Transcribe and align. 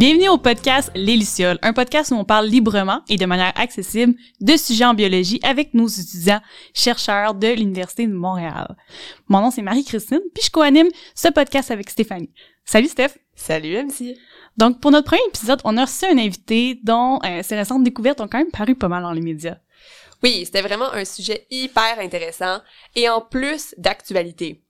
Bienvenue 0.00 0.30
au 0.30 0.38
podcast 0.38 0.90
Les 0.94 1.14
Lucioles, 1.14 1.58
un 1.60 1.74
podcast 1.74 2.10
où 2.10 2.14
on 2.14 2.24
parle 2.24 2.46
librement 2.46 3.02
et 3.10 3.18
de 3.18 3.26
manière 3.26 3.52
accessible 3.54 4.14
de 4.40 4.56
sujets 4.56 4.86
en 4.86 4.94
biologie 4.94 5.38
avec 5.42 5.74
nos 5.74 5.88
étudiants 5.88 6.40
chercheurs 6.72 7.34
de 7.34 7.48
l'Université 7.48 8.06
de 8.06 8.14
Montréal. 8.14 8.78
Mon 9.28 9.42
nom 9.42 9.50
c'est 9.50 9.60
Marie-Christine, 9.60 10.22
puis 10.34 10.42
je 10.42 10.50
co-anime 10.50 10.88
ce 11.14 11.28
podcast 11.28 11.70
avec 11.70 11.90
Stéphanie. 11.90 12.30
Salut 12.64 12.88
Steph! 12.88 13.18
Salut 13.34 13.76
MC! 13.76 14.16
Donc 14.56 14.80
pour 14.80 14.90
notre 14.90 15.04
premier 15.04 15.20
épisode, 15.28 15.60
on 15.64 15.76
a 15.76 15.84
reçu 15.84 16.06
un 16.06 16.16
invité 16.16 16.80
dont 16.82 17.18
euh, 17.22 17.42
ses 17.42 17.56
récentes 17.56 17.84
découvertes 17.84 18.22
ont 18.22 18.28
quand 18.28 18.38
même 18.38 18.50
paru 18.50 18.74
pas 18.74 18.88
mal 18.88 19.02
dans 19.02 19.12
les 19.12 19.20
médias. 19.20 19.58
Oui, 20.22 20.46
c'était 20.46 20.62
vraiment 20.62 20.90
un 20.94 21.04
sujet 21.04 21.46
hyper 21.50 21.98
intéressant 21.98 22.62
et 22.96 23.10
en 23.10 23.20
plus 23.20 23.74
d'actualité. 23.76 24.62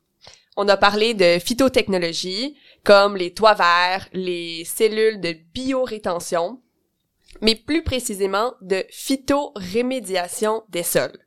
On 0.56 0.68
a 0.68 0.76
parlé 0.76 1.14
de 1.14 1.38
phytotechnologie, 1.38 2.56
comme 2.84 3.16
les 3.16 3.34
toits 3.34 3.54
verts, 3.54 4.08
les 4.12 4.64
cellules 4.64 5.20
de 5.20 5.36
biorétention, 5.54 6.60
mais 7.40 7.54
plus 7.54 7.82
précisément 7.82 8.54
de 8.60 8.84
phytorémédiation 8.90 10.64
des 10.68 10.82
sols. 10.82 11.18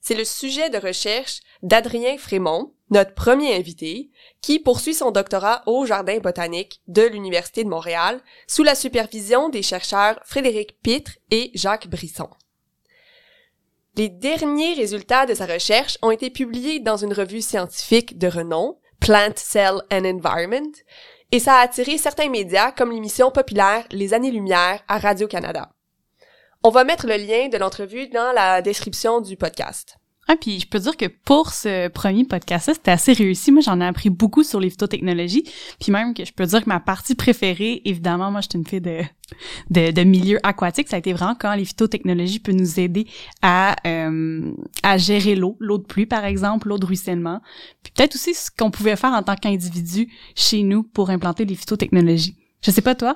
C'est 0.00 0.14
le 0.14 0.24
sujet 0.24 0.70
de 0.70 0.78
recherche 0.78 1.40
d'Adrien 1.62 2.16
Frémont, 2.18 2.72
notre 2.90 3.14
premier 3.14 3.56
invité, 3.56 4.10
qui 4.40 4.60
poursuit 4.60 4.94
son 4.94 5.10
doctorat 5.10 5.62
au 5.66 5.84
Jardin 5.86 6.18
botanique 6.18 6.80
de 6.86 7.02
l'Université 7.02 7.64
de 7.64 7.68
Montréal 7.68 8.20
sous 8.46 8.62
la 8.62 8.76
supervision 8.76 9.48
des 9.48 9.62
chercheurs 9.62 10.20
Frédéric 10.24 10.80
Pitre 10.80 11.12
et 11.30 11.50
Jacques 11.54 11.88
Brisson. 11.88 12.28
Les 13.96 14.08
derniers 14.08 14.74
résultats 14.74 15.26
de 15.26 15.34
sa 15.34 15.46
recherche 15.46 15.98
ont 16.02 16.10
été 16.10 16.30
publiés 16.30 16.80
dans 16.80 16.98
une 16.98 17.14
revue 17.14 17.40
scientifique 17.40 18.18
de 18.18 18.28
renom, 18.28 18.78
Plant 19.06 19.36
Cell 19.36 19.82
and 19.92 20.04
Environment, 20.04 20.72
et 21.30 21.38
ça 21.38 21.58
a 21.58 21.60
attiré 21.60 21.96
certains 21.96 22.28
médias 22.28 22.72
comme 22.72 22.90
l'émission 22.90 23.30
populaire 23.30 23.86
Les 23.92 24.14
Années-Lumière 24.14 24.82
à 24.88 24.98
Radio-Canada. 24.98 25.70
On 26.64 26.70
va 26.70 26.82
mettre 26.82 27.06
le 27.06 27.14
lien 27.16 27.46
de 27.46 27.56
l'entrevue 27.56 28.08
dans 28.08 28.32
la 28.32 28.62
description 28.62 29.20
du 29.20 29.36
podcast. 29.36 29.98
Ah, 30.28 30.34
puis 30.40 30.58
je 30.58 30.66
peux 30.66 30.80
dire 30.80 30.96
que 30.96 31.06
pour 31.06 31.52
ce 31.52 31.86
premier 31.88 32.24
podcast-là, 32.24 32.74
c'était 32.74 32.90
assez 32.90 33.12
réussi. 33.12 33.52
Moi, 33.52 33.62
j'en 33.62 33.80
ai 33.80 33.84
appris 33.84 34.10
beaucoup 34.10 34.42
sur 34.42 34.58
les 34.58 34.70
phytotechnologies. 34.70 35.44
Puis 35.80 35.92
même 35.92 36.14
que 36.14 36.24
je 36.24 36.32
peux 36.32 36.46
dire 36.46 36.64
que 36.64 36.68
ma 36.68 36.80
partie 36.80 37.14
préférée, 37.14 37.82
évidemment, 37.84 38.32
moi, 38.32 38.40
j'étais 38.40 38.58
une 38.58 38.66
fille 38.66 38.80
de, 38.80 39.02
de, 39.70 39.92
de, 39.92 40.02
milieu 40.02 40.40
aquatique. 40.42 40.88
Ça 40.88 40.96
a 40.96 40.98
été 40.98 41.12
vraiment 41.12 41.36
quand 41.38 41.54
les 41.54 41.64
phytotechnologies 41.64 42.40
peuvent 42.40 42.56
nous 42.56 42.80
aider 42.80 43.06
à, 43.40 43.76
euh, 43.86 44.52
à 44.82 44.98
gérer 44.98 45.36
l'eau, 45.36 45.56
l'eau 45.60 45.78
de 45.78 45.84
pluie, 45.84 46.06
par 46.06 46.24
exemple, 46.24 46.68
l'eau 46.68 46.78
de 46.78 46.86
ruissellement. 46.86 47.40
Puis 47.84 47.92
peut-être 47.94 48.16
aussi 48.16 48.34
ce 48.34 48.50
qu'on 48.50 48.72
pouvait 48.72 48.96
faire 48.96 49.12
en 49.12 49.22
tant 49.22 49.36
qu'individu 49.36 50.08
chez 50.34 50.64
nous 50.64 50.82
pour 50.82 51.10
implanter 51.10 51.44
les 51.44 51.54
phytotechnologies. 51.54 52.36
Je 52.62 52.72
sais 52.72 52.82
pas, 52.82 52.96
toi? 52.96 53.14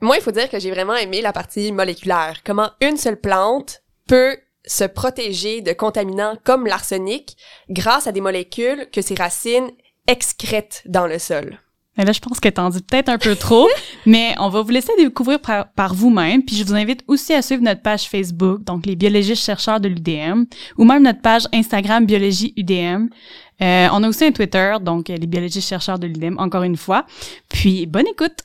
Moi, 0.00 0.16
il 0.16 0.22
faut 0.22 0.30
dire 0.30 0.48
que 0.48 0.60
j'ai 0.60 0.70
vraiment 0.70 0.94
aimé 0.94 1.22
la 1.22 1.32
partie 1.32 1.72
moléculaire. 1.72 2.42
Comment 2.44 2.70
une 2.80 2.96
seule 2.96 3.20
plante 3.20 3.82
peut 4.06 4.36
se 4.66 4.84
protéger 4.84 5.60
de 5.60 5.72
contaminants 5.72 6.36
comme 6.44 6.66
l'arsenic 6.66 7.36
grâce 7.68 8.06
à 8.06 8.12
des 8.12 8.20
molécules 8.20 8.88
que 8.92 9.02
ses 9.02 9.14
racines 9.14 9.70
excrètent 10.06 10.82
dans 10.86 11.06
le 11.06 11.18
sol. 11.18 11.58
Mais 11.96 12.04
là, 12.04 12.12
je 12.12 12.18
pense 12.18 12.40
que 12.40 12.48
t'en 12.48 12.70
dis 12.70 12.82
peut-être 12.82 13.08
un 13.08 13.18
peu 13.18 13.36
trop, 13.36 13.68
mais 14.06 14.34
on 14.38 14.48
va 14.48 14.62
vous 14.62 14.70
laisser 14.70 14.92
découvrir 14.98 15.38
par, 15.40 15.94
vous-même. 15.94 16.42
Puis 16.42 16.56
je 16.56 16.64
vous 16.64 16.74
invite 16.74 17.04
aussi 17.06 17.32
à 17.32 17.40
suivre 17.40 17.62
notre 17.62 17.82
page 17.82 18.08
Facebook, 18.08 18.64
donc 18.64 18.86
les 18.86 18.96
biologistes 18.96 19.44
chercheurs 19.44 19.78
de 19.80 19.88
l'UDM, 19.88 20.44
ou 20.76 20.84
même 20.84 21.04
notre 21.04 21.20
page 21.20 21.46
Instagram 21.52 22.04
Biologie 22.04 22.52
UDM. 22.56 23.08
Euh, 23.62 23.88
on 23.92 24.02
a 24.02 24.08
aussi 24.08 24.24
un 24.24 24.32
Twitter, 24.32 24.74
donc 24.80 25.08
les 25.08 25.18
biologistes 25.18 25.68
chercheurs 25.68 25.98
de 25.98 26.08
l'UDM, 26.08 26.36
encore 26.38 26.64
une 26.64 26.76
fois. 26.76 27.06
Puis 27.48 27.86
bonne 27.86 28.08
écoute! 28.08 28.42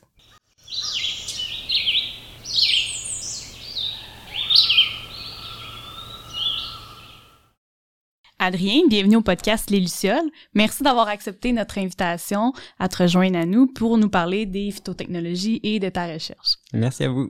Adrien, 8.41 8.87
bienvenue 8.87 9.17
au 9.17 9.21
podcast 9.21 9.69
Les 9.69 9.81
Lucioles. 9.81 10.29
Merci 10.53 10.81
d'avoir 10.81 11.09
accepté 11.09 11.51
notre 11.51 11.77
invitation 11.77 12.53
à 12.79 12.87
te 12.87 13.03
rejoindre 13.03 13.37
à 13.37 13.45
nous 13.45 13.67
pour 13.67 13.97
nous 13.97 14.09
parler 14.09 14.45
des 14.45 14.71
phytotechnologies 14.71 15.59
et 15.61 15.81
de 15.81 15.89
ta 15.89 16.07
recherche. 16.07 16.55
Merci 16.71 17.03
à 17.03 17.09
vous. 17.09 17.29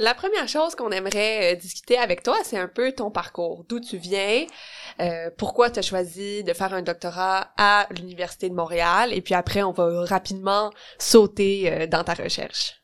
La 0.00 0.12
première 0.12 0.48
chose 0.48 0.74
qu'on 0.74 0.90
aimerait 0.90 1.54
euh, 1.54 1.56
discuter 1.56 1.98
avec 1.98 2.24
toi, 2.24 2.36
c'est 2.42 2.58
un 2.58 2.66
peu 2.66 2.90
ton 2.90 3.12
parcours, 3.12 3.64
d'où 3.68 3.78
tu 3.78 3.96
viens, 3.96 4.44
euh, 5.00 5.30
pourquoi 5.38 5.70
tu 5.70 5.78
as 5.78 5.82
choisi 5.82 6.42
de 6.42 6.52
faire 6.52 6.74
un 6.74 6.82
doctorat 6.82 7.52
à 7.56 7.86
l'Université 7.96 8.50
de 8.50 8.54
Montréal, 8.54 9.10
et 9.12 9.22
puis 9.22 9.34
après, 9.34 9.62
on 9.62 9.72
va 9.72 10.04
rapidement 10.04 10.72
sauter 10.98 11.72
euh, 11.72 11.86
dans 11.86 12.02
ta 12.02 12.14
recherche. 12.14 12.82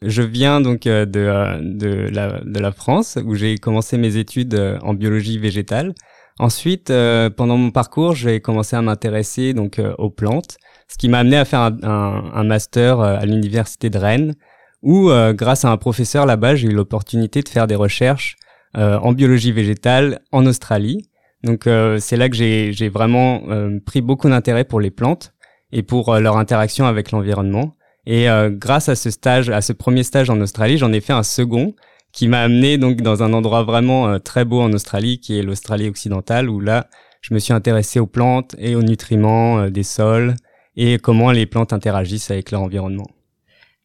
Je 0.00 0.22
viens 0.22 0.62
donc 0.62 0.84
de, 0.84 1.04
de, 1.04 2.08
la, 2.10 2.40
de 2.40 2.58
la 2.58 2.72
France, 2.72 3.18
où 3.22 3.34
j'ai 3.34 3.58
commencé 3.58 3.98
mes 3.98 4.16
études 4.16 4.78
en 4.82 4.94
biologie 4.94 5.38
végétale. 5.38 5.92
Ensuite, 6.38 6.90
euh, 6.90 7.30
pendant 7.30 7.56
mon 7.56 7.70
parcours, 7.70 8.14
j'ai 8.14 8.40
commencé 8.40 8.76
à 8.76 8.82
m'intéresser 8.82 9.54
donc 9.54 9.78
euh, 9.78 9.94
aux 9.98 10.10
plantes, 10.10 10.56
ce 10.88 10.96
qui 10.96 11.08
m'a 11.08 11.18
amené 11.18 11.36
à 11.36 11.44
faire 11.44 11.60
un, 11.60 12.30
un, 12.32 12.44
master 12.44 13.00
euh, 13.00 13.16
à 13.18 13.26
l'université 13.26 13.90
de 13.90 13.98
Rennes, 13.98 14.34
où 14.82 15.10
grâce 15.32 15.64
à 15.64 15.72
un 15.72 15.76
professeur 15.76 16.24
là-bas, 16.24 16.54
j'ai 16.54 16.68
eu 16.68 16.72
l'opportunité 16.72 17.42
de 17.42 17.48
faire 17.48 17.66
des 17.66 17.74
recherches 17.74 18.36
en 18.74 19.10
biologie 19.10 19.50
végétale 19.50 20.20
en 20.30 20.46
Australie. 20.46 21.10
Donc 21.42 21.68
c'est 21.98 22.16
là 22.16 22.28
que 22.28 22.36
j'ai 22.36 22.88
vraiment 22.88 23.42
pris 23.84 24.02
beaucoup 24.02 24.28
d'intérêt 24.28 24.62
pour 24.62 24.78
les 24.78 24.92
plantes 24.92 25.34
et 25.72 25.82
pour 25.82 26.16
leur 26.20 26.36
interaction 26.36 26.86
avec 26.86 27.10
l'environnement. 27.10 27.74
Et 28.06 28.28
grâce 28.50 28.88
à 28.88 28.94
ce 28.94 29.10
stage, 29.10 29.50
à 29.50 29.62
ce 29.62 29.72
premier 29.72 30.04
stage 30.04 30.30
en 30.30 30.40
Australie, 30.40 30.78
j'en 30.78 30.92
ai 30.92 31.00
fait 31.00 31.12
un 31.12 31.24
second 31.24 31.74
qui 32.12 32.28
m'a 32.28 32.40
amené 32.40 32.78
donc 32.78 33.00
dans 33.02 33.22
un 33.22 33.32
endroit 33.32 33.62
vraiment 33.62 34.08
euh, 34.08 34.18
très 34.18 34.44
beau 34.44 34.60
en 34.60 34.72
Australie, 34.72 35.20
qui 35.20 35.38
est 35.38 35.42
l'Australie 35.42 35.88
occidentale, 35.88 36.48
où 36.48 36.60
là, 36.60 36.88
je 37.20 37.34
me 37.34 37.38
suis 37.38 37.52
intéressé 37.52 38.00
aux 38.00 38.06
plantes 38.06 38.54
et 38.58 38.74
aux 38.74 38.82
nutriments 38.82 39.58
euh, 39.60 39.70
des 39.70 39.82
sols 39.82 40.34
et 40.76 40.98
comment 40.98 41.32
les 41.32 41.46
plantes 41.46 41.72
interagissent 41.72 42.30
avec 42.30 42.50
leur 42.50 42.62
environnement. 42.62 43.06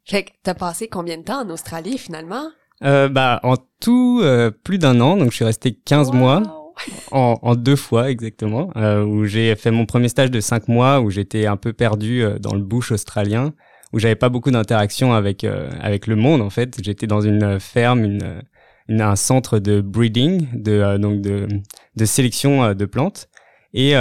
Fait 0.06 0.24
que 0.24 0.32
t'as 0.44 0.54
passé 0.54 0.88
combien 0.88 1.18
de 1.18 1.24
temps 1.24 1.42
en 1.42 1.50
Australie 1.50 1.98
finalement? 1.98 2.50
Euh, 2.84 3.08
Bah 3.10 3.40
en 3.44 3.56
tout 3.80 4.20
euh, 4.22 4.52
plus 4.52 4.78
d'un 4.78 5.00
an, 5.02 5.18
donc 5.18 5.32
je 5.32 5.36
suis 5.36 5.46
resté 5.46 5.74
15 5.74 6.12
mois. 6.12 6.42
En, 7.12 7.38
en, 7.44 7.56
deux 7.56 7.76
fois 7.76 8.10
exactement, 8.10 8.72
où 8.76 9.26
j'ai 9.26 9.56
fait 9.56 9.70
mon 9.70 9.86
premier 9.86 10.10
stage 10.10 10.32
de 10.32 10.40
cinq 10.40 10.68
mois, 10.68 11.02
où 11.02 11.12
j'étais 11.12 11.46
un 11.46 11.56
peu 11.56 11.72
perdu 11.72 12.26
dans 12.40 12.56
le 12.56 12.64
bush 12.64 12.92
australien, 12.92 13.54
où 13.94 14.00
j'avais 14.00 14.16
pas 14.16 14.30
beaucoup 14.30 14.52
d'interaction 14.52 15.14
avec 15.14 15.44
euh, 15.44 15.70
avec 15.80 16.08
le 16.08 16.16
monde 16.16 16.42
en 16.42 16.50
fait. 16.50 16.78
J'étais 16.84 17.08
dans 17.08 17.22
une 17.22 17.60
ferme, 17.60 18.04
une, 18.04 18.42
une, 18.90 19.02
un 19.02 19.16
centre 19.16 19.60
de 19.60 19.80
breeding, 19.80 20.48
de 20.54 20.72
euh, 20.72 20.98
donc 20.98 21.22
de 21.22 21.48
de 21.96 22.06
sélection 22.06 22.64
euh, 22.64 22.74
de 22.74 22.86
plantes. 22.86 23.30
Et 23.76 23.96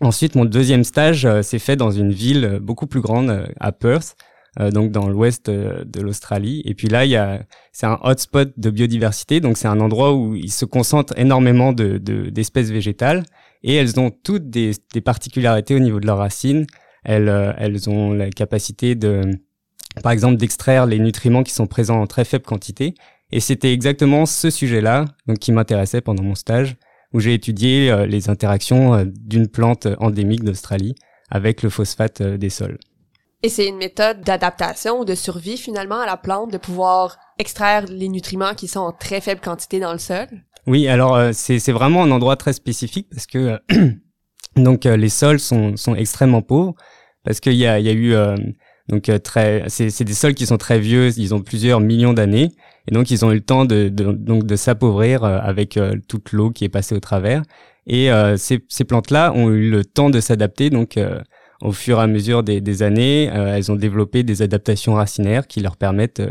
ensuite, 0.00 0.34
mon 0.34 0.46
deuxième 0.46 0.82
stage 0.82 1.28
s'est 1.42 1.58
fait 1.58 1.76
dans 1.76 1.90
une 1.90 2.10
ville 2.10 2.58
beaucoup 2.62 2.86
plus 2.86 3.02
grande 3.02 3.46
à 3.60 3.70
Perth, 3.70 4.16
donc 4.72 4.92
dans 4.92 5.10
l'ouest 5.10 5.50
de 5.50 6.00
l'Australie. 6.00 6.62
Et 6.64 6.72
puis 6.74 6.88
là, 6.88 7.04
il 7.04 7.10
y 7.10 7.16
a, 7.16 7.42
c'est 7.72 7.84
un 7.84 7.98
hotspot 8.02 8.48
de 8.56 8.70
biodiversité, 8.70 9.40
donc 9.40 9.58
c'est 9.58 9.68
un 9.68 9.78
endroit 9.78 10.14
où 10.14 10.34
il 10.34 10.50
se 10.50 10.64
concentre 10.64 11.12
énormément 11.18 11.74
de, 11.74 11.98
d'espèces 11.98 12.70
végétales 12.70 13.24
et 13.62 13.74
elles 13.74 14.00
ont 14.00 14.10
toutes 14.10 14.48
des, 14.48 14.72
des 14.94 15.02
particularités 15.02 15.74
au 15.74 15.78
niveau 15.78 16.00
de 16.00 16.06
leurs 16.06 16.16
racines, 16.16 16.66
elles, 17.04 17.28
euh, 17.28 17.52
elles 17.58 17.88
ont 17.88 18.12
la 18.12 18.30
capacité 18.30 18.94
de, 18.94 19.22
par 20.02 20.12
exemple, 20.12 20.36
d'extraire 20.36 20.86
les 20.86 20.98
nutriments 20.98 21.42
qui 21.42 21.52
sont 21.52 21.66
présents 21.66 22.00
en 22.00 22.06
très 22.06 22.24
faible 22.24 22.44
quantité. 22.44 22.94
Et 23.30 23.40
c'était 23.40 23.72
exactement 23.72 24.26
ce 24.26 24.50
sujet-là 24.50 25.06
donc 25.26 25.38
qui 25.38 25.52
m'intéressait 25.52 26.00
pendant 26.00 26.22
mon 26.22 26.34
stage, 26.34 26.76
où 27.12 27.20
j'ai 27.20 27.34
étudié 27.34 27.90
euh, 27.90 28.06
les 28.06 28.28
interactions 28.28 28.94
euh, 28.94 29.04
d'une 29.06 29.48
plante 29.48 29.88
endémique 29.98 30.44
d'Australie 30.44 30.94
avec 31.30 31.62
le 31.62 31.70
phosphate 31.70 32.22
des 32.22 32.50
sols. 32.50 32.78
Et 33.42 33.48
c'est 33.48 33.66
une 33.66 33.78
méthode 33.78 34.20
d'adaptation 34.20 35.00
ou 35.00 35.04
de 35.04 35.14
survie 35.14 35.56
finalement 35.56 35.98
à 35.98 36.06
la 36.06 36.16
plante 36.16 36.52
de 36.52 36.58
pouvoir 36.58 37.18
extraire 37.38 37.86
les 37.88 38.08
nutriments 38.08 38.54
qui 38.54 38.68
sont 38.68 38.80
en 38.80 38.92
très 38.92 39.20
faible 39.20 39.40
quantité 39.40 39.80
dans 39.80 39.92
le 39.92 39.98
sol? 39.98 40.28
Oui, 40.66 40.86
alors 40.86 41.18
c'est 41.32 41.72
vraiment 41.72 42.04
un 42.04 42.12
endroit 42.12 42.36
très 42.36 42.52
spécifique 42.52 43.08
parce 43.10 43.26
que 43.26 43.58
donc 44.56 44.84
les 44.84 45.08
sols 45.08 45.40
sont, 45.40 45.76
sont 45.76 45.94
extrêmement 45.94 46.42
pauvres 46.42 46.74
parce 47.24 47.40
qu'il 47.40 47.54
y 47.54 47.66
a, 47.66 47.78
y 47.78 47.88
a 47.88 47.92
eu 47.92 48.14
euh, 48.14 48.36
donc 48.88 49.08
euh, 49.08 49.18
très, 49.18 49.64
c'est 49.68 50.04
des 50.04 50.14
sols 50.14 50.34
qui 50.34 50.46
sont 50.46 50.58
très 50.58 50.78
vieux, 50.78 51.10
ils 51.16 51.34
ont 51.34 51.40
plusieurs 51.40 51.80
millions 51.80 52.12
d'années, 52.12 52.50
et 52.88 52.94
donc 52.94 53.10
ils 53.10 53.24
ont 53.24 53.30
eu 53.30 53.36
le 53.36 53.40
temps 53.40 53.64
de, 53.64 53.88
de 53.88 54.12
donc 54.12 54.44
de 54.44 54.56
s'appauvrir 54.56 55.24
euh, 55.24 55.38
avec 55.40 55.78
toute 56.08 56.32
l'eau 56.32 56.50
qui 56.50 56.64
est 56.64 56.68
passée 56.68 56.94
au 56.94 57.00
travers. 57.00 57.42
Et 57.86 58.10
ces, 58.36 58.64
ces 58.68 58.84
plantes-là 58.84 59.32
ont 59.34 59.50
eu 59.50 59.68
le 59.68 59.84
temps 59.84 60.08
de 60.08 60.20
s'adapter, 60.20 60.70
donc 60.70 60.96
au 61.60 61.72
fur 61.72 61.98
et 61.98 62.02
à 62.02 62.06
mesure 62.06 62.44
des, 62.44 62.60
des 62.60 62.84
années, 62.84 63.24
elles 63.24 63.72
ont 63.72 63.76
développé 63.76 64.22
des 64.22 64.40
adaptations 64.40 64.94
racinaires 64.94 65.48
qui 65.48 65.58
leur 65.58 65.76
permettent 65.76 66.22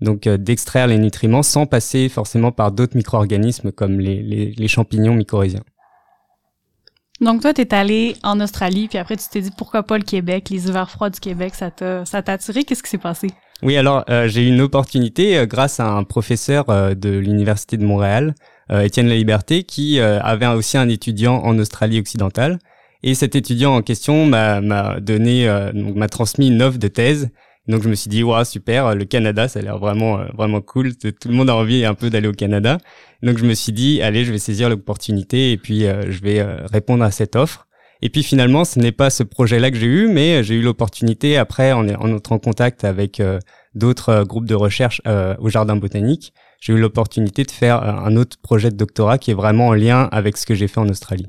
donc 0.00 0.26
d'extraire 0.26 0.86
les 0.86 0.96
nutriments 0.96 1.42
sans 1.42 1.66
passer 1.66 2.08
forcément 2.08 2.52
par 2.52 2.72
d'autres 2.72 2.96
micro-organismes 2.96 3.70
comme 3.70 4.00
les, 4.00 4.22
les, 4.22 4.52
les 4.52 4.68
champignons 4.68 5.12
mycorhiziens. 5.12 5.64
Donc 7.24 7.40
toi, 7.40 7.54
t'es 7.54 7.74
allé 7.74 8.16
en 8.22 8.38
Australie, 8.40 8.86
puis 8.86 8.98
après 8.98 9.16
tu 9.16 9.24
t'es 9.30 9.40
dit 9.40 9.50
pourquoi 9.56 9.82
pas 9.82 9.96
le 9.96 10.04
Québec, 10.04 10.50
les 10.50 10.68
hivers 10.68 10.90
froids 10.90 11.08
du 11.08 11.20
Québec, 11.20 11.54
ça 11.54 11.70
t'a 11.70 12.04
ça 12.04 12.22
t'a 12.22 12.32
attiré? 12.34 12.64
Qu'est-ce 12.64 12.82
qui 12.82 12.90
s'est 12.90 12.98
passé? 12.98 13.28
Oui, 13.62 13.78
alors 13.78 14.04
euh, 14.10 14.28
j'ai 14.28 14.42
eu 14.42 14.48
une 14.48 14.60
opportunité 14.60 15.38
euh, 15.38 15.46
grâce 15.46 15.80
à 15.80 15.86
un 15.86 16.04
professeur 16.04 16.68
euh, 16.68 16.94
de 16.94 17.08
l'université 17.08 17.78
de 17.78 17.84
Montréal, 17.84 18.34
Étienne 18.70 19.08
La 19.08 19.14
Liberté, 19.14 19.62
qui 19.62 20.00
avait 20.00 20.46
aussi 20.46 20.78
un 20.78 20.88
étudiant 20.88 21.36
en 21.36 21.58
Australie 21.58 21.98
occidentale. 21.98 22.58
Et 23.02 23.14
cet 23.14 23.36
étudiant 23.36 23.74
en 23.76 23.82
question 23.82 24.24
m'a 24.24 24.62
m'a 24.62 25.00
donné, 25.00 25.46
m'a 25.74 26.08
transmis 26.08 26.48
une 26.48 26.62
offre 26.62 26.78
de 26.78 26.88
thèse. 26.88 27.28
Donc 27.66 27.82
je 27.82 27.88
me 27.88 27.94
suis 27.94 28.10
dit, 28.10 28.22
waouh, 28.22 28.44
super, 28.44 28.94
le 28.94 29.04
Canada, 29.04 29.48
ça 29.48 29.60
a 29.60 29.62
l'air 29.62 29.78
vraiment 29.78 30.24
vraiment 30.36 30.60
cool. 30.60 30.94
Tout 30.96 31.28
le 31.28 31.34
monde 31.34 31.48
a 31.48 31.56
envie 31.56 31.84
un 31.84 31.94
peu 31.94 32.10
d'aller 32.10 32.28
au 32.28 32.32
Canada. 32.32 32.78
Donc 33.22 33.38
je 33.38 33.44
me 33.44 33.54
suis 33.54 33.72
dit, 33.72 34.02
allez, 34.02 34.24
je 34.24 34.32
vais 34.32 34.38
saisir 34.38 34.68
l'opportunité 34.68 35.52
et 35.52 35.56
puis 35.56 35.80
je 35.80 36.20
vais 36.20 36.42
répondre 36.70 37.02
à 37.02 37.10
cette 37.10 37.36
offre. 37.36 37.66
Et 38.04 38.10
puis 38.10 38.22
finalement, 38.22 38.66
ce 38.66 38.78
n'est 38.78 38.92
pas 38.92 39.08
ce 39.08 39.22
projet-là 39.22 39.70
que 39.70 39.78
j'ai 39.78 39.86
eu, 39.86 40.08
mais 40.08 40.44
j'ai 40.44 40.56
eu 40.56 40.62
l'opportunité 40.62 41.38
après, 41.38 41.72
en, 41.72 41.88
en 41.88 42.12
entrant 42.12 42.34
en 42.34 42.38
contact 42.38 42.84
avec 42.84 43.18
euh, 43.18 43.38
d'autres 43.74 44.10
euh, 44.10 44.24
groupes 44.24 44.44
de 44.44 44.54
recherche 44.54 45.00
euh, 45.06 45.34
au 45.38 45.48
Jardin 45.48 45.76
botanique, 45.76 46.34
j'ai 46.60 46.74
eu 46.74 46.78
l'opportunité 46.78 47.44
de 47.44 47.50
faire 47.50 47.82
un 47.82 48.16
autre 48.16 48.36
projet 48.42 48.70
de 48.70 48.76
doctorat 48.76 49.16
qui 49.16 49.30
est 49.30 49.34
vraiment 49.34 49.68
en 49.68 49.72
lien 49.72 50.08
avec 50.12 50.36
ce 50.36 50.44
que 50.44 50.54
j'ai 50.54 50.68
fait 50.68 50.80
en 50.80 50.88
Australie. 50.90 51.28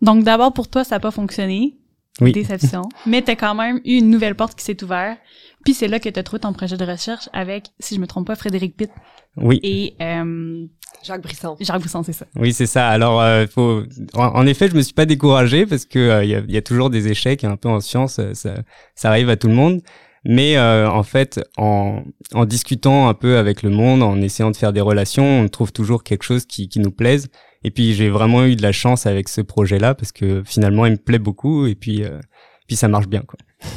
Donc 0.00 0.22
d'abord 0.22 0.52
pour 0.52 0.68
toi, 0.68 0.84
ça 0.84 0.96
n'a 0.96 1.00
pas 1.00 1.10
fonctionné. 1.10 1.76
Oui. 2.20 2.32
Déception. 2.32 2.82
mais 3.06 3.22
tu 3.22 3.30
as 3.30 3.36
quand 3.36 3.54
même 3.54 3.80
eu 3.84 3.98
une 3.98 4.10
nouvelle 4.10 4.34
porte 4.34 4.56
qui 4.56 4.64
s'est 4.64 4.82
ouverte. 4.82 5.18
Puis 5.64 5.74
c'est 5.74 5.88
là 5.88 5.98
que 5.98 6.08
tu 6.08 6.18
as 6.18 6.22
trouvé 6.22 6.40
ton 6.40 6.52
projet 6.52 6.76
de 6.76 6.84
recherche 6.84 7.28
avec, 7.32 7.68
si 7.80 7.94
je 7.94 8.00
me 8.00 8.06
trompe 8.06 8.26
pas, 8.26 8.36
Frédéric 8.36 8.76
Pitt. 8.76 8.90
Oui. 9.36 9.58
Et 9.62 9.96
euh, 10.00 10.66
Jacques 11.02 11.22
Brisson. 11.22 11.56
Jacques 11.60 11.80
Brisson, 11.80 12.02
c'est 12.02 12.12
ça. 12.12 12.26
Oui, 12.36 12.52
c'est 12.52 12.66
ça. 12.66 12.88
Alors, 12.88 13.20
euh, 13.20 13.46
faut. 13.46 13.82
En, 14.14 14.46
effet, 14.46 14.68
je 14.68 14.74
me 14.74 14.82
suis 14.82 14.94
pas 14.94 15.06
découragé 15.06 15.66
parce 15.66 15.84
que 15.84 15.98
il 15.98 16.10
euh, 16.10 16.24
y, 16.24 16.34
a, 16.34 16.42
y, 16.46 16.56
a, 16.56 16.62
toujours 16.62 16.90
des 16.90 17.08
échecs 17.08 17.44
un 17.44 17.56
peu 17.56 17.68
en 17.68 17.80
science. 17.80 18.18
Euh, 18.18 18.34
ça, 18.34 18.54
ça 18.94 19.08
arrive 19.08 19.28
à 19.28 19.36
tout 19.36 19.48
le 19.48 19.54
monde. 19.54 19.80
Mais 20.24 20.56
euh, 20.56 20.88
en 20.88 21.02
fait, 21.02 21.40
en, 21.56 22.02
en 22.32 22.44
discutant 22.46 23.08
un 23.08 23.14
peu 23.14 23.36
avec 23.36 23.62
le 23.62 23.70
monde, 23.70 24.02
en 24.02 24.20
essayant 24.22 24.50
de 24.50 24.56
faire 24.56 24.72
des 24.72 24.80
relations, 24.80 25.40
on 25.40 25.48
trouve 25.48 25.72
toujours 25.72 26.02
quelque 26.02 26.22
chose 26.22 26.46
qui, 26.46 26.68
qui 26.68 26.80
nous 26.80 26.92
plaise. 26.92 27.28
Et 27.62 27.70
puis, 27.70 27.94
j'ai 27.94 28.08
vraiment 28.08 28.44
eu 28.44 28.56
de 28.56 28.62
la 28.62 28.72
chance 28.72 29.06
avec 29.06 29.28
ce 29.28 29.40
projet-là 29.40 29.94
parce 29.94 30.12
que 30.12 30.42
finalement, 30.44 30.86
il 30.86 30.92
me 30.92 30.98
plaît 30.98 31.18
beaucoup 31.18 31.66
et 31.66 31.74
puis, 31.74 32.04
puis 32.66 32.76
ça 32.76 32.88
marche 32.88 33.08
bien, 33.08 33.22
quoi. 33.22 33.38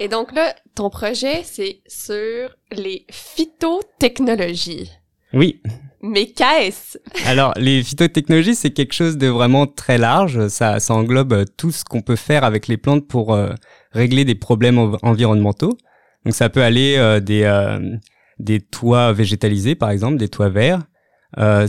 Et 0.00 0.08
donc 0.08 0.32
là, 0.32 0.54
ton 0.74 0.90
projet, 0.90 1.42
c'est 1.44 1.80
sur 1.86 2.50
les 2.72 3.06
phytotechnologies. 3.10 4.90
Oui. 5.32 5.60
Mais 6.06 6.26
qu'est-ce? 6.26 6.98
Alors, 7.24 7.54
les 7.56 7.82
phytotechnologies, 7.82 8.54
c'est 8.54 8.72
quelque 8.72 8.92
chose 8.92 9.16
de 9.16 9.26
vraiment 9.26 9.66
très 9.66 9.96
large. 9.96 10.48
Ça, 10.48 10.78
ça 10.78 10.92
englobe 10.92 11.46
tout 11.56 11.70
ce 11.70 11.82
qu'on 11.82 12.02
peut 12.02 12.14
faire 12.14 12.44
avec 12.44 12.68
les 12.68 12.76
plantes 12.76 13.08
pour 13.08 13.32
euh, 13.32 13.54
régler 13.92 14.26
des 14.26 14.34
problèmes 14.34 14.98
environnementaux. 15.02 15.78
Donc, 16.26 16.34
ça 16.34 16.50
peut 16.50 16.62
aller 16.62 16.96
euh, 16.98 17.20
des 17.20 17.44
euh, 17.44 17.96
des 18.38 18.60
toits 18.60 19.14
végétalisés, 19.14 19.76
par 19.76 19.88
exemple, 19.88 20.18
des 20.18 20.28
toits 20.28 20.50
verts, 20.50 20.82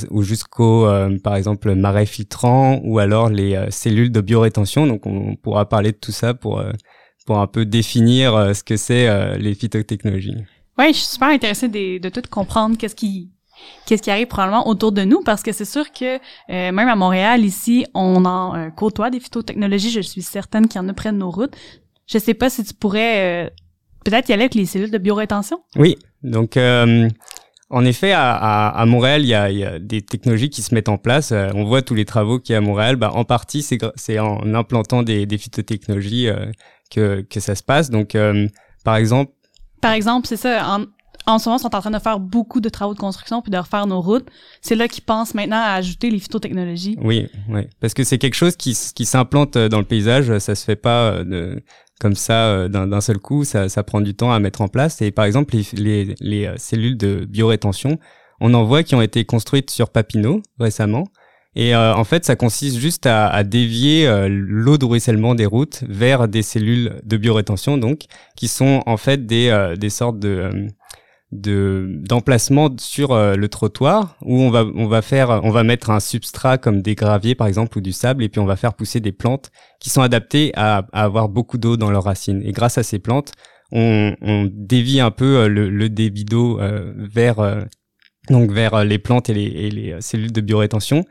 ou 0.09 0.23
jusqu'au, 0.23 0.85
par 1.23 1.35
exemple, 1.35 1.73
marais 1.75 2.05
filtrants, 2.05 2.81
ou 2.83 2.99
alors 2.99 3.29
les 3.29 3.67
cellules 3.69 4.11
de 4.11 4.19
biorétention. 4.19 4.85
Donc, 4.85 5.05
on 5.05 5.35
pourra 5.35 5.69
parler 5.69 5.91
de 5.91 5.97
tout 5.97 6.11
ça 6.11 6.33
pour 6.33 6.61
pour 7.25 7.39
un 7.39 7.47
peu 7.47 7.65
définir 7.65 8.55
ce 8.55 8.63
que 8.63 8.77
c'est 8.77 9.37
les 9.37 9.53
phytotechnologies. 9.53 10.37
Ouais, 10.79 10.87
je 10.87 10.97
suis 10.97 11.07
super 11.07 11.29
intéressée 11.29 11.67
de, 11.69 11.99
de 11.99 12.09
tout 12.09 12.23
comprendre 12.29 12.77
qu'est-ce 12.77 12.95
qui 12.95 13.29
qu'est-ce 13.86 14.02
qui 14.02 14.12
arrive 14.12 14.28
probablement 14.28 14.68
autour 14.68 14.92
de 14.92 15.04
nous 15.04 15.22
parce 15.22 15.44
que 15.44 15.52
c'est 15.52 15.66
sûr 15.66 15.92
que 15.92 16.16
euh, 16.16 16.19
même 16.72 16.88
à 16.88 16.96
Montréal 16.96 17.44
ici 17.44 17.86
on 17.94 18.25
en 18.25 18.56
euh, 18.56 18.69
côtoie 18.69 19.10
des 19.10 19.19
phytotechnologies 19.19 19.92
je 19.92 20.02
suis 20.02 20.22
certaine 20.22 20.68
qu'il 20.68 20.81
y 20.81 20.84
en 20.84 20.90
a 20.90 20.94
près 20.94 21.12
de 21.12 21.18
nos 21.18 21.31
routes 21.31 21.56
je 22.07 22.18
sais 22.18 22.34
pas 22.34 22.50
si 22.50 22.63
tu 22.63 22.74
pourrais 22.74 23.46
euh, 23.46 23.50
peut-être 24.04 24.30
y 24.30 24.34
aller 24.34 24.44
avec 24.44 24.56
les 24.56 24.66
cellules 24.66 24.92
de 24.92 24.98
biorétention 24.98 25.60
oui 25.75 25.98
donc 26.24 26.57
en 27.72 27.84
effet, 27.84 28.12
à, 28.12 28.68
à, 28.69 28.86
Montréal, 28.86 29.24
il 29.24 29.28
y, 29.28 29.34
a, 29.34 29.50
il 29.50 29.57
y, 29.57 29.66
a, 29.66 29.80
des 29.80 30.04
technologies 30.04 30.52
qui 30.52 30.62
se 30.62 30.74
mettent 30.74 30.88
en 30.88 31.00
place. 31.00 31.31
on 31.31 31.63
voit 31.63 31.81
tous 31.81 31.96
les 31.96 32.06
travaux 32.06 32.40
qu'il 32.40 32.54
y 32.54 32.56
a 32.56 32.60
à 32.60 32.62
Montréal. 32.62 32.96
Bah, 32.96 33.12
en 33.13 33.25
partie, 33.25 33.63
c'est 33.63 34.19
en 34.19 34.54
implantant 34.54 35.02
des, 35.02 35.25
des 35.25 35.38
phytotechnologies 35.40 36.30
que, 36.92 37.22
que 37.28 37.40
ça 37.40 37.56
se 37.56 37.63
passe. 37.63 37.90
Donc, 37.90 38.16
par 38.84 38.96
exemple, 38.96 39.31
par 39.86 39.94
exemple, 39.94 40.25
c'est 40.25 40.38
ça. 40.38 40.68
En, 40.68 40.86
en 41.27 41.39
ce 41.39 41.50
moment, 41.50 41.57
sont 41.57 41.75
en 41.75 41.81
train 41.81 41.92
de 41.92 42.00
faire 42.00 42.19
beaucoup 42.19 42.62
de 42.62 42.69
travaux 42.69 42.94
de 42.94 43.00
construction 43.00 43.42
puis 43.42 43.51
de 43.51 43.57
refaire 43.57 43.88
nos 43.88 44.01
routes. 44.01 44.27
C'est 44.62 44.75
là 44.75 44.88
qu'ils 44.88 45.04
pensent 45.04 45.33
maintenant 45.33 45.60
à 45.60 45.74
ajouter 45.74 46.10
les 46.10 46.19
phytotechnologies. 46.19 46.98
Oui, 47.01 47.27
oui. 47.50 47.62
Parce 47.80 47.94
que 47.94 48.04
c'est 48.04 48.18
quelque 48.18 48.36
chose 48.36 48.56
qui, 48.56 48.75
s'implante 48.75 49.57
dans 49.57 49.80
le 49.80 49.86
paysage. 49.86 50.38
Ça 50.39 50.56
se 50.56 50.63
fait 50.63 50.75
pas 50.75 51.12
euh, 51.12 51.24
de, 51.24 51.63
comme 52.00 52.16
ça 52.16 52.48
euh, 52.48 52.68
d'un 52.68 53.01
seul 53.01 53.18
coup. 53.18 53.44
Ça, 53.44 53.69
ça 53.69 53.83
prend 53.83 54.01
du 54.01 54.13
temps 54.13 54.31
à 54.31 54.39
mettre 54.39 54.62
en 54.62 54.68
place. 54.68 55.01
Et 55.01 55.12
par 55.12 55.25
exemple, 55.25 55.56
les, 55.56 55.66
les, 55.74 56.16
les 56.19 56.45
euh, 56.45 56.54
cellules 56.57 56.98
de 56.98 57.25
biorétention, 57.25 57.98
on 58.39 58.54
en 58.54 58.63
voit 58.63 58.83
qui 58.83 58.94
ont 58.95 59.01
été 59.01 59.25
construites 59.25 59.71
sur 59.71 59.89
Papineau 59.89 60.42
récemment. 60.60 61.06
Et 61.57 61.74
en 61.74 62.04
fait, 62.04 62.25
ça 62.25 62.36
consiste 62.36 62.80
juste 62.80 63.06
à, 63.06 63.30
à 63.30 63.45
dévier 63.45 64.28
l'eau 64.28 64.78
de 64.78 64.83
ruissellement 64.83 65.36
des 65.36 65.45
routes 65.45 65.86
vers 65.88 66.28
des 66.28 66.42
cellules 66.42 67.00
de 67.06 67.16
biorétention, 67.16 67.78
donc 67.78 68.07
qui 68.36 68.50
sont 68.50 68.83
en 68.86 68.98
fait 68.98 69.25
des, 69.25 69.74
des 69.78 69.89
sortes 69.89 70.19
de 70.19 70.68
de 71.41 71.87
d'emplacement 72.07 72.69
sur 72.79 73.11
euh, 73.11 73.35
le 73.35 73.47
trottoir 73.49 74.17
où 74.21 74.39
on 74.39 74.49
va 74.49 74.65
on 74.75 74.87
va 74.87 75.01
faire 75.01 75.41
on 75.43 75.51
va 75.51 75.63
mettre 75.63 75.89
un 75.89 75.99
substrat 75.99 76.57
comme 76.57 76.81
des 76.81 76.95
graviers 76.95 77.35
par 77.35 77.47
exemple 77.47 77.77
ou 77.77 77.81
du 77.81 77.91
sable 77.91 78.23
et 78.23 78.29
puis 78.29 78.39
on 78.39 78.45
va 78.45 78.55
faire 78.55 78.73
pousser 78.73 78.99
des 78.99 79.11
plantes 79.11 79.51
qui 79.79 79.89
sont 79.89 80.01
adaptées 80.01 80.51
à, 80.55 80.85
avoir 80.93 81.29
beaucoup 81.29 81.57
d'eau 81.57 81.77
dans 81.77 81.91
leurs 81.91 82.05
racines 82.05 82.41
et 82.43 82.51
grâce 82.51 82.77
à 82.77 82.83
ces 82.83 82.99
plantes 82.99 83.33
on, 83.71 84.15
on 84.21 84.49
dévie 84.51 84.99
un 84.99 85.11
peu 85.11 85.37
euh, 85.37 85.47
le, 85.47 85.69
le 85.69 85.89
débit 85.89 86.25
d'eau 86.25 86.59
euh, 86.59 86.93
vers 86.97 87.65
donc 88.29 88.51
vers 88.51 88.83
les 88.83 88.97
plantes 88.97 89.29
et 89.29 89.33
les, 89.33 89.43
et 89.43 89.69
les 89.69 90.01
cellules 90.01 90.31
de 90.31 90.41
biorétention 90.41 91.03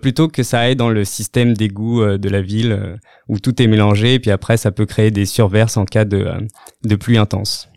plutôt 0.00 0.28
que 0.28 0.44
ça 0.44 0.60
aille 0.60 0.76
dans 0.76 0.90
le 0.90 1.04
système 1.04 1.54
d'égout 1.54 2.04
de 2.04 2.28
la 2.28 2.40
ville 2.40 2.98
où 3.28 3.40
tout 3.40 3.60
est 3.60 3.66
mélangé 3.66 4.14
et 4.14 4.20
puis 4.20 4.30
après 4.30 4.56
ça 4.56 4.70
peut 4.70 4.86
créer 4.86 5.10
des 5.10 5.26
surverses 5.26 5.76
en 5.76 5.86
cas 5.86 6.04
de 6.04 6.30
de 6.84 6.94
pluie 6.94 7.16
intense. 7.16 7.68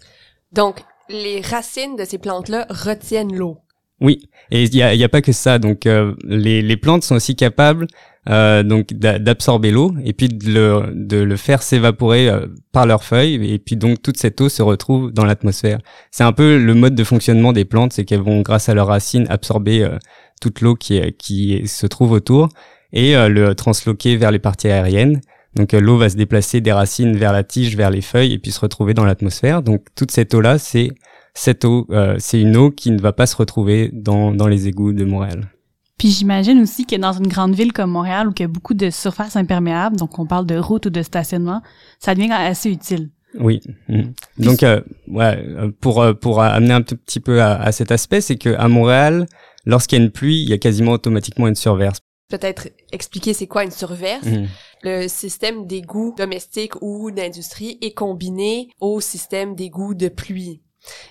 Donc 0.52 0.84
les 1.10 1.42
racines 1.42 1.96
de 1.96 2.06
ces 2.06 2.18
plantes-là 2.18 2.66
retiennent 2.70 3.36
l'eau. 3.36 3.58
Oui, 4.02 4.30
et 4.52 4.64
il 4.64 4.76
y 4.76 4.84
a, 4.84 4.94
y 4.94 5.04
a, 5.04 5.10
pas 5.10 5.22
que 5.22 5.32
ça. 5.32 5.58
Donc 5.58 5.86
euh, 5.86 6.14
les, 6.26 6.62
les, 6.62 6.78
plantes 6.78 7.04
sont 7.04 7.16
aussi 7.16 7.36
capables 7.36 7.88
euh, 8.28 8.62
donc 8.64 8.92
d'absorber 8.94 9.72
l'eau 9.72 9.94
et 10.04 10.12
puis 10.12 10.28
de 10.28 10.52
le, 10.52 10.92
de 10.94 11.18
le 11.18 11.38
faire 11.38 11.62
s'évaporer 11.62 12.28
euh, 12.28 12.48
par 12.74 12.86
leurs 12.86 13.04
feuilles 13.04 13.54
et 13.54 13.58
puis 13.58 13.78
donc 13.78 14.02
toute 14.02 14.18
cette 14.18 14.42
eau 14.42 14.50
se 14.50 14.62
retrouve 14.62 15.12
dans 15.12 15.24
l'atmosphère. 15.24 15.80
C'est 16.12 16.26
un 16.26 16.34
peu 16.34 16.58
le 16.58 16.74
mode 16.74 16.96
de 16.96 17.04
fonctionnement 17.06 17.54
des 17.54 17.64
plantes, 17.64 17.94
c'est 17.94 18.04
qu'elles 18.04 18.22
vont 18.22 18.42
grâce 18.42 18.68
à 18.68 18.74
leurs 18.74 18.88
racines 18.88 19.28
absorber 19.30 19.84
euh, 19.84 19.98
toute 20.42 20.60
l'eau 20.60 20.76
qui, 20.76 21.00
qui 21.14 21.66
se 21.68 21.88
trouve 21.88 22.12
autour 22.12 22.50
et 22.92 23.14
le 23.28 23.56
transloquer 23.56 24.16
vers 24.16 24.32
les 24.32 24.40
parties 24.40 24.68
aériennes. 24.70 25.20
Donc 25.56 25.74
euh, 25.74 25.80
l'eau 25.80 25.98
va 25.98 26.10
se 26.10 26.18
déplacer 26.18 26.62
des 26.62 26.72
racines 26.72 27.16
vers 27.16 27.32
la 27.32 27.44
tige, 27.44 27.76
vers 27.76 27.90
les 27.90 28.02
feuilles 28.02 28.34
et 28.34 28.40
puis 28.40 28.52
se 28.52 28.60
retrouver 28.60 28.94
dans 28.94 29.06
l'atmosphère. 29.06 29.62
Donc 29.62 29.86
toute 29.96 30.12
cette 30.12 30.34
eau-là, 30.34 30.58
c'est 30.58 30.92
cette 31.34 31.66
eau, 31.66 31.88
euh, 31.92 32.16
c'est 32.20 32.42
une 32.42 32.56
eau 32.58 32.72
qui 32.72 32.92
ne 32.92 33.00
va 33.00 33.14
pas 33.14 33.26
se 33.26 33.36
retrouver 33.36 33.90
dans, 33.94 34.32
dans 34.32 34.48
les 34.48 34.68
égouts 34.68 34.94
de 34.94 35.06
Montréal. 35.06 35.50
Puis 35.98 36.10
j'imagine 36.10 36.62
aussi 36.62 36.86
que 36.86 36.98
dans 36.98 37.14
une 37.14 37.28
grande 37.28 37.56
ville 37.56 37.72
comme 37.72 37.92
Montréal 37.92 38.28
où 38.28 38.34
il 38.38 38.42
y 38.42 38.46
a 38.46 38.50
beaucoup 38.50 38.74
de 38.74 38.90
surfaces 38.90 39.38
imperméables, 39.38 39.96
donc 39.96 40.20
on 40.20 40.26
parle 40.26 40.46
de 40.46 40.58
routes 40.58 40.88
ou 40.88 40.90
de 40.90 41.02
stationnement, 41.02 41.62
ça 42.00 42.16
devient 42.16 42.32
assez 42.32 42.70
utile. 42.70 43.10
Oui. 43.40 43.62
Mm. 43.88 44.02
Donc 44.40 44.64
euh, 44.64 44.82
ouais, 45.08 45.42
pour 45.80 46.06
pour 46.20 46.42
amener 46.42 46.74
un 46.74 46.82
petit 46.82 47.22
peu 47.22 47.42
à, 47.42 47.56
à 47.62 47.72
cet 47.72 47.92
aspect, 47.92 48.20
c'est 48.20 48.36
que 48.36 48.56
à 48.58 48.68
Montréal, 48.68 49.26
lorsqu'il 49.66 50.00
y 50.00 50.02
a 50.02 50.06
une 50.06 50.12
pluie, 50.12 50.42
il 50.42 50.50
y 50.50 50.54
a 50.54 50.58
quasiment 50.58 50.92
automatiquement 50.92 51.48
une 51.48 51.56
surverse 51.56 52.00
peut-être 52.28 52.70
expliquer 52.92 53.34
c'est 53.34 53.48
quoi 53.48 53.64
une 53.64 53.72
surverse. 53.72 54.26
Mhm. 54.26 54.48
Le 54.84 55.08
système 55.08 55.66
d'égout 55.66 56.14
domestique 56.18 56.74
ou 56.82 57.12
d'industrie 57.12 57.78
est 57.82 57.94
combiné 57.94 58.70
au 58.80 59.00
système 59.02 59.56
d'égout 59.56 59.94
de 59.94 60.10
pluie. 60.10 60.62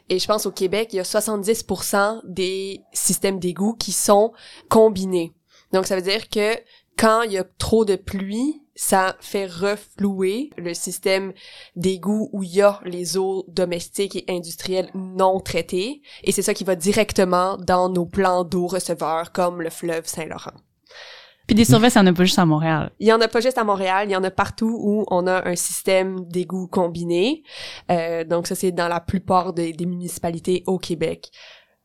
Et 0.09 0.18
je 0.18 0.26
pense 0.26 0.47
au 0.47 0.52
Québec, 0.52 0.90
il 0.92 0.97
y 0.97 1.00
a 1.00 1.04
70% 1.04 2.21
des 2.25 2.80
systèmes 2.92 3.40
d'égout 3.40 3.75
qui 3.75 3.92
sont 3.92 4.33
combinés. 4.68 5.33
Donc 5.73 5.87
ça 5.87 5.97
veut 5.97 6.02
dire 6.02 6.28
que 6.28 6.56
quand 6.97 7.23
il 7.23 7.33
y 7.33 7.38
a 7.38 7.44
trop 7.44 7.85
de 7.85 7.97
pluie, 7.97 8.62
ça 8.76 9.16
fait 9.21 9.47
reflouer 9.47 10.50
le 10.56 10.75
système 10.75 11.33
d'égout 11.76 12.28
où 12.33 12.42
il 12.42 12.54
y 12.54 12.62
a 12.62 12.80
les 12.85 13.16
eaux 13.16 13.44
domestiques 13.49 14.16
et 14.16 14.25
industrielles 14.28 14.90
non 14.94 15.40
traitées. 15.40 16.02
Et 16.23 16.33
c'est 16.33 16.42
ça 16.42 16.54
qui 16.54 16.64
va 16.64 16.76
directement 16.76 17.56
dans 17.56 17.88
nos 17.88 18.06
plans 18.06 18.44
d'eau 18.44 18.66
receveurs 18.66 19.33
comme 19.33 19.62
le 19.62 19.71
fleuve 19.71 20.06
Saint-Laurent. 20.06 20.54
Puis 21.47 21.55
des 21.55 21.65
surveilles, 21.65 21.91
il 21.95 22.03
n'y 22.03 22.09
en 22.09 22.13
a 22.13 22.15
pas 22.15 22.25
juste 22.25 22.39
à 22.39 22.47
Montréal. 22.47 22.91
Il 23.01 23.07
y 23.07 23.13
en 23.13 23.21
a 23.21 23.29
pas 23.29 23.41
juste 23.41 23.59
à 23.59 23.65
Montréal, 23.65 24.09
il 24.09 24.13
y 24.13 24.17
en 24.17 24.25
a 24.25 24.31
partout 24.31 24.79
où 24.81 25.05
on 25.11 25.27
a 25.27 25.47
un 25.47 25.57
système 25.57 26.25
d'égout 26.27 26.69
combiné. 26.69 27.43
Euh, 27.91 28.25
donc 28.25 28.47
ça, 28.47 28.55
c'est 28.55 28.73
dans 28.73 28.89
la 28.89 29.01
plupart 29.01 29.53
des, 29.53 29.75
municipalités 29.81 30.63
au 30.67 30.79
Québec. 30.79 31.31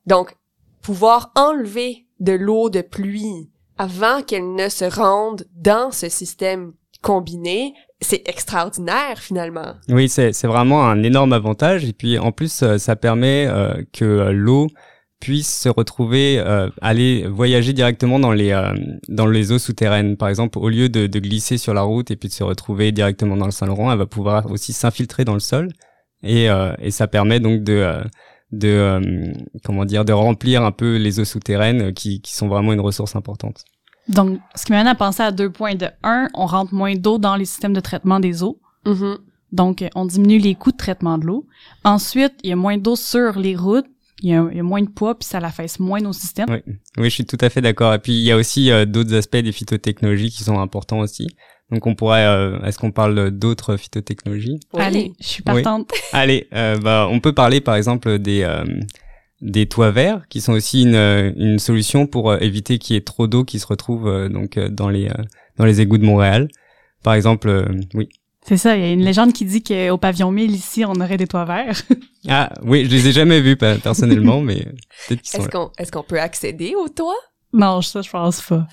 Donc, 0.06 0.36
pouvoir 0.82 1.32
enlever 1.36 2.06
de 2.20 2.32
l'eau 2.32 2.70
de 2.70 2.82
pluie 2.82 3.50
avant 3.78 4.22
qu'elles 4.22 4.56
ne 4.56 4.70
se 4.70 4.86
rendent 4.86 5.46
dans 5.56 5.92
ce 5.92 6.10
système 6.10 6.74
combiné, 7.02 7.74
c'est 8.02 8.28
extraordinaire 8.28 9.20
finalement. 9.20 9.74
Oui, 9.90 10.10
c'est 10.10 10.34
c'est 10.34 10.48
vraiment 10.48 10.86
un 10.86 11.04
énorme 11.04 11.34
avantage 11.34 11.86
et 11.86 11.94
puis 11.94 12.18
en 12.18 12.32
plus 12.32 12.64
euh, 12.64 12.78
ça 12.78 12.96
permet 12.96 13.48
euh, 13.48 13.84
que 13.94 14.06
euh, 14.06 14.32
l'eau 14.32 14.68
puisse 15.20 15.62
se 15.62 15.70
retrouver 15.70 16.40
aller 16.82 17.28
voyager 17.28 17.74
directement 17.74 18.20
dans 18.20 18.32
les 18.32 18.54
dans 19.08 19.28
les 19.28 19.52
eaux 19.52 19.60
souterraines 19.60 20.16
par 20.16 20.30
exemple 20.30 20.58
au 20.60 20.70
lieu 20.70 20.88
de, 20.88 21.08
de, 21.08 21.20
glisser 21.20 21.58
sur 21.58 21.74
la 21.74 21.82
route 21.82 22.10
et 22.10 22.16
puis 22.16 22.30
de 22.30 22.34
se 22.34 22.44
retrouver 22.44 22.92
directement 22.92 23.36
dans 23.36 23.46
le 23.46 23.52
Saint-Laurent 23.52 23.92
elle 23.92 23.98
va 23.98 24.06
pouvoir 24.06 24.50
aussi 24.50 24.72
s'infiltrer 24.72 25.26
dans 25.26 25.34
le 25.34 25.42
sol 25.42 25.70
et 26.24 26.48
et 26.80 26.92
ça 26.92 27.08
permet 27.08 27.40
donc 27.40 27.64
de 27.64 28.02
de 28.54 29.34
comment 29.66 29.84
dire 29.84 30.06
de 30.06 30.14
remplir 30.14 30.64
un 30.64 30.72
peu 30.72 30.96
les 30.96 31.20
eaux 31.20 31.26
souterraines 31.26 31.94
qui 31.94 32.22
qui 32.22 32.34
sont 32.34 32.48
vraiment 32.48 32.72
une 32.72 32.82
ressource 32.82 33.16
importante. 33.16 33.66
Donc, 34.10 34.40
ce 34.56 34.66
qui 34.66 34.72
m'amène 34.72 34.88
à 34.88 34.96
penser 34.96 35.22
à 35.22 35.32
deux 35.32 35.52
points. 35.52 35.76
De 35.76 35.88
un, 36.04 36.28
on 36.34 36.48
rentre 36.48 36.74
moins 36.74 36.96
d'eau 36.96 37.20
dans 37.20 37.36
les 37.36 37.46
systèmes 37.46 37.74
de 37.74 37.80
traitement 37.80 38.20
des 38.20 38.44
eaux. 38.44 38.60
Mm-hmm. 38.86 39.18
Donc, 39.52 39.86
on 39.96 40.06
diminue 40.06 40.40
les 40.40 40.56
coûts 40.56 40.72
de 40.72 40.78
traitement 40.78 41.18
de 41.18 41.26
l'eau. 41.26 41.46
Ensuite, 41.84 42.34
il 42.44 42.50
y 42.50 42.54
a 42.54 42.56
moins 42.56 42.78
d'eau 42.78 42.96
sur 42.96 43.38
les 43.38 43.56
routes. 43.56 43.86
Il 44.22 44.30
y, 44.30 44.34
a, 44.34 44.64
moins 44.64 44.82
de 44.82 44.90
poids, 44.90 45.18
puis 45.18 45.28
ça 45.28 45.40
l'affaisse 45.40 45.80
moins 45.80 46.00
nos 46.02 46.14
systèmes. 46.14 46.48
Oui. 46.50 46.74
oui, 46.98 47.06
je 47.06 47.16
suis 47.16 47.26
tout 47.26 47.38
à 47.42 47.50
fait 47.50 47.62
d'accord. 47.62 47.94
Et 47.94 48.00
puis, 48.00 48.14
il 48.14 48.24
y 48.24 48.32
a 48.32 48.36
aussi 48.36 48.72
euh, 48.72 48.86
d'autres 48.86 49.14
aspects 49.14 49.38
des 49.38 49.52
phytotechnologies 49.52 50.30
qui 50.30 50.44
sont 50.44 50.60
importants 50.60 51.00
aussi. 51.00 51.28
Donc, 51.72 51.88
on 51.88 51.96
pourrait... 51.96 52.26
Euh, 52.26 52.60
est-ce 52.64 52.78
qu'on 52.78 52.92
parle 52.92 53.32
d'autres 53.32 53.78
phytotechnologies? 53.78 54.60
Allez, 54.78 55.14
je 55.22 55.28
suis 55.28 55.44
partante. 55.44 55.92
Allez, 56.12 56.48
euh, 56.54 56.78
bah, 56.78 57.08
on 57.10 57.20
peut 57.20 57.34
parler, 57.34 57.62
par 57.62 57.76
exemple, 57.76 58.20
des 58.20 58.46
des 59.42 59.68
toits 59.68 59.92
verts 59.92 60.28
qui 60.30 60.42
sont 60.42 60.54
aussi 60.54 60.84
une, 60.84 60.96
une 60.96 61.60
solution 61.60 62.08
pour 62.08 62.34
éviter 62.42 62.78
qu'il 62.78 62.96
y 62.96 62.98
ait 62.98 63.04
trop 63.04 63.28
d'eau 63.28 63.46
qui 63.46 63.60
se 63.60 63.68
retrouve 63.68 64.08
euh, 64.08 64.28
donc 64.28 64.60
dans 64.60 64.90
les 64.90 65.10
dans 65.58 65.66
les 65.66 65.82
égouts 65.82 65.98
de 65.98 66.06
Montréal. 66.06 66.50
Par 67.04 67.14
exemple, 67.14 67.70
oui. 67.94 68.10
C'est 68.50 68.58
ça, 68.58 68.76
il 68.76 68.82
y 68.82 68.84
a 68.84 68.92
une 68.92 69.06
légende 69.06 69.32
qui 69.32 69.46
dit 69.46 69.62
qu'au 69.62 70.00
pavillon 70.00 70.32
1000 70.32 70.56
ici, 70.56 70.84
on 70.84 70.94
aurait 70.94 71.18
des 71.18 71.28
toits 71.28 71.46
verts. 71.46 71.84
ah 72.28 72.52
oui, 72.64 72.84
je 72.86 72.90
les 72.90 73.10
ai 73.10 73.12
jamais 73.12 73.42
vus 73.42 73.56
personnellement, 73.56 74.42
mais 74.42 74.66
peut-être 75.08 75.22
qu'ils 75.22 75.30
sont 75.30 75.38
Est-ce 75.38 75.50
qu'on 75.50 75.72
est-ce 75.78 75.92
qu'on 75.92 76.02
peut 76.02 76.20
accéder 76.20 76.74
aux 76.76 76.90
toits? 76.90 77.14
Non, 77.54 77.84
ça 77.84 78.02
je 78.02 78.10
pense 78.10 78.42
pas. 78.42 78.66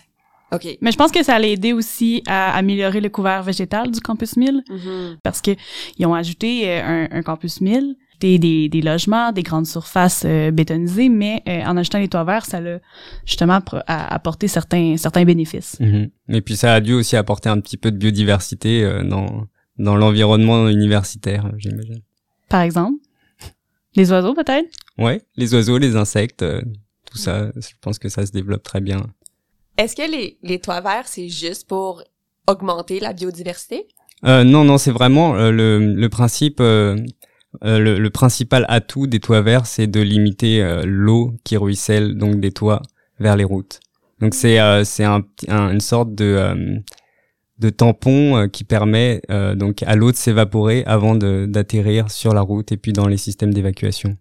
OK. 0.52 0.78
Mais 0.80 0.92
je 0.92 0.97
pense 0.97 1.12
que 1.12 1.23
ça 1.23 1.35
allait 1.35 1.52
aider 1.52 1.75
aussi 1.75 2.23
à 2.26 2.56
améliorer 2.56 3.02
le 3.02 3.11
couvert 3.11 3.42
végétal 3.42 3.90
du 3.90 4.00
campus 4.00 4.38
1000 4.38 4.64
mm-hmm. 4.66 5.16
parce 5.23 5.42
que 5.42 5.50
ils 5.99 6.06
ont 6.06 6.14
ajouté 6.14 6.80
un, 6.80 7.09
un 7.11 7.23
campus 7.23 7.61
1000 7.61 7.97
des, 8.21 8.38
des, 8.38 8.80
logements, 8.80 9.30
des 9.30 9.42
grandes 9.42 9.66
surfaces 9.66 10.23
euh, 10.25 10.50
bétonisées, 10.50 11.11
mais 11.11 11.42
euh, 11.47 11.64
en 11.64 11.76
ajoutant 11.76 11.99
les 11.99 12.09
toits 12.09 12.25
verts, 12.25 12.47
ça 12.47 12.61
a 12.61 12.78
justement 13.26 13.61
apporté 13.87 14.49
certains 14.49 14.97
certains 14.97 15.25
bénéfices. 15.25 15.76
Mm-hmm. 15.80 16.11
Et 16.30 16.40
puis 16.40 16.56
ça 16.56 16.73
a 16.73 16.80
dû 16.80 16.95
aussi 16.95 17.14
apporter 17.14 17.50
un 17.50 17.61
petit 17.61 17.76
peu 17.76 17.90
de 17.90 17.99
biodiversité 17.99 18.83
euh, 18.83 19.04
dans 19.04 19.47
dans 19.78 19.97
l'environnement 19.97 20.68
universitaire, 20.68 21.50
j'imagine. 21.59 22.00
Par 22.49 22.62
exemple, 22.62 22.99
les 23.95 24.11
oiseaux 24.12 24.35
peut-être? 24.35 24.68
Ouais, 24.99 25.23
les 25.37 25.54
oiseaux, 25.54 25.78
les 25.78 25.97
insectes, 25.97 26.45
tout 27.11 27.18
ça, 27.18 27.50
je 27.56 27.68
pense 27.80 27.99
que 27.99 28.09
ça 28.09 28.25
se 28.26 28.33
développe 28.33 28.62
très 28.62 28.80
bien. 28.80 29.06
Est-ce 29.78 29.95
que 29.97 30.11
les 30.11 30.38
les 30.42 30.59
toits 30.59 30.80
verts 30.80 31.06
c'est 31.06 31.28
juste 31.28 31.68
pour 31.68 32.02
augmenter 32.47 33.00
la 33.00 33.12
biodiversité? 33.12 33.87
Euh, 34.25 34.45
non, 34.45 34.64
non, 34.64 34.78
c'est 34.78 34.92
vraiment 34.92 35.35
le, 35.35 35.78
le 35.78 36.09
principe. 36.09 36.61
Euh, 37.64 37.78
le, 37.78 37.99
le, 37.99 38.11
principal 38.11 38.66
atout 38.68 39.06
des 39.06 39.18
toits 39.18 39.40
verts, 39.40 39.66
c'est 39.66 39.87
de 39.87 40.00
limiter 40.00 40.62
euh, 40.62 40.83
l'eau 40.85 41.33
qui 41.42 41.56
ruisselle 41.56 42.18
donc 42.18 42.38
des 42.38 42.52
toits 42.52 42.83
vers 43.18 43.35
les 43.35 43.45
routes. 43.45 43.80
Donc 44.21 44.35
c'est 44.35 44.61
euh, 44.61 44.85
c'est 44.85 45.04
un, 45.04 45.25
une 45.49 45.80
sorte 45.80 46.14
de 46.14 46.83
de 47.58 47.70
tampon 47.70 48.48
qui 48.52 48.64
permet 48.64 49.22
donc 49.56 49.82
à 49.82 49.96
l'eau 49.96 50.10
de 50.10 50.16
s'évaporer 50.16 50.84
avant 50.86 51.14
d'atterrir 51.14 52.10
sur 52.10 52.34
la 52.34 52.42
route 52.42 52.72
et 52.72 52.76
puis 52.76 52.92
dans 52.92 53.08
les 53.08 53.16
systèmes 53.16 53.54
d'évacuation. 53.54 54.16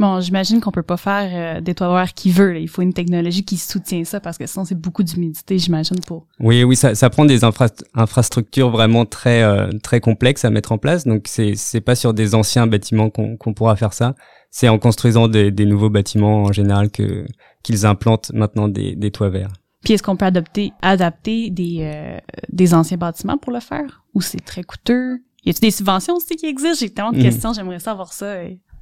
Bon, 0.00 0.20
j'imagine 0.20 0.60
qu'on 0.60 0.72
peut 0.72 0.82
pas 0.82 0.96
faire 0.96 1.58
euh, 1.58 1.60
des 1.60 1.74
toits 1.74 1.94
verts 1.94 2.14
qui 2.14 2.30
veut. 2.30 2.58
Il 2.58 2.68
faut 2.68 2.82
une 2.82 2.92
technologie 2.92 3.44
qui 3.44 3.56
soutient 3.56 4.02
ça 4.04 4.18
parce 4.18 4.38
que 4.38 4.46
sinon 4.46 4.64
c'est 4.64 4.74
beaucoup 4.74 5.04
d'humidité, 5.04 5.56
j'imagine 5.56 6.00
pour. 6.00 6.26
Oui, 6.40 6.64
oui, 6.64 6.74
ça, 6.74 6.96
ça 6.96 7.10
prend 7.10 7.24
des 7.24 7.44
infrastructures 7.44 8.70
vraiment 8.70 9.06
très 9.06 9.44
euh, 9.44 9.70
très 9.84 10.00
complexes 10.00 10.44
à 10.44 10.50
mettre 10.50 10.72
en 10.72 10.78
place. 10.78 11.06
Donc 11.06 11.26
c'est 11.26 11.54
c'est 11.54 11.80
pas 11.80 11.94
sur 11.94 12.12
des 12.12 12.34
anciens 12.34 12.66
bâtiments 12.66 13.08
qu'on 13.08 13.36
qu'on 13.36 13.54
pourra 13.54 13.76
faire 13.76 13.92
ça. 13.92 14.16
C'est 14.50 14.68
en 14.68 14.78
construisant 14.78 15.28
des, 15.28 15.52
des 15.52 15.64
nouveaux 15.64 15.90
bâtiments 15.90 16.42
en 16.42 16.52
général 16.52 16.90
que 16.90 17.24
qu'ils 17.62 17.86
implantent 17.86 18.32
maintenant 18.34 18.66
des 18.66 18.96
des 18.96 19.12
toits 19.12 19.30
verts. 19.30 19.52
Puis 19.84 19.94
est-ce 19.94 20.02
qu'on 20.02 20.16
peut 20.16 20.24
adopter 20.24 20.72
adapter 20.82 21.50
des 21.50 21.78
euh, 21.80 22.18
des 22.48 22.74
anciens 22.74 22.96
bâtiments 22.96 23.38
pour 23.38 23.52
le 23.52 23.60
faire? 23.60 24.02
Ou 24.14 24.22
c'est 24.22 24.44
très 24.44 24.62
coûteux? 24.62 25.20
Y 25.44 25.50
a-t-il 25.50 25.60
des 25.60 25.70
subventions 25.70 26.14
aussi 26.14 26.36
qui 26.36 26.46
existent? 26.46 26.78
J'ai 26.80 26.90
tellement 26.90 27.12
de 27.12 27.18
mhm. 27.18 27.24
questions, 27.24 27.52
j'aimerais 27.52 27.78
savoir 27.78 28.12
ça. 28.12 28.36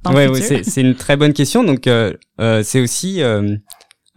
Oui, 0.09 0.27
ouais, 0.27 0.63
c'est 0.63 0.81
une 0.81 0.95
très 0.95 1.17
bonne 1.17 1.33
question. 1.33 1.63
Donc, 1.63 1.87
euh, 1.87 2.13
euh, 2.39 2.61
c'est 2.63 2.81
aussi 2.81 3.21
euh, 3.21 3.55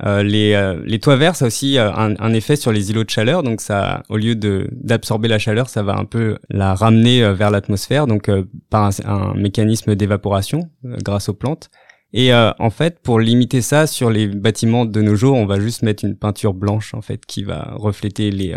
euh 0.05 0.23
les, 0.23 0.53
euh, 0.53 0.81
les 0.85 0.99
toits 0.99 1.17
verts, 1.17 1.37
ça 1.37 1.47
a 1.47 1.49
aussi 1.49 1.79
un, 1.79 2.15
un, 2.19 2.33
effet 2.35 2.57
sur 2.57 2.73
les 2.73 2.91
îlots 2.91 3.05
de 3.05 3.11
chaleur. 3.11 3.43
Donc, 3.43 3.61
ça, 3.61 4.03
au 4.09 4.17
lieu 4.17 4.35
de 4.35 4.69
d'absorber 4.73 5.29
la 5.29 5.39
chaleur, 5.39 5.69
ça 5.69 5.83
va 5.83 5.97
un 5.97 6.05
peu 6.05 6.39
la 6.51 6.75
ramener 6.75 7.33
vers 7.33 7.51
l'atmosphère, 7.51 8.07
donc 8.07 8.31
par 8.71 8.85
un, 8.85 8.91
un 9.07 9.35
mécanisme 9.35 9.95
d'évaporation 9.95 10.71
grâce 10.85 11.29
aux 11.29 11.35
plantes. 11.35 11.71
Et 12.13 12.33
en 12.33 12.71
fait, 12.71 13.01
pour 13.01 13.21
limiter 13.21 13.61
ça 13.61 13.87
sur 13.87 14.11
les 14.11 14.27
bâtiments 14.27 14.87
de 14.87 15.03
nos 15.03 15.17
jours, 15.17 15.37
on 15.37 15.45
va 15.45 15.61
juste 15.61 15.83
mettre 15.83 16.05
une 16.05 16.17
peinture 16.17 16.55
blanche 16.55 16.95
en 16.95 17.03
fait 17.03 17.27
qui 17.27 17.43
va 17.43 17.73
refléter 17.75 18.31
les 18.31 18.57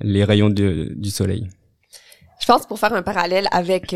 les 0.00 0.24
rayons 0.24 0.50
du 0.50 1.10
soleil. 1.10 1.48
Je 2.40 2.46
pense 2.46 2.66
pour 2.66 2.78
faire 2.78 2.92
un 2.94 3.02
parallèle 3.02 3.48
avec 3.50 3.94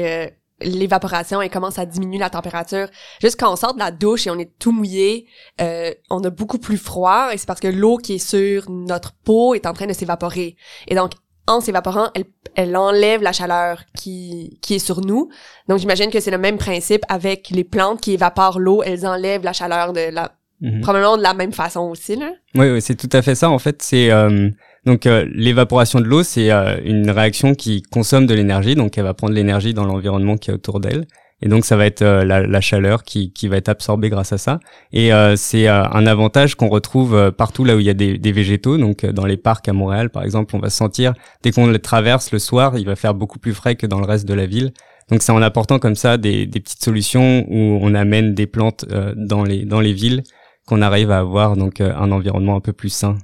l'évaporation 0.61 1.41
et 1.43 1.49
comment 1.49 1.71
ça 1.71 1.87
diminue 1.87 2.19
la 2.19 2.31
température. 2.31 2.89
Juste 3.21 3.39
quand 3.39 3.53
on 3.53 3.57
sort 3.57 3.75
de 3.75 3.79
la 3.79 3.91
douche 3.91 4.27
et 4.27 4.31
on 4.31 4.39
est 4.39 4.59
tout 4.59 4.73
mouillé, 4.73 5.27
euh, 5.61 5.93
on 6.11 6.23
a 6.25 6.31
beaucoup 6.31 6.59
plus 6.59 6.79
froid 6.79 7.31
et 7.33 7.39
c'est 7.39 7.47
parce 7.47 7.61
que 7.61 7.69
l'eau 7.69 7.97
qui 7.97 8.15
est 8.15 8.19
sur 8.19 8.71
notre 8.71 9.15
peau 9.25 9.55
est 9.55 9.67
en 9.67 9.73
train 9.73 9.87
de 9.87 9.93
s'évaporer. 9.93 10.57
Et 10.89 10.95
donc, 10.95 11.13
en 11.49 11.61
s'évaporant, 11.61 12.11
elle, 12.15 12.25
elle 12.55 12.77
enlève 12.77 13.23
la 13.23 13.33
chaleur 13.33 13.83
qui, 13.97 14.59
qui 14.63 14.75
est 14.75 14.79
sur 14.79 15.01
nous. 15.01 15.29
Donc, 15.69 15.79
j'imagine 15.79 16.11
que 16.11 16.21
c'est 16.21 16.31
le 16.31 16.39
même 16.39 16.59
principe 16.59 17.03
avec 17.09 17.51
les 17.51 17.65
plantes 17.65 18.01
qui 18.01 18.13
évaporent 18.13 18.61
l'eau, 18.61 18.83
elles 18.85 19.07
enlèvent 19.07 19.45
la 19.45 19.53
chaleur 19.53 19.93
de 19.93 20.13
la... 20.13 20.33
Mhm. 20.61 20.81
Probablement 20.81 21.17
de 21.17 21.23
la 21.23 21.35
même 21.35 21.53
façon 21.53 21.83
aussi, 21.83 22.17
là. 22.17 22.31
Oui, 22.55 22.71
oui 22.71 22.83
c'est 22.83 22.97
tout 22.97 23.11
à 23.13 23.23
fait 23.23 23.35
ça. 23.35 23.51
En 23.51 23.59
fait, 23.59 23.83
c'est... 23.83 24.11
Euh 24.11 24.51
donc 24.89 25.07
euh, 25.07 25.27
l'évaporation 25.35 26.01
de 26.01 26.07
l'eau, 26.07 26.23
c'est 26.23 26.51
euh, 26.51 26.81
une 26.83 27.11
réaction 27.11 27.55
qui 27.55 27.83
consomme 27.83 28.27
de 28.27 28.33
l'énergie, 28.33 28.75
donc 28.75 28.97
elle 28.97 29.05
va 29.05 29.13
prendre 29.13 29.35
l'énergie 29.35 29.75
dans 29.75 29.85
l'environnement 29.85 30.39
qui 30.39 30.51
est 30.51 30.55
autour 30.55 30.81
d'elle. 30.81 31.07
Et 31.41 31.49
donc 31.49 31.65
ça 31.65 31.77
va 31.77 31.87
être 31.87 32.03
euh, 32.03 32.25
la, 32.25 32.47
la, 32.47 32.61
chaleur 32.61 33.05
qui, 33.05 33.33
qui 33.33 33.49
va 33.49 33.57
être 33.57 33.69
absorbée 33.69 34.11
grâce 34.11 34.33
à 34.33 34.39
ça. 34.39 34.59
Et 34.93 35.11
c'est 35.37 35.69
un 35.69 36.07
avantage 36.07 36.55
qu'on 36.55 36.69
retrouve 36.69 37.33
partout 37.33 37.65
là 37.65 37.77
où 37.77 37.81
il 37.81 37.87
y 37.87 37.91
a 37.91 37.95
des, 37.95 38.19
des, 38.19 38.33
végétaux. 38.33 38.77
Donc 38.77 39.05
dans 39.07 39.27
les 39.27 39.37
parcs 39.37 39.69
à 39.69 39.73
Montréal, 39.73 40.11
par 40.11 40.25
exemple, 40.25 40.57
on 40.57 40.59
va 40.59 40.71
sentir 40.71 41.15
dès 41.43 41.53
qu'on 41.53 41.67
le 41.67 41.79
traverse 41.79 42.33
le 42.33 42.39
soir, 42.39 42.77
il 42.79 42.87
va 42.87 42.97
faire 42.97 43.15
beaucoup 43.15 43.39
plus 43.39 43.55
frais 43.55 43.77
que 43.77 43.87
dans 43.87 44.01
le 44.01 44.07
reste 44.07 44.27
de 44.27 44.35
la 44.35 44.47
ville. 44.47 44.73
Donc 45.11 45.23
c'est 45.23 45.33
en 45.33 45.43
apportant 45.43 45.79
comme 45.79 45.95
ça 45.95 46.17
des, 46.17 46.47
des, 46.47 46.61
petites 46.61 46.83
solutions 46.83 47.47
où 47.49 47.79
on 47.81 47.95
amène 47.95 48.35
des 48.35 48.47
plantes 48.47 48.85
dans 49.17 49.45
les 49.45 49.65
dans 49.65 49.81
les 49.81 49.93
villes 49.93 50.23
qu'on 50.67 50.83
arrive 50.83 51.11
à 51.11 51.19
avoir 51.19 51.57
donc 51.57 51.81
un 51.81 52.11
environnement 52.13 52.57
un 52.57 52.61
peu 52.61 52.73
plus 52.73 52.91
sain. 52.91 53.17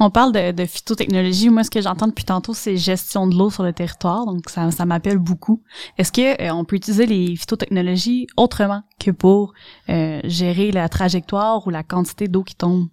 On 0.00 0.10
parle 0.10 0.32
de, 0.32 0.52
de, 0.52 0.64
phytotechnologie. 0.64 1.50
Moi, 1.50 1.64
ce 1.64 1.70
que 1.70 1.80
j'entends 1.80 2.08
depuis 2.08 2.24
tantôt, 2.24 2.54
c'est 2.54 2.76
gestion 2.76 3.26
de 3.26 3.36
l'eau 3.36 3.50
sur 3.50 3.62
le 3.62 3.72
territoire. 3.72 4.24
Donc, 4.24 4.48
ça, 4.48 4.70
ça 4.70 4.84
m'appelle 4.84 5.18
beaucoup. 5.18 5.62
Est-ce 5.98 6.10
que 6.10 6.42
euh, 6.42 6.50
on 6.52 6.64
peut 6.64 6.76
utiliser 6.76 7.06
les 7.06 7.36
phytotechnologies 7.36 8.26
autrement 8.36 8.82
que 8.98 9.10
pour 9.10 9.52
euh, 9.90 10.20
gérer 10.24 10.72
la 10.72 10.88
trajectoire 10.88 11.66
ou 11.66 11.70
la 11.70 11.82
quantité 11.82 12.26
d'eau 12.26 12.42
qui 12.42 12.54
tombe? 12.54 12.88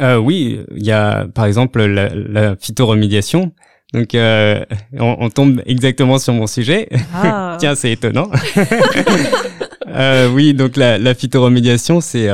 Euh, 0.00 0.16
oui, 0.16 0.60
il 0.74 0.84
y 0.84 0.90
a 0.90 1.26
par 1.26 1.44
exemple 1.44 1.84
la, 1.84 2.08
la 2.08 2.56
phytoremédiation. 2.56 3.52
Donc, 3.92 4.14
euh, 4.14 4.64
on, 4.98 5.16
on, 5.20 5.30
tombe 5.30 5.62
exactement 5.66 6.18
sur 6.18 6.32
mon 6.32 6.48
sujet. 6.48 6.88
Ah. 7.14 7.56
Tiens, 7.60 7.76
c'est 7.76 7.92
étonnant. 7.92 8.28
oui, 10.32 10.52
donc 10.54 10.76
la, 10.76 10.98
la 10.98 11.14
phytoremédiation, 11.14 12.00
c'est 12.00 12.28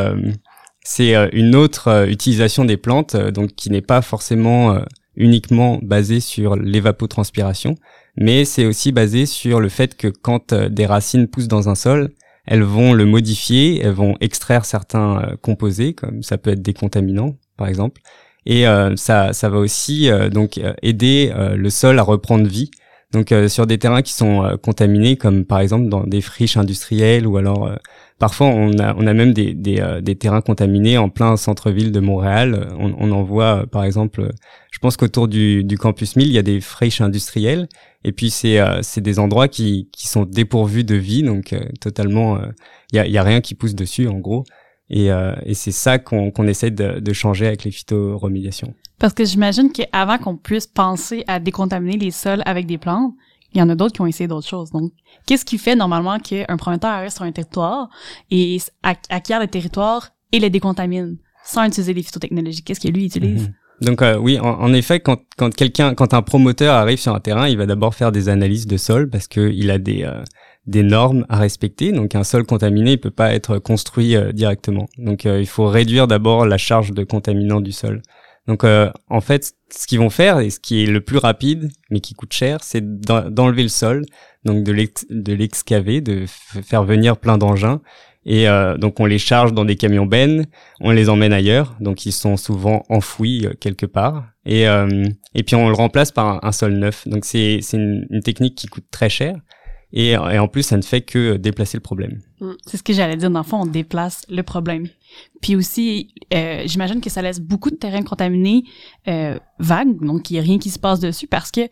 c'est 0.90 1.14
euh, 1.14 1.28
une 1.32 1.54
autre 1.54 1.86
euh, 1.86 2.06
utilisation 2.06 2.64
des 2.64 2.76
plantes, 2.76 3.14
euh, 3.14 3.30
donc 3.30 3.50
qui 3.54 3.70
n'est 3.70 3.80
pas 3.80 4.02
forcément 4.02 4.76
uniquement 5.14 5.78
basée 5.82 6.18
sur 6.18 6.56
l'évapotranspiration, 6.56 7.76
mais 8.16 8.44
c'est 8.44 8.66
aussi 8.66 8.90
basé 8.90 9.24
sur 9.24 9.60
le 9.60 9.68
fait 9.68 9.96
que 9.96 10.08
quand 10.08 10.52
des 10.52 10.86
racines 10.86 11.28
poussent 11.28 11.46
dans 11.46 11.68
un 11.68 11.76
sol, 11.76 12.10
elles 12.44 12.62
vont 12.62 12.92
le 12.92 13.04
modifier, 13.04 13.80
elles 13.80 13.92
vont 13.92 14.16
extraire 14.20 14.64
certains 14.64 15.36
composés, 15.42 15.94
comme 15.94 16.22
ça 16.22 16.38
peut 16.38 16.50
être 16.50 16.62
des 16.62 16.74
contaminants 16.74 17.36
par 17.56 17.68
exemple, 17.68 18.00
et 18.46 18.64
ça, 18.96 19.32
ça 19.32 19.48
va 19.50 19.58
aussi 19.58 20.08
donc 20.32 20.58
aider 20.82 21.32
le 21.36 21.70
sol 21.70 21.98
à 21.98 22.02
reprendre 22.02 22.48
vie. 22.48 22.70
Donc 23.12 23.34
sur 23.48 23.66
des 23.66 23.78
terrains 23.78 24.02
qui 24.02 24.12
sont 24.12 24.58
contaminés, 24.62 25.16
comme 25.16 25.44
par 25.44 25.60
exemple 25.60 25.88
dans 25.88 26.04
des 26.04 26.20
friches 26.20 26.56
industrielles 26.56 27.26
ou 27.26 27.36
alors 27.36 27.70
parfois 28.20 28.46
on 28.46 28.78
a 28.78 28.94
on 28.94 29.08
a 29.08 29.14
même 29.14 29.32
des 29.32 29.54
des, 29.54 29.82
des 30.00 30.14
terrains 30.14 30.40
contaminés 30.40 30.96
en 30.96 31.08
plein 31.08 31.36
centre-ville 31.36 31.90
de 31.90 31.98
Montréal. 31.98 32.68
On, 32.78 32.94
on 32.96 33.10
en 33.10 33.24
voit 33.24 33.66
par 33.66 33.82
exemple, 33.82 34.30
je 34.70 34.78
pense 34.78 34.96
qu'autour 34.96 35.26
du, 35.26 35.64
du 35.64 35.76
campus 35.76 36.14
1000 36.14 36.28
il 36.28 36.32
y 36.32 36.38
a 36.38 36.42
des 36.42 36.60
friches 36.60 37.00
industrielles 37.00 37.68
et 38.04 38.12
puis 38.12 38.30
c'est 38.30 38.60
c'est 38.82 39.00
des 39.00 39.18
endroits 39.18 39.48
qui 39.48 39.88
qui 39.92 40.06
sont 40.06 40.24
dépourvus 40.24 40.84
de 40.84 40.94
vie 40.94 41.24
donc 41.24 41.56
totalement 41.80 42.38
il 42.92 42.96
y 42.96 43.18
a 43.18 43.20
a 43.20 43.24
rien 43.24 43.40
qui 43.40 43.56
pousse 43.56 43.74
dessus 43.74 44.06
en 44.06 44.18
gros. 44.18 44.44
Et, 44.90 45.12
euh, 45.12 45.34
et 45.44 45.54
c'est 45.54 45.70
ça 45.70 45.98
qu'on 45.98 46.32
qu'on 46.32 46.48
essaie 46.48 46.72
de, 46.72 46.98
de, 46.98 47.12
changer 47.12 47.46
avec 47.46 47.62
les 47.62 47.70
phytoremédiations. 47.70 48.74
Parce 48.98 49.14
que 49.14 49.24
j'imagine 49.24 49.70
qu'avant 49.70 50.18
qu'on 50.18 50.36
puisse 50.36 50.66
penser 50.66 51.22
à 51.28 51.38
décontaminer 51.38 51.96
les 51.96 52.10
sols 52.10 52.42
avec 52.44 52.66
des 52.66 52.76
plantes, 52.76 53.14
il 53.52 53.58
y 53.58 53.62
en 53.62 53.68
a 53.68 53.74
d'autres 53.74 53.92
qui 53.92 54.00
ont 54.00 54.06
essayé 54.06 54.28
d'autres 54.28 54.46
choses. 54.46 54.70
Donc, 54.70 54.92
qu'est-ce 55.26 55.44
qui 55.44 55.58
fait 55.58 55.74
normalement 55.74 56.18
qu'un 56.18 56.56
promoteur 56.56 56.90
arrive 56.90 57.10
sur 57.10 57.22
un 57.22 57.32
territoire 57.32 57.88
et 58.30 58.58
acquiert 58.82 59.40
le 59.40 59.48
territoire 59.48 60.10
et 60.32 60.38
le 60.38 60.50
décontamine 60.50 61.18
sans 61.44 61.64
utiliser 61.64 61.94
les 61.94 62.02
phytotechnologies? 62.02 62.62
Qu'est-ce 62.62 62.80
que 62.80 62.88
lui 62.88 63.06
utilise? 63.06 63.48
Mhm. 63.48 63.54
Donc 63.80 64.02
euh, 64.02 64.18
oui, 64.18 64.38
en, 64.38 64.72
effet, 64.74 65.00
quand, 65.00 65.20
quand 65.38 65.54
quelqu'un, 65.54 65.94
quand 65.94 66.12
un 66.12 66.20
promoteur 66.20 66.74
arrive 66.74 66.98
sur 66.98 67.14
un 67.14 67.20
terrain, 67.20 67.48
il 67.48 67.56
va 67.56 67.64
d'abord 67.64 67.94
faire 67.94 68.12
des 68.12 68.28
analyses 68.28 68.66
de 68.66 68.76
sol 68.76 69.08
parce 69.08 69.26
que 69.26 69.50
il 69.50 69.70
a 69.70 69.78
des 69.78 70.04
euh, 70.04 70.22
des 70.66 70.82
normes 70.82 71.24
à 71.30 71.38
respecter. 71.38 71.90
Donc 71.90 72.14
un 72.14 72.22
sol 72.22 72.44
contaminé, 72.44 72.92
il 72.92 73.00
peut 73.00 73.10
pas 73.10 73.32
être 73.32 73.58
construit 73.58 74.16
euh, 74.16 74.32
directement. 74.32 74.86
Donc 74.98 75.24
il 75.24 75.46
faut 75.46 75.66
réduire 75.66 76.06
d'abord 76.06 76.44
la 76.44 76.58
charge 76.58 76.92
de 76.92 77.04
contaminants 77.04 77.62
du 77.62 77.72
sol. 77.72 78.02
Donc 78.50 78.64
en 78.64 79.20
fait, 79.20 79.52
ce 79.70 79.86
qu'ils 79.86 80.00
vont 80.00 80.10
faire 80.10 80.40
et 80.40 80.50
ce 80.50 80.58
qui 80.58 80.82
est 80.82 80.86
le 80.86 81.00
plus 81.00 81.18
rapide, 81.18 81.70
mais 81.90 82.00
qui 82.00 82.14
coûte 82.14 82.32
cher, 82.32 82.58
c'est 82.62 83.00
d'enlever 83.00 83.62
le 83.62 83.68
sol, 83.68 84.04
donc 84.44 84.64
de 84.64 85.32
l'excaver, 85.32 86.00
de 86.00 86.24
faire 86.26 86.82
venir 86.82 87.16
plein 87.16 87.38
d'engins 87.38 87.80
et 88.26 88.48
euh, 88.48 88.76
donc 88.76 89.00
on 89.00 89.06
les 89.06 89.18
charge 89.18 89.54
dans 89.54 89.64
des 89.64 89.76
camions 89.76 90.06
bennes, 90.06 90.46
on 90.80 90.90
les 90.90 91.08
emmène 91.08 91.32
ailleurs, 91.32 91.76
donc 91.80 92.04
ils 92.04 92.12
sont 92.12 92.36
souvent 92.36 92.84
enfouis 92.88 93.46
euh, 93.46 93.54
quelque 93.58 93.86
part. 93.86 94.28
Et, 94.44 94.68
euh, 94.68 95.08
et 95.34 95.42
puis 95.42 95.56
on 95.56 95.68
le 95.68 95.74
remplace 95.74 96.12
par 96.12 96.44
un, 96.44 96.52
sol 96.52 96.74
neuf. 96.74 97.08
Donc 97.08 97.24
c'est 97.24 97.60
une 97.72 98.20
technique 98.22 98.56
qui 98.56 98.66
coûte 98.66 98.84
très 98.90 99.08
cher, 99.08 99.36
et, 99.92 100.10
et, 100.10 100.38
en 100.38 100.48
plus, 100.48 100.62
ça 100.62 100.76
ne 100.76 100.82
fait 100.82 101.00
que 101.00 101.36
déplacer 101.36 101.76
le 101.76 101.82
problème. 101.82 102.20
Mm. 102.40 102.52
C'est 102.66 102.76
ce 102.76 102.82
que 102.82 102.92
j'allais 102.92 103.16
dire. 103.16 103.30
Dans 103.30 103.40
le 103.40 103.44
fond, 103.44 103.62
on 103.62 103.66
déplace 103.66 104.22
le 104.28 104.42
problème. 104.42 104.86
Puis 105.40 105.56
aussi, 105.56 106.14
euh, 106.32 106.62
j'imagine 106.66 107.00
que 107.00 107.10
ça 107.10 107.22
laisse 107.22 107.40
beaucoup 107.40 107.70
de 107.70 107.76
terrain 107.76 108.02
contaminé 108.02 108.62
euh, 109.08 109.38
vague, 109.58 109.98
donc 110.00 110.30
il 110.30 110.34
n'y 110.34 110.38
a 110.38 110.42
rien 110.42 110.58
qui 110.58 110.70
se 110.70 110.78
passe 110.78 111.00
dessus 111.00 111.26
parce 111.26 111.50
que 111.50 111.62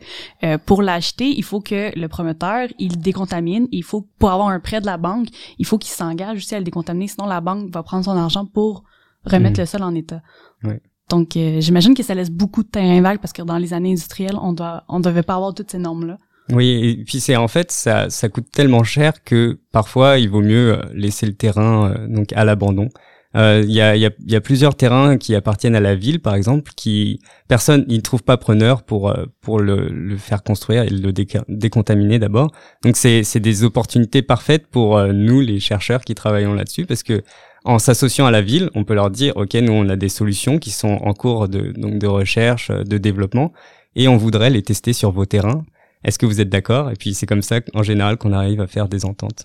euh, 0.43 0.57
pour 0.57 0.81
l'acheter, 0.81 1.29
il 1.29 1.43
faut 1.43 1.61
que 1.61 1.97
le 1.97 2.07
promoteur, 2.07 2.67
il 2.77 2.99
décontamine. 2.99 3.67
Il 3.71 3.83
faut, 3.83 4.07
pour 4.19 4.31
avoir 4.31 4.49
un 4.49 4.59
prêt 4.59 4.81
de 4.81 4.85
la 4.85 4.97
banque, 4.97 5.27
il 5.57 5.65
faut 5.65 5.77
qu'il 5.77 5.91
s'engage 5.91 6.37
aussi 6.39 6.55
à 6.55 6.59
le 6.59 6.65
décontaminer. 6.65 7.07
Sinon, 7.07 7.27
la 7.27 7.39
banque 7.39 7.71
va 7.71 7.83
prendre 7.83 8.03
son 8.03 8.17
argent 8.17 8.45
pour 8.45 8.83
remettre 9.25 9.59
mm. 9.59 9.61
le 9.61 9.65
sol 9.65 9.83
en 9.83 9.95
état. 9.95 10.21
Oui. 10.63 10.73
Donc, 11.09 11.35
euh, 11.35 11.59
j'imagine 11.59 11.95
que 11.95 12.03
ça 12.03 12.13
laisse 12.13 12.29
beaucoup 12.29 12.63
de 12.63 12.69
terrain 12.69 13.01
vague 13.01 13.19
parce 13.19 13.33
que 13.33 13.41
dans 13.41 13.57
les 13.57 13.73
années 13.73 13.91
industrielles, 13.91 14.37
on 14.41 14.53
doit, 14.53 14.83
on 14.87 14.99
devait 14.99 15.23
pas 15.23 15.35
avoir 15.35 15.53
toutes 15.53 15.71
ces 15.71 15.79
normes-là. 15.79 16.17
Oui, 16.51 16.97
et 16.99 17.03
puis 17.03 17.19
c'est 17.19 17.35
en 17.35 17.47
fait 17.47 17.71
ça, 17.71 18.09
ça 18.09 18.27
coûte 18.27 18.47
tellement 18.51 18.83
cher 18.83 19.23
que 19.23 19.59
parfois 19.71 20.17
il 20.17 20.29
vaut 20.29 20.41
mieux 20.41 20.73
euh, 20.73 20.81
laisser 20.93 21.25
le 21.27 21.33
terrain 21.33 21.91
euh, 21.91 22.07
donc 22.07 22.33
à 22.33 22.43
l'abandon. 22.43 22.89
Euh, 23.35 23.61
il 23.63 23.71
y, 23.71 23.79
a, 23.79 23.95
y, 23.95 24.07
a, 24.07 24.09
y, 24.25 24.35
a, 24.35 24.41
plusieurs 24.41 24.73
terrains 24.73 25.17
qui 25.17 25.35
appartiennent 25.35 25.75
à 25.75 25.79
la 25.79 25.93
ville, 25.93 26.19
par 26.19 26.33
exemple, 26.33 26.71
qui 26.75 27.19
personne 27.47 27.85
ne 27.87 27.99
trouvent 27.99 28.23
pas 28.23 28.37
preneur 28.37 28.81
pour 28.81 29.15
pour 29.41 29.59
le, 29.59 29.87
le, 29.89 30.17
faire 30.17 30.41
construire 30.41 30.81
et 30.81 30.89
le 30.89 31.13
décontaminer 31.47 32.17
d'abord. 32.17 32.51
Donc 32.83 32.97
c'est 32.97 33.23
c'est 33.23 33.39
des 33.39 33.63
opportunités 33.63 34.23
parfaites 34.23 34.65
pour 34.65 34.99
nous 35.13 35.41
les 35.41 35.59
chercheurs 35.59 36.01
qui 36.01 36.15
travaillons 36.15 36.55
là-dessus 36.55 36.87
parce 36.87 37.03
que 37.03 37.21
en 37.65 37.77
s'associant 37.77 38.25
à 38.25 38.31
la 38.31 38.41
ville, 38.41 38.71
on 38.73 38.83
peut 38.83 38.95
leur 38.95 39.11
dire 39.11 39.37
ok 39.37 39.53
nous 39.55 39.73
on 39.73 39.87
a 39.89 39.95
des 39.95 40.09
solutions 40.09 40.57
qui 40.57 40.71
sont 40.71 40.97
en 41.03 41.13
cours 41.13 41.47
de 41.47 41.71
donc 41.73 41.99
de 41.99 42.07
recherche, 42.07 42.71
de 42.71 42.97
développement 42.97 43.53
et 43.95 44.07
on 44.07 44.17
voudrait 44.17 44.49
les 44.49 44.63
tester 44.63 44.93
sur 44.93 45.11
vos 45.11 45.27
terrains. 45.27 45.63
Est-ce 46.03 46.17
que 46.17 46.25
vous 46.25 46.39
êtes 46.41 46.49
d'accord? 46.49 46.91
Et 46.91 46.95
puis 46.95 47.13
c'est 47.13 47.25
comme 47.25 47.41
ça 47.41 47.59
en 47.73 47.83
général 47.83 48.17
qu'on 48.17 48.33
arrive 48.33 48.61
à 48.61 48.67
faire 48.67 48.87
des 48.87 49.05
ententes. 49.05 49.43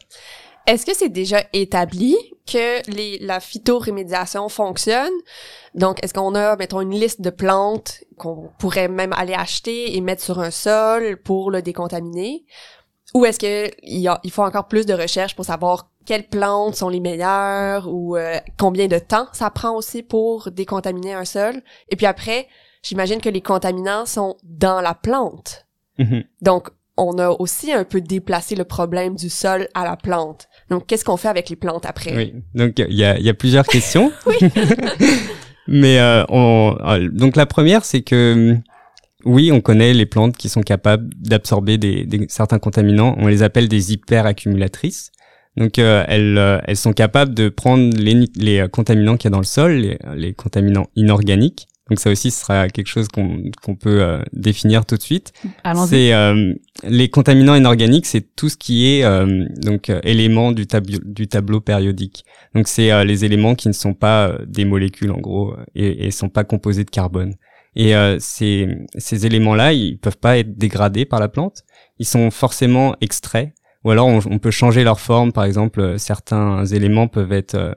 Est-ce 0.66 0.86
que 0.86 0.94
c'est 0.94 1.10
déjà 1.10 1.44
établi 1.52 2.16
que 2.50 2.90
les, 2.90 3.18
la 3.18 3.40
phytorémédiation 3.40 4.48
fonctionne? 4.48 5.12
Donc, 5.74 6.02
est-ce 6.02 6.14
qu'on 6.14 6.34
a, 6.34 6.56
mettons, 6.56 6.80
une 6.80 6.98
liste 6.98 7.20
de 7.20 7.28
plantes 7.28 8.02
qu'on 8.16 8.50
pourrait 8.58 8.88
même 8.88 9.12
aller 9.12 9.34
acheter 9.34 9.94
et 9.94 10.00
mettre 10.00 10.22
sur 10.22 10.38
un 10.38 10.50
sol 10.50 11.18
pour 11.22 11.50
le 11.50 11.60
décontaminer? 11.60 12.46
Ou 13.12 13.26
est-ce 13.26 13.38
que 13.38 13.70
il, 13.82 14.10
il 14.22 14.30
faut 14.30 14.42
encore 14.42 14.66
plus 14.66 14.86
de 14.86 14.94
recherches 14.94 15.36
pour 15.36 15.44
savoir 15.44 15.90
quelles 16.06 16.28
plantes 16.28 16.76
sont 16.76 16.88
les 16.88 17.00
meilleures 17.00 17.86
ou 17.92 18.16
euh, 18.16 18.38
combien 18.58 18.86
de 18.88 18.98
temps 18.98 19.26
ça 19.32 19.50
prend 19.50 19.76
aussi 19.76 20.02
pour 20.02 20.50
décontaminer 20.50 21.12
un 21.12 21.26
sol? 21.26 21.62
Et 21.90 21.96
puis 21.96 22.06
après, 22.06 22.48
j'imagine 22.82 23.20
que 23.20 23.28
les 23.28 23.42
contaminants 23.42 24.06
sont 24.06 24.36
dans 24.42 24.80
la 24.80 24.94
plante. 24.94 25.63
Mhm. 25.98 26.24
Donc, 26.42 26.68
on 26.96 27.18
a 27.18 27.30
aussi 27.30 27.72
un 27.72 27.84
peu 27.84 28.00
déplacé 28.00 28.54
le 28.54 28.64
problème 28.64 29.16
du 29.16 29.28
sol 29.28 29.68
à 29.74 29.84
la 29.84 29.96
plante. 29.96 30.48
Donc, 30.70 30.86
qu'est-ce 30.86 31.04
qu'on 31.04 31.16
fait 31.16 31.28
avec 31.28 31.50
les 31.50 31.56
plantes 31.56 31.86
après? 31.86 32.16
Oui, 32.16 32.34
donc 32.54 32.78
il 32.78 32.94
y 32.94 33.04
a, 33.04 33.18
y 33.18 33.28
a, 33.28 33.34
plusieurs 33.34 33.66
questions. 33.66 34.12
oui. 34.26 34.36
Mais 35.66 35.98
euh, 35.98 36.24
on, 36.28 36.76
euh, 36.84 37.08
donc 37.10 37.36
la 37.36 37.46
première, 37.46 37.84
c'est 37.84 38.02
que 38.02 38.56
oui, 39.24 39.50
on 39.50 39.60
connaît 39.60 39.94
les 39.94 40.06
plantes 40.06 40.36
qui 40.36 40.48
sont 40.48 40.60
capables 40.60 41.08
d'absorber 41.18 41.78
des, 41.78 42.04
des, 42.04 42.26
certains 42.28 42.58
contaminants. 42.58 43.16
On 43.18 43.26
les 43.26 43.42
appelle 43.42 43.68
des 43.68 43.92
hyperaccumulatrices. 43.92 45.10
Donc 45.56 45.78
euh, 45.78 46.04
elles, 46.08 46.36
euh, 46.36 46.58
elles 46.66 46.76
sont 46.76 46.92
capables 46.92 47.34
de 47.34 47.48
prendre 47.48 47.96
les, 47.96 48.26
les 48.36 48.66
contaminants 48.70 49.16
qu'il 49.16 49.30
y 49.30 49.32
a 49.32 49.34
dans 49.34 49.38
le 49.38 49.44
sol, 49.44 49.72
les, 49.72 49.98
les 50.16 50.34
contaminants 50.34 50.88
inorganiques, 50.96 51.68
donc 51.90 52.00
ça 52.00 52.10
aussi, 52.10 52.30
ce 52.30 52.40
sera 52.40 52.68
quelque 52.68 52.86
chose 52.86 53.08
qu'on 53.08 53.42
qu'on 53.62 53.74
peut 53.76 54.00
euh, 54.00 54.22
définir 54.32 54.86
tout 54.86 54.96
de 54.96 55.02
suite. 55.02 55.34
C'est 55.86 56.14
euh, 56.14 56.54
les 56.82 57.10
contaminants 57.10 57.54
inorganiques, 57.54 58.06
c'est 58.06 58.34
tout 58.34 58.48
ce 58.48 58.56
qui 58.56 58.88
est 58.88 59.04
euh, 59.04 59.44
donc 59.60 59.92
éléments 60.02 60.52
du, 60.52 60.66
tableau 60.66 60.98
du 61.04 61.28
tableau 61.28 61.60
périodique. 61.60 62.24
Donc 62.54 62.68
c'est 62.68 63.04
les 63.04 63.26
éléments 63.26 63.54
qui 63.54 63.68
ne 63.68 63.74
sont 63.74 63.92
pas 63.92 64.32
des 64.46 64.64
molécules 64.64 65.10
en 65.10 65.18
gros 65.18 65.54
et, 65.74 66.06
et 66.06 66.10
sont 66.10 66.30
pas 66.30 66.44
composés 66.44 66.84
de 66.84 66.90
carbone. 66.90 67.34
Et 67.76 67.92
ces 68.18 68.68
ces 68.96 69.26
éléments-là, 69.26 69.72
ils 69.72 69.98
peuvent 69.98 70.16
pas 70.16 70.38
être 70.38 70.56
dégradés 70.56 71.04
par 71.04 71.20
la 71.20 71.28
plante. 71.28 71.64
Ils 71.98 72.06
sont 72.06 72.30
forcément 72.30 72.96
extraits. 73.02 73.52
Ou 73.84 73.90
alors 73.90 74.06
on, 74.06 74.20
on 74.30 74.38
peut 74.38 74.52
changer 74.52 74.84
leur 74.84 75.00
forme. 75.00 75.32
Par 75.32 75.44
exemple, 75.44 75.98
certains 75.98 76.64
éléments 76.64 77.08
peuvent 77.08 77.32
être 77.32 77.76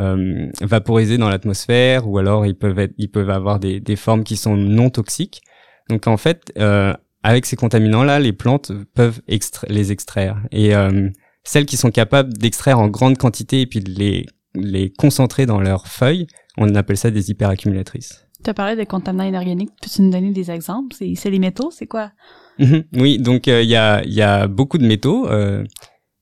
euh, 0.00 0.48
vaporisés 0.60 1.18
dans 1.18 1.28
l'atmosphère 1.28 2.08
ou 2.08 2.18
alors 2.18 2.46
ils 2.46 2.56
peuvent 2.56 2.78
être, 2.78 2.94
ils 2.98 3.10
peuvent 3.10 3.30
avoir 3.30 3.58
des, 3.58 3.80
des 3.80 3.96
formes 3.96 4.24
qui 4.24 4.36
sont 4.36 4.56
non 4.56 4.90
toxiques. 4.90 5.42
Donc 5.88 6.06
en 6.06 6.16
fait, 6.16 6.52
euh, 6.58 6.94
avec 7.22 7.46
ces 7.46 7.56
contaminants-là, 7.56 8.18
les 8.20 8.32
plantes 8.32 8.72
peuvent 8.94 9.20
les 9.68 9.92
extraire. 9.92 10.36
Et 10.50 10.74
euh, 10.74 11.08
celles 11.44 11.66
qui 11.66 11.76
sont 11.76 11.90
capables 11.90 12.32
d'extraire 12.32 12.78
en 12.78 12.88
grande 12.88 13.18
quantité 13.18 13.60
et 13.62 13.66
puis 13.66 13.80
de 13.80 13.90
les, 13.90 14.26
les 14.54 14.90
concentrer 14.90 15.46
dans 15.46 15.60
leurs 15.60 15.86
feuilles, 15.86 16.26
on 16.56 16.74
appelle 16.74 16.96
ça 16.96 17.10
des 17.10 17.30
hyperaccumulatrices. 17.30 18.26
Tu 18.42 18.50
as 18.50 18.54
parlé 18.54 18.74
des 18.74 18.86
contaminants 18.86 19.24
inorganiques. 19.24 19.70
Peux-tu 19.80 20.02
nous 20.02 20.10
donner 20.10 20.32
des 20.32 20.50
exemples? 20.50 20.96
C'est 20.96 21.30
les 21.30 21.38
métaux, 21.38 21.70
c'est 21.70 21.86
quoi? 21.86 22.10
Mhm. 22.58 22.84
oui, 22.94 23.18
donc 23.18 23.46
il 23.46 23.64
y, 23.64 23.76
a, 23.76 24.02
y 24.04 24.20
a 24.20 24.48
beaucoup 24.48 24.78
de 24.78 24.86
métaux. 24.86 25.28
Euh, 25.28 25.64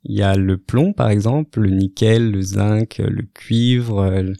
il 0.04 0.16
y 0.16 0.22
a 0.22 0.34
le 0.34 0.56
plomb, 0.56 0.92
par 0.92 1.10
exemple, 1.10 1.60
le 1.60 1.70
nickel, 1.70 2.30
le 2.30 2.42
zinc, 2.42 2.98
le 2.98 3.22
cuivre, 3.34 4.00
euh, 4.00 4.32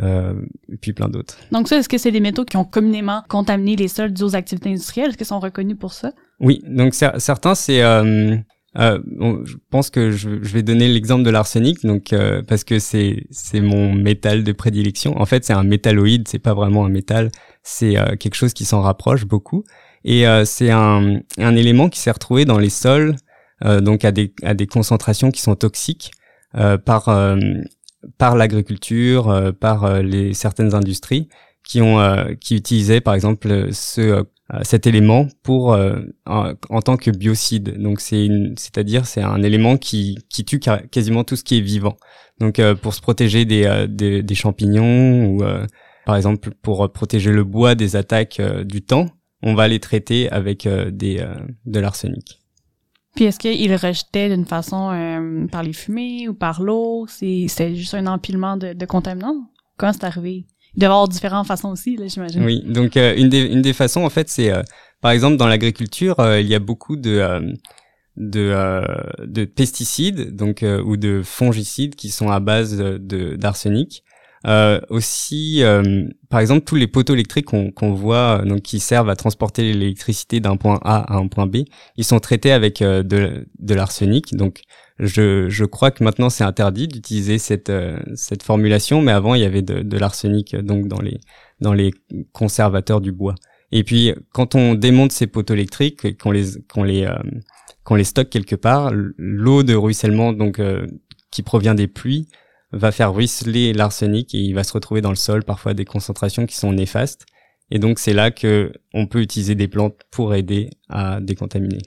euh 0.00 0.34
et 0.70 0.76
puis 0.76 0.92
plein 0.92 1.08
d'autres. 1.08 1.38
Donc 1.52 1.68
ça, 1.68 1.78
est-ce 1.78 1.88
que 1.88 1.98
c'est 1.98 2.12
des 2.12 2.20
métaux 2.20 2.44
qui 2.44 2.56
ont 2.56 2.64
communément 2.64 3.22
contaminé 3.28 3.76
les 3.76 3.88
sols 3.88 4.12
dues 4.12 4.24
aux 4.24 4.36
activités 4.36 4.70
industrielles? 4.70 5.10
Est-ce 5.10 5.16
qu'ils 5.16 5.26
sont 5.26 5.40
reconnus 5.40 5.78
pour 5.78 5.92
ça? 5.92 6.12
Oui, 6.40 6.62
donc 6.66 6.94
certains, 6.94 7.54
c'est... 7.54 7.82
Euh, 7.82 8.36
euh, 8.78 8.98
je 9.44 9.54
pense 9.70 9.88
que 9.90 10.10
je, 10.10 10.28
vais 10.28 10.62
donner 10.62 10.88
l'exemple 10.88 11.22
de 11.22 11.30
l'arsenic, 11.30 11.82
donc 11.82 12.12
euh, 12.12 12.42
parce 12.46 12.62
que 12.62 12.78
c'est 12.78 13.26
c'est 13.30 13.60
mon 13.60 13.92
métal 13.92 14.44
de 14.44 14.52
prédilection. 14.52 15.18
En 15.18 15.24
fait, 15.24 15.44
c'est 15.44 15.54
un 15.54 15.62
métalloïde, 15.62 16.28
c'est 16.28 16.38
pas 16.38 16.52
vraiment 16.52 16.84
un 16.84 16.90
métal, 16.90 17.30
c'est 17.62 17.96
euh, 17.96 18.16
quelque 18.16 18.34
chose 18.34 18.52
qui 18.52 18.64
s'en 18.64 18.82
rapproche 18.82 19.24
beaucoup. 19.24 19.64
Et 20.08 20.24
c'est 20.44 20.70
un, 20.70 21.18
un 21.36 21.56
élément 21.56 21.88
qui 21.88 21.98
s'est 21.98 22.12
retrouvé 22.12 22.44
dans 22.44 22.60
les 22.60 22.70
sols 22.70 23.16
donc 23.64 24.04
à 24.04 24.12
des, 24.12 24.34
à 24.42 24.54
des 24.54 24.66
concentrations 24.66 25.30
qui 25.30 25.40
sont 25.40 25.54
toxiques 25.54 26.10
euh, 26.54 26.78
par, 26.78 27.08
euh, 27.08 27.36
par 28.18 28.36
l'agriculture, 28.36 29.52
par 29.60 30.02
les, 30.02 30.32
certaines 30.32 30.74
industries 30.74 31.28
qui, 31.64 31.82
ont, 31.82 31.98
qui 32.40 32.54
utilisaient 32.56 33.00
par 33.00 33.14
exemple 33.14 33.72
ce, 33.72 34.24
cet 34.62 34.86
élément 34.86 35.26
pour 35.42 35.76
en, 36.26 36.52
en, 36.70 36.82
tant 36.82 36.96
que 36.96 37.10
biocide. 37.10 37.76
Donc 37.82 38.00
c'est 38.00 38.28
c'est-à-dire 38.56 39.06
c'est 39.06 39.22
un 39.22 39.42
élément 39.42 39.76
qui, 39.76 40.18
qui 40.30 40.44
tue 40.44 40.60
quasiment 40.60 41.24
tout 41.24 41.36
ce 41.36 41.42
qui 41.42 41.58
est 41.58 41.62
vivant. 41.62 41.96
Donc 42.38 42.60
pour 42.80 42.94
se 42.94 43.00
protéger 43.00 43.44
des, 43.44 43.86
des, 43.88 44.22
des 44.22 44.34
champignons 44.34 45.26
ou 45.26 45.42
par 46.06 46.16
exemple 46.16 46.50
pour 46.62 46.90
protéger 46.92 47.32
le 47.32 47.42
bois 47.42 47.74
des 47.74 47.96
attaques 47.96 48.40
du 48.64 48.82
temps, 48.82 49.08
on 49.42 49.54
va 49.54 49.66
les 49.66 49.80
traiter 49.80 50.30
avec 50.30 50.68
des 50.68 51.26
de 51.64 51.80
l'arsenic. 51.80 52.45
Puis 53.16 53.24
est-ce 53.24 53.38
qu'il 53.38 53.74
rejetait 53.74 54.28
d'une 54.28 54.44
façon 54.44 54.90
euh, 54.92 55.46
par 55.46 55.62
les 55.62 55.72
fumées 55.72 56.28
ou 56.28 56.34
par 56.34 56.62
l'eau? 56.62 57.06
C'est 57.08 57.46
c'était 57.48 57.74
juste 57.74 57.94
un 57.94 58.06
empilement 58.06 58.56
de, 58.58 58.74
de 58.74 58.86
contaminants? 58.86 59.50
Comment 59.78 59.94
c'est 59.94 60.04
arrivé? 60.04 60.44
Il 60.74 60.80
devait 60.80 60.84
y 60.84 60.92
avoir 60.92 61.08
différentes 61.08 61.46
façons 61.46 61.70
aussi, 61.70 61.96
là, 61.96 62.06
j'imagine. 62.06 62.44
Oui, 62.44 62.62
donc 62.66 62.98
euh, 62.98 63.14
une, 63.16 63.30
des, 63.30 63.40
une 63.40 63.62
des 63.62 63.72
façons, 63.72 64.04
en 64.04 64.10
fait, 64.10 64.28
c'est, 64.28 64.52
euh, 64.52 64.62
par 65.00 65.12
exemple, 65.12 65.38
dans 65.38 65.46
l'agriculture, 65.46 66.20
euh, 66.20 66.40
il 66.40 66.46
y 66.46 66.54
a 66.54 66.58
beaucoup 66.58 66.96
de, 66.96 67.56
de, 68.18 68.84
de 69.24 69.44
pesticides 69.46 70.36
donc 70.36 70.62
ou 70.84 70.98
de 70.98 71.22
fongicides 71.24 71.94
qui 71.94 72.10
sont 72.10 72.30
à 72.30 72.40
base 72.40 72.76
de 72.76 73.36
d'arsenic. 73.36 74.02
Aussi, 74.90 75.62
par 76.30 76.40
exemple, 76.40 76.64
tous 76.64 76.76
les 76.76 76.86
poteaux 76.86 77.14
électriques 77.14 77.46
qu'on 77.46 77.70
qu'on 77.72 77.92
voit, 77.92 78.42
donc 78.44 78.62
qui 78.62 78.78
servent 78.80 79.10
à 79.10 79.16
transporter 79.16 79.72
l'électricité 79.72 80.40
d'un 80.40 80.56
point 80.56 80.78
A 80.82 81.14
à 81.14 81.16
un 81.16 81.28
point 81.28 81.46
B, 81.46 81.64
ils 81.96 82.04
sont 82.04 82.20
traités 82.20 82.52
avec 82.52 82.80
de, 82.80 83.46
de 83.58 83.74
l'arsenic. 83.74 84.34
Donc, 84.36 84.62
je, 84.98 85.48
je 85.48 85.64
crois 85.64 85.90
que 85.90 86.02
maintenant 86.02 86.30
c'est 86.30 86.44
interdit 86.44 86.88
d'utiliser 86.88 87.38
cette 87.38 87.70
euh, 87.70 87.98
cette 88.14 88.42
formulation, 88.42 89.02
mais 89.02 89.12
avant 89.12 89.34
il 89.34 89.42
y 89.42 89.44
avait 89.44 89.62
de, 89.62 89.82
de 89.82 89.98
l'arsenic 89.98 90.56
donc 90.56 90.88
dans 90.88 91.00
les 91.00 91.20
dans 91.60 91.72
les 91.72 91.92
conservateurs 92.32 93.00
du 93.00 93.12
bois. 93.12 93.34
Et 93.72 93.84
puis 93.84 94.14
quand 94.32 94.54
on 94.54 94.74
démonte 94.74 95.12
ces 95.12 95.26
poteaux 95.26 95.54
électriques, 95.54 96.18
qu'on 96.18 96.30
les 96.30 96.44
qu'on 96.72 96.82
les 96.82 97.04
euh, 97.04 97.18
qu'on 97.84 97.94
les 97.94 98.04
stocke 98.04 98.30
quelque 98.30 98.56
part, 98.56 98.90
l'eau 99.18 99.62
de 99.62 99.74
ruissellement 99.74 100.32
donc 100.32 100.60
euh, 100.60 100.86
qui 101.30 101.42
provient 101.42 101.74
des 101.74 101.88
pluies 101.88 102.28
va 102.72 102.92
faire 102.92 103.14
ruisseler 103.14 103.72
l'arsenic 103.72 104.34
et 104.34 104.38
il 104.38 104.54
va 104.54 104.64
se 104.64 104.72
retrouver 104.72 105.00
dans 105.00 105.10
le 105.10 105.16
sol 105.16 105.44
parfois 105.44 105.72
à 105.72 105.74
des 105.74 105.84
concentrations 105.84 106.46
qui 106.46 106.56
sont 106.56 106.72
néfastes. 106.72 107.26
Et 107.70 107.78
donc 107.78 107.98
c'est 107.98 108.12
là 108.12 108.30
que 108.30 108.72
on 108.94 109.06
peut 109.06 109.20
utiliser 109.20 109.54
des 109.54 109.68
plantes 109.68 109.96
pour 110.10 110.34
aider 110.34 110.70
à 110.88 111.20
décontaminer. 111.20 111.78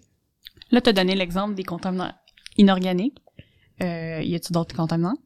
Là, 0.71 0.81
tu 0.81 0.89
as 0.89 0.93
donné 0.93 1.15
l'exemple 1.15 1.55
des 1.55 1.63
contaminants 1.63 2.11
inorganiques. 2.57 3.17
Euh, 3.81 4.21
y 4.21 4.35
a-t-il 4.35 4.53
d'autres 4.53 4.75
contaminants? 4.75 5.17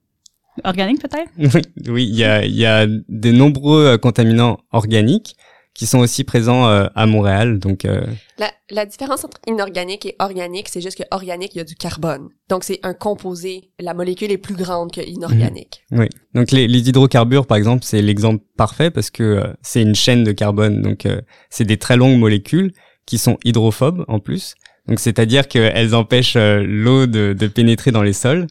Organiques 0.64 1.02
peut-être? 1.02 1.32
oui, 1.90 2.08
il 2.08 2.16
y 2.16 2.24
a, 2.24 2.46
y 2.46 2.66
a 2.66 2.86
de 2.86 3.32
nombreux 3.32 3.86
euh, 3.86 3.98
contaminants 3.98 4.60
organiques 4.72 5.36
qui 5.74 5.88
sont 5.88 6.00
aussi 6.00 6.24
présents 6.24 6.68
euh, 6.68 6.88
à 6.96 7.06
Montréal. 7.06 7.60
Donc 7.60 7.86
euh, 7.86 8.06
la, 8.38 8.52
la, 8.70 8.86
différence 8.86 9.26
entre 9.26 9.40
inorganique 9.48 10.06
et 10.06 10.16
organique, 10.20 10.70
c'est 10.70 10.82
juste 10.82 10.98
que 10.98 11.04
organique, 11.12 11.56
il 11.56 11.60
y 11.60 11.62
a 11.62 11.64
du 11.64 11.76
carbone. 11.76 12.30
Donc 12.50 12.64
c'est 12.64 12.80
un 12.84 12.94
composé, 12.94 13.72
la 13.80 13.94
molécule 13.94 14.32
est 14.32 14.38
plus 14.38 14.56
grande 14.56 14.92
que 14.92 15.02
inorganique. 15.02 15.84
Mhm. 15.92 16.00
Oui. 16.00 16.10
Donc 16.34 16.52
les, 16.52 16.68
les, 16.68 16.90
hydrocarbures, 16.90 17.48
par 17.48 17.58
exemple, 17.58 17.84
c'est 17.84 18.02
l'exemple 18.02 18.44
parfait 18.58 18.92
parce 18.92 19.10
que 19.10 19.44
c'est 19.62 19.82
une 19.82 19.96
chaîne 19.96 20.24
de 20.24 20.32
carbone. 20.32 20.82
Donc 20.82 21.08
c'est 21.50 21.66
des 21.66 21.78
très 21.78 21.98
longues 21.98 22.20
molécules 22.20 22.72
qui 23.06 23.18
sont 23.18 23.38
hydrophobes 23.44 24.06
en 24.08 24.20
plus. 24.20 24.56
Donc 24.88 25.00
c'est-à-dire 25.00 25.48
qu'elles 25.48 25.96
empêchent 25.96 26.36
euh, 26.36 26.64
l'eau 26.66 27.06
de, 27.06 27.34
de, 27.34 27.48
pénétrer 27.48 27.92
dans 27.92 28.04
les 28.04 28.14
sols. 28.14 28.48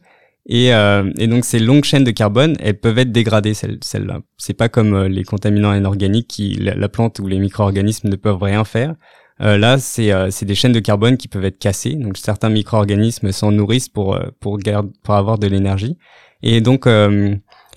Et, 0.46 0.74
euh, 0.74 1.10
et, 1.18 1.28
donc 1.28 1.44
ces 1.44 1.60
longues 1.60 1.84
chaînes 1.84 2.04
de 2.04 2.10
carbone, 2.10 2.56
elles 2.60 2.78
peuvent 2.78 2.98
être 2.98 3.12
dégradées 3.12 3.54
celles, 3.54 3.78
celles-là. 3.82 4.20
C'est 4.38 4.54
pas 4.54 4.68
comme 4.68 4.94
euh, 4.94 5.08
les 5.08 5.22
contaminants 5.22 5.72
inorganiques 5.72 6.28
qui 6.28 6.54
la, 6.54 6.88
plante 6.88 7.20
ou 7.20 7.28
les 7.28 7.38
micro-organismes 7.38 8.08
ne 8.08 8.16
peuvent 8.16 8.42
rien 8.42 8.64
faire. 8.64 8.94
Euh, 9.40 9.56
là, 9.56 9.78
c'est 9.78 10.10
c'est 10.30 10.44
des 10.44 10.54
chaînes 10.54 10.72
de 10.72 10.80
carbone 10.80 11.16
qui 11.16 11.28
peuvent 11.28 11.44
être 11.44 11.58
cassées. 11.58 11.94
Donc 11.94 12.16
certains 12.16 12.50
micro-organismes 12.50 13.30
s'en 13.32 13.52
nourrissent 13.52 13.88
pour 13.88 14.18
pour 14.40 14.58
garde, 14.58 14.90
pour 15.02 15.14
avoir 15.14 15.38
de 15.38 15.46
l'énergie. 15.46 15.96
Et 16.42 16.60
donc 16.60 16.86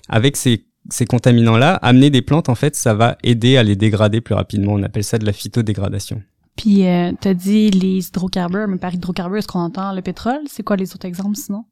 avec 0.08 0.36
ces 0.36 0.66
ces 0.90 1.06
contaminants-là, 1.06 1.74
amener 1.74 2.10
des 2.10 2.22
plantes 2.22 2.48
en 2.48 2.54
fait, 2.54 2.76
ça 2.76 2.94
va 2.94 3.16
aider 3.22 3.56
à 3.56 3.62
les 3.62 3.76
dégrader 3.76 4.20
plus 4.20 4.34
rapidement. 4.34 4.72
On 4.74 4.82
appelle 4.82 5.04
ça 5.04 5.18
de 5.18 5.26
la 5.26 5.32
phytodégradation. 5.32 6.22
Puis 6.56 6.86
euh, 6.86 7.12
t'as 7.20 7.34
dit 7.34 7.70
les 7.70 8.08
hydrocarbures, 8.08 8.66
mais 8.66 8.78
par 8.78 8.94
hydrocarbures, 8.94 9.38
est-ce 9.38 9.48
qu'on 9.48 9.60
entend 9.60 9.92
le 9.92 10.02
pétrole? 10.02 10.40
C'est 10.46 10.62
quoi 10.62 10.76
les 10.76 10.94
autres 10.94 11.06
exemples 11.06 11.36
sinon? 11.36 11.64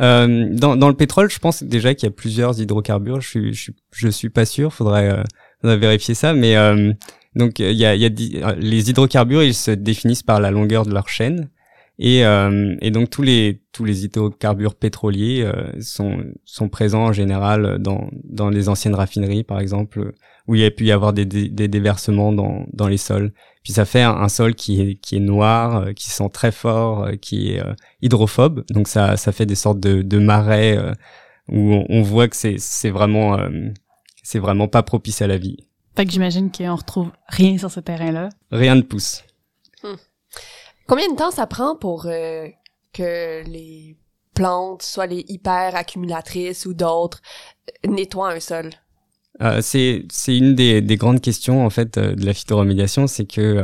Euh, 0.00 0.48
dans, 0.52 0.76
dans 0.76 0.88
le 0.88 0.94
pétrole, 0.94 1.30
je 1.30 1.38
pense 1.38 1.62
déjà 1.62 1.94
qu'il 1.94 2.06
y 2.08 2.12
a 2.12 2.14
plusieurs 2.14 2.60
hydrocarbures. 2.60 3.20
Je 3.20 3.28
suis, 3.28 3.54
je 3.54 3.72
je 3.92 4.08
suis 4.08 4.30
pas 4.30 4.44
sûr. 4.44 4.72
Faudrait, 4.72 5.10
euh, 5.10 5.22
faudrait 5.60 5.78
vérifier 5.78 6.14
ça. 6.14 6.34
Mais 6.34 6.56
euh, 6.56 6.92
donc 7.34 7.58
il 7.58 7.72
y 7.72 7.84
a, 7.84 7.94
y 7.94 8.06
a 8.06 8.54
les 8.54 8.90
hydrocarbures, 8.90 9.42
ils 9.42 9.54
se 9.54 9.70
définissent 9.70 10.22
par 10.22 10.40
la 10.40 10.50
longueur 10.50 10.86
de 10.86 10.92
leur 10.92 11.08
chaîne. 11.08 11.48
Et, 12.00 12.24
euh, 12.24 12.76
et 12.80 12.92
donc 12.92 13.10
tous 13.10 13.22
les 13.22 13.60
tous 13.72 13.84
les 13.84 14.04
hydrocarbures 14.04 14.76
pétroliers 14.76 15.42
euh, 15.42 15.72
sont 15.80 16.18
sont 16.44 16.68
présents 16.68 17.06
en 17.06 17.12
général 17.12 17.78
dans 17.80 18.08
dans 18.22 18.50
les 18.50 18.68
anciennes 18.68 18.94
raffineries 18.94 19.42
par 19.42 19.58
exemple 19.58 20.12
où 20.48 20.56
il 20.56 20.62
y 20.62 20.64
a 20.64 20.70
pu 20.70 20.86
y 20.86 20.92
avoir 20.92 21.12
des, 21.12 21.24
des, 21.24 21.48
des 21.48 21.68
déversements 21.68 22.32
dans 22.32 22.66
dans 22.72 22.88
les 22.88 22.96
sols. 22.96 23.32
Puis 23.62 23.72
ça 23.74 23.84
fait 23.84 24.02
un, 24.02 24.28
sol 24.28 24.54
qui 24.54 24.80
est 24.80 24.94
qui 24.96 25.16
est 25.16 25.20
noir, 25.20 25.76
euh, 25.76 25.92
qui 25.92 26.08
sent 26.10 26.30
très 26.32 26.50
fort, 26.50 27.04
euh, 27.04 27.16
qui 27.16 27.52
est 27.52 27.62
hydrophobe. 28.02 28.64
Donc 28.70 28.88
ça 28.88 29.16
ça 29.16 29.30
fait 29.30 29.46
des 29.46 29.54
sortes 29.54 29.80
de 29.80 30.02
de 30.02 30.18
marais 30.18 30.78
où 31.48 31.74
on, 31.74 31.86
on, 31.88 32.02
voit 32.02 32.28
que 32.28 32.36
c'est 32.36 32.56
c'est 32.58 32.90
vraiment 32.90 33.38
c'est 34.22 34.38
vraiment 34.38 34.68
pas 34.68 34.82
propice 34.82 35.22
à 35.22 35.26
la 35.26 35.38
vie. 35.38 35.68
Fait 35.98 36.04
que 36.04 36.12
j'imagine 36.12 36.52
qu'on 36.52 36.76
retrouve 36.76 37.10
rien 37.26 37.58
sur 37.58 37.72
ce 37.72 37.80
terrain-là. 37.80 38.28
Rien 38.52 38.76
ne 38.76 38.82
pousse. 38.82 39.24
Hmm. 39.82 39.96
Combien 40.86 41.10
de 41.10 41.16
temps 41.16 41.32
ça 41.32 41.46
prend 41.48 41.74
pour 41.74 42.06
euh, 42.06 42.46
que 42.92 43.42
les 43.44 43.96
plantes, 44.32 44.82
soit 44.82 45.06
les 45.06 45.24
hyper 45.26 45.74
accumulatrices 45.74 46.66
ou 46.66 46.72
d'autres, 46.72 47.20
euh, 47.84 47.90
nettoient 47.90 48.30
un 48.30 48.38
sol? 48.38 48.70
Euh, 49.42 49.60
c'est 49.62 50.04
c'est 50.10 50.36
une 50.36 50.54
des, 50.54 50.80
des 50.80 50.96
grandes 50.96 51.20
questions 51.20 51.64
en 51.64 51.70
fait 51.70 51.98
de 51.98 52.24
la 52.24 52.34
phytoremédiation, 52.34 53.06
c'est 53.06 53.26
que 53.26 53.62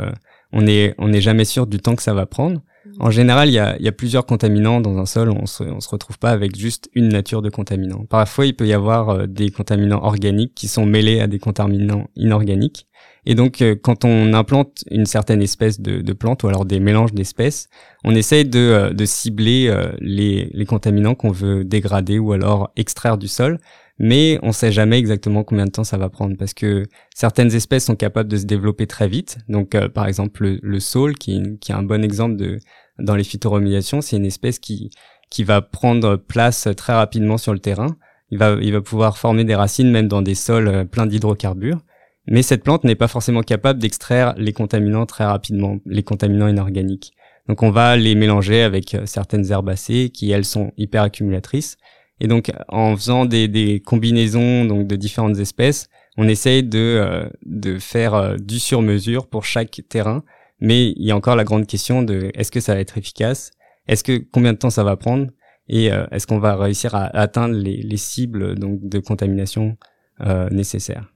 on 0.52 0.66
est 0.66 0.94
on 0.98 1.08
n'est 1.08 1.20
jamais 1.20 1.44
sûr 1.44 1.66
du 1.66 1.78
temps 1.78 1.96
que 1.96 2.02
ça 2.02 2.14
va 2.14 2.26
prendre. 2.26 2.60
En 3.00 3.10
général, 3.10 3.48
il 3.48 3.54
y 3.54 3.58
a, 3.58 3.76
y 3.80 3.88
a, 3.88 3.92
plusieurs 3.92 4.26
contaminants 4.26 4.80
dans 4.80 4.98
un 4.98 5.06
sol. 5.06 5.30
On 5.30 5.46
se, 5.46 5.64
on 5.64 5.80
se 5.80 5.88
retrouve 5.88 6.18
pas 6.18 6.30
avec 6.30 6.56
juste 6.56 6.90
une 6.94 7.08
nature 7.08 7.42
de 7.42 7.50
contaminants. 7.50 8.04
Parfois, 8.08 8.46
il 8.46 8.54
peut 8.54 8.66
y 8.66 8.72
avoir 8.72 9.10
euh, 9.10 9.26
des 9.26 9.50
contaminants 9.50 10.02
organiques 10.04 10.54
qui 10.54 10.68
sont 10.68 10.87
mêlés 10.87 11.20
à 11.20 11.26
des 11.26 11.38
contaminants 11.38 12.08
inorganiques. 12.14 12.87
Et 13.26 13.34
donc, 13.34 13.62
euh, 13.62 13.74
quand 13.74 14.04
on 14.04 14.34
implante 14.34 14.84
une 14.90 15.06
certaine 15.06 15.42
espèce 15.42 15.80
de, 15.80 16.02
de 16.02 16.12
plante 16.12 16.42
ou 16.42 16.48
alors 16.48 16.66
des 16.66 16.78
mélanges 16.78 17.14
d'espèces, 17.14 17.68
on 18.04 18.14
essaye 18.14 18.44
de, 18.44 18.58
euh, 18.58 18.90
de 18.92 19.04
cibler 19.06 19.74
les, 20.00 20.50
les 20.52 20.66
contaminants 20.66 21.14
qu'on 21.14 21.32
veut 21.32 21.64
dégrader 21.64 22.18
ou 22.18 22.32
alors 22.32 22.70
extraire 22.76 23.18
du 23.18 23.28
sol 23.28 23.58
mais 23.98 24.38
on 24.42 24.52
sait 24.52 24.72
jamais 24.72 24.98
exactement 24.98 25.44
combien 25.44 25.66
de 25.66 25.70
temps 25.70 25.85
ça 25.85 25.96
va 25.98 26.09
prendre 26.09 26.37
parce 26.37 26.54
que 26.54 26.85
certaines 27.14 27.54
espèces 27.54 27.85
sont 27.85 27.96
capables 27.96 28.28
de 28.28 28.37
se 28.37 28.44
développer 28.44 28.87
très 28.87 29.09
vite. 29.09 29.38
Donc, 29.48 29.76
par 29.88 30.07
exemple, 30.07 30.42
le, 30.42 30.59
le 30.62 30.80
saule, 30.80 31.14
qui, 31.14 31.59
qui 31.61 31.70
est 31.70 31.74
un 31.74 31.83
bon 31.83 32.02
exemple 32.02 32.37
de, 32.37 32.59
dans 32.98 33.14
les 33.14 33.24
phytoremédiations, 33.24 34.00
c'est 34.00 34.16
une 34.16 34.26
espèce 34.26 34.59
qui 34.59 34.90
qui 35.30 35.42
va 35.42 35.62
prendre 35.62 36.16
place 36.16 36.68
très 36.76 36.92
rapidement 36.92 37.38
sur 37.38 37.52
le 37.52 37.59
terrain. 37.59 37.96
Il 38.30 38.38
va 38.38 38.57
il 38.61 38.72
va 38.72 38.80
pouvoir 38.80 39.18
former 39.18 39.44
des 39.44 39.54
racines 39.54 39.90
même 39.90 40.09
dans 40.09 40.22
des 40.22 40.35
sols 40.35 40.68
euh, 40.68 40.85
pleins 40.85 41.07
d'hydrocarbures. 41.07 41.80
Mais 42.26 42.42
cette 42.42 42.62
plante 42.62 42.85
n'est 42.85 42.94
pas 42.94 43.09
forcément 43.09 43.42
capable 43.42 43.80
d'extraire 43.80 44.35
les 44.38 44.52
contaminants 44.52 45.07
très 45.07 45.24
rapidement, 45.24 45.78
les 45.85 46.02
contaminants 46.02 46.48
inorganiques. 46.48 47.12
Donc 47.48 47.62
on 47.62 47.70
va 47.70 47.96
les 47.96 48.14
mélanger 48.14 48.62
avec 48.62 48.94
euh, 48.94 49.07
certaines 49.07 49.50
herbacées 49.50 50.11
qui 50.11 50.30
elles 50.30 50.44
sont 50.44 50.72
hyper 50.76 51.02
accumulatrices. 51.02 51.76
Et 52.24 52.26
donc 52.26 52.50
en 52.68 52.96
faisant 52.96 53.26
des, 53.26 53.82
combinaisons 53.84 54.64
donc 54.64 54.87
de 54.87 54.96
différentes 54.96 55.38
espèces, 55.38 55.88
on 56.16 56.26
essaye 56.26 56.62
de, 56.62 56.78
euh, 56.78 57.28
de 57.44 57.78
faire 57.78 58.37
du 58.40 58.58
sur-mesure 58.58 59.26
pour 59.26 59.44
chaque 59.44 59.82
terrain 59.88 60.22
mais 60.60 60.92
il 60.92 61.04
y 61.04 61.10
a 61.10 61.16
encore 61.16 61.37
la 61.37 61.44
grande 61.44 61.66
question 61.66 62.02
de 62.02 62.30
est-ce 62.34 62.50
que 62.50 62.60
ça 62.60 62.74
va 62.74 62.80
être 62.80 62.96
efficace? 62.96 63.50
Est-ce 63.87 64.04
que 64.04 64.24
combien 64.32 64.52
de 64.52 64.58
temps 64.58 64.70
ça 64.70 64.84
va 64.84 64.96
prendre? 64.96 65.26
Et 65.68 65.92
euh, 65.92 66.06
est-ce 66.10 66.26
qu'on 66.26 66.38
va 66.38 66.56
réussir 66.56 66.94
à, 66.94 67.04
atteindre 67.04 67.54
les, 67.54 67.82
les, 67.82 67.96
cibles 67.96 68.58
donc 68.58 68.80
de 68.82 68.98
contamination 68.98 69.76
euh, 70.20 70.48
nécessaires? 70.50 71.10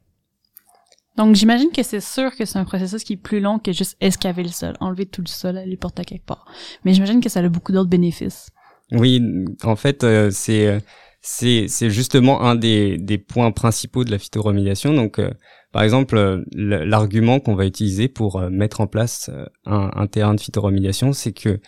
Donc 1.17 1.35
j'imagine 1.35 1.71
que 1.75 1.83
c'est 1.83 2.01
sûr 2.01 2.35
que 2.37 2.45
c'est 2.45 2.59
un 2.59 2.65
processus 2.65 3.05
qui 3.05 3.15
est 3.15 3.17
plus 3.17 3.41
long 3.41 3.59
que 3.59 3.73
juste 3.73 3.97
escaver 4.01 4.43
le 4.43 4.51
sol, 4.51 4.75
enlever 4.81 5.07
tout 5.07 5.23
le 5.23 5.29
sol, 5.29 5.59
aller 5.59 5.77
porter 5.77 6.05
quelque 6.05 6.27
part. 6.27 6.47
Mais 6.85 6.93
j'imagine 6.93 7.21
que 7.21 7.29
ça 7.29 7.41
a 7.41 7.49
beaucoup 7.49 7.73
d'autres 7.73 7.89
bénéfices. 7.89 8.51
Oui, 8.93 9.23
en 9.63 9.77
fait, 9.77 10.05
euh, 10.05 10.31
c'est 10.31 10.67
euh, 10.67 10.81
c'est 11.21 11.67
c'est 11.69 11.91
justement 11.91 12.43
un 12.43 12.55
des 12.55 12.99
des 12.99 13.19
points 13.19 13.53
principaux 13.53 14.05
de 14.05 14.11
la 14.11 14.19
phytoremédiation. 14.19 14.95
Donc 14.95 15.21
par 15.73 15.83
exemple, 15.83 16.17
euh, 16.17 16.45
l'argument 16.53 17.41
qu'on 17.41 17.55
va 17.55 17.67
utiliser 17.67 18.09
pour 18.09 18.37
euh, 18.37 18.49
mettre 18.51 18.81
en 18.81 18.87
place 18.87 19.31
euh, 19.33 19.45
un, 19.67 19.91
un 19.95 20.07
terrain 20.07 20.35
de 20.35 20.41
phytoremédiation, 20.41 21.13
c'est 21.13 21.33
que 21.33 21.61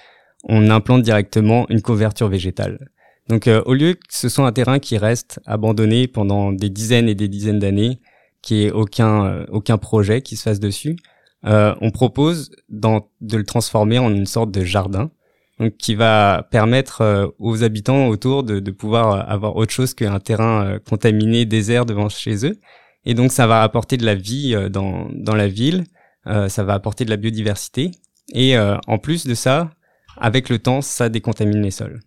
on 0.44 0.70
implante 0.70 1.02
directement 1.02 1.66
une 1.68 1.82
couverture 1.82 2.28
végétale. 2.28 2.88
Donc, 3.28 3.48
au 3.66 3.74
lieu 3.74 3.92
que 3.92 4.00
ce 4.08 4.28
soit 4.28 4.46
un 4.46 4.52
terrain 4.52 4.78
qui 4.78 4.96
reste 4.96 5.38
abandonné 5.46 6.08
pendant 6.08 6.50
des 6.50 6.70
dizaines 6.70 7.08
et 7.08 7.14
des 7.14 7.28
dizaines 7.28 7.58
d'années, 7.58 8.00
qui 8.42 8.64
ait 8.64 8.72
aucun 8.72 9.44
aucun 9.52 9.76
projet 9.76 10.22
qui 10.22 10.36
se 10.36 10.42
fasse 10.42 10.58
dessus, 10.58 10.96
on 11.44 11.90
propose 11.92 12.50
de 12.70 13.36
le 13.36 13.44
transformer 13.44 13.98
en 13.98 14.12
une 14.12 14.26
sorte 14.26 14.50
de 14.50 14.64
jardin, 14.64 15.12
donc 15.60 15.76
qui 15.76 15.94
va 15.94 16.48
permettre 16.50 17.32
aux 17.38 17.62
habitants 17.62 18.08
autour 18.08 18.42
de, 18.42 18.58
de 18.58 18.70
pouvoir 18.72 19.30
avoir 19.30 19.54
autre 19.54 19.72
chose 19.72 19.94
qu'un 19.94 20.18
terrain 20.18 20.78
contaminé, 20.88 21.44
désert 21.44 21.86
devant 21.86 22.08
chez 22.08 22.44
eux, 22.44 22.58
et 23.04 23.14
donc 23.14 23.32
ça 23.32 23.46
va 23.46 23.62
apporter 23.62 23.96
de 23.96 24.04
la 24.04 24.14
vie 24.14 24.54
euh, 24.54 24.68
dans, 24.68 25.08
dans 25.12 25.34
la 25.34 25.48
ville, 25.48 25.84
euh, 26.26 26.48
ça 26.48 26.64
va 26.64 26.74
apporter 26.74 27.04
de 27.04 27.10
la 27.10 27.16
biodiversité. 27.16 27.92
Et 28.32 28.56
euh, 28.56 28.76
en 28.86 28.98
plus 28.98 29.26
de 29.26 29.34
ça, 29.34 29.70
avec 30.16 30.48
le 30.48 30.58
temps, 30.58 30.82
ça 30.82 31.08
décontamine 31.08 31.62
les 31.62 31.70
sols. 31.70 32.00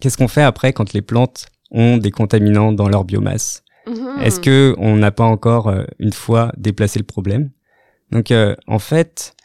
Qu'est-ce 0.00 0.18
qu'on 0.18 0.28
fait 0.28 0.42
après 0.42 0.72
quand 0.72 0.92
les 0.92 1.02
plantes 1.02 1.46
ont 1.70 1.96
des 1.96 2.10
contaminants 2.10 2.72
dans 2.72 2.88
leur 2.88 3.04
biomasse? 3.04 3.62
Mhm. 3.86 4.22
Est-ce 4.22 4.40
que 4.40 4.74
on 4.78 4.96
n'a 4.96 5.10
pas 5.10 5.24
encore 5.24 5.68
euh, 5.68 5.84
une 5.98 6.12
fois 6.12 6.52
déplacé 6.56 6.98
le 6.98 7.04
problème? 7.04 7.50
Donc 8.10 8.30
euh, 8.30 8.56
en 8.66 8.78
fait, 8.78 9.34
euh, 9.40 9.43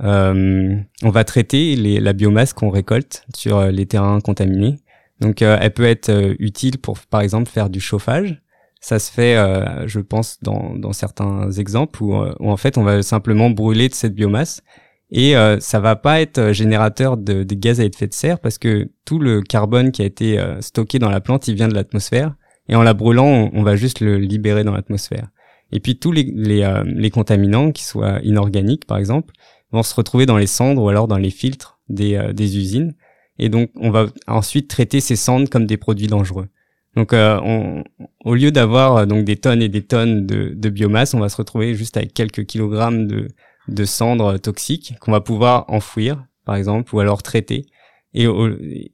on 0.00 1.10
va 1.10 1.24
traiter 1.24 1.76
les, 1.76 2.00
la 2.00 2.12
biomasse 2.12 2.52
qu'on 2.52 2.70
récolte 2.70 3.24
sur 3.34 3.58
euh, 3.58 3.70
les 3.70 3.86
terrains 3.86 4.20
contaminés. 4.20 4.76
Donc 5.20 5.42
euh, 5.42 5.58
elle 5.60 5.72
peut 5.72 5.84
être 5.84 6.10
euh, 6.10 6.34
utile 6.38 6.78
pour 6.78 6.98
par 6.98 7.20
exemple 7.20 7.50
faire 7.50 7.70
du 7.70 7.80
chauffage. 7.80 8.40
Ça 8.80 9.00
se 9.00 9.10
fait, 9.10 9.36
euh, 9.36 9.88
je 9.88 9.98
pense, 9.98 10.38
dans, 10.40 10.76
dans 10.76 10.92
certains 10.92 11.50
exemples 11.50 12.00
où, 12.02 12.14
euh, 12.14 12.32
où 12.38 12.50
en 12.50 12.56
fait 12.56 12.78
on 12.78 12.84
va 12.84 13.02
simplement 13.02 13.50
brûler 13.50 13.88
de 13.88 13.94
cette 13.94 14.14
biomasse 14.14 14.62
et 15.10 15.36
euh, 15.36 15.58
ça 15.60 15.80
va 15.80 15.96
pas 15.96 16.20
être 16.20 16.38
euh, 16.38 16.52
générateur 16.52 17.16
de, 17.16 17.42
de 17.42 17.54
gaz 17.54 17.80
à 17.80 17.84
effet 17.84 18.06
de 18.06 18.12
serre 18.12 18.38
parce 18.38 18.58
que 18.58 18.90
tout 19.04 19.18
le 19.18 19.40
carbone 19.40 19.90
qui 19.90 20.02
a 20.02 20.04
été 20.04 20.38
euh, 20.38 20.60
stocké 20.60 20.98
dans 20.98 21.08
la 21.08 21.20
plante, 21.20 21.48
il 21.48 21.54
vient 21.54 21.68
de 21.68 21.74
l'atmosphère 21.74 22.34
et 22.68 22.76
en 22.76 22.82
la 22.82 22.92
brûlant, 22.92 23.50
on, 23.52 23.62
va 23.62 23.76
juste 23.76 24.00
le 24.00 24.18
libérer 24.18 24.62
dans 24.62 24.74
l'atmosphère. 24.74 25.28
Et 25.72 25.80
puis 25.80 25.98
tous 25.98 26.12
les, 26.12 26.24
les, 26.24 26.62
euh, 26.62 26.84
les 26.84 27.10
contaminants, 27.10 27.72
qui 27.72 27.84
soient 27.84 28.20
inorganiques 28.22 28.84
par 28.86 28.98
exemple, 28.98 29.32
vont 29.72 29.82
se 29.82 29.94
retrouver 29.94 30.26
dans 30.26 30.38
les 30.38 30.46
cendres 30.46 30.82
ou 30.82 30.88
alors 30.88 31.08
dans 31.08 31.18
les 31.18 31.30
filtres 31.30 31.78
des, 31.88 32.14
euh, 32.14 32.32
des 32.32 32.56
usines. 32.56 32.94
Et 33.38 33.48
donc 33.48 33.70
on 33.76 33.90
va 33.90 34.06
ensuite 34.26 34.68
traiter 34.68 35.00
ces 35.00 35.16
cendres 35.16 35.48
comme 35.48 35.66
des 35.66 35.76
produits 35.76 36.06
dangereux. 36.06 36.48
Donc 36.96 37.12
euh, 37.12 37.82
au 38.24 38.34
lieu 38.34 38.50
d'avoir 38.50 38.96
euh, 38.96 39.06
donc 39.06 39.24
des 39.24 39.36
tonnes 39.36 39.62
et 39.62 39.68
des 39.68 39.82
tonnes 39.82 40.26
de, 40.26 40.52
de 40.54 40.68
biomasse, 40.68 41.14
on 41.14 41.20
va 41.20 41.28
se 41.28 41.36
retrouver 41.36 41.74
juste 41.74 41.96
avec 41.96 42.14
quelques 42.14 42.46
kilogrammes 42.46 43.06
de, 43.06 43.28
de 43.68 43.84
cendres 43.84 44.38
toxiques 44.38 44.94
qu'on 45.00 45.12
va 45.12 45.20
pouvoir 45.20 45.66
enfouir 45.68 46.24
par 46.44 46.56
exemple 46.56 46.94
ou 46.94 47.00
alors 47.00 47.22
traiter. 47.22 47.66
Et, 48.14 48.26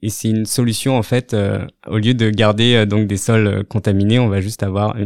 et 0.02 0.10
c'est 0.10 0.28
une 0.28 0.44
solution 0.44 0.98
en 0.98 1.02
fait. 1.02 1.34
euh, 1.34 1.64
au 1.86 1.98
lieu 1.98 2.14
de 2.14 2.28
garder 2.30 2.84
donc 2.84 3.06
des 3.06 3.16
sols 3.16 3.64
contaminés, 3.64 4.18
on 4.18 4.28
va 4.28 4.40
juste 4.40 4.64
avoir 4.64 4.96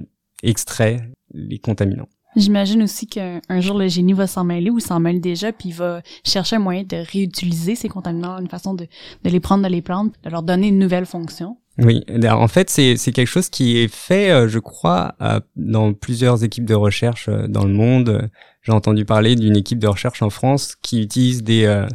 extrait 0.42 1.10
les 1.34 1.58
contaminants. 1.58 2.08
J'imagine 2.38 2.84
aussi 2.84 3.08
qu'un 3.08 3.40
un 3.48 3.60
jour 3.60 3.76
le 3.76 3.88
génie 3.88 4.12
va 4.12 4.28
s'en 4.28 4.44
mêler 4.44 4.70
ou 4.70 4.78
s'en 4.78 5.00
mêle 5.00 5.20
déjà, 5.20 5.50
puis 5.52 5.70
il 5.70 5.74
va 5.74 6.02
chercher 6.24 6.54
un 6.54 6.60
moyen 6.60 6.84
de 6.84 6.96
réutiliser 6.96 7.74
ces 7.74 7.88
contaminants, 7.88 8.38
une 8.38 8.48
façon 8.48 8.74
de, 8.74 8.86
les 9.24 9.40
prendre 9.40 9.64
de 9.64 9.68
les 9.68 9.82
plantes, 9.82 10.14
de 10.22 10.30
leur 10.30 10.44
donner 10.44 10.68
une 10.68 10.78
nouvelle 10.78 11.04
fonction. 11.04 11.56
Oui, 11.78 12.04
en 12.28 12.48
fait, 12.48 12.70
c'est 12.70 12.96
quelque 13.12 13.26
chose 13.26 13.48
qui 13.48 13.78
est 13.78 13.92
fait, 13.92 14.30
euh, 14.30 14.48
je 14.48 14.60
crois, 14.60 15.16
dans 15.56 15.92
plusieurs 15.92 16.44
équipes 16.44 16.64
de 16.64 16.74
recherche 16.74 17.28
euh, 17.28 17.48
dans 17.48 17.64
le 17.64 17.72
monde. 17.72 18.30
J'ai 18.62 18.72
entendu 18.72 19.04
parler 19.04 19.34
d'une 19.34 19.56
équipe 19.56 19.80
de 19.80 19.88
recherche 19.88 20.22
en 20.22 20.30
France 20.30 20.76
qui 20.80 21.02
utilise 21.02 21.42
des 21.42 21.64
euh, 21.64 21.86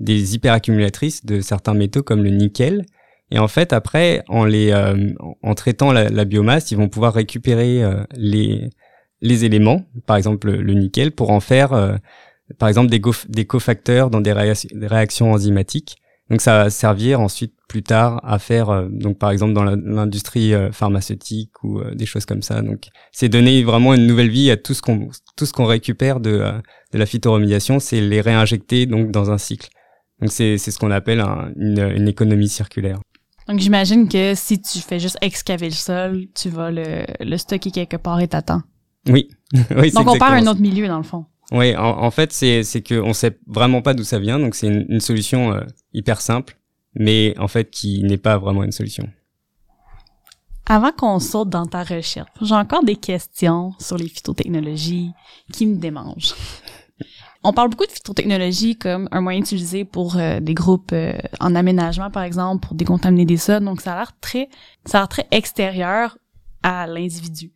hyperaccumulatrices 0.00 1.24
de 1.24 1.40
certains 1.40 1.74
métaux 1.74 2.04
comme 2.04 2.22
le 2.22 2.30
nickel. 2.30 2.86
Et 3.32 3.40
en 3.40 3.48
fait, 3.48 3.72
après, 3.72 4.22
en 4.28 4.44
les 4.44 4.72
en- 5.42 5.54
traitant 5.54 5.92
la, 5.92 6.24
biomasse, 6.24 6.70
ils 6.70 6.78
vont 6.78 6.88
pouvoir 6.88 7.12
récupérer 7.12 7.82
les 8.16 8.70
les 9.20 9.44
éléments, 9.44 9.82
par 10.06 10.16
exemple 10.16 10.50
le, 10.50 10.74
nickel, 10.74 11.12
pour 11.12 11.30
en 11.30 11.40
faire, 11.40 11.72
euh, 11.72 11.96
par 12.58 12.68
exemple, 12.68 12.88
des, 12.90 13.00
des 13.28 13.44
cofacteurs 13.46 14.10
dans 14.10 14.20
des, 14.20 14.32
réac- 14.32 14.72
des 14.72 14.86
réactions 14.86 15.32
enzymatiques. 15.32 15.96
Donc 16.30 16.42
ça 16.42 16.64
va 16.64 16.70
servir 16.70 17.20
ensuite 17.22 17.54
plus 17.70 17.82
tard 17.82 18.20
à 18.22 18.38
faire 18.38 18.68
euh, 18.68 18.86
donc 18.90 19.18
par 19.18 19.30
exemple 19.30 19.54
dans 19.54 19.64
l'industrie 19.64 20.52
euh, 20.52 20.70
pharmaceutique 20.72 21.52
ou 21.64 21.80
euh, 21.80 21.94
des 21.94 22.04
choses 22.04 22.26
comme 22.26 22.42
ça. 22.42 22.60
Donc 22.60 22.88
c'est 23.12 23.30
donner 23.30 23.62
vraiment 23.64 23.94
une 23.94 24.06
nouvelle 24.06 24.28
vie 24.28 24.50
à 24.50 24.58
tout 24.58 24.74
ce 24.74 24.82
qu'on 24.82 25.08
tout 25.36 25.46
ce 25.46 25.54
qu'on 25.54 25.64
récupère 25.64 26.20
de 26.20 26.30
euh, 26.32 26.52
de 26.92 26.98
la 26.98 27.06
phytoremédiation, 27.06 27.80
c'est 27.80 28.02
les 28.02 28.20
réinjecter 28.20 28.84
donc 28.84 29.10
dans 29.10 29.30
un 29.30 29.38
cycle. 29.38 29.70
Donc 30.20 30.30
c'est 30.30 30.58
ce 30.58 30.78
qu'on 30.78 30.90
appelle 30.90 31.20
un- 31.20 31.50
une, 31.56 31.78
une 31.96 32.08
économie 32.08 32.48
circulaire. 32.50 33.00
Donc 33.48 33.60
j'imagine 33.60 34.06
que 34.06 34.34
si 34.34 34.60
tu 34.60 34.80
fais 34.80 34.98
juste 34.98 35.16
excaver 35.22 35.68
le 35.70 35.74
sol, 35.74 36.24
tu 36.34 36.50
vas 36.50 36.70
le, 36.70 37.06
le 37.20 37.36
stocker 37.38 37.70
quelque 37.70 37.96
part 37.96 38.20
et 38.20 38.28
t'attends. 38.28 38.60
Oui. 39.06 39.28
Donc 39.52 39.66
on 39.70 39.82
exactement 39.82 40.18
perd 40.18 40.34
un 40.34 40.46
autre 40.46 40.60
milieu 40.60 40.88
dans 40.88 40.98
le 40.98 41.02
fond. 41.04 41.26
Oui, 41.50 41.74
en, 41.76 42.02
en 42.02 42.10
fait, 42.10 42.32
c'est 42.32 42.62
c'est 42.62 42.82
que 42.82 43.00
on 43.00 43.14
sait 43.14 43.38
vraiment 43.46 43.80
pas 43.80 43.94
d'où 43.94 44.04
ça 44.04 44.18
vient, 44.18 44.38
donc 44.38 44.54
c'est 44.54 44.66
une, 44.66 44.84
une 44.90 45.00
solution 45.00 45.52
euh, 45.54 45.62
hyper 45.94 46.20
simple, 46.20 46.58
mais 46.94 47.34
en 47.38 47.48
fait 47.48 47.70
qui 47.70 48.02
n'est 48.02 48.18
pas 48.18 48.36
vraiment 48.36 48.62
une 48.64 48.72
solution. 48.72 49.08
Avant 50.66 50.92
qu'on 50.92 51.18
saute 51.18 51.48
dans 51.48 51.64
ta 51.64 51.82
recherche, 51.82 52.28
j'ai 52.42 52.54
encore 52.54 52.84
des 52.84 52.96
questions 52.96 53.72
sur 53.78 53.96
les 53.96 54.08
phytotechnologies 54.08 55.12
qui 55.50 55.66
me 55.66 55.76
démangent. 55.76 56.34
On 57.44 57.52
parle 57.52 57.70
beaucoup 57.70 57.86
de 57.86 57.92
phytotechnologie 57.92 58.76
comme 58.76 59.08
un 59.12 59.20
moyen 59.20 59.40
utilisé 59.40 59.84
pour 59.84 60.16
euh, 60.16 60.40
des 60.40 60.54
groupes 60.54 60.90
euh, 60.92 61.16
en 61.40 61.54
aménagement, 61.54 62.10
par 62.10 62.24
exemple, 62.24 62.66
pour 62.66 62.76
décontaminer 62.76 63.24
des 63.24 63.36
sols. 63.36 63.64
Donc, 63.64 63.80
ça 63.80 63.94
a 63.94 63.96
l'air 63.96 64.12
très, 64.20 64.48
ça 64.84 64.98
a 64.98 65.00
l'air 65.02 65.08
très 65.08 65.26
extérieur 65.30 66.18
à 66.62 66.86
l'individu. 66.88 67.52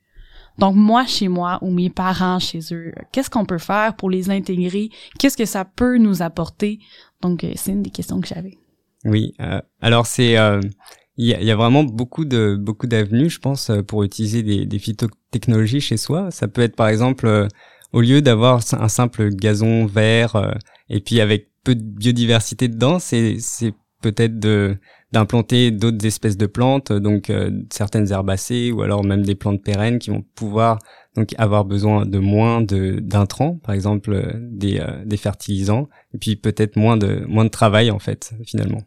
Donc, 0.58 0.76
moi, 0.76 1.06
chez 1.06 1.28
moi, 1.28 1.58
ou 1.62 1.70
mes 1.70 1.90
parents 1.90 2.38
chez 2.38 2.60
eux, 2.72 2.92
qu'est-ce 3.12 3.30
qu'on 3.30 3.44
peut 3.44 3.58
faire 3.58 3.96
pour 3.96 4.10
les 4.10 4.30
intégrer? 4.30 4.90
Qu'est-ce 5.18 5.36
que 5.36 5.44
ça 5.44 5.64
peut 5.64 5.98
nous 5.98 6.22
apporter? 6.22 6.78
Donc, 7.20 7.44
euh, 7.44 7.52
c'est 7.56 7.72
une 7.72 7.82
des 7.82 7.90
questions 7.90 8.20
que 8.20 8.28
j'avais. 8.28 8.58
Oui. 9.04 9.34
euh, 9.40 9.60
alors 9.80 10.06
c'est 10.06 10.38
euh, 10.38 10.60
il 11.18 11.26
y, 11.26 11.50
a, 11.50 11.56
vraiment 11.56 11.84
beaucoup 11.84 12.24
de 12.24 12.56
beaucoup 12.58 12.86
d'avenues, 12.86 13.28
je 13.28 13.38
pense, 13.38 13.68
euh, 13.68 13.82
pour 13.82 14.02
utiliser 14.02 14.42
des, 14.42 14.64
des 14.64 14.78
phytotechnologies 14.78 15.80
chez 15.80 15.98
soi. 15.98 16.30
Ça 16.30 16.48
peut 16.48 16.62
être 16.62 16.74
par 16.74 16.88
exemple 16.88 17.26
euh, 17.26 17.48
au 17.92 18.00
lieu 18.00 18.22
d'avoir 18.22 18.60
un 18.72 18.88
simple 18.88 19.28
gazon 19.28 19.84
vert 19.84 20.36
euh, 20.36 20.52
et 20.88 21.00
puis 21.00 21.20
avec 21.20 21.50
peu 21.64 21.74
de 21.74 21.82
biodiversité 21.82 22.66
dedans, 22.68 22.98
c'est 22.98 23.36
c'est 23.38 23.74
peut-être 24.00 24.38
de 24.38 24.78
d'implanter 25.12 25.70
d'autres 25.70 26.04
espèces 26.06 26.36
de 26.36 26.46
plantes, 26.46 26.92
donc 26.92 27.28
euh, 27.28 27.50
certaines 27.70 28.10
herbacées 28.10 28.72
ou 28.72 28.82
alors 28.82 29.04
même 29.04 29.22
des 29.22 29.34
plantes 29.34 29.62
pérennes 29.62 29.98
qui 29.98 30.10
vont 30.10 30.24
pouvoir 30.34 30.78
donc 31.14 31.34
avoir 31.36 31.64
besoin 31.66 32.06
de 32.06 32.18
moins 32.18 32.62
de 32.62 32.98
d'intrants, 33.00 33.58
par 33.62 33.74
exemple 33.74 34.12
euh, 34.12 34.32
des 34.34 34.80
euh, 34.80 35.04
des 35.04 35.18
fertilisants, 35.18 35.88
et 36.14 36.18
puis 36.18 36.36
peut-être 36.36 36.76
moins 36.76 36.96
de 36.96 37.24
moins 37.26 37.44
de 37.44 37.50
travail 37.50 37.90
en 37.90 37.98
fait 37.98 38.32
finalement. 38.46 38.80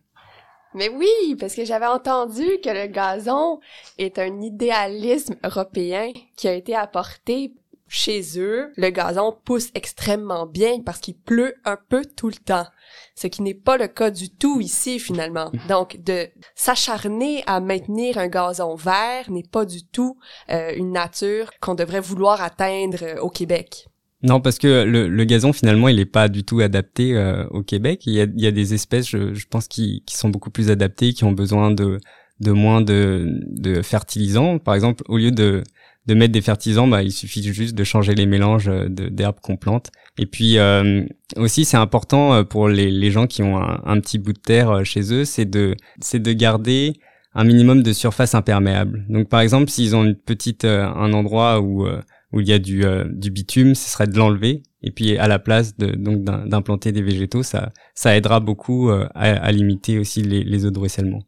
Mais 0.74 0.90
oui, 0.90 1.36
parce 1.40 1.56
que 1.56 1.64
j'avais 1.64 1.86
entendu 1.86 2.44
que 2.62 2.70
le 2.70 2.88
gazon 2.88 3.60
est 3.98 4.20
un 4.20 4.42
idéalisme 4.42 5.36
européen 5.44 6.12
qui 6.36 6.50
a 6.50 6.54
été 6.54 6.76
apporté 6.76 7.54
chez 7.88 8.40
eux. 8.40 8.72
Le 8.76 8.90
gazon 8.90 9.38
pousse 9.46 9.70
extrêmement 9.74 10.46
bien 10.46 10.82
parce 10.82 11.00
qu'il 11.00 11.16
pleut 11.16 11.56
un 11.64 11.78
peu 11.90 12.04
tout 12.04 12.28
le 12.28 12.36
temps. 12.36 12.66
Ce 13.16 13.28
qui 13.28 13.42
n'est 13.42 13.54
pas 13.54 13.78
le 13.78 13.88
cas 13.88 14.12
du 14.12 14.30
tout 14.30 14.60
ici 14.60 15.00
finalement. 15.00 15.52
Donc 15.70 16.04
de 16.04 16.28
s'acharner 16.54 17.44
à 17.48 17.62
maintenir 17.62 18.18
un 18.18 18.28
gazon 18.28 18.76
vert 18.76 19.32
n'est 19.32 19.48
pas 19.50 19.66
du 19.66 19.86
tout 19.86 20.18
euh, 20.50 20.74
une 20.76 20.92
nature 20.92 21.50
qu'on 21.62 21.76
devrait 21.76 22.02
vouloir 22.02 22.42
atteindre 22.42 22.98
euh, 23.04 23.20
au 23.22 23.30
Québec. 23.30 23.88
Non, 24.22 24.42
parce 24.42 24.58
que 24.58 24.84
le, 24.84 25.08
le 25.08 25.24
gazon 25.24 25.54
finalement, 25.54 25.88
il 25.88 25.98
n'est 25.98 26.06
pas 26.06 26.30
du 26.30 26.44
tout 26.44 26.60
adapté 26.60 27.16
euh, 27.16 27.46
au 27.52 27.62
Québec. 27.64 28.02
Il 28.06 28.14
y 28.14 28.22
a, 28.22 28.24
il 28.24 28.42
y 28.42 28.48
a 28.48 28.52
des 28.52 28.74
espèces, 28.74 29.08
je, 29.08 29.34
je 29.34 29.46
pense, 29.48 29.68
qui, 29.68 30.04
qui 30.06 30.18
sont 30.18 30.30
beaucoup 30.30 30.50
plus 30.50 30.72
adaptées, 30.72 31.14
qui 31.14 31.24
ont 31.26 31.32
besoin 31.32 31.72
de, 31.72 32.00
de 32.40 32.52
moins 32.52 32.82
de, 32.82 33.28
de 33.52 33.82
fertilisants. 33.82 34.58
Par 34.58 34.74
exemple, 34.74 35.04
au 35.08 35.18
lieu 35.18 35.32
de, 35.32 35.64
de 36.08 36.14
mettre 36.14 36.32
des 36.32 36.42
fertilisants, 36.42 36.88
bah, 36.88 37.04
il 37.04 37.12
suffit 37.12 37.42
juste 37.44 37.76
de 37.76 37.84
changer 37.84 38.14
les 38.14 38.26
mélanges 38.26 38.68
euh, 38.70 38.88
d'herbes 38.90 39.40
qu'on 39.42 39.58
plante. 39.58 39.92
Et 40.18 40.26
puis 40.26 40.58
euh, 40.58 41.04
aussi, 41.36 41.66
c'est 41.66 41.78
important 41.78 42.34
euh, 42.34 42.44
pour 42.44 42.70
les, 42.70 43.12
gens 43.12 43.28
qui 43.28 43.44
ont 43.44 43.58
un, 43.58 44.00
petit 44.00 44.20
bout 44.20 44.34
de 44.34 44.40
terre 44.40 44.70
euh, 44.70 44.84
chez 44.84 45.14
eux, 45.14 45.26
c'est 45.26 45.46
de, 45.46 45.76
c'est 46.00 46.22
de 46.22 46.32
garder 46.32 46.94
un 47.34 47.44
minimum 47.44 47.84
de 47.84 47.92
surface 47.92 48.36
imperméable. 48.36 49.06
Donc, 49.10 49.30
par 49.30 49.42
exemple, 49.42 49.70
s'ils 49.70 49.96
ont 49.96 50.06
une 50.06 50.16
petite, 50.16 50.64
un 50.64 51.12
endroit 51.14 51.60
où 51.62 51.86
où 52.32 52.42
il 52.42 52.48
y 52.48 52.54
a 52.54 52.60
du, 52.60 52.84
du 53.12 53.32
bitume, 53.32 53.76
ce 53.76 53.90
serait 53.90 54.08
de 54.08 54.18
l'enlever 54.18 54.64
et 54.82 54.92
puis 54.92 55.18
à 55.18 55.28
la 55.28 55.40
place 55.40 55.78
de 55.78 55.88
donc 55.88 56.24
d'im- 56.24 56.46
d'implanter 56.48 56.92
des 56.92 57.02
végétaux, 57.02 57.44
ça 57.44 57.72
ça 57.94 58.16
aidera 58.16 58.40
beaucoup 58.40 58.90
à, 58.90 59.08
à 59.14 59.52
limiter 59.52 60.00
aussi 60.00 60.22
les 60.22 60.66
eaux 60.66 60.72
de 60.72 60.80
ruissellement. 60.80 61.20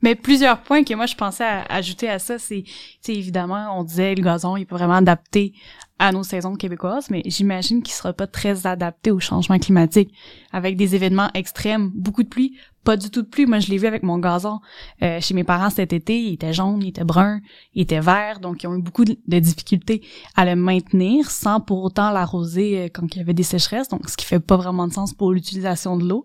Mais 0.00 0.14
plusieurs 0.14 0.62
points 0.62 0.84
que 0.84 0.94
moi 0.94 1.06
je 1.06 1.16
pensais 1.16 1.44
ajouter 1.68 2.08
à 2.08 2.18
ça, 2.18 2.38
c'est, 2.38 2.64
évidemment, 3.08 3.78
on 3.78 3.82
disait 3.82 4.14
le 4.14 4.22
gazon 4.22 4.56
il 4.56 4.64
pas 4.64 4.76
vraiment 4.76 4.94
adapté 4.94 5.54
à 5.98 6.12
nos 6.12 6.22
saisons 6.22 6.54
québécoises, 6.54 7.10
mais 7.10 7.22
j'imagine 7.26 7.82
qu'il 7.82 7.92
sera 7.92 8.12
pas 8.12 8.28
très 8.28 8.68
adapté 8.68 9.10
au 9.10 9.18
changement 9.18 9.58
climatique, 9.58 10.14
avec 10.52 10.76
des 10.76 10.94
événements 10.94 11.30
extrêmes, 11.34 11.90
beaucoup 11.92 12.22
de 12.22 12.28
pluie, 12.28 12.56
pas 12.84 12.96
du 12.96 13.10
tout 13.10 13.22
de 13.22 13.26
pluie. 13.26 13.46
Moi 13.46 13.58
je 13.58 13.68
l'ai 13.68 13.78
vu 13.78 13.88
avec 13.88 14.04
mon 14.04 14.18
gazon 14.18 14.60
euh, 15.02 15.20
chez 15.20 15.34
mes 15.34 15.42
parents 15.42 15.70
cet 15.70 15.92
été, 15.92 16.16
il 16.16 16.34
était 16.34 16.52
jaune, 16.52 16.80
il 16.80 16.90
était 16.90 17.02
brun, 17.02 17.40
il 17.74 17.82
était 17.82 17.98
vert, 17.98 18.38
donc 18.38 18.62
ils 18.62 18.68
ont 18.68 18.76
eu 18.76 18.82
beaucoup 18.82 19.04
de, 19.04 19.18
de 19.26 19.38
difficultés 19.40 20.02
à 20.36 20.44
le 20.44 20.54
maintenir 20.54 21.28
sans 21.32 21.58
pour 21.58 21.82
autant 21.82 22.12
l'arroser 22.12 22.84
euh, 22.84 22.88
quand 22.94 23.12
il 23.16 23.18
y 23.18 23.20
avait 23.20 23.34
des 23.34 23.42
sécheresses, 23.42 23.88
donc 23.88 24.08
ce 24.08 24.16
qui 24.16 24.24
fait 24.24 24.38
pas 24.38 24.56
vraiment 24.56 24.86
de 24.86 24.92
sens 24.92 25.12
pour 25.12 25.32
l'utilisation 25.32 25.96
de 25.96 26.08
l'eau. 26.08 26.24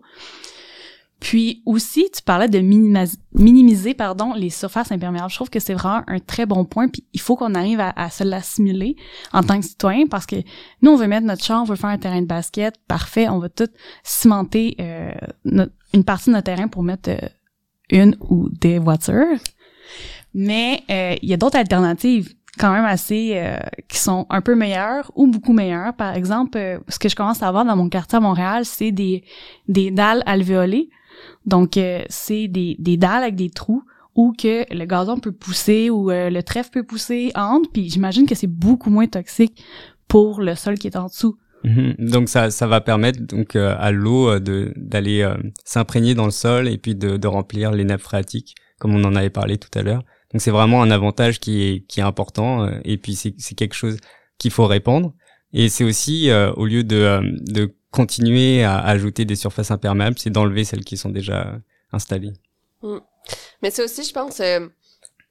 Puis 1.24 1.62
aussi, 1.64 2.10
tu 2.14 2.20
parlais 2.20 2.50
de 2.50 2.58
minimiser, 2.58 3.94
pardon, 3.94 4.34
les 4.34 4.50
surfaces 4.50 4.92
imperméables. 4.92 5.30
Je 5.30 5.36
trouve 5.36 5.48
que 5.48 5.58
c'est 5.58 5.72
vraiment 5.72 6.02
un 6.06 6.18
très 6.18 6.44
bon 6.44 6.66
point. 6.66 6.88
Puis 6.88 7.06
il 7.14 7.20
faut 7.20 7.34
qu'on 7.34 7.54
arrive 7.54 7.80
à, 7.80 8.10
se 8.10 8.24
l'assimiler 8.24 8.94
en 9.32 9.42
tant 9.42 9.58
que 9.58 9.64
citoyen 9.64 10.06
parce 10.06 10.26
que 10.26 10.36
nous, 10.82 10.90
on 10.90 10.96
veut 10.96 11.06
mettre 11.06 11.26
notre 11.26 11.42
champ, 11.42 11.62
on 11.62 11.64
veut 11.64 11.76
faire 11.76 11.88
un 11.88 11.96
terrain 11.96 12.20
de 12.20 12.26
basket, 12.26 12.74
parfait. 12.86 13.26
On 13.30 13.38
va 13.38 13.48
tout 13.48 13.70
cimenter 14.02 14.76
euh, 14.80 15.14
une 15.94 16.04
partie 16.04 16.28
de 16.28 16.34
notre 16.34 16.44
terrain 16.44 16.68
pour 16.68 16.82
mettre 16.82 17.08
euh, 17.08 17.28
une 17.88 18.18
ou 18.28 18.50
des 18.50 18.78
voitures. 18.78 19.38
Mais 20.34 20.82
euh, 20.90 21.16
il 21.22 21.30
y 21.30 21.32
a 21.32 21.38
d'autres 21.38 21.56
alternatives 21.56 22.34
quand 22.58 22.70
même 22.70 22.84
assez 22.84 23.32
euh, 23.36 23.56
qui 23.88 23.98
sont 23.98 24.26
un 24.28 24.42
peu 24.42 24.54
meilleures 24.54 25.10
ou 25.14 25.26
beaucoup 25.26 25.54
meilleures. 25.54 25.94
Par 25.94 26.14
exemple, 26.14 26.58
euh, 26.58 26.78
ce 26.88 26.98
que 26.98 27.08
je 27.08 27.16
commence 27.16 27.42
à 27.42 27.48
avoir 27.48 27.64
dans 27.64 27.76
mon 27.76 27.88
quartier 27.88 28.18
à 28.18 28.20
Montréal, 28.20 28.66
c'est 28.66 28.92
des 28.92 29.24
des 29.68 29.90
dalles 29.90 30.22
alvéolées. 30.26 30.90
Donc 31.46 31.78
c'est 32.08 32.48
des 32.48 32.76
des 32.78 32.96
dalles 32.96 33.22
avec 33.22 33.36
des 33.36 33.50
trous 33.50 33.82
où 34.14 34.32
que 34.32 34.64
le 34.72 34.84
gazon 34.84 35.18
peut 35.18 35.32
pousser 35.32 35.90
ou 35.90 36.10
le 36.10 36.40
trèfle 36.42 36.70
peut 36.70 36.84
pousser 36.84 37.32
entre, 37.34 37.70
puis 37.70 37.90
j'imagine 37.90 38.26
que 38.26 38.34
c'est 38.34 38.46
beaucoup 38.46 38.90
moins 38.90 39.06
toxique 39.06 39.62
pour 40.08 40.40
le 40.40 40.54
sol 40.54 40.78
qui 40.78 40.86
est 40.86 40.96
en 40.96 41.06
dessous. 41.06 41.36
Mhm. 41.64 41.94
Donc 41.98 42.28
ça, 42.28 42.50
ça 42.50 42.66
va 42.66 42.80
permettre 42.80 43.20
donc 43.20 43.56
à 43.56 43.90
l'eau 43.90 44.38
de 44.38 44.72
d'aller 44.76 45.28
s'imprégner 45.64 46.14
dans 46.14 46.26
le 46.26 46.30
sol 46.30 46.68
et 46.68 46.78
puis 46.78 46.94
de, 46.94 47.16
de 47.16 47.26
remplir 47.26 47.72
les 47.72 47.84
nappes 47.84 48.02
phréatiques 48.02 48.54
comme 48.78 48.94
on 48.94 49.04
en 49.04 49.14
avait 49.14 49.30
parlé 49.30 49.58
tout 49.58 49.76
à 49.78 49.82
l'heure. 49.82 50.04
Donc 50.32 50.40
c'est 50.42 50.50
vraiment 50.50 50.82
un 50.82 50.90
avantage 50.90 51.40
qui 51.40 51.62
est 51.62 51.86
qui 51.86 52.00
est 52.00 52.02
important 52.02 52.64
euh, 52.64 52.78
et 52.84 52.98
puis 52.98 53.14
c'est 53.14 53.34
c'est 53.38 53.54
quelque 53.54 53.74
chose 53.74 53.98
qu'il 54.38 54.50
faut 54.50 54.66
répandre 54.66 55.14
et 55.52 55.68
c'est 55.68 55.84
aussi 55.84 56.28
euh, 56.28 56.52
au 56.54 56.66
lieu 56.66 56.82
de 56.82 56.96
euh, 56.96 57.20
de 57.46 57.74
continuer 57.94 58.64
à 58.64 58.80
ajouter 58.80 59.24
des 59.24 59.36
surfaces 59.36 59.70
imperméables, 59.70 60.18
c'est 60.18 60.30
d'enlever 60.30 60.64
celles 60.64 60.84
qui 60.84 60.96
sont 60.96 61.10
déjà 61.10 61.58
installées. 61.92 62.32
Mm. 62.82 62.98
Mais 63.62 63.70
c'est 63.70 63.84
aussi 63.84 64.02
je 64.02 64.12
pense 64.12 64.42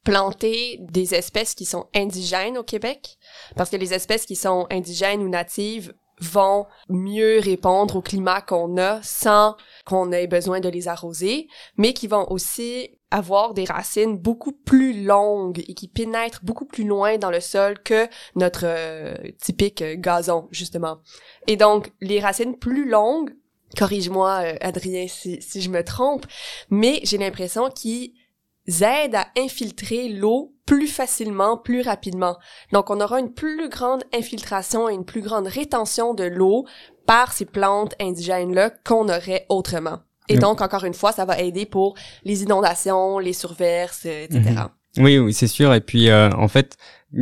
planter 0.04 0.80
des 0.80 1.14
espèces 1.14 1.56
qui 1.56 1.66
sont 1.66 1.88
indigènes 1.94 2.58
au 2.58 2.64
Québec 2.64 3.18
parce 3.56 3.70
que 3.70 3.76
les 3.76 3.94
espèces 3.94 4.26
qui 4.26 4.36
sont 4.36 4.66
indigènes 4.70 5.22
ou 5.22 5.30
natives 5.30 5.94
vont 6.20 6.66
mieux 6.90 7.40
répondre 7.40 7.98
au 7.98 8.02
climat 8.02 8.42
qu'on 8.42 8.78
a 8.78 9.02
sans 9.02 9.56
qu'on 9.86 10.12
ait 10.12 10.28
besoin 10.28 10.60
de 10.60 10.70
les 10.70 10.88
arroser, 10.88 11.48
mais 11.78 11.94
qui 11.94 12.08
vont 12.08 12.32
aussi 12.32 12.92
avoir 13.14 13.54
des 13.54 13.66
racines 13.66 14.18
beaucoup 14.18 14.52
plus 14.52 15.04
longues 15.04 15.64
et 15.68 15.76
qui 15.76 15.88
pénètrent 15.88 16.44
beaucoup 16.44 16.66
plus 16.66 16.84
loin 16.84 17.20
dans 17.20 17.30
le 17.30 17.40
sol 17.40 17.78
que 17.84 18.08
notre 18.36 18.64
euh, 18.66 19.16
typique 19.40 19.84
gazon, 20.02 20.48
justement. 20.50 20.98
Et 21.46 21.56
donc, 21.56 21.94
les 22.02 22.20
racines 22.20 22.58
plus 22.58 22.90
longues, 22.90 23.36
corrige-moi, 23.78 24.42
euh, 24.44 24.56
Adrien, 24.62 25.06
si, 25.08 25.40
si 25.44 25.62
je 25.62 25.70
me 25.70 25.84
trompe, 25.84 26.26
mais 26.72 27.02
j'ai 27.04 27.20
l'impression 27.20 27.70
qu'ils 27.70 28.14
aident 28.68 29.16
à 29.16 29.28
infiltrer 29.38 30.10
l'eau 30.10 30.56
plus 30.66 30.88
facilement, 30.88 31.56
plus 31.56 31.82
rapidement. 31.82 32.38
Donc, 32.72 32.90
on 32.90 33.00
aura 33.00 33.20
une 33.20 33.34
plus 33.34 33.70
grande 33.70 34.04
infiltration 34.12 34.90
et 34.90 34.94
une 34.96 35.06
plus 35.06 35.22
grande 35.22 35.46
rétention 35.46 36.16
de 36.16 36.24
l'eau 36.24 36.66
par 37.06 37.32
ces 37.32 37.46
plantes 37.46 37.94
indigènes-là 38.00 38.72
qu'on 38.84 39.08
aurait 39.08 39.46
autrement. 39.50 40.00
Et 40.30 40.38
donc, 40.38 40.62
encore 40.62 40.84
une 40.84 40.94
fois, 40.94 41.12
ça 41.12 41.26
va 41.26 41.40
aider 41.40 41.66
pour 41.66 41.96
les 42.24 42.44
inondations, 42.44 43.20
les 43.20 43.34
surverses, 43.34 44.06
etc. 44.06 44.40
Mhm. 44.42 45.04
Oui, 45.04 45.18
oui, 45.18 45.34
c'est 45.34 45.48
sûr. 45.48 45.74
Et 45.74 45.82
puis, 45.82 46.10
euh, 46.10 46.30
en 46.32 46.48
fait, 46.48 46.78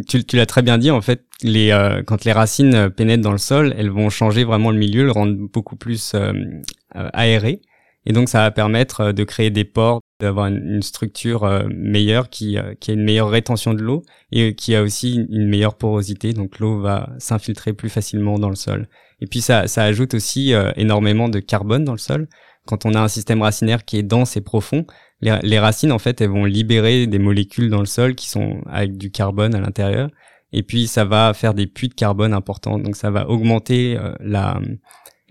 tu, 0.07 0.23
tu 0.23 0.35
l'as 0.35 0.45
très 0.45 0.61
bien 0.61 0.77
dit. 0.77 0.91
En 0.91 1.01
fait, 1.01 1.25
les 1.41 1.71
euh, 1.71 2.03
quand 2.03 2.25
les 2.25 2.31
racines 2.33 2.89
pénètrent 2.89 3.23
dans 3.23 3.31
le 3.31 3.37
sol, 3.37 3.73
elles 3.77 3.89
vont 3.89 4.09
changer 4.09 4.43
vraiment 4.43 4.71
le 4.71 4.77
milieu, 4.77 5.03
le 5.03 5.11
rendre 5.11 5.35
beaucoup 5.51 5.77
plus 5.77 6.13
euh, 6.13 6.33
aéré. 6.93 7.61
Et 8.05 8.13
donc, 8.13 8.29
ça 8.29 8.39
va 8.39 8.51
permettre 8.51 9.11
de 9.11 9.23
créer 9.23 9.51
des 9.51 9.63
pores 9.63 10.01
d'avoir 10.21 10.47
une, 10.47 10.81
structure 10.81 11.43
euh, 11.43 11.63
meilleure 11.69 12.29
qui, 12.29 12.57
euh, 12.57 12.73
qui 12.79 12.91
a 12.91 12.93
une 12.93 13.03
meilleure 13.03 13.29
rétention 13.29 13.73
de 13.73 13.81
l'eau 13.81 14.03
et 14.31 14.55
qui 14.55 14.75
a 14.75 14.83
aussi 14.83 15.15
une 15.15 15.47
meilleure 15.47 15.75
porosité. 15.75 16.31
Donc 16.31 16.59
l'eau 16.59 16.79
va 16.79 17.09
s'infiltrer 17.17 17.73
plus 17.73 17.89
facilement 17.89 18.39
dans 18.39 18.49
le 18.49 18.55
sol. 18.55 18.87
Et 19.19 19.27
puis 19.27 19.41
ça, 19.41 19.67
ça 19.67 19.83
ajoute 19.83 20.13
aussi 20.13 20.53
euh, 20.53 20.71
énormément 20.75 21.27
de 21.27 21.39
carbone 21.39 21.83
dans 21.83 21.91
le 21.91 21.97
sol. 21.97 22.27
Quand 22.65 22.85
on 22.85 22.93
a 22.93 22.99
un 22.99 23.07
système 23.07 23.41
racinaire 23.41 23.85
qui 23.85 23.97
est 23.97 24.03
dense 24.03 24.37
et 24.37 24.41
profond, 24.41 24.85
les, 25.21 25.37
les, 25.43 25.59
racines 25.59 25.91
en 25.91 25.99
fait 25.99 26.21
elles 26.21 26.29
vont 26.29 26.45
libérer 26.45 27.07
des 27.07 27.19
molécules 27.19 27.69
dans 27.69 27.79
le 27.79 27.85
sol 27.85 28.15
qui 28.15 28.27
sont 28.27 28.61
avec 28.69 28.97
du 28.97 29.11
carbone 29.11 29.55
à 29.55 29.59
l'intérieur. 29.59 30.09
Et 30.53 30.63
puis 30.63 30.87
ça 30.87 31.05
va 31.05 31.33
faire 31.33 31.53
des 31.53 31.67
puits 31.67 31.89
de 31.89 31.93
carbone 31.93 32.33
importants. 32.33 32.77
Donc 32.77 32.95
ça 32.95 33.09
va 33.09 33.29
augmenter 33.29 33.97
la 34.19 34.59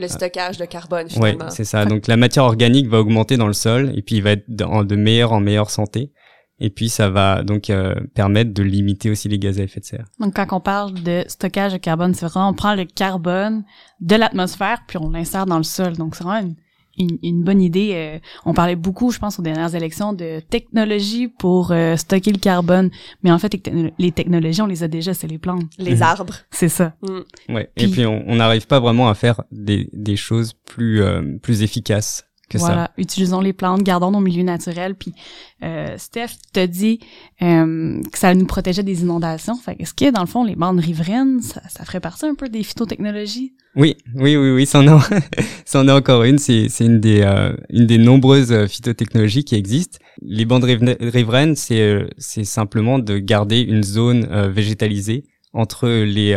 le 0.01 0.09
stockage 0.09 0.57
de 0.57 0.64
carbone 0.64 1.09
finalement. 1.09 1.45
Oui, 1.45 1.51
c'est 1.51 1.64
ça. 1.64 1.85
Donc 1.85 2.07
la 2.07 2.16
matière 2.16 2.45
organique 2.45 2.88
va 2.88 3.01
augmenter 3.01 3.37
dans 3.37 3.47
le 3.47 3.53
sol 3.53 3.93
et 3.95 4.03
puis 4.03 4.16
il 4.16 4.23
va 4.23 4.33
être 4.33 4.45
de, 4.49 4.85
de 4.85 4.97
meilleure 4.97 5.33
en 5.33 5.40
meilleure 5.40 5.71
santé. 5.71 6.12
Et 6.59 6.69
puis 6.69 6.90
ça 6.90 7.09
va 7.09 7.43
donc 7.43 7.71
euh, 7.71 7.95
permettre 8.14 8.53
de 8.53 8.62
limiter 8.62 9.11
aussi 9.11 9.29
les 9.29 9.38
gaz 9.38 9.59
à 9.59 9.62
effet 9.62 9.81
de 9.81 9.85
serre. 9.85 10.05
Donc 10.19 10.35
quand 10.37 10.47
on 10.53 10.61
parle 10.61 10.95
de 10.95 11.25
stockage 11.27 11.73
de 11.73 11.79
carbone, 11.79 12.14
c'est 12.14 12.27
vraiment 12.27 12.51
on 12.51 12.55
prend 12.55 12.75
le 12.75 12.85
carbone 12.85 13.64
de 14.01 14.16
l'atmosphère 14.16 14.83
puis 14.87 14.99
on 14.99 15.11
l'insère 15.11 15.47
dans 15.47 15.57
le 15.59 15.64
sol. 15.64 15.97
Donc 15.97 16.16
c'est 16.16 16.25
vraiment 16.25 16.47
une, 16.49 16.57
une, 16.98 17.42
bonne 17.42 17.62
idée. 17.62 17.92
Euh, 17.94 18.18
on 18.44 18.53
parlait 18.53 18.76
beaucoup, 18.76 19.11
je 19.11 19.18
pense, 19.18 19.38
aux 19.38 19.42
dernières 19.42 19.74
élections 19.74 20.12
de 20.12 20.40
technologie 20.40 21.29
pour 21.29 21.72
euh, 21.72 21.96
stocker 21.96 22.33
le 22.33 22.38
carbone. 22.38 22.90
Mais 23.22 23.31
en 23.31 23.38
fait, 23.38 23.70
les 23.98 24.12
technologies, 24.12 24.62
on 24.62 24.66
les 24.66 24.83
a 24.83 24.88
déjà, 24.88 25.14
c'est 25.14 25.26
les 25.26 25.38
plantes. 25.38 25.70
Les 25.79 25.96
mhm. 25.96 26.03
arbres. 26.03 26.37
C'est 26.50 26.68
ça. 26.68 26.94
Mm. 27.03 27.55
Ouais. 27.55 27.70
et 27.76 27.88
puis, 27.88 28.07
on 28.07 28.35
n'arrive 28.35 28.66
pas 28.66 28.81
vraiment 28.81 29.09
à 29.09 29.14
faire 29.14 29.42
des, 29.50 29.88
des 29.92 30.16
choses 30.16 30.53
plus, 30.53 31.03
euh, 31.03 31.38
plus 31.42 31.62
efficaces 31.62 32.30
que 32.51 32.59
voilà, 32.59 32.91
utilisons 32.99 33.41
les 33.41 33.55
plantes, 33.55 33.83
gardons 33.83 34.11
nos 34.11 34.21
milieux 34.21 34.43
naturels. 34.43 34.95
Puis 34.95 35.15
euh, 35.63 35.95
Steph 35.97 36.37
te 36.53 36.67
dit 36.67 37.01
euh, 37.41 38.03
que 38.13 38.19
ça 38.19 38.35
nous 38.35 38.47
protégeait 38.47 38.83
des 38.83 39.01
inondations. 39.03 39.57
Fait 39.57 39.77
est-ce 39.79 39.95
que 39.95 40.11
dans 40.11 40.21
le 40.21 40.27
fond 40.27 40.45
les 40.45 40.57
bandes 40.57 40.81
riveraines, 40.81 41.41
ça, 41.41 41.63
ça 41.69 41.85
ferait 41.85 42.01
partie 42.01 42.27
un 42.27 42.35
peu 42.35 42.49
des 42.49 42.63
phytotechnologies? 42.63 43.55
Oui, 43.77 43.97
oui, 44.17 44.37
oui, 44.37 44.51
oui, 44.51 44.67
c'en 44.67 44.85
est, 44.85 45.23
c'en 45.65 45.87
est 45.87 45.93
encore 45.93 46.25
une. 46.25 46.39
C'est, 46.39 46.69
c'est 46.69 46.85
une 46.85 46.99
des 46.99 47.23
euh, 47.23 47.55
une 47.69 47.87
des 47.87 47.99
nombreuses 47.99 48.51
euh, 48.51 48.67
phytotechnologies 48.67 49.45
qui 49.45 49.55
existent. 49.55 49.99
Les 50.23 50.45
bandes 50.45 50.65
riveraines, 50.65 51.55
c'est 51.55 51.81
euh, 51.81 52.09
c'est 52.19 52.45
simplement 52.45 52.99
de 52.99 53.19
garder 53.19 53.61
une 53.61 53.85
zone 53.85 54.27
végétalisée 54.51 55.25
entre 55.53 55.89
les 55.89 56.37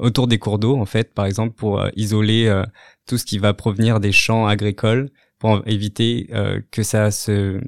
autour 0.00 0.26
des 0.26 0.38
cours 0.38 0.58
d'eau 0.58 0.76
en 0.76 0.86
fait, 0.86 1.14
par 1.14 1.26
exemple 1.26 1.54
pour 1.54 1.84
isoler 1.94 2.62
tout 3.10 3.18
ce 3.18 3.24
qui 3.24 3.38
va 3.38 3.54
provenir 3.54 3.98
des 3.98 4.12
champs 4.12 4.46
agricoles 4.46 5.10
pour 5.40 5.62
éviter 5.66 6.28
euh, 6.32 6.60
que 6.70 6.84
ça 6.84 7.10
se 7.10 7.60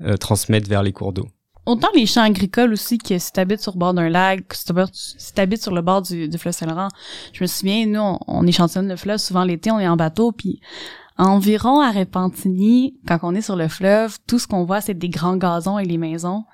euh, 0.00 0.16
transmette 0.16 0.66
vers 0.66 0.82
les 0.82 0.92
cours 0.92 1.12
d'eau. 1.12 1.26
Autant 1.66 1.88
les 1.94 2.06
champs 2.06 2.22
agricoles 2.22 2.72
aussi 2.72 2.96
que 2.96 3.18
si 3.18 3.30
t'habites 3.30 3.60
sur 3.60 3.72
le 3.72 3.78
bord 3.78 3.92
d'un 3.92 4.08
lac, 4.08 4.54
si 4.54 5.34
t'habites 5.34 5.62
sur 5.62 5.74
le 5.74 5.82
bord 5.82 6.00
du, 6.00 6.30
fleuve 6.38 6.54
Saint-Laurent, 6.54 6.88
je 7.34 7.44
me 7.44 7.46
souviens, 7.46 7.84
nous, 7.84 8.00
on, 8.00 8.18
on 8.26 8.46
échantillonne 8.46 8.88
le 8.88 8.96
fleuve, 8.96 9.18
souvent 9.18 9.44
l'été, 9.44 9.70
on 9.70 9.78
est 9.78 9.86
en 9.86 9.96
bateau, 9.96 10.32
puis 10.32 10.62
environ 11.18 11.80
à 11.80 11.90
Repentigny, 11.90 12.98
quand 13.06 13.18
on 13.24 13.34
est 13.34 13.42
sur 13.42 13.56
le 13.56 13.68
fleuve, 13.68 14.16
tout 14.26 14.38
ce 14.38 14.46
qu'on 14.46 14.64
voit, 14.64 14.80
c'est 14.80 14.94
des 14.94 15.10
grands 15.10 15.36
gazons 15.36 15.78
et 15.78 15.84
les 15.84 15.98
maisons. 15.98 16.44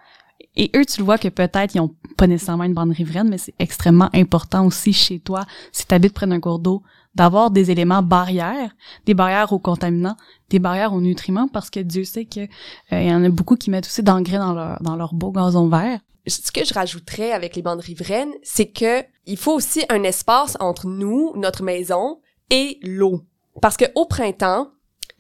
Et 0.57 0.73
eux, 0.75 0.85
tu 0.85 0.99
le 0.99 1.05
vois 1.05 1.18
que 1.18 1.29
peut-être 1.29 1.77
ils 1.77 1.81
ont 1.81 1.94
pas 2.16 2.27
nécessairement 2.27 2.64
une 2.64 2.75
bande 2.75 2.90
riveraine, 2.90 3.29
mais 3.29 3.38
c'est 3.38 3.55
extrêmement 3.61 4.11
important 4.12 4.66
aussi 4.66 4.92
chez 4.92 5.20
toi, 5.20 5.44
si 5.70 5.87
tu 5.87 5.94
habites 5.94 6.14
près 6.14 6.27
d'un 6.27 6.40
cours 6.40 6.59
d'eau, 6.59 6.83
d'avoir 7.14 7.50
des 7.50 7.70
éléments 7.70 8.03
barrières, 8.03 8.74
des 9.07 9.14
barrières 9.14 9.53
aux 9.53 9.59
contaminants, 9.59 10.16
des 10.50 10.59
barrières 10.59 10.92
aux 10.92 11.00
nutriments, 11.00 11.48
parce 11.48 11.70
que 11.70 11.81
Dieu 11.81 12.05
sait 12.05 12.24
que 12.24 12.40
euh, 12.40 12.46
il 12.92 13.09
y 13.09 13.14
en 13.14 13.24
a 13.24 13.29
beaucoup 13.29 13.57
qui 13.57 13.70
mettent 13.70 13.87
aussi 13.87 14.03
d'engrais 14.03 14.38
dans 14.38 14.53
leur 14.53 14.83
dans 14.83 14.96
leur 14.96 15.14
beau 15.14 15.31
gazon 15.31 15.68
vert. 15.68 16.00
Ce 16.27 16.50
que 16.50 16.64
je 16.64 16.72
rajouterais 16.72 17.33
avec 17.33 17.55
les 17.55 17.62
bandes 17.62 17.81
riveraines, 17.81 18.33
c'est 18.42 18.68
que 18.68 19.05
il 19.27 19.37
faut 19.37 19.53
aussi 19.53 19.85
un 19.90 20.03
espace 20.05 20.57
entre 20.59 20.87
nous, 20.87 21.33
notre 21.37 21.62
maison 21.62 22.20
et 22.50 22.79
l'eau. 22.83 23.22
Parce 23.61 23.77
que 23.77 23.85
au 23.94 24.07
printemps, 24.07 24.70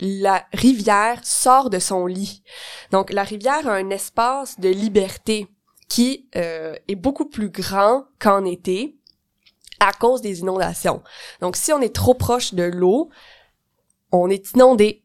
la 0.00 0.44
rivière 0.52 1.20
sort 1.22 1.70
de 1.70 1.78
son 1.78 2.06
lit. 2.06 2.42
Donc 2.90 3.12
la 3.12 3.22
rivière 3.22 3.68
a 3.68 3.74
un 3.74 3.90
espace 3.90 4.58
de 4.58 4.68
liberté 4.68 5.46
qui 5.88 6.28
euh, 6.36 6.74
est 6.88 6.96
beaucoup 6.96 7.26
plus 7.26 7.50
grand 7.50 8.04
qu'en 8.18 8.44
été 8.44 8.96
à 9.80 9.92
cause 9.92 10.20
des 10.20 10.40
inondations. 10.40 11.02
Donc 11.40 11.56
si 11.56 11.72
on 11.72 11.80
est 11.80 11.94
trop 11.94 12.14
proche 12.14 12.54
de 12.54 12.64
l'eau, 12.64 13.10
on 14.12 14.30
est 14.30 14.52
inondé. 14.52 15.02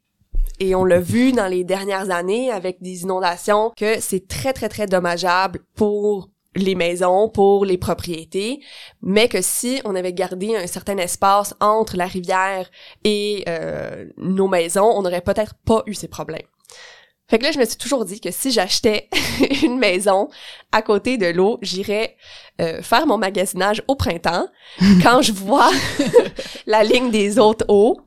Et 0.60 0.76
on 0.76 0.84
l'a 0.84 1.00
vu 1.00 1.32
dans 1.32 1.48
les 1.48 1.64
dernières 1.64 2.12
années 2.12 2.52
avec 2.52 2.82
des 2.82 3.04
inondations 3.04 3.72
que 3.78 4.00
c'est 4.00 4.28
très 4.28 4.52
très 4.54 4.68
très 4.68 4.88
dommageable 4.88 5.60
pour 5.76 6.30
les 6.56 6.76
maisons, 6.76 7.30
pour 7.30 7.66
les 7.66 7.78
propriétés, 7.78 8.60
mais 9.02 9.30
que 9.30 9.42
si 9.42 9.82
on 9.86 9.96
avait 9.96 10.14
gardé 10.14 10.56
un 10.56 10.68
certain 10.68 10.98
espace 10.98 11.56
entre 11.60 11.96
la 11.96 12.06
rivière 12.06 12.70
et 13.04 13.44
euh, 13.48 14.06
nos 14.18 14.48
maisons, 14.48 14.92
on 14.96 15.02
n'aurait 15.02 15.22
peut-être 15.22 15.54
pas 15.66 15.84
eu 15.86 15.94
ces 15.94 16.08
problèmes. 16.08 16.48
Fait 17.30 17.38
que 17.38 17.44
là, 17.44 17.52
je 17.52 17.60
me 17.60 17.66
suis 17.66 17.78
toujours 17.78 18.06
dit 18.06 18.20
que 18.20 18.32
si 18.32 18.52
j'achetais 18.52 19.08
une 19.64 19.78
maison 19.78 20.30
à 20.72 20.82
côté 20.82 21.18
de 21.18 21.28
l'eau, 21.28 21.60
j'irais 21.62 22.18
euh, 22.60 22.82
faire 22.82 23.06
mon 23.06 23.18
magasinage 23.18 23.84
au 23.88 23.96
printemps 23.96 24.48
quand 25.04 25.22
je 25.22 25.32
vois 25.32 25.70
la 26.66 26.84
ligne 26.84 27.12
des 27.12 27.38
autres 27.38 27.66
eaux 27.68 28.02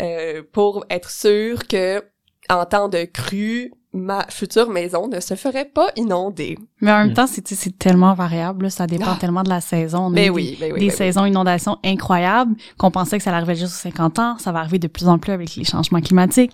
euh, 0.00 0.42
pour 0.52 0.86
être 0.88 1.10
sûr 1.10 1.68
que 1.68 2.02
en 2.48 2.64
temps 2.64 2.88
de 2.88 3.04
crue, 3.04 3.72
ma 3.98 4.26
future 4.30 4.70
maison 4.70 5.08
ne 5.08 5.20
se 5.20 5.34
ferait 5.34 5.64
pas 5.66 5.88
inonder. 5.96 6.56
Mais 6.80 6.92
en 6.92 6.98
même 6.98 7.10
Mm. 7.10 7.14
temps, 7.14 7.26
c'est, 7.26 7.78
tellement 7.78 8.14
variable, 8.14 8.64
là, 8.64 8.70
ça 8.70 8.86
dépend 8.86 9.12
Ah. 9.14 9.18
tellement 9.20 9.42
de 9.42 9.48
la 9.48 9.60
saison. 9.60 10.06
On 10.06 10.14
a 10.14 10.24
eu 10.24 10.30
oui, 10.30 10.50
des, 10.52 10.56
mais 10.60 10.72
oui, 10.72 10.78
des 10.80 10.86
mais 10.86 10.90
oui. 10.92 10.96
saisons 10.96 11.24
inondations 11.24 11.76
incroyables 11.84 12.54
qu'on 12.78 12.90
pensait 12.90 13.18
que 13.18 13.24
ça 13.24 13.30
allait 13.30 13.38
arriver 13.38 13.56
juste 13.56 13.72
aux 13.74 13.82
50 13.82 14.18
ans, 14.18 14.38
ça 14.38 14.52
va 14.52 14.60
arriver 14.60 14.78
de 14.78 14.86
plus 14.88 15.08
en 15.08 15.18
plus 15.18 15.32
avec 15.32 15.54
les 15.56 15.64
changements 15.64 16.00
climatiques. 16.00 16.52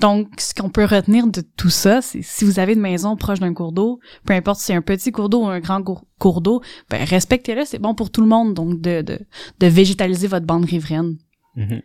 Donc, 0.00 0.28
ce 0.38 0.54
qu'on 0.54 0.70
peut 0.70 0.84
retenir 0.84 1.26
de 1.26 1.42
tout 1.56 1.70
ça, 1.70 2.00
c'est 2.02 2.22
si 2.22 2.44
vous 2.44 2.58
avez 2.58 2.72
une 2.72 2.80
maison 2.80 3.16
proche 3.16 3.38
d'un 3.40 3.52
cours 3.54 3.72
d'eau, 3.72 4.00
peu 4.24 4.32
importe 4.34 4.58
si 4.60 4.66
c'est 4.66 4.74
un 4.74 4.82
petit 4.82 5.12
cours 5.12 5.28
d'eau 5.28 5.42
ou 5.44 5.46
un 5.48 5.60
grand 5.60 5.82
cours, 6.18 6.40
d'eau, 6.40 6.62
ben 6.90 7.04
respectez-le, 7.04 7.64
c'est 7.66 7.78
bon 7.78 7.94
pour 7.94 8.10
tout 8.10 8.20
le 8.22 8.26
monde, 8.28 8.54
donc 8.54 8.80
de, 8.80 9.02
de, 9.02 9.18
de 9.60 9.66
végétaliser 9.66 10.26
votre 10.28 10.46
bande 10.46 10.64
riveraine. 10.64 11.16
Mhm. 11.56 11.82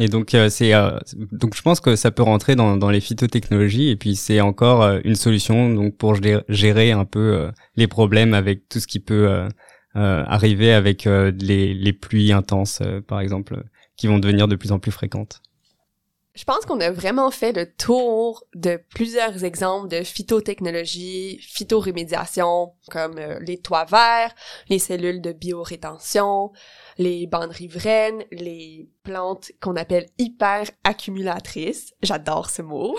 Et 0.00 0.08
donc 0.08 0.34
euh, 0.34 0.48
c'est 0.48 0.72
euh, 0.72 0.98
donc 1.30 1.54
je 1.54 1.60
pense 1.60 1.78
que 1.78 1.94
ça 1.94 2.10
peut 2.10 2.22
rentrer 2.22 2.56
dans, 2.56 2.78
dans 2.78 2.88
les 2.88 3.00
phytotechnologies 3.00 3.90
et 3.90 3.96
puis 3.96 4.16
c'est 4.16 4.40
encore 4.40 4.82
euh, 4.82 4.98
une 5.04 5.14
solution 5.14 5.68
donc 5.74 5.96
pour 5.98 6.14
gé- 6.14 6.42
gérer 6.48 6.90
un 6.90 7.04
peu 7.04 7.34
euh, 7.34 7.50
les 7.76 7.86
problèmes 7.86 8.32
avec 8.32 8.66
tout 8.70 8.80
ce 8.80 8.86
qui 8.86 9.00
peut 9.00 9.28
euh, 9.28 9.48
arriver 9.94 10.72
avec 10.72 11.04
les, 11.04 11.74
les 11.74 11.92
pluies 11.92 12.32
intenses 12.32 12.80
par 13.06 13.20
exemple 13.20 13.62
qui 13.96 14.06
vont 14.06 14.18
devenir 14.18 14.48
de 14.48 14.56
plus 14.56 14.72
en 14.72 14.78
plus 14.78 14.92
fréquentes. 14.92 15.42
Je 16.32 16.44
pense 16.44 16.64
qu'on 16.64 16.80
a 16.80 16.92
vraiment 16.92 17.32
fait 17.32 17.52
le 17.52 17.66
tour 17.66 18.44
de 18.54 18.80
plusieurs 18.94 19.44
exemples 19.44 19.88
de 19.88 20.04
phytotechnologie, 20.04 21.38
phytorémédiation, 21.42 22.72
comme 22.88 23.18
les 23.40 23.58
toits 23.58 23.84
verts, 23.84 24.32
les 24.68 24.78
cellules 24.78 25.20
de 25.20 25.32
biorétention, 25.32 26.52
les 27.00 27.26
bandes 27.26 27.50
riveraines, 27.50 28.24
les 28.30 28.86
plantes 29.04 29.52
qu'on 29.62 29.74
appelle 29.76 30.06
hyper 30.18 30.70
accumulatrices. 30.84 31.94
J'adore 32.02 32.50
ce 32.50 32.60
mot. 32.60 32.94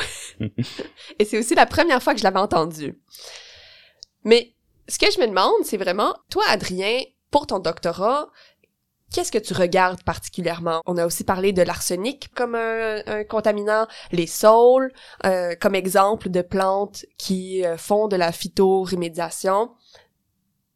Et 1.19 1.25
c'est 1.25 1.37
aussi 1.37 1.53
la 1.53 1.67
première 1.67 2.01
fois 2.01 2.13
que 2.13 2.19
je 2.19 2.23
l'avais 2.23 2.39
entendu. 2.39 2.99
Mais 4.23 4.55
ce 4.87 4.97
que 4.97 5.11
je 5.11 5.19
me 5.19 5.27
demande, 5.27 5.53
c'est 5.63 5.77
vraiment, 5.77 6.15
toi, 6.31 6.43
Adrien, 6.49 7.01
pour 7.29 7.45
ton 7.47 7.59
doctorat, 7.59 8.29
Qu'est-ce 9.13 9.33
que 9.33 9.37
tu 9.37 9.53
regardes 9.53 10.03
particulièrement? 10.03 10.81
On 10.85 10.95
a 10.95 11.05
aussi 11.05 11.25
parlé 11.25 11.51
de 11.51 11.61
l'arsenic 11.61 12.33
comme 12.33 12.55
un, 12.55 13.01
un 13.05 13.25
contaminant, 13.25 13.85
les 14.13 14.25
saules, 14.25 14.93
euh, 15.25 15.53
comme 15.59 15.75
exemple 15.75 16.29
de 16.29 16.41
plantes 16.41 17.05
qui 17.17 17.65
euh, 17.65 17.75
font 17.75 18.07
de 18.07 18.15
la 18.15 18.31
phytorémédiation. 18.31 19.71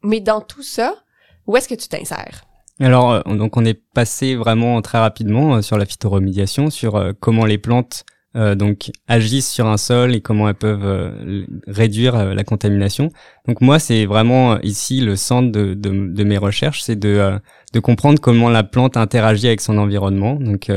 Mais 0.03 0.19
dans 0.19 0.41
tout 0.41 0.63
ça, 0.63 1.01
où 1.47 1.55
est-ce 1.55 1.69
que 1.69 1.76
tu 1.76 1.88
t'insères? 1.88 2.45
Alors 2.80 3.11
euh, 3.11 3.36
donc 3.36 3.55
on 3.55 3.63
est 3.63 3.80
passé 3.93 4.36
vraiment 4.36 4.82
très 4.82 4.97
rapidement 4.97 5.55
euh, 5.55 5.61
sur 5.61 5.78
la 5.78 5.86
phytoremédiation, 5.86 6.69
sur 6.69 6.95
euh, 6.95 7.13
comment 7.17 7.45
les 7.45 7.57
plantes 7.57 8.03
euh, 8.36 8.53
donc 8.53 8.91
agissent 9.07 9.49
sur 9.49 9.67
un 9.67 9.78
sol 9.78 10.13
et 10.13 10.19
comment 10.19 10.49
elles 10.49 10.55
peuvent 10.55 10.86
euh, 10.86 11.45
réduire 11.67 12.36
la 12.36 12.43
contamination. 12.43 13.11
Donc 13.47 13.61
moi 13.61 13.80
c'est 13.80 14.05
vraiment 14.05 14.59
ici 14.59 14.99
le 14.99 15.15
centre 15.15 15.53
de, 15.53 15.73
de, 15.73 16.13
de 16.13 16.23
mes 16.26 16.38
recherches, 16.38 16.82
c'est 16.82 16.99
de, 16.99 17.39
de 17.73 17.80
comprendre 17.80 18.19
comment 18.19 18.49
la 18.49 18.63
plante 18.63 18.97
interagit 18.97 19.47
avec 19.47 19.61
son 19.61 19.78
environnement, 19.78 20.36
donc 20.36 20.69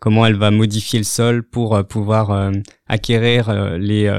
comment 0.00 0.26
elle 0.26 0.34
va 0.34 0.50
modifier 0.50 0.98
le 0.98 1.04
sol 1.04 1.44
pour 1.44 1.86
pouvoir 1.86 2.50
acquérir 2.88 3.76
les 3.78 4.12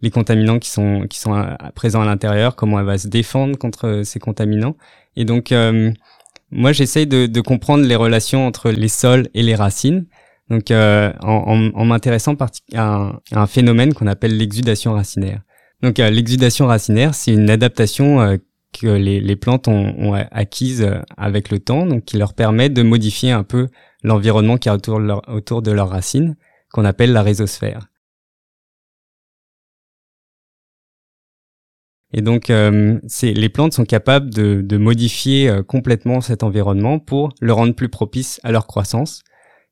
les 0.00 0.10
contaminants 0.10 0.58
qui 0.58 0.70
sont 0.70 1.06
qui 1.08 1.18
sont 1.18 1.56
présents 1.74 2.02
à 2.02 2.06
l'intérieur, 2.06 2.56
comment 2.56 2.80
elle 2.80 2.86
va 2.86 2.98
se 2.98 3.08
défendre 3.08 3.58
contre 3.58 4.02
ces 4.04 4.18
contaminants. 4.18 4.76
Et 5.16 5.24
donc 5.24 5.52
moi, 6.52 6.72
j'essaye 6.72 7.06
de, 7.06 7.40
comprendre 7.40 7.84
les 7.84 7.96
relations 7.96 8.46
entre 8.46 8.70
les 8.70 8.88
sols 8.88 9.28
et 9.34 9.42
les 9.42 9.54
racines. 9.54 10.06
Donc, 10.50 10.70
euh, 10.70 11.12
en, 11.22 11.84
m'intéressant 11.84 12.34
à 12.34 12.82
un, 12.82 13.20
à 13.32 13.40
un 13.40 13.46
phénomène 13.46 13.94
qu'on 13.94 14.06
appelle 14.06 14.36
l'exudation 14.36 14.92
racinaire. 14.92 15.40
Donc, 15.82 15.98
euh, 15.98 16.10
l'exudation 16.10 16.66
racinaire, 16.66 17.14
c'est 17.14 17.32
une 17.32 17.50
adaptation 17.50 18.20
euh, 18.20 18.36
que 18.72 18.86
les, 18.86 19.20
les 19.20 19.36
plantes 19.36 19.68
ont, 19.68 19.94
ont 19.98 20.14
acquise 20.14 20.82
euh, 20.82 21.00
avec 21.16 21.50
le 21.50 21.58
temps, 21.58 21.86
donc 21.86 22.04
qui 22.04 22.18
leur 22.18 22.34
permet 22.34 22.68
de 22.68 22.82
modifier 22.82 23.32
un 23.32 23.44
peu 23.44 23.68
l'environnement 24.02 24.58
qui 24.58 24.68
est 24.68 24.72
autour 24.72 25.00
de, 25.00 25.04
leur, 25.04 25.22
autour 25.28 25.62
de 25.62 25.72
leurs 25.72 25.90
racines, 25.90 26.36
qu'on 26.72 26.84
appelle 26.84 27.12
la 27.12 27.22
rhizosphère. 27.22 27.88
Et 32.12 32.20
donc, 32.20 32.50
euh, 32.50 32.98
les 33.22 33.48
plantes 33.48 33.72
sont 33.72 33.84
capables 33.84 34.32
de, 34.32 34.60
de 34.62 34.76
modifier 34.76 35.48
euh, 35.48 35.62
complètement 35.62 36.20
cet 36.20 36.42
environnement 36.42 36.98
pour 36.98 37.30
le 37.40 37.52
rendre 37.52 37.74
plus 37.74 37.88
propice 37.88 38.40
à 38.42 38.52
leur 38.52 38.66
croissance. 38.66 39.22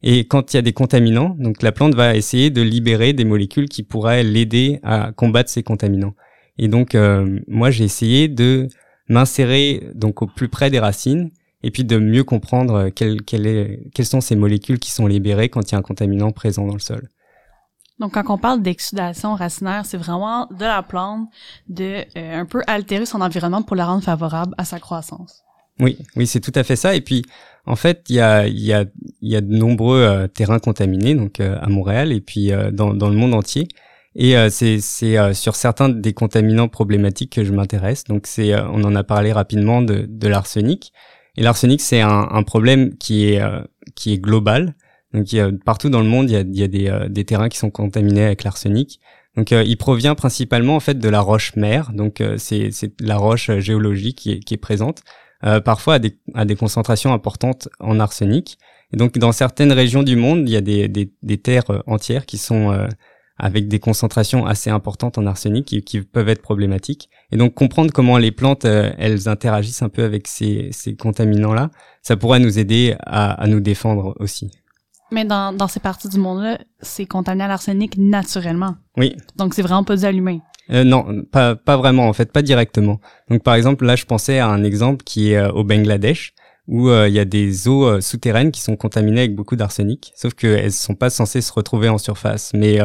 Et 0.02 0.26
quand 0.26 0.52
il 0.52 0.56
y 0.56 0.58
a 0.58 0.62
des 0.62 0.72
contaminants, 0.72 1.36
donc 1.38 1.62
la 1.62 1.72
plante 1.72 1.94
va 1.94 2.16
essayer 2.16 2.50
de 2.50 2.62
libérer 2.62 3.12
des 3.12 3.24
molécules 3.24 3.68
qui 3.68 3.82
pourraient 3.82 4.22
l'aider 4.22 4.80
à 4.82 5.12
combattre 5.14 5.50
ces 5.50 5.62
contaminants. 5.62 6.14
Et 6.56 6.68
donc, 6.68 6.94
euh, 6.94 7.40
moi, 7.48 7.70
j'ai 7.70 7.84
essayé 7.84 8.28
de 8.28 8.68
m'insérer 9.08 9.82
donc 9.94 10.22
au 10.22 10.26
plus 10.26 10.48
près 10.48 10.70
des 10.70 10.78
racines 10.78 11.30
et 11.62 11.70
puis 11.70 11.84
de 11.84 11.98
mieux 11.98 12.24
comprendre 12.24 12.74
euh, 12.74 12.90
quelles 12.90 14.06
sont 14.06 14.20
ces 14.20 14.36
molécules 14.36 14.78
qui 14.78 14.90
sont 14.90 15.06
libérées 15.06 15.50
quand 15.50 15.70
il 15.70 15.72
y 15.72 15.74
a 15.74 15.78
un 15.78 15.82
contaminant 15.82 16.30
présent 16.30 16.66
dans 16.66 16.74
le 16.74 16.80
sol. 16.80 17.08
Donc, 18.00 18.14
quand 18.14 18.24
on 18.30 18.38
parle 18.38 18.62
d'exsudation 18.62 19.34
racinaire, 19.34 19.84
c'est 19.84 19.98
vraiment 19.98 20.46
de 20.46 20.64
la 20.64 20.82
plante 20.82 21.28
de 21.68 22.02
euh, 22.16 22.40
un 22.40 22.46
peu 22.46 22.62
altérer 22.66 23.04
son 23.04 23.20
environnement 23.20 23.62
pour 23.62 23.76
la 23.76 23.84
rendre 23.84 24.02
favorable 24.02 24.54
à 24.56 24.64
sa 24.64 24.80
croissance. 24.80 25.42
Oui, 25.78 25.98
oui, 26.16 26.26
c'est 26.26 26.40
tout 26.40 26.52
à 26.54 26.62
fait 26.62 26.76
ça. 26.76 26.94
Et 26.94 27.02
puis, 27.02 27.24
en 27.66 27.76
fait, 27.76 28.06
il 28.08 28.16
y 28.16 28.20
a, 28.20 28.48
y 28.48 28.72
a, 28.72 28.86
y 29.20 29.36
a 29.36 29.40
de 29.42 29.54
nombreux 29.54 30.00
euh, 30.00 30.26
terrains 30.28 30.58
contaminés, 30.58 31.14
donc 31.14 31.40
euh, 31.40 31.58
à 31.60 31.68
Montréal 31.68 32.10
et 32.12 32.22
puis 32.22 32.52
euh, 32.52 32.70
dans, 32.70 32.94
dans 32.94 33.10
le 33.10 33.16
monde 33.16 33.34
entier. 33.34 33.68
Et 34.14 34.36
euh, 34.36 34.48
c'est, 34.50 34.80
euh, 35.18 35.34
sur 35.34 35.54
certains 35.54 35.90
des 35.90 36.14
contaminants 36.14 36.68
problématiques 36.68 37.32
que 37.32 37.44
je 37.44 37.52
m'intéresse. 37.52 38.04
Donc, 38.04 38.26
c'est, 38.26 38.58
on 38.58 38.82
en 38.82 38.96
a 38.96 39.04
parlé 39.04 39.30
rapidement 39.30 39.82
de, 39.82 40.06
de 40.08 40.28
l'arsenic. 40.28 40.92
Et 41.36 41.42
l'arsenic, 41.42 41.82
c'est 41.82 42.00
un, 42.00 42.28
un 42.30 42.42
problème 42.44 42.96
qui 42.96 43.26
est, 43.26 43.42
qui 43.94 44.14
est 44.14 44.18
global. 44.18 44.74
Donc, 45.12 45.32
il 45.32 45.36
y 45.36 45.40
a, 45.40 45.50
partout 45.64 45.90
dans 45.90 46.00
le 46.00 46.08
monde, 46.08 46.30
il 46.30 46.32
y 46.32 46.36
a, 46.36 46.40
il 46.40 46.58
y 46.58 46.62
a 46.62 46.68
des, 46.68 46.88
euh, 46.88 47.08
des 47.08 47.24
terrains 47.24 47.48
qui 47.48 47.58
sont 47.58 47.70
contaminés 47.70 48.24
avec 48.24 48.44
l'arsenic. 48.44 49.00
Donc, 49.36 49.52
euh, 49.52 49.62
il 49.64 49.76
provient 49.76 50.14
principalement 50.14 50.76
en 50.76 50.80
fait 50.80 50.98
de 50.98 51.08
la 51.08 51.20
roche 51.20 51.56
mère. 51.56 51.92
Donc, 51.92 52.20
euh, 52.20 52.36
c'est, 52.38 52.70
la 53.00 53.16
roche 53.16 53.50
géologique 53.58 54.18
qui 54.18 54.32
est, 54.32 54.40
qui 54.40 54.54
est 54.54 54.58
présente 54.58 55.02
parfois 55.64 55.94
à 55.94 55.98
des, 55.98 56.18
à 56.34 56.44
des 56.44 56.54
concentrations 56.54 57.14
importantes 57.14 57.70
en 57.78 57.98
arsenic. 57.98 58.58
Et 58.92 58.96
donc 58.96 59.16
dans 59.18 59.32
certaines 59.32 59.72
régions 59.72 60.02
du 60.02 60.16
monde, 60.16 60.48
il 60.48 60.52
y 60.52 60.56
a 60.56 60.60
des, 60.60 60.88
des, 60.88 61.12
des 61.22 61.38
terres 61.38 61.82
entières 61.86 62.26
qui 62.26 62.38
sont 62.38 62.72
euh, 62.72 62.88
avec 63.38 63.68
des 63.68 63.78
concentrations 63.78 64.44
assez 64.46 64.70
importantes 64.70 65.16
en 65.16 65.26
arsenic 65.26 65.64
qui, 65.64 65.82
qui 65.82 66.02
peuvent 66.02 66.28
être 66.28 66.42
problématiques. 66.42 67.08
Et 67.32 67.36
donc 67.36 67.54
comprendre 67.54 67.92
comment 67.92 68.18
les 68.18 68.32
plantes 68.32 68.64
elles 68.64 69.28
interagissent 69.28 69.82
un 69.82 69.88
peu 69.88 70.04
avec 70.04 70.26
ces, 70.26 70.68
ces 70.72 70.94
contaminants-là, 70.94 71.70
ça 72.02 72.16
pourrait 72.16 72.40
nous 72.40 72.58
aider 72.58 72.96
à, 73.00 73.32
à 73.32 73.46
nous 73.46 73.60
défendre 73.60 74.14
aussi. 74.18 74.50
Mais 75.12 75.24
dans, 75.24 75.52
dans 75.52 75.68
ces 75.68 75.80
parties 75.80 76.08
du 76.08 76.18
monde-là, 76.18 76.58
c'est 76.80 77.06
contaminé 77.06 77.44
à 77.44 77.48
l'arsenic 77.48 77.96
naturellement. 77.98 78.76
Oui, 78.96 79.16
Donc, 79.36 79.54
c'est 79.54 79.62
vraiment 79.62 79.84
pas 79.84 79.96
dû 79.96 80.04
à 80.04 80.12
l'humain. 80.12 80.38
Euh, 80.70 80.84
non, 80.84 81.24
pas, 81.32 81.56
pas 81.56 81.76
vraiment, 81.76 82.08
en 82.08 82.12
fait, 82.12 82.30
pas 82.32 82.42
directement. 82.42 83.00
Donc, 83.28 83.42
par 83.42 83.54
exemple, 83.54 83.84
là, 83.84 83.96
je 83.96 84.04
pensais 84.04 84.38
à 84.38 84.48
un 84.48 84.62
exemple 84.62 85.02
qui 85.04 85.32
est 85.32 85.36
euh, 85.36 85.50
au 85.50 85.64
Bangladesh, 85.64 86.32
où 86.68 86.88
euh, 86.88 87.08
il 87.08 87.14
y 87.14 87.18
a 87.18 87.24
des 87.24 87.66
eaux 87.66 87.84
euh, 87.86 88.00
souterraines 88.00 88.52
qui 88.52 88.60
sont 88.60 88.76
contaminées 88.76 89.22
avec 89.22 89.34
beaucoup 89.34 89.56
d'arsenic, 89.56 90.12
sauf 90.14 90.34
qu'elles 90.34 90.70
sont 90.70 90.94
pas 90.94 91.10
censées 91.10 91.40
se 91.40 91.52
retrouver 91.52 91.88
en 91.88 91.98
surface. 91.98 92.52
Mais 92.54 92.78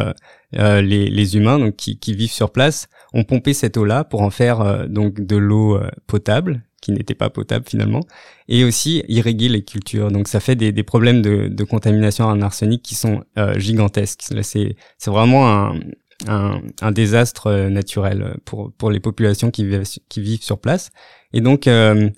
les, 0.51 1.09
les 1.09 1.37
humains, 1.37 1.59
donc 1.59 1.75
qui, 1.75 1.99
qui 1.99 2.15
vivent 2.15 2.31
sur 2.31 2.51
place, 2.51 2.87
ont 3.13 3.23
pompé 3.23 3.53
cette 3.53 3.77
eau-là 3.77 4.03
pour 4.03 4.21
en 4.21 4.29
faire 4.29 4.61
euh, 4.61 4.87
donc 4.87 5.21
de 5.21 5.35
l'eau 5.35 5.79
potable, 6.07 6.63
qui 6.85 6.91
n'était 6.91 7.15
pas 7.15 7.29
potable 7.29 7.65
finalement, 7.67 8.01
et 8.47 8.63
aussi 8.63 9.03
irriguer 9.07 9.49
les 9.49 9.63
cultures. 9.63 10.11
Donc, 10.11 10.27
ça 10.27 10.39
fait 10.39 10.55
des, 10.55 10.71
des 10.71 10.83
problèmes 10.83 11.21
de, 11.21 11.47
de 11.47 11.63
contamination 11.63 12.25
en 12.25 12.41
arsenic 12.41 12.81
qui 12.83 12.95
sont 12.95 13.23
euh, 13.37 13.59
gigantesques. 13.59 14.21
C'est 14.41 14.75
vraiment 15.07 15.49
un 15.49 15.79
un, 16.27 16.61
un 16.81 16.91
désastre 16.91 17.47
euh, 17.47 17.69
naturel 17.69 18.37
pour 18.45 18.71
pour 18.77 18.89
les 18.89 19.01
populations 19.01 19.51
qui 19.51 19.65
vivent 19.65 19.83
qui 20.07 20.21
vivent 20.21 20.43
sur 20.43 20.59
place 20.59 20.91
et 21.33 21.41
donc 21.41 21.67
euh, 21.67 22.09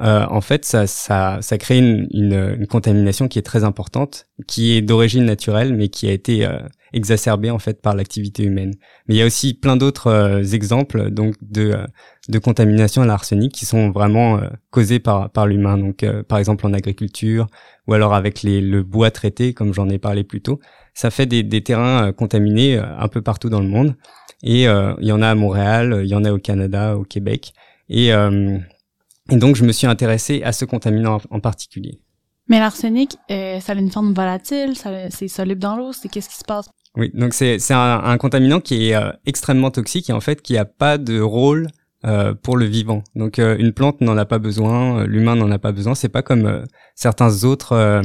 euh, 0.00 0.26
en 0.30 0.40
fait 0.40 0.64
ça 0.64 0.86
ça 0.86 1.38
ça 1.40 1.58
crée 1.58 1.78
une, 1.78 2.06
une, 2.12 2.56
une 2.60 2.66
contamination 2.68 3.26
qui 3.26 3.38
est 3.38 3.42
très 3.42 3.64
importante 3.64 4.26
qui 4.46 4.72
est 4.72 4.82
d'origine 4.82 5.24
naturelle 5.24 5.74
mais 5.74 5.88
qui 5.88 6.08
a 6.08 6.12
été 6.12 6.46
euh, 6.46 6.58
exacerbée 6.92 7.50
en 7.50 7.58
fait 7.58 7.82
par 7.82 7.96
l'activité 7.96 8.44
humaine 8.44 8.74
mais 9.06 9.16
il 9.16 9.18
y 9.18 9.22
a 9.22 9.26
aussi 9.26 9.54
plein 9.54 9.76
d'autres 9.76 10.06
euh, 10.06 10.42
exemples 10.42 11.10
donc 11.10 11.34
de 11.42 11.72
euh, 11.72 11.86
de 12.28 12.38
contamination 12.38 13.02
à 13.02 13.06
l'arsenic 13.06 13.52
qui 13.52 13.66
sont 13.66 13.90
vraiment 13.90 14.38
euh, 14.38 14.48
causés 14.70 15.00
par 15.00 15.30
par 15.30 15.48
l'humain 15.48 15.76
donc 15.78 16.04
euh, 16.04 16.22
par 16.22 16.38
exemple 16.38 16.64
en 16.64 16.72
agriculture 16.72 17.48
ou 17.88 17.94
alors 17.94 18.14
avec 18.14 18.42
les 18.42 18.60
le 18.60 18.84
bois 18.84 19.10
traité 19.10 19.52
comme 19.52 19.74
j'en 19.74 19.88
ai 19.88 19.98
parlé 19.98 20.22
plus 20.22 20.42
tôt 20.42 20.60
ça 20.94 21.10
fait 21.10 21.26
des, 21.26 21.42
des 21.42 21.62
terrains 21.62 22.12
contaminés 22.12 22.76
un 22.76 23.06
peu 23.06 23.22
partout 23.22 23.48
dans 23.48 23.60
le 23.60 23.68
monde. 23.68 23.94
Et 24.42 24.64
il 24.64 25.06
y 25.06 25.12
en 25.12 25.22
a 25.22 25.28
à 25.28 25.34
Montréal, 25.36 26.00
il 26.02 26.08
y 26.08 26.14
en 26.16 26.24
a 26.24 26.32
au 26.32 26.38
Canada, 26.38 26.96
au 26.96 27.04
Québec. 27.04 27.52
Et, 27.88 28.12
et 29.30 29.36
donc, 29.36 29.56
je 29.56 29.64
me 29.64 29.72
suis 29.72 29.86
intéressé 29.86 30.42
à 30.42 30.52
ce 30.52 30.64
contaminant 30.64 31.18
en, 31.30 31.40
particulier. 31.40 32.00
Mais 32.48 32.58
l'arsenic, 32.58 33.16
euh, 33.30 33.60
ça 33.60 33.72
a 33.72 33.74
une 33.76 33.90
forme 33.90 34.14
volatile, 34.14 34.72
c'est 35.10 35.28
soluble 35.28 35.60
dans 35.60 35.76
l'eau, 35.76 35.92
c'est 35.92 36.08
qu'est-ce 36.08 36.28
qui 36.30 36.36
se 36.36 36.44
passe? 36.44 36.68
Oui, 36.96 37.10
donc 37.14 37.34
c'est 37.34 37.58
un, 37.70 38.00
un, 38.02 38.18
contaminant 38.18 38.60
qui 38.60 38.88
est 38.88 38.94
euh, 38.94 39.12
extrêmement 39.26 39.70
toxique 39.70 40.10
et 40.10 40.12
en 40.12 40.20
fait 40.20 40.42
qui 40.42 40.56
a 40.56 40.64
pas 40.64 40.98
de 40.98 41.20
rôle 41.20 41.68
euh, 42.04 42.34
pour 42.34 42.56
le 42.56 42.64
vivant. 42.64 43.04
Donc 43.14 43.38
euh, 43.38 43.56
une 43.58 43.72
plante 43.72 44.00
n'en 44.00 44.16
a 44.16 44.24
pas 44.24 44.38
besoin, 44.38 45.04
l'humain 45.04 45.36
n'en 45.36 45.50
a 45.50 45.58
pas 45.58 45.72
besoin. 45.72 45.94
C'est 45.94 46.08
pas 46.08 46.22
comme 46.22 46.64
certains 46.94 47.44
autres 47.44 48.02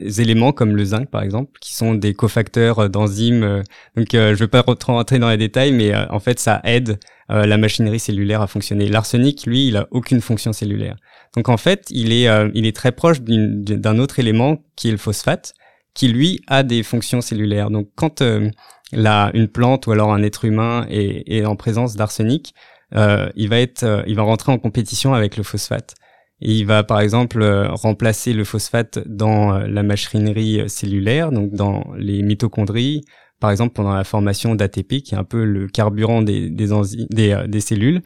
éléments 0.00 0.52
comme 0.52 0.76
le 0.76 0.84
zinc 0.84 1.10
par 1.10 1.22
exemple, 1.22 1.58
qui 1.60 1.74
sont 1.74 1.94
des 1.94 2.14
cofacteurs 2.14 2.88
d'enzymes. 2.88 3.62
donc 3.96 4.08
je 4.12 4.34
vais 4.34 4.48
pas 4.48 4.62
rentrer 4.62 5.18
dans 5.18 5.30
les 5.30 5.36
détails, 5.36 5.72
mais 5.72 5.94
en 5.94 6.20
fait 6.20 6.38
ça 6.38 6.60
aide 6.64 6.98
la 7.28 7.56
machinerie 7.56 7.98
cellulaire 7.98 8.40
à 8.40 8.46
fonctionner. 8.46 8.88
L'arsenic, 8.88 9.46
lui, 9.46 9.68
il 9.68 9.76
a 9.76 9.88
aucune 9.90 10.20
fonction 10.20 10.52
cellulaire. 10.52 10.96
Donc 11.36 11.50
en 11.50 11.58
fait, 11.58 11.86
il 11.90 12.12
est, 12.12 12.28
euh, 12.28 12.50
il 12.54 12.66
est 12.66 12.74
très 12.74 12.92
proche 12.92 13.20
d'un 13.20 13.98
autre 13.98 14.18
élément 14.18 14.58
qui 14.74 14.88
est 14.88 14.92
le 14.92 14.96
phosphate, 14.96 15.52
qui 15.94 16.08
lui 16.08 16.40
a 16.46 16.62
des 16.62 16.82
fonctions 16.82 17.20
cellulaires. 17.20 17.70
Donc 17.70 17.88
quand 17.94 18.22
euh, 18.22 18.50
la, 18.92 19.30
une 19.34 19.48
plante 19.48 19.86
ou 19.86 19.92
alors 19.92 20.12
un 20.12 20.22
être 20.22 20.46
humain 20.46 20.86
est, 20.88 21.24
est 21.26 21.44
en 21.44 21.54
présence 21.54 21.94
d'arsenic, 21.94 22.54
euh, 22.94 23.28
il 23.36 23.48
va 23.48 23.60
être, 23.60 23.82
euh, 23.82 24.02
il 24.06 24.16
va 24.16 24.22
rentrer 24.22 24.50
en 24.50 24.58
compétition 24.58 25.12
avec 25.12 25.36
le 25.36 25.42
phosphate. 25.42 25.94
Il 26.40 26.66
va 26.66 26.84
par 26.84 27.00
exemple 27.00 27.42
remplacer 27.70 28.32
le 28.32 28.44
phosphate 28.44 28.98
dans 29.06 29.58
la 29.58 29.82
machinerie 29.82 30.68
cellulaire, 30.68 31.32
donc 31.32 31.52
dans 31.52 31.84
les 31.96 32.22
mitochondries, 32.22 33.02
par 33.40 33.50
exemple 33.50 33.72
pendant 33.72 33.94
la 33.94 34.04
formation 34.04 34.54
d'ATP, 34.54 35.02
qui 35.02 35.14
est 35.14 35.18
un 35.18 35.24
peu 35.24 35.44
le 35.44 35.66
carburant 35.66 36.20
des, 36.22 36.50
des, 36.50 36.68
des, 37.10 37.60
cellules 37.60 38.02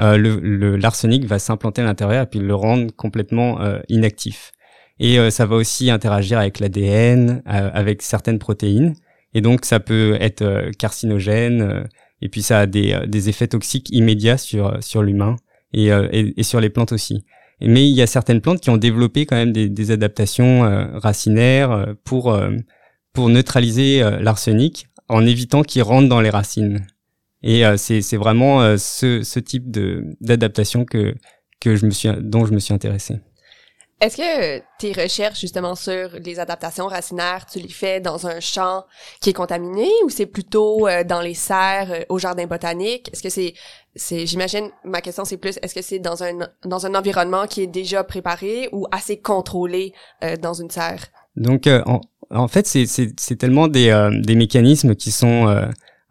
euh, 0.00 0.16
le 0.16 0.76
l'arsenic 0.76 1.24
va 1.24 1.38
s'implanter 1.38 1.82
à 1.82 1.84
l'intérieur 1.84 2.24
et 2.24 2.26
puis 2.26 2.40
le 2.40 2.54
rendre 2.54 2.92
complètement 2.94 3.60
euh, 3.60 3.78
inactif. 3.88 4.52
Et 4.98 5.18
euh, 5.18 5.30
ça 5.30 5.46
va 5.46 5.56
aussi 5.56 5.90
interagir 5.90 6.38
avec 6.38 6.60
l'ADN, 6.60 7.42
avec 7.46 8.02
certaines 8.02 8.38
protéines. 8.38 8.94
Et 9.34 9.40
donc 9.40 9.64
ça 9.64 9.80
peut 9.80 10.16
être 10.20 10.70
carcinogène. 10.78 11.88
et 12.22 12.28
puis 12.28 12.42
ça 12.42 12.60
a 12.60 12.66
des, 12.66 13.28
effets 13.28 13.48
toxiques 13.48 13.88
immédiats 13.90 14.38
sur 14.38 14.82
sur 14.82 15.02
l'humain 15.02 15.36
et, 15.72 15.88
et, 15.88 16.42
sur 16.44 16.60
les 16.60 16.70
plantes 16.70 16.92
aussi. 16.92 17.24
Mais 17.60 17.88
il 17.88 17.94
y 17.94 18.02
a 18.02 18.06
certaines 18.06 18.40
plantes 18.40 18.60
qui 18.60 18.70
ont 18.70 18.76
développé 18.76 19.26
quand 19.26 19.36
même 19.36 19.52
des, 19.52 19.68
des 19.68 19.90
adaptations 19.90 20.62
racinaires 20.94 21.94
pour 22.04 22.36
pour 23.12 23.28
neutraliser 23.28 24.00
l'arsenic 24.20 24.88
en 25.08 25.24
évitant 25.24 25.62
qu'il 25.62 25.82
rentre 25.82 26.08
dans 26.08 26.20
les 26.20 26.30
racines. 26.30 26.86
Et 27.44 27.66
euh, 27.66 27.76
c'est 27.76 28.16
vraiment 28.16 28.62
euh, 28.62 28.76
ce, 28.78 29.22
ce 29.22 29.38
type 29.38 29.70
d'adaptation 30.20 30.84
que 30.86 31.14
que 31.60 31.76
je 31.76 31.86
me 31.86 31.90
suis 31.90 32.08
dont 32.20 32.46
je 32.46 32.52
me 32.52 32.58
suis 32.58 32.74
intéressé. 32.74 33.16
Est-ce 34.04 34.18
que 34.18 34.62
tes 34.78 34.92
recherches 34.92 35.40
justement 35.40 35.74
sur 35.74 36.10
les 36.22 36.38
adaptations 36.38 36.86
racinaires, 36.88 37.46
tu 37.50 37.58
les 37.58 37.70
fais 37.70 38.00
dans 38.00 38.26
un 38.26 38.38
champ 38.38 38.84
qui 39.22 39.30
est 39.30 39.32
contaminé 39.32 39.88
ou 40.04 40.10
c'est 40.10 40.26
plutôt 40.26 40.86
euh, 40.86 41.04
dans 41.04 41.22
les 41.22 41.32
serres 41.32 42.04
au 42.10 42.18
jardin 42.18 42.46
botanique? 42.46 43.08
Est-ce 43.12 43.22
que 43.22 43.30
c'est 43.30 43.54
c'est 43.96 44.26
j'imagine 44.26 44.68
ma 44.84 45.00
question 45.00 45.24
c'est 45.24 45.38
plus 45.38 45.58
est-ce 45.62 45.74
que 45.74 45.80
c'est 45.80 46.00
dans 46.00 46.22
un 46.22 46.48
dans 46.66 46.84
un 46.84 46.94
environnement 46.94 47.46
qui 47.46 47.62
est 47.62 47.66
déjà 47.66 48.04
préparé 48.04 48.68
ou 48.72 48.86
assez 48.90 49.16
contrôlé 49.16 49.94
dans 50.42 50.52
une 50.52 50.70
serre? 50.70 51.06
Donc 51.36 51.66
en, 51.66 52.02
en 52.30 52.48
fait 52.48 52.66
c'est 52.66 52.84
c'est 52.86 53.36
tellement 53.36 53.68
des 53.68 53.88
des 54.22 54.34
mécanismes 54.34 54.94
qui 54.94 55.12
sont 55.12 55.46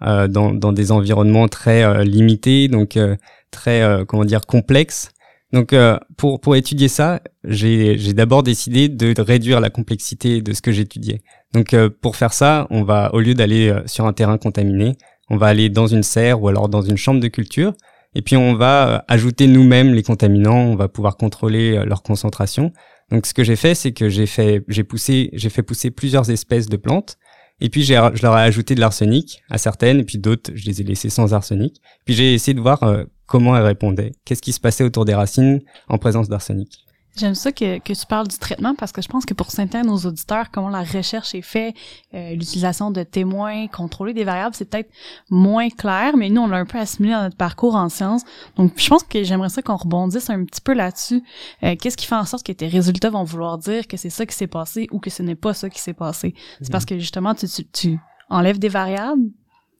euh, 0.05 0.27
dans, 0.27 0.53
dans, 0.53 0.73
des 0.73 0.91
environnements 0.91 1.47
très 1.47 1.83
euh, 1.83 2.03
limités, 2.03 2.67
donc 2.67 2.97
euh, 2.97 3.15
très 3.51 3.83
comment 4.07 4.25
dire 4.25 4.41
complexes. 4.45 5.11
Donc 5.53 5.75
pour 6.17 6.41
pour 6.41 6.55
étudier 6.55 6.87
ça, 6.87 7.21
j'ai 7.43 7.95
d'abord 8.13 8.41
décidé 8.41 8.89
de 8.89 9.21
réduire 9.21 9.59
la 9.59 9.69
complexité 9.69 10.41
de 10.41 10.51
ce 10.51 10.61
que 10.61 10.71
j'étudiais. 10.71 11.21
Donc 11.53 11.75
pour 12.01 12.15
faire 12.15 12.33
ça, 12.33 12.67
on 12.71 12.83
va 12.83 13.13
au 13.13 13.19
lieu 13.19 13.35
d'aller 13.35 13.71
sur 13.85 14.07
un 14.07 14.13
terrain 14.13 14.39
contaminé, 14.39 14.97
on 15.29 15.37
va 15.37 15.47
aller 15.47 15.69
dans 15.69 15.85
une 15.85 16.01
serre 16.01 16.41
ou 16.41 16.47
alors 16.47 16.69
dans 16.69 16.81
une 16.81 16.97
chambre 16.97 17.19
de 17.19 17.27
culture 17.27 17.73
et 18.15 18.23
puis 18.23 18.35
on 18.35 18.55
va 18.55 19.05
ajouter 19.07 19.45
nous-mêmes 19.45 19.93
les 19.93 20.03
contaminants, 20.03 20.57
on 20.57 20.75
va 20.75 20.87
pouvoir 20.87 21.17
contrôler 21.17 21.83
leur 21.85 22.01
concentration. 22.01 22.73
Donc 23.11 23.27
ce 23.27 23.33
que 23.35 23.43
j'ai 23.43 23.55
fait, 23.55 23.75
c'est 23.75 23.91
que 23.91 24.09
j'ai 24.09 24.25
fait 24.25 24.63
j'ai 24.67 24.83
poussé 24.83 25.29
j'ai 25.33 25.49
fait 25.49 25.61
pousser 25.61 25.91
plusieurs 25.91 26.31
espèces 26.31 26.67
de 26.67 26.77
plantes 26.77 27.17
et 27.63 27.69
puis 27.69 27.83
je 27.83 27.93
leur 27.93 28.37
ai 28.37 28.41
ajouté 28.41 28.75
de 28.75 28.79
l'arsenic 28.81 29.41
à 29.49 29.57
certaines, 29.57 29.99
et 29.99 30.03
puis 30.03 30.17
d'autres, 30.17 30.51
je 30.53 30.65
les 30.65 30.81
ai 30.81 30.83
laissées 30.83 31.09
sans 31.09 31.33
arsenic. 31.33 31.81
Puis 32.05 32.13
j'ai 32.13 32.33
essayé 32.33 32.53
de 32.53 32.59
voir 32.59 32.83
euh, 32.83 33.05
comment 33.25 33.55
elles 33.55 33.63
répondaient, 33.63 34.13
qu'est-ce 34.25 34.41
qui 34.41 34.53
se 34.53 34.59
passait 34.59 34.83
autour 34.83 35.05
des 35.05 35.13
racines 35.13 35.61
en 35.87 35.97
présence 35.97 36.29
d'arsenic? 36.29 36.83
J'aime 37.15 37.35
ça 37.35 37.51
que, 37.51 37.77
que 37.77 37.93
tu 37.93 38.05
parles 38.07 38.27
du 38.27 38.39
traitement 38.39 38.73
parce 38.73 38.91
que 38.91 38.99
je 38.99 39.07
pense 39.07 39.23
que 39.23 39.35
pour 39.35 39.51
certains 39.51 39.83
de 39.83 39.87
nos 39.87 39.97
auditeurs, 39.97 40.49
comment 40.49 40.69
la 40.69 40.81
recherche 40.81 41.35
est 41.35 41.43
faite, 41.43 41.75
euh, 42.15 42.31
l'utilisation 42.31 42.89
de 42.89 43.03
témoins, 43.03 43.67
contrôler 43.67 44.13
des 44.13 44.23
variables, 44.23 44.55
c'est 44.55 44.65
peut-être 44.65 44.89
moins 45.29 45.69
clair, 45.69 46.17
mais 46.17 46.31
nous, 46.31 46.41
on 46.41 46.47
l'a 46.47 46.57
un 46.57 46.65
peu 46.65 46.79
assimilé 46.79 47.13
dans 47.13 47.21
notre 47.21 47.37
parcours 47.37 47.75
en 47.75 47.89
sciences. 47.89 48.23
Donc, 48.55 48.73
je 48.77 48.89
pense 48.89 49.03
que 49.03 49.23
j'aimerais 49.23 49.49
ça 49.49 49.61
qu'on 49.61 49.75
rebondisse 49.75 50.31
un 50.31 50.43
petit 50.43 50.61
peu 50.61 50.73
là-dessus. 50.73 51.21
Euh, 51.61 51.75
qu'est-ce 51.79 51.97
qui 51.97 52.07
fait 52.07 52.15
en 52.15 52.25
sorte 52.25 52.43
que 52.43 52.51
tes 52.51 52.67
résultats 52.67 53.11
vont 53.11 53.23
vouloir 53.23 53.59
dire 53.59 53.87
que 53.87 53.95
c'est 53.95 54.09
ça 54.09 54.25
qui 54.25 54.35
s'est 54.35 54.47
passé 54.47 54.87
ou 54.91 54.99
que 54.99 55.11
ce 55.11 55.21
n'est 55.21 55.35
pas 55.35 55.53
ça 55.53 55.69
qui 55.69 55.81
s'est 55.81 55.93
passé? 55.93 56.33
C'est 56.61 56.71
parce 56.71 56.85
que 56.85 56.97
justement, 56.97 57.35
tu, 57.35 57.47
tu, 57.47 57.65
tu 57.65 57.99
enlèves 58.31 58.57
des 58.57 58.69
variables? 58.69 59.21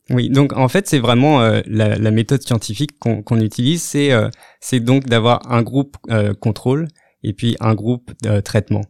Oui, 0.10 0.30
donc 0.30 0.54
en 0.54 0.68
fait 0.68 0.88
c'est 0.88 0.99
vraiment 0.99 1.41
euh, 1.41 1.62
la, 1.66 1.95
la, 1.97 2.12
méthode 2.12 2.41
scientifique 2.41 2.99
qu'on 2.99 3.39
utilise, 3.39 3.82
c'est 3.82 4.12
c'est 4.60 4.82
donc 4.82 5.06
d'avoir 5.06 5.49
un 5.49 5.62
groupe 5.62 5.97
contrôle 6.41 6.88
et 7.24 7.34
puis 7.34 7.56
un 7.60 7.74
groupe 7.74 8.12
de 8.22 8.39
traitement. 8.41 8.84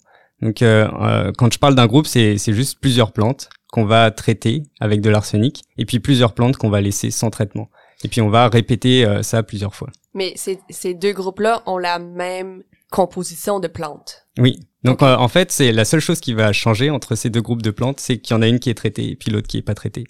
Donc 0.44 0.62
euh, 0.62 0.88
euh, 1.02 1.32
quand 1.38 1.52
je 1.54 1.58
parle 1.58 1.76
d'un 1.76 1.88
groupe, 1.88 2.06
c'est 2.06 2.38
juste 2.38 2.80
plusieurs 2.82 3.14
plantes 3.14 3.50
qu'on 3.72 3.86
va 3.86 4.12
traiter 4.12 4.64
avec 4.80 5.02
de 5.02 5.10
l'arsenic 5.10 5.64
et 5.78 5.86
puis 5.86 6.00
plusieurs 6.00 6.34
plantes 6.34 6.58
qu'on 6.58 6.70
va 6.70 6.82
laisser 6.82 7.12
sans 7.12 7.30
traitement. 7.30 7.70
Et 8.04 8.10
puis 8.10 8.20
on 8.20 8.30
va 8.30 8.50
répéter 8.50 9.06
euh, 9.06 9.24
ça 9.24 9.42
plusieurs 9.42 9.74
fois. 9.74 9.90
Mais 10.14 10.34
ces, 10.36 10.60
ces 10.70 10.94
deux 10.94 11.14
groupes-là 11.14 11.64
ont 11.66 11.78
la 11.78 11.98
même 11.98 12.64
composition 12.92 13.62
de 13.62 13.68
plantes. 13.68 14.28
Oui. 14.38 14.60
Donc 14.84 15.02
en 15.02 15.28
fait, 15.30 15.52
c'est 15.52 15.72
la 15.72 15.86
seule 15.86 16.02
chose 16.02 16.20
qui 16.20 16.34
va 16.34 16.52
changer 16.52 16.90
entre 16.90 17.16
ces 17.16 17.30
deux 17.30 17.42
groupes 17.42 17.62
de 17.62 17.72
plantes, 17.72 18.02
c'est 18.02 18.18
qu'il 18.18 18.36
y 18.36 18.38
en 18.38 18.42
a 18.42 18.48
une 18.48 18.60
qui 18.60 18.70
est 18.70 18.76
traitée 18.76 19.12
et 19.12 19.16
puis 19.16 19.32
l'autre 19.32 19.48
qui 19.48 19.58
est 19.58 19.64
pas 19.64 19.74
traitée. 19.74 20.04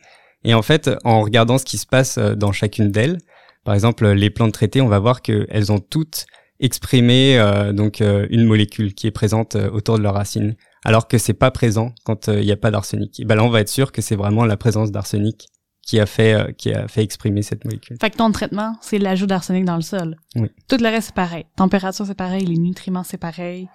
Et 0.44 0.54
en 0.54 0.62
fait, 0.62 0.89
en 1.04 1.22
regardant 1.22 1.58
ce 1.58 1.66
qui 1.66 1.78
se 1.78 1.86
passe 1.86 2.18
dans 2.18 2.52
chacune 2.52 2.91
d'elles, 2.91 3.18
par 3.64 3.74
exemple 3.74 4.08
les 4.08 4.30
plantes 4.30 4.54
traitées, 4.54 4.82
on 4.82 4.88
va 4.88 5.00
voir 5.00 5.22
qu'elles 5.22 5.72
ont 5.72 5.80
toutes 5.80 6.26
exprimer 6.64 7.38
euh, 7.38 7.74
donc 7.74 8.02
euh, 8.02 8.26
une 8.30 8.46
molécule 8.46 8.94
qui 8.94 9.06
est 9.06 9.12
présente 9.12 9.56
euh, 9.56 9.70
autour 9.70 9.98
de 9.98 10.04
leur 10.04 10.14
racine, 10.14 10.56
alors 10.86 11.08
que 11.08 11.18
c'est 11.18 11.34
pas 11.34 11.52
présent 11.52 11.94
quand 12.06 12.28
il 12.28 12.46
n'y 12.46 12.52
a 12.52 12.58
pas 12.58 12.72
d'arsenic. 12.72 13.20
Et 13.20 13.26
ben 13.26 13.36
là, 13.36 13.44
on 13.44 13.50
va 13.50 13.60
être 13.60 13.70
sûr 13.70 13.91
que 13.91 14.02
c'est 14.02 14.16
vraiment 14.16 14.46
la 14.46 14.58
présence 14.58 14.91
d'arsenic 14.91 15.48
qui 15.86 16.00
a 16.00 16.06
fait 16.06 16.56
qui 16.58 16.74
a 16.74 16.88
fait 16.88 17.04
exprimer 17.04 17.41
cette 17.41 17.66
molécule. 17.66 17.98
Fait 18.00 18.10
que 18.10 18.16
ton 18.16 18.32
traitement, 18.32 18.78
c'est 18.80 19.00
l'ajout 19.00 19.26
d'arsenic 19.26 19.66
dans 19.66 19.76
le 19.76 19.82
sol. 19.82 20.16
Oui. 20.36 20.50
Tout 20.70 20.78
le 20.80 20.88
reste 20.88 21.08
c'est 21.08 21.16
pareil. 21.16 21.46
Température 21.58 22.06
c'est 22.06 22.16
pareil, 22.16 22.46
les 22.46 22.58
nutriments 22.58 23.04
c'est 23.04 23.18
pareil. 23.18 23.68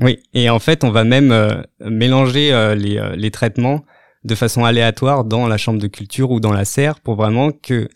Oui, 0.00 0.20
et 0.32 0.48
en 0.48 0.60
fait, 0.60 0.84
on 0.84 0.92
va 0.92 1.02
même 1.02 1.64
mélanger 1.80 2.52
les, 2.76 3.02
les 3.16 3.30
traitements 3.32 3.82
de 4.24 4.34
façon 4.34 4.64
aléatoire 4.64 5.24
dans 5.24 5.46
la 5.46 5.56
chambre 5.56 5.80
de 5.80 5.86
culture 5.86 6.30
ou 6.30 6.40
dans 6.40 6.52
la 6.52 6.64
serre 6.64 7.00
pour 7.00 7.16
vraiment 7.16 7.50
que 7.52 7.88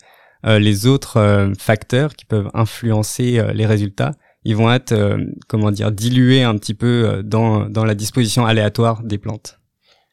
les 0.45 0.87
autres 0.87 1.53
facteurs 1.57 2.15
qui 2.15 2.25
peuvent 2.25 2.49
influencer 2.53 3.41
les 3.53 3.65
résultats 3.65 4.11
ils 4.45 4.55
vont 4.55 4.71
être, 4.71 4.91
euh, 4.91 5.17
comment 5.47 5.71
dire, 5.71 5.91
dilués 5.91 6.43
un 6.43 6.57
petit 6.57 6.73
peu 6.73 7.05
euh, 7.05 7.23
dans, 7.23 7.69
dans 7.69 7.85
la 7.85 7.95
disposition 7.95 8.45
aléatoire 8.45 9.03
des 9.03 9.17
plantes. 9.17 9.59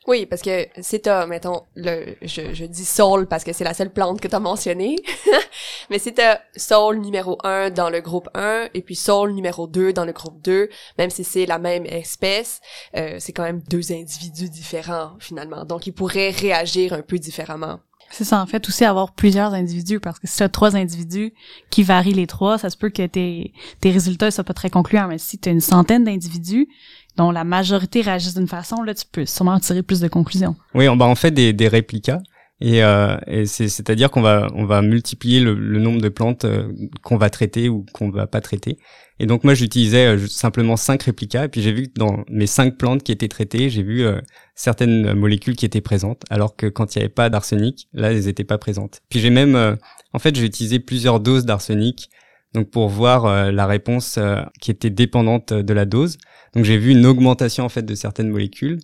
Oui, 0.07 0.25
parce 0.25 0.41
que 0.41 0.67
c'est 0.81 1.01
t'as, 1.01 1.27
mettons, 1.27 1.63
le, 1.75 2.17
je, 2.23 2.55
je 2.55 2.65
dis 2.65 2.87
sol 2.87 3.27
parce 3.27 3.45
que 3.45 3.53
c'est 3.53 3.65
la 3.65 3.75
seule 3.75 3.93
plante 3.93 4.21
que 4.21 4.29
t'as 4.29 4.39
mentionnée, 4.39 4.97
mais 5.91 5.99
c'est 5.99 6.13
t'as 6.13 6.39
sol 6.57 7.01
numéro 7.01 7.39
1 7.45 7.71
dans 7.71 7.91
le 7.91 8.01
groupe 8.01 8.29
1 8.35 8.71
et 8.73 8.81
puis 8.81 8.97
sol 8.97 9.33
numéro 9.33 9.67
2 9.67 9.93
dans 9.93 10.07
le 10.07 10.13
groupe 10.13 10.41
2, 10.43 10.71
même 10.99 11.11
si 11.11 11.23
c'est 11.23 11.45
la 11.45 11.59
même 11.59 11.85
espèce, 11.85 12.61
euh, 12.97 13.17
c'est 13.19 13.33
quand 13.33 13.43
même 13.43 13.63
deux 13.69 13.93
individus 13.93 14.49
différents 14.49 15.13
finalement, 15.19 15.67
donc 15.67 15.87
ils 15.87 15.93
pourraient 15.93 16.31
réagir 16.31 16.95
un 16.95 17.03
peu 17.03 17.19
différemment. 17.19 17.81
C'est 18.13 18.25
ça, 18.25 18.43
en 18.43 18.47
fait, 18.47 18.69
aussi 18.69 18.85
avoir 18.85 19.13
plusieurs 19.13 19.55
individus, 19.55 20.01
parce 20.01 20.19
que 20.19 20.27
si 20.27 20.39
tu 20.39 20.43
as 20.43 20.49
trois 20.49 20.75
individus 20.75 21.33
qui 21.71 21.85
varient 21.85 22.13
les 22.13 22.27
trois, 22.27 22.59
ça 22.59 22.69
se 22.69 22.77
peut 22.77 22.91
que 22.91 23.07
tes, 23.07 23.53
tes 23.81 23.93
résultats 23.93 24.33
soient 24.33 24.43
pas 24.43 24.53
très 24.53 24.69
concluants, 24.69 25.07
mais 25.07 25.19
si 25.19 25.39
tu 25.39 25.49
as 25.49 25.53
une 25.53 25.61
centaine 25.61 26.03
d'individus 26.03 26.69
dont 27.17 27.31
la 27.31 27.45
majorité 27.45 28.03
réagissent 28.03 28.35
d'une 28.35 28.49
façon, 28.49 28.83
là, 28.83 28.95
tu 28.95 29.05
peux 29.11 29.27
sûrement 29.27 29.59
tirer 29.61 29.83
plus 29.83 30.01
de 30.01 30.09
conclusions. 30.09 30.57
Oui, 30.75 30.89
on, 30.89 30.97
va 30.97 31.07
en 31.07 31.15
fait 31.15 31.31
des, 31.31 31.53
des 31.53 31.69
réplicas, 31.69 32.21
et, 32.61 32.83
euh, 32.85 33.17
et 33.27 33.47
c'est, 33.47 33.89
à 33.89 33.95
dire 33.95 34.11
qu'on 34.11 34.21
va, 34.21 34.49
on 34.55 34.67
va 34.67 34.83
multiplier 34.83 35.41
le, 35.41 35.55
nombre 35.55 36.01
de 36.01 36.11
plantes 36.11 36.45
euh, 36.45 36.71
qu'on 37.03 37.17
va 37.17 37.31
traiter 37.31 37.71
ou 37.71 37.87
qu'on 37.95 38.11
va 38.11 38.27
pas 38.27 38.43
traiter. 38.43 38.79
Et 39.19 39.27
donc 39.27 39.45
moi 39.45 39.55
j'utilisais 39.55 40.15
euh, 40.15 40.27
simplement 40.27 40.77
cinq 40.77 41.05
réplicas 41.05 41.45
et 41.45 41.49
puis 41.49 41.63
j'ai 41.63 41.73
vu 41.73 41.89
que 41.89 41.99
dans 41.99 42.23
mes 42.29 42.47
cinq 42.47 42.77
plantes 42.77 43.03
qui 43.03 43.13
étaient 43.13 43.29
traitées, 43.29 43.71
j'ai 43.71 43.83
vu 43.83 44.03
euh, 44.05 44.21
certaines 44.55 45.15
molécules 45.15 45.57
qui 45.57 45.65
étaient 45.65 45.81
présentes, 45.81 46.23
alors 46.29 46.55
que 46.55 46.67
quand 46.67 46.95
il 46.95 46.99
n'y 46.99 47.05
avait 47.05 47.13
pas 47.13 47.31
d'arsenic, 47.31 47.89
là 47.95 48.13
elles 48.13 48.27
n'étaient 48.27 48.45
pas 48.45 48.59
présentes. 48.59 49.01
Puis 49.09 49.21
j'ai 49.21 49.31
même, 49.31 49.79
en 50.13 50.19
fait 50.19 50.37
j'ai 50.37 50.45
utilisé 50.45 50.81
plusieurs 50.81 51.21
doses 51.21 51.47
d'arsenic 51.47 52.11
donc 52.55 52.71
pour 52.71 52.89
voir 52.89 53.53
la 53.53 53.67
réponse 53.67 54.19
qui 54.61 54.71
était 54.71 54.91
dépendante 54.91 55.53
de 55.53 55.73
la 55.73 55.85
dose. 55.85 56.19
Donc 56.55 56.65
j'ai 56.65 56.79
vu 56.79 56.91
une 56.91 57.07
augmentation 57.07 57.65
en 57.65 57.69
fait 57.69 57.83
de 57.83 57.95
certaines 57.95 58.29
molécules 58.29 58.79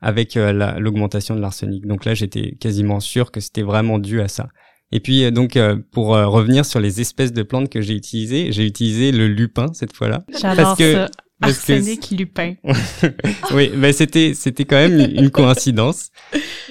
avec 0.00 0.34
l'augmentation 0.34 1.36
de 1.36 1.40
l'arsenic. 1.40 1.86
Donc 1.86 2.04
là, 2.04 2.14
j'étais 2.14 2.56
quasiment 2.58 2.98
sûr 2.98 3.30
que 3.30 3.40
c'était 3.40 3.62
vraiment 3.62 3.98
dû 3.98 4.20
à 4.20 4.28
ça. 4.28 4.48
Et 4.90 4.98
puis 4.98 5.30
donc 5.30 5.56
pour 5.92 6.08
revenir 6.08 6.66
sur 6.66 6.80
les 6.80 7.00
espèces 7.00 7.32
de 7.32 7.44
plantes 7.44 7.68
que 7.70 7.80
j'ai 7.80 7.94
utilisées, 7.94 8.50
j'ai 8.50 8.66
utilisé 8.66 9.12
le 9.12 9.28
lupin 9.28 9.72
cette 9.72 9.94
fois-là. 9.94 10.24
J'adore 10.40 10.76
ça. 10.76 11.08
Arsenic 11.42 12.10
Lupin. 12.10 12.54
oui, 13.54 13.70
mais 13.74 13.92
c'était 13.92 14.32
c'était 14.34 14.64
quand 14.64 14.76
même 14.76 14.98
une 15.00 15.30
coïncidence. 15.30 16.10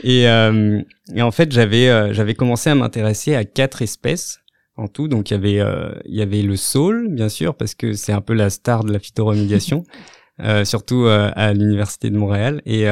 Et, 0.04 0.28
euh, 0.28 0.82
et 1.14 1.22
en 1.22 1.32
fait, 1.32 1.52
j'avais 1.52 1.90
euh, 1.90 2.14
j'avais 2.14 2.34
commencé 2.34 2.70
à 2.70 2.76
m'intéresser 2.76 3.36
à 3.36 3.44
quatre 3.46 3.82
espèces 3.82 4.40
en 4.78 4.88
tout. 4.88 5.08
Donc 5.08 5.30
il 5.30 5.34
y 5.34 5.38
avait 5.38 5.60
euh, 5.60 5.94
il 6.06 6.16
y 6.16 6.22
avait 6.22 6.42
le 6.42 6.56
saule, 6.56 7.08
bien 7.10 7.30
sûr, 7.30 7.56
parce 7.56 7.76
que 7.76 7.94
c'est 7.94 8.14
un 8.14 8.22
peu 8.22 8.34
la 8.34 8.50
star 8.50 8.84
de 8.84 8.92
la 8.92 9.00
phytoremédiation, 9.00 9.84
euh, 10.42 10.66
surtout 10.66 11.06
à 11.08 11.54
l'université 11.54 12.10
de 12.10 12.18
Montréal. 12.18 12.62
Et 12.66 12.86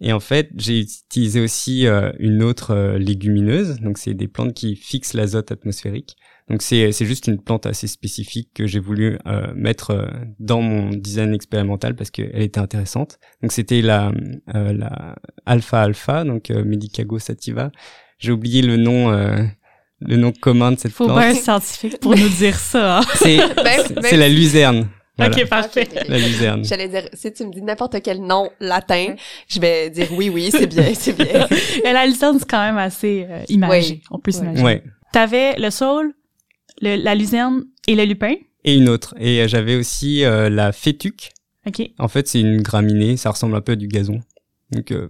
et 0.00 0.12
en 0.12 0.20
fait, 0.20 0.50
j'ai 0.56 0.80
utilisé 0.80 1.40
aussi 1.40 1.86
une 2.18 2.42
autre 2.42 2.96
légumineuse. 2.98 3.80
Donc 3.80 3.98
c'est 3.98 4.14
des 4.14 4.28
plantes 4.28 4.54
qui 4.54 4.76
fixent 4.76 5.14
l'azote 5.14 5.52
atmosphérique. 5.52 6.16
Donc 6.48 6.60
c'est 6.60 6.92
c'est 6.92 7.06
juste 7.06 7.26
une 7.26 7.40
plante 7.40 7.64
assez 7.64 7.86
spécifique 7.86 8.50
que 8.54 8.66
j'ai 8.66 8.78
voulu 8.78 9.18
euh, 9.26 9.52
mettre 9.54 9.90
euh, 9.92 10.06
dans 10.38 10.60
mon 10.60 10.90
design 10.90 11.32
expérimental 11.32 11.96
parce 11.96 12.10
qu'elle 12.10 12.42
était 12.42 12.60
intéressante. 12.60 13.18
Donc 13.40 13.52
c'était 13.52 13.80
la 13.80 14.12
euh, 14.54 14.72
la 14.74 15.16
alpha 15.46 15.80
alpha 15.82 16.24
donc 16.24 16.50
Medicago 16.50 17.18
sativa. 17.18 17.72
J'ai 18.18 18.32
oublié 18.32 18.62
le 18.62 18.76
nom 18.76 19.10
le 20.06 20.16
nom 20.16 20.32
commun 20.32 20.72
de 20.72 20.78
cette 20.78 20.92
Faut 20.92 21.06
plante. 21.06 21.18
Faut 21.18 21.24
un 21.24 21.34
scientifique 21.34 22.00
pour 22.00 22.16
nous 22.16 22.28
dire 22.28 22.58
ça. 22.58 22.98
Hein. 22.98 23.02
C'est 23.16 23.38
c'est 24.02 24.16
la 24.16 24.28
luzerne. 24.28 24.88
Ok, 25.18 25.46
parfait. 25.48 25.88
La 26.08 26.18
luzerne. 26.18 26.64
J'allais 26.64 26.88
dire, 26.88 27.08
si 27.12 27.32
tu 27.32 27.46
me 27.46 27.52
dis 27.52 27.62
n'importe 27.62 28.02
quel 28.02 28.20
nom 28.20 28.50
latin, 28.58 29.14
je 29.46 29.60
vais 29.60 29.88
dire 29.90 30.08
oui, 30.12 30.28
oui, 30.28 30.50
c'est 30.50 30.66
bien, 30.66 30.92
c'est 30.92 31.12
bien. 31.12 31.46
Et 31.84 31.92
la 31.92 32.04
luzerne, 32.04 32.36
c'est 32.38 32.50
quand 32.50 32.64
même 32.64 32.78
assez 32.78 33.26
imagé. 33.48 34.02
On 34.10 34.18
peut 34.18 34.32
s'imaginer. 34.32 34.62
Ouais. 34.62 34.82
T'avais 35.12 35.54
le 35.56 35.70
saule, 35.70 36.12
le, 36.82 36.96
la 36.96 37.14
luzerne 37.14 37.64
et 37.86 37.94
le 37.94 38.04
lupin? 38.04 38.34
Et 38.64 38.74
une 38.74 38.88
autre. 38.88 39.14
Et 39.18 39.42
euh, 39.42 39.48
j'avais 39.48 39.76
aussi 39.76 40.24
euh, 40.24 40.48
la 40.48 40.72
fétuque. 40.72 41.30
Ok. 41.66 41.88
En 41.98 42.08
fait, 42.08 42.26
c'est 42.26 42.40
une 42.40 42.62
graminée, 42.62 43.16
ça 43.16 43.30
ressemble 43.30 43.54
un 43.54 43.60
peu 43.60 43.72
à 43.72 43.76
du 43.76 43.86
gazon. 43.86 44.20
Donc 44.72 44.90
euh, 44.90 45.08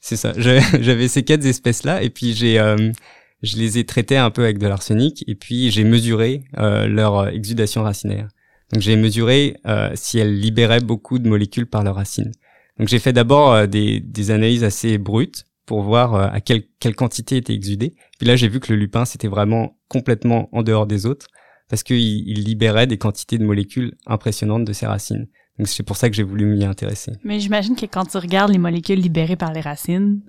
c'est 0.00 0.16
ça. 0.16 0.32
J'avais 0.36 1.08
ces 1.08 1.22
quatre 1.22 1.44
espèces-là, 1.44 2.02
et 2.02 2.10
puis 2.10 2.32
j'ai, 2.32 2.58
je 3.42 3.56
les 3.56 3.78
ai 3.78 3.84
traitées 3.84 4.16
un 4.16 4.30
peu 4.30 4.44
avec 4.44 4.58
de 4.58 4.66
l'arsenic, 4.66 5.24
et 5.26 5.34
puis 5.34 5.70
j'ai 5.70 5.84
mesuré 5.84 6.44
leur 6.56 7.28
exudation 7.28 7.82
racinaire. 7.82 8.28
Donc 8.72 8.82
j'ai 8.82 8.96
mesuré 8.96 9.56
si 9.94 10.18
elles 10.18 10.38
libéraient 10.38 10.80
beaucoup 10.80 11.18
de 11.18 11.28
molécules 11.28 11.66
par 11.66 11.82
leurs 11.82 11.96
racines. 11.96 12.32
Donc 12.78 12.88
j'ai 12.88 12.98
fait 12.98 13.12
d'abord 13.12 13.68
des, 13.68 14.00
des 14.00 14.30
analyses 14.30 14.64
assez 14.64 14.98
brutes 14.98 15.44
pour 15.66 15.82
voir 15.82 16.14
à 16.14 16.40
quelle, 16.40 16.64
quelle 16.80 16.94
quantité 16.94 17.36
était 17.36 17.54
exudée. 17.54 17.94
Puis 18.18 18.26
là, 18.26 18.36
j'ai 18.36 18.48
vu 18.48 18.60
que 18.60 18.72
le 18.72 18.78
lupin, 18.78 19.04
c'était 19.04 19.28
vraiment 19.28 19.78
complètement 19.88 20.48
en 20.52 20.62
dehors 20.62 20.86
des 20.86 21.06
autres 21.06 21.26
parce 21.68 21.82
qu'il 21.82 21.98
il 21.98 22.44
libérait 22.44 22.86
des 22.86 22.98
quantités 22.98 23.38
de 23.38 23.44
molécules 23.44 23.94
impressionnantes 24.06 24.64
de 24.64 24.72
ses 24.72 24.86
racines. 24.86 25.26
Donc 25.58 25.68
c'est 25.68 25.82
pour 25.82 25.96
ça 25.96 26.10
que 26.10 26.16
j'ai 26.16 26.22
voulu 26.22 26.46
m'y 26.46 26.64
intéresser. 26.64 27.12
Mais 27.24 27.40
j'imagine 27.40 27.76
que 27.76 27.86
quand 27.86 28.04
tu 28.06 28.16
regardes 28.18 28.50
les 28.50 28.58
molécules 28.58 29.00
libérées 29.00 29.36
par 29.36 29.52
les 29.52 29.60
racines, 29.60 30.20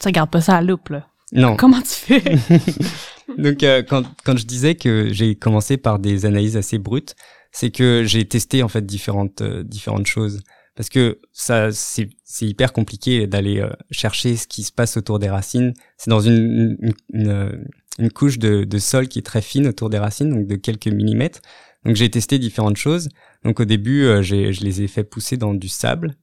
tu 0.00 0.08
regardes 0.08 0.30
pas 0.30 0.40
ça 0.40 0.56
à 0.56 0.62
loupe 0.62 0.88
là. 0.88 1.06
Non. 1.32 1.56
Comment 1.56 1.80
tu 1.80 1.88
fais? 1.88 2.22
Donc 3.38 3.62
euh, 3.62 3.82
quand 3.82 4.02
quand 4.24 4.36
je 4.36 4.46
disais 4.46 4.74
que 4.74 5.10
j'ai 5.12 5.36
commencé 5.36 5.76
par 5.76 5.98
des 5.98 6.26
analyses 6.26 6.56
assez 6.56 6.78
brutes, 6.78 7.14
c'est 7.52 7.70
que 7.70 8.04
j'ai 8.04 8.24
testé 8.26 8.62
en 8.62 8.68
fait 8.68 8.84
différentes 8.84 9.40
euh, 9.40 9.62
différentes 9.62 10.06
choses 10.06 10.40
parce 10.74 10.88
que 10.88 11.20
ça 11.32 11.70
c'est 11.72 12.08
c'est 12.24 12.46
hyper 12.46 12.72
compliqué 12.72 13.26
d'aller 13.26 13.60
euh, 13.60 13.70
chercher 13.90 14.36
ce 14.36 14.46
qui 14.46 14.62
se 14.62 14.72
passe 14.72 14.96
autour 14.96 15.18
des 15.18 15.28
racines. 15.28 15.74
C'est 15.96 16.10
dans 16.10 16.20
une, 16.20 16.76
une, 16.80 16.94
une, 17.12 17.66
une 17.98 18.10
couche 18.10 18.38
de, 18.38 18.64
de, 18.64 18.78
sol 18.78 19.08
qui 19.08 19.18
est 19.18 19.22
très 19.22 19.42
fine 19.42 19.66
autour 19.66 19.90
des 19.90 19.98
racines, 19.98 20.30
donc 20.30 20.46
de 20.46 20.56
quelques 20.56 20.88
millimètres. 20.88 21.40
Donc 21.84 21.96
j'ai 21.96 22.10
testé 22.10 22.38
différentes 22.38 22.76
choses. 22.76 23.08
Donc 23.44 23.60
au 23.60 23.64
début, 23.64 24.04
euh, 24.04 24.22
je 24.22 24.34
les 24.34 24.82
ai 24.82 24.88
fait 24.88 25.04
pousser 25.04 25.36
dans 25.36 25.54
du 25.54 25.68
sable. 25.68 26.16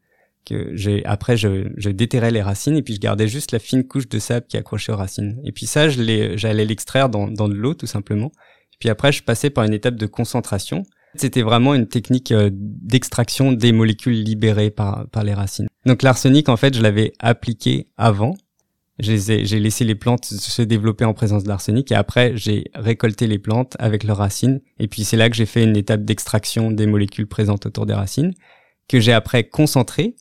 Que 0.48 0.72
j'ai 0.76 1.04
après 1.06 1.36
je, 1.36 1.68
je 1.76 1.90
déterrais 1.90 2.32
les 2.32 2.42
racines 2.42 2.78
et 2.78 2.82
puis 2.82 2.94
je 2.94 3.00
gardais 3.00 3.28
juste 3.28 3.52
la 3.52 3.60
fine 3.60 3.86
couche 3.86 4.08
de 4.08 4.18
sable 4.18 4.46
qui 4.48 4.56
accrochait 4.56 4.94
aux 4.94 4.98
racines. 4.98 5.42
Et 5.44 5.52
puis 5.52 5.66
ça, 5.66 5.90
je 5.90 6.34
j'allais 6.38 6.64
l'extraire 6.64 7.10
dans, 7.10 7.28
dans 7.28 7.50
de 7.50 7.54
l'eau 7.54 7.74
tout 7.74 7.88
simplement. 7.88 8.28
Et 8.74 8.78
puis 8.80 8.90
après, 8.90 9.12
je 9.12 9.24
passais 9.24 9.50
par 9.50 9.66
une 9.66 9.74
étape 9.74 9.96
de 9.96 10.06
concentration. 10.06 10.84
C'était 11.16 11.42
vraiment 11.42 11.74
une 11.74 11.88
technique 11.88 12.32
euh, 12.32 12.50
d'extraction 12.54 13.52
des 13.52 13.72
molécules 13.72 14.22
libérées 14.22 14.70
par, 14.70 15.08
par 15.10 15.24
les 15.24 15.34
racines. 15.34 15.68
Donc 15.86 16.04
l'arsenic, 16.04 16.48
en 16.48 16.58
fait, 16.58 16.76
je 16.76 16.82
l'avais 16.82 17.14
appliqué 17.20 17.88
avant 17.98 18.36
j'ai 19.00 19.60
laissé 19.60 19.86
les 19.86 19.96
plantes 19.96 20.26
se 20.26 20.62
développer 20.62 21.06
en 21.06 21.14
présence 21.14 21.44
de 21.44 21.50
l'arsenic 21.50 21.92
et 21.92 21.96
après 21.96 22.36
j'ai 22.36 22.66
récolté 22.74 23.28
les 23.28 23.38
plantes 23.38 23.76
avec 23.80 24.04
leurs 24.04 24.18
racines 24.18 24.60
et 24.80 24.88
puis 24.88 25.04
c'est 25.04 25.18
là 25.18 25.30
que 25.30 25.36
j'ai 25.36 25.46
fait 25.46 25.64
une 25.64 25.78
étape 25.78 26.04
d'extraction 26.04 26.72
des 26.72 26.88
molécules 26.88 27.28
présentes 27.28 27.68
autour 27.68 27.86
des 27.86 27.94
racines 27.94 28.34
que 28.90 29.00
j'ai 29.00 29.14
après 29.14 29.44
concentré 29.44 30.16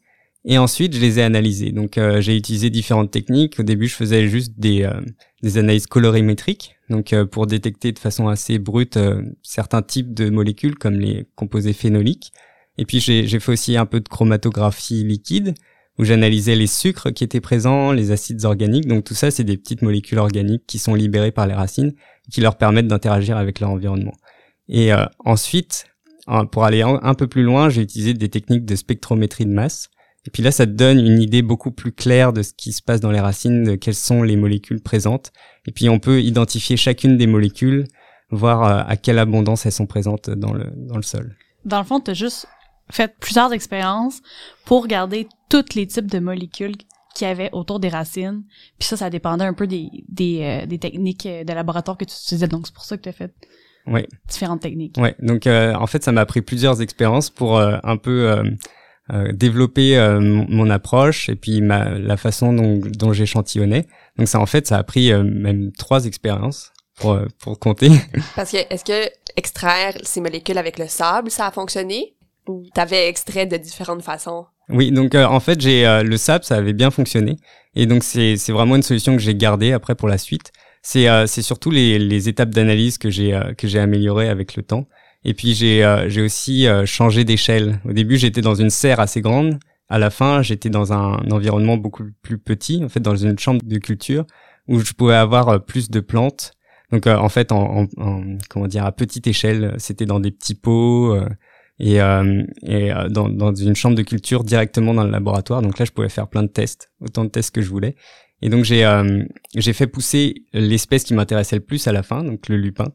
et 0.47 0.59
ensuite 0.59 0.95
je 0.95 1.01
les 1.01 1.19
ai 1.19 1.23
analysées. 1.23 1.73
Donc 1.73 1.99
euh, 1.99 2.21
j'ai 2.21 2.37
utilisé 2.37 2.71
différentes 2.71 3.11
techniques. 3.11 3.61
Au 3.61 3.63
début 3.63 3.89
je 3.89 3.95
faisais 3.95 4.29
juste 4.29 4.55
des, 4.59 4.85
euh, 4.85 5.01
des 5.43 5.59
analyses 5.59 5.87
colorimétriques 5.87 6.77
donc 6.89 7.13
euh, 7.13 7.27
pour 7.27 7.47
détecter 7.47 7.93
de 7.93 7.99
façon 7.99 8.29
assez 8.29 8.59
brute 8.59 8.99
certains 9.43 9.83
types 9.83 10.15
de 10.15 10.31
molécules 10.31 10.77
comme 10.77 10.99
les 10.99 11.27
composés 11.35 11.73
phénoliques. 11.73 12.33
Et 12.79 12.85
puis 12.85 13.01
j'ai 13.01 13.41
fait 13.41 13.53
aussi 13.53 13.77
un 13.77 13.87
peu 13.87 14.01
de 14.01 14.09
chromatographie 14.09 15.05
liquide 15.05 15.55
où 15.99 16.05
j'analysais 16.05 16.57
les 16.57 16.67
sucres 16.67 17.13
qui 17.13 17.25
étaient 17.25 17.41
présents, 17.41 17.93
les 17.93 18.11
acides 18.11 18.45
organiques. 18.45 18.87
Donc 18.87 19.05
tout 19.05 19.15
ça, 19.15 19.31
c'est 19.31 19.45
des 19.45 19.57
petites 19.57 19.83
molécules 19.83 20.19
organiques 20.19 20.65
qui 20.67 20.79
sont 20.79 20.95
libérées 20.95 21.33
par 21.33 21.47
les 21.47 21.55
racines, 21.55 21.95
qui 22.31 22.41
leur 22.41 22.57
permettent 22.57 22.89
d'interagir 22.89 23.37
avec 23.37 23.61
leur 23.61 23.71
environnement. 23.71 24.13
Et 24.69 24.93
euh, 24.93 25.07
ensuite, 25.25 25.87
pour 26.51 26.65
aller 26.65 26.83
un, 26.83 27.15
peu 27.15 27.29
plus 27.29 27.45
loin, 27.45 27.71
j'ai 27.71 27.83
utilisé 27.83 28.13
des 28.15 28.29
techniques 28.29 28.65
de 28.65 28.75
spectrométrie 28.75 29.47
de 29.47 29.53
masse. 29.53 29.89
Et 30.27 30.31
puis 30.31 30.43
là, 30.43 30.51
ça 30.51 30.66
te 30.66 30.72
donne 30.72 30.99
une 30.99 31.20
idée 31.20 31.43
beaucoup 31.43 31.70
plus 31.70 31.93
claire 31.93 32.33
de 32.33 32.43
ce 32.43 32.53
qui 32.53 32.72
se 32.72 32.83
passe 32.83 33.01
dans 33.01 33.11
les 33.11 33.20
racines, 33.20 33.64
de 33.64 33.74
quelles 33.77 33.95
sont 33.95 34.22
les 34.22 34.37
molécules 34.37 34.81
présentes. 34.81 35.33
Et 35.66 35.72
puis 35.72 35.89
on 35.89 35.99
peut 35.99 36.20
identifier 36.20 36.77
chacune 36.77 37.16
des 37.16 37.27
molécules, 37.27 37.87
voir 38.31 38.64
euh, 38.64 38.83
à 38.87 38.97
quelle 38.97 39.18
abondance 39.18 39.66
elles 39.66 39.72
sont 39.72 39.87
présentes 39.87 40.31
dans 40.31 40.53
le, 40.53 40.72
dans 40.77 40.97
le 40.97 41.03
sol. 41.03 41.37
Dans 41.64 41.79
le 41.79 41.85
fond, 41.85 42.01
tu 42.01 42.11
as 42.11 42.14
juste 42.14 42.47
fait 42.91 43.14
plusieurs 43.18 43.53
expériences 43.53 44.20
pour 44.64 44.83
regarder 44.83 45.29
tous 45.49 45.74
les 45.74 45.87
types 45.87 46.11
de 46.11 46.18
molécules 46.18 46.77
qu'il 47.14 47.27
y 47.27 47.31
avait 47.31 47.51
autour 47.53 47.81
des 47.81 47.89
racines. 47.89 48.45
Puis 48.79 48.89
ça, 48.89 48.97
ça 48.97 49.11
dépendait 49.11 49.45
un 49.45 49.55
peu 49.55 49.66
des, 49.66 49.89
des, 50.09 50.43
euh, 50.43 50.66
des 50.66 50.79
techniques 50.79 51.27
euh, 51.27 51.45
de 51.45 51.53
laboratoire 51.53 51.97
que 51.97 52.05
tu 52.05 52.12
utilisais. 52.12 52.47
Donc, 52.47 52.66
c'est 52.66 52.74
pour 52.74 52.85
ça 52.85 52.97
que 52.97 53.03
tu 53.03 53.09
as 53.09 53.12
fait 53.12 53.33
ouais. 53.87 54.07
différentes 54.29 54.61
techniques. 54.61 54.97
Ouais. 54.99 55.16
Donc, 55.20 55.47
euh, 55.47 55.74
en 55.74 55.87
fait, 55.87 56.05
ça 56.05 56.12
m'a 56.12 56.27
pris 56.27 56.43
plusieurs 56.43 56.83
expériences 56.83 57.31
pour 57.31 57.59
un 57.59 57.97
peu 57.97 58.43
développer 59.33 59.97
mon 60.21 60.69
approche 60.69 61.29
et 61.29 61.37
puis 61.37 61.61
ma, 61.61 61.91
la 61.91 62.17
façon 62.17 62.53
dont, 62.53 62.81
dont 62.83 63.13
j'échantillonnais. 63.13 63.87
Donc, 64.19 64.29
ça, 64.29 64.41
en 64.41 64.47
fait, 64.47 64.67
ça 64.67 64.79
a 64.79 64.83
pris 64.83 65.13
même 65.13 65.71
trois 65.73 66.07
expériences 66.07 66.73
pour, 66.97 67.19
pour 67.39 67.59
compter. 67.59 67.91
Parce 68.37 68.51
que, 68.51 68.59
est-ce 68.69 68.85
que 68.85 69.09
extraire 69.37 69.95
ces 70.03 70.21
molécules 70.21 70.59
avec 70.59 70.79
le 70.79 70.89
sable, 70.89 71.31
ça 71.31 71.47
a 71.47 71.51
fonctionné? 71.51 72.15
Ou 72.49 72.65
t'avais 72.75 73.09
extrait 73.09 73.47
de 73.47 73.57
différentes 73.57 74.03
façons? 74.03 74.47
Oui, 74.69 74.91
donc 74.91 75.15
euh, 75.15 75.25
en 75.25 75.41
fait, 75.41 75.61
j'ai 75.61 75.87
euh, 75.87 76.03
le 76.03 76.17
SAP, 76.17 76.45
ça 76.45 76.57
avait 76.57 76.73
bien 76.73 76.91
fonctionné, 76.91 77.37
et 77.75 77.87
donc 77.87 78.03
c'est 78.03 78.37
c'est 78.37 78.53
vraiment 78.53 78.77
une 78.77 78.83
solution 78.83 79.15
que 79.15 79.23
j'ai 79.23 79.35
gardée 79.35 79.73
après 79.73 79.95
pour 79.95 80.09
la 80.09 80.19
suite. 80.19 80.53
C'est 80.83 81.09
euh, 81.09 81.27
c'est 81.27 81.43
surtout 81.43 81.71
les 81.71 81.99
les 81.99 82.29
étapes 82.29 82.51
d'analyse 82.51 82.99
que 82.99 83.11
j'ai 83.11 83.39
que 83.57 83.69
j'ai 83.69 83.79
améliorées 83.79 84.29
avec 84.29 84.57
le 84.57 84.63
temps. 84.63 84.87
Et 85.27 85.35
puis 85.35 85.55
j'ai 85.55 85.85
j'ai 86.09 86.22
aussi 86.22 86.66
changé 86.87 87.24
d'échelle. 87.24 87.81
Au 87.85 87.93
début, 87.93 88.16
j'étais 88.16 88.41
dans 88.41 88.55
une 88.55 88.70
serre 88.70 89.01
assez 89.01 89.20
grande. 89.20 89.59
À 89.89 89.99
la 89.99 90.09
fin, 90.11 90.41
j'étais 90.41 90.70
dans 90.70 90.93
un 90.93 91.18
environnement 91.31 91.77
beaucoup 91.77 92.05
plus 92.22 92.39
petit, 92.39 92.83
en 92.83 92.89
fait, 92.89 93.01
dans 93.01 93.16
une 93.16 93.39
chambre 93.39 93.61
de 93.62 93.79
culture 93.79 94.24
où 94.68 94.79
je 94.79 94.93
pouvais 94.93 95.14
avoir 95.14 95.64
plus 95.64 95.91
de 95.91 96.01
plantes. 96.01 96.53
Donc 96.93 97.07
en 97.07 97.29
fait, 97.29 97.53
en, 97.53 97.81
en, 97.81 97.87
en, 97.99 98.22
comment 98.49 98.68
dire, 98.68 98.87
à 98.87 98.93
petite 98.93 99.27
échelle, 99.27 99.74
c'était 99.79 100.07
dans 100.07 100.20
des 100.20 100.31
petits 100.31 100.55
pots 100.55 101.16
et, 101.79 102.01
euh, 102.01 102.43
et 102.62 102.93
euh, 102.93 103.09
dans, 103.09 103.29
dans 103.29 103.55
une 103.55 103.77
chambre 103.77 103.97
de 103.97 104.03
culture 104.03 104.45
directement 104.45 104.95
dans 104.95 105.05
le 105.05 105.11
laboratoire. 105.11 105.62
Donc 105.62 105.79
là, 105.79 105.85
je 105.85 105.93
pouvais 105.93 106.09
faire 106.09 106.29
plein 106.29 106.43
de 106.43 106.49
tests, 106.49 106.91
autant 107.01 107.24
de 107.24 107.31
tests 107.31 107.55
que 107.55 107.62
je 107.62 107.68
voulais. 107.68 107.97
Et 108.43 108.51
donc 108.51 108.64
j'ai 108.64 108.85
euh, 108.85 109.24
j'ai 109.55 109.72
fait 109.72 109.87
pousser 109.87 110.45
l'espèce 110.53 111.05
qui 111.05 111.14
m'intéressait 111.14 111.57
le 111.57 111.62
plus 111.62 111.87
à 111.89 111.93
la 111.93 112.03
fin, 112.03 112.22
donc 112.22 112.49
le 112.49 112.57
lupin. 112.57 112.93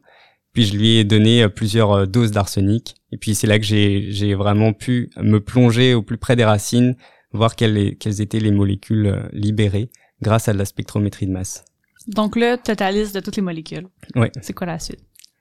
Puis 0.52 0.64
je 0.64 0.76
lui 0.76 0.96
ai 0.96 1.04
donné 1.04 1.48
plusieurs 1.48 2.06
doses 2.06 2.30
d'arsenic. 2.30 2.94
Et 3.10 3.16
puis 3.16 3.34
c'est 3.34 3.46
là 3.46 3.58
que 3.58 3.64
j'ai 3.64 4.34
vraiment 4.34 4.72
pu 4.72 5.10
me 5.16 5.38
plonger 5.38 5.94
au 5.94 6.02
plus 6.02 6.18
près 6.18 6.36
des 6.36 6.44
racines, 6.44 6.96
voir 7.32 7.56
quelles 7.56 7.96
quelles 7.96 8.20
étaient 8.20 8.40
les 8.40 8.50
molécules 8.50 9.28
libérées 9.32 9.90
grâce 10.20 10.48
à 10.48 10.52
de 10.52 10.58
la 10.58 10.64
spectrométrie 10.64 11.26
de 11.26 11.32
masse. 11.32 11.64
Donc 12.06 12.36
là, 12.36 12.58
tu 12.58 12.70
as 12.70 12.76
ta 12.76 12.90
liste 12.90 13.14
de 13.14 13.20
toutes 13.20 13.36
les 13.36 13.42
molécules. 13.42 13.86
Oui. 14.14 14.28
C'est 14.42 14.52
quoi 14.52 14.66
la 14.66 14.78
suite? 14.78 15.00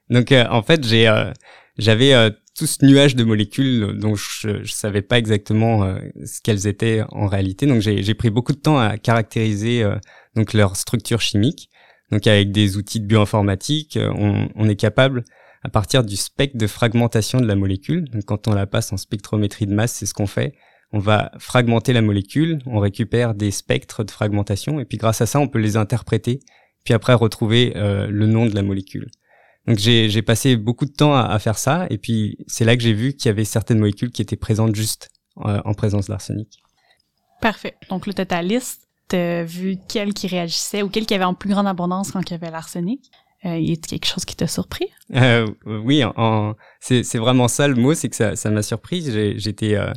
Donc 0.10 0.32
en 0.32 0.62
fait, 0.62 0.86
j'ai 0.86 1.12
j'avais 1.78 2.32
tout 2.58 2.68
ce 2.68 2.86
nuage 2.86 3.16
de 3.16 3.24
molécules 3.24 3.98
dont 3.98 4.16
je, 4.16 4.64
je 4.64 4.72
savais 4.72 5.02
pas 5.02 5.18
exactement 5.18 5.96
ce 6.24 6.42
qu'elles 6.42 6.68
étaient 6.68 7.04
en 7.10 7.28
réalité. 7.28 7.66
Donc 7.66 7.82
j'ai 7.82 8.14
pris 8.14 8.30
beaucoup 8.30 8.54
de 8.54 8.60
temps 8.60 8.80
à 8.80 8.98
caractériser 8.98 9.86
donc 10.36 10.54
leur 10.54 10.76
structure 10.76 11.22
chimique. 11.22 11.70
Donc 12.12 12.28
avec 12.28 12.52
des 12.52 12.78
outils 12.78 13.00
de 13.00 13.06
bioinformatique, 13.06 13.98
on, 14.02 14.50
on 14.56 14.70
est 14.70 14.76
capable 14.76 15.24
à 15.64 15.70
partir 15.70 16.04
du 16.04 16.16
spectre 16.16 16.58
de 16.58 16.68
fragmentation 16.68 17.40
de 17.40 17.48
la 17.48 17.56
molécule. 17.56 18.10
Donc 18.10 18.26
quand 18.26 18.48
on 18.48 18.54
la 18.54 18.68
passe 18.68 18.92
en 18.92 18.98
spectrométrie 18.98 19.68
de 19.68 19.74
masse, 19.74 19.94
c'est 19.94 20.06
ce 20.06 20.14
qu'on 20.14 20.28
fait. 20.28 20.56
On 20.94 21.00
va 21.00 21.32
fragmenter 21.40 21.94
la 21.94 22.02
molécule, 22.02 22.60
on 22.66 22.80
récupère 22.80 23.34
des 23.34 23.52
spectres 23.52 24.04
de 24.04 24.12
fragmentation, 24.12 24.80
et 24.80 24.86
puis 24.86 24.98
grâce 24.98 25.22
à 25.22 25.26
ça, 25.26 25.40
on 25.40 25.48
peut 25.48 25.60
les 25.60 25.78
interpréter, 25.78 26.42
puis 26.84 26.94
après 26.94 27.14
retrouver 27.14 27.74
euh, 27.78 28.08
le 28.08 28.28
nom 28.28 28.46
de 28.46 28.54
la 28.54 28.62
molécule. 28.62 29.10
Donc 29.68 29.78
j'ai 29.78 30.22
passé 30.22 30.58
beaucoup 30.58 30.86
de 30.86 30.92
temps 30.92 31.16
à, 31.16 31.38
faire 31.40 31.58
ça, 31.58 31.88
et 31.90 31.98
puis 31.98 32.38
c'est 32.48 32.66
là 32.66 32.76
que 32.76 32.84
j'ai 32.84 32.94
vu 32.94 33.14
qu'il 33.14 33.28
y 33.28 33.30
avait 33.30 33.46
certaines 33.46 33.80
molécules 33.80 34.12
qui 34.12 34.22
étaient 34.22 34.36
présentes 34.36 34.76
juste 34.76 35.12
euh, 35.46 35.62
en 35.64 35.74
présence 35.74 36.08
d'arsenic. 36.08 36.62
Parfait. 37.42 37.76
Donc 37.90 38.06
là, 38.06 38.14
tu 38.14 38.26
ta 38.26 38.42
liste, 38.42 38.90
tu 39.12 39.46
vu 39.46 39.78
quelles 39.88 40.14
qui 40.14 40.28
réagissaient 40.28 40.82
ou 40.82 40.90
quelles 40.90 41.06
qui 41.06 41.14
avaient 41.14 41.24
en 41.24 41.34
plus 41.34 41.50
grande 41.50 41.68
abondance 41.68 42.12
quand 42.12 42.22
il 42.30 42.32
y 42.32 42.36
avait 42.36 42.52
l'arsenic. 42.52 43.12
Euh, 43.46 43.58
y 43.58 43.74
a 43.74 43.76
quelque 43.76 44.06
chose 44.06 44.24
qui 44.26 44.36
t'a 44.36 44.48
surpris? 44.48 44.88
Euh, 45.16 45.48
Oui, 45.66 46.04
c'est 46.80 47.18
vraiment 47.18 47.48
ça 47.48 47.68
le 47.68 47.76
mot, 47.76 47.94
c'est 47.94 48.10
que 48.10 48.16
ça 48.16 48.36
ça 48.36 48.52
m'a 48.52 48.62
surpris. 48.62 49.02
J'étais 49.38 49.76
euh, 49.76 49.92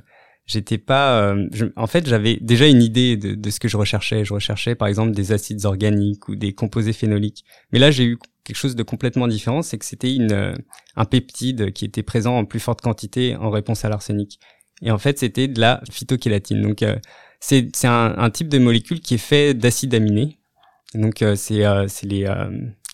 j'étais 0.47 0.79
pas 0.79 1.23
euh, 1.23 1.49
en 1.77 1.87
fait 1.87 2.07
j'avais 2.07 2.37
déjà 2.41 2.67
une 2.67 2.83
idée 2.83 3.17
de, 3.17 3.51
ce 3.51 3.59
que 3.59 3.69
je 3.69 3.77
recherchais 3.77 4.25
je 4.25 4.35
recherchais 4.35 4.75
par 4.75 4.89
exemple 4.89 5.13
des 5.13 5.33
acides 5.33 5.65
organiques 5.65 6.29
ou 6.29 6.37
des 6.37 6.53
composés 6.53 6.93
phénoliques 6.93 7.45
mais 7.73 7.79
là 7.79 7.91
j'ai 7.91 8.05
eu 8.05 8.19
quelque 8.45 8.57
chose 8.57 8.77
de 8.77 8.83
complètement 8.83 9.27
différent 9.27 9.63
c'est 9.63 9.79
que 9.79 9.87
c'était 9.87 10.17
euh, 10.21 10.55
un 10.97 11.05
peptide 11.07 11.73
qui 11.73 11.87
était 11.87 12.03
présent 12.03 12.37
en 12.37 12.45
plus 12.45 12.61
forte 12.61 12.83
quantité 12.83 13.37
en 13.37 13.51
réponse 13.51 13.87
à 13.87 13.89
l'arsenic 13.89 14.39
et 14.83 14.91
en 14.91 14.99
fait 14.99 15.19
c'était 15.19 15.49
de 15.49 15.61
la 15.61 15.81
phytochélatine 15.91 16.61
donc 16.61 16.85
c'est 17.47 17.85
un, 17.85 18.15
un, 18.17 18.31
type 18.31 18.49
de 18.49 18.59
molécule 18.59 19.01
qui 19.01 19.15
est 19.15 19.19
fait 19.19 19.55
d'acides 19.55 19.95
aminés 19.95 20.39
donc 20.95 21.25
c'est 21.37 21.63
c'est 21.89 22.07
les 22.07 22.27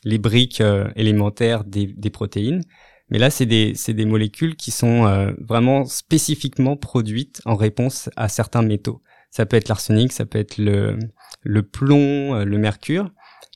les 0.05 0.19
briques 0.19 0.61
euh, 0.61 0.89
élémentaires 0.97 1.65
des, 1.65 1.87
des, 1.87 2.11
protéines. 2.11 2.63
Mais 3.11 3.19
là, 3.19 3.31
c'est 3.31 3.47
des, 3.47 3.75
des 3.89 4.05
molécules 4.05 4.57
qui 4.57 4.71
sont 4.71 5.07
euh, 5.07 5.33
vraiment 5.41 5.85
spécifiquement 5.85 6.77
produites 6.77 7.43
en 7.45 7.57
réponse 7.57 8.09
à 8.17 8.29
certains 8.29 8.63
métaux. 8.63 9.03
Ça 9.31 9.47
peut 9.47 9.57
être 9.57 9.69
l'arsenic, 9.69 10.13
ça 10.13 10.27
peut 10.27 10.39
être 10.39 10.59
le, 10.59 10.99
le 11.43 11.63
plomb, 11.63 12.35
euh, 12.35 12.45
le 12.45 12.59
mercure. 12.59 13.11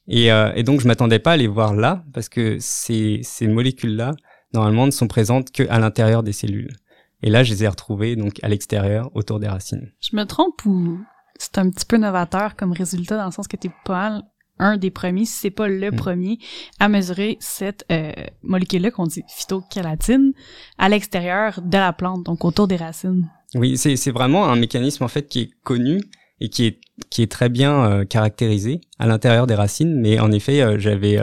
Et, 0.06 0.26
et 0.26 0.62
donc, 0.64 0.82
je 0.82 0.86
m'attendais 0.86 1.18
pas 1.18 1.32
à 1.32 1.36
les 1.38 1.46
voir 1.46 1.72
là, 1.74 2.04
parce 2.12 2.28
que 2.28 2.58
ces, 2.60 3.20
ces 3.22 3.46
molécules-là, 3.46 4.12
normalement, 4.52 4.84
ne 4.84 4.90
sont 4.90 5.08
présentes 5.08 5.50
qu'à 5.50 5.78
l'intérieur 5.78 6.22
des 6.22 6.34
cellules. 6.34 6.76
Et 7.24 7.30
là, 7.30 7.42
je 7.42 7.54
les 7.54 7.64
ai 7.64 7.68
retrouvées 7.68 8.16
donc 8.16 8.38
à 8.42 8.48
l'extérieur, 8.48 9.10
autour 9.14 9.40
des 9.40 9.48
racines. 9.48 9.90
Je 9.98 10.14
me 10.14 10.24
trompe 10.24 10.64
ou 10.66 11.00
c'est 11.38 11.56
un 11.56 11.70
petit 11.70 11.86
peu 11.86 11.96
novateur 11.96 12.54
comme 12.54 12.72
résultat 12.72 13.16
dans 13.16 13.24
le 13.24 13.32
sens 13.32 13.48
que 13.48 13.56
t'es 13.56 13.70
pas 13.86 14.22
un 14.58 14.76
des 14.76 14.90
premiers, 14.90 15.24
si 15.24 15.32
c'est 15.32 15.50
pas 15.50 15.66
le 15.66 15.90
hmm. 15.90 15.96
premier, 15.96 16.38
à 16.78 16.88
mesurer 16.90 17.38
cette 17.40 17.86
euh, 17.90 18.12
molécule-là 18.42 18.90
qu'on 18.90 19.06
dit 19.06 19.24
phytokératine 19.26 20.32
à 20.76 20.90
l'extérieur 20.90 21.62
de 21.62 21.78
la 21.78 21.94
plante, 21.94 22.24
donc 22.24 22.44
autour 22.44 22.68
des 22.68 22.76
racines. 22.76 23.26
Oui, 23.54 23.78
c'est 23.78 24.10
vraiment 24.10 24.46
un 24.46 24.56
mécanisme 24.56 25.02
en 25.02 25.08
fait 25.08 25.26
qui 25.26 25.40
est 25.40 25.50
connu 25.62 26.02
et 26.40 26.50
qui 26.50 26.66
est 26.66 26.80
qui 27.10 27.22
est 27.22 27.30
très 27.30 27.48
bien 27.48 27.84
euh, 27.84 28.04
caractérisé 28.04 28.82
à 28.98 29.06
l'intérieur 29.06 29.46
des 29.46 29.54
racines. 29.54 29.98
Mais 29.98 30.20
en 30.20 30.30
effet, 30.30 30.60
euh, 30.60 30.78
j'avais 30.78 31.18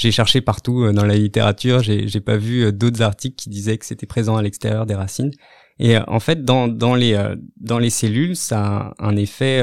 j'ai 0.00 0.12
cherché 0.12 0.40
partout 0.40 0.92
dans 0.92 1.04
la 1.04 1.14
littérature, 1.14 1.82
j'ai 1.82 2.20
pas 2.20 2.36
vu 2.36 2.72
d'autres 2.72 3.02
articles 3.02 3.36
qui 3.36 3.50
disaient 3.50 3.78
que 3.78 3.84
c'était 3.84 4.06
présent 4.06 4.36
à 4.36 4.42
l'extérieur 4.42 4.86
des 4.86 4.94
racines. 4.94 5.30
Et 5.78 5.96
en 5.98 6.20
fait, 6.20 6.44
dans 6.44 6.68
dans 6.68 6.94
les 6.94 7.18
dans 7.58 7.78
les 7.78 7.90
cellules, 7.90 8.36
ça 8.36 8.60
a 8.60 8.94
un 8.98 9.16
effet 9.16 9.62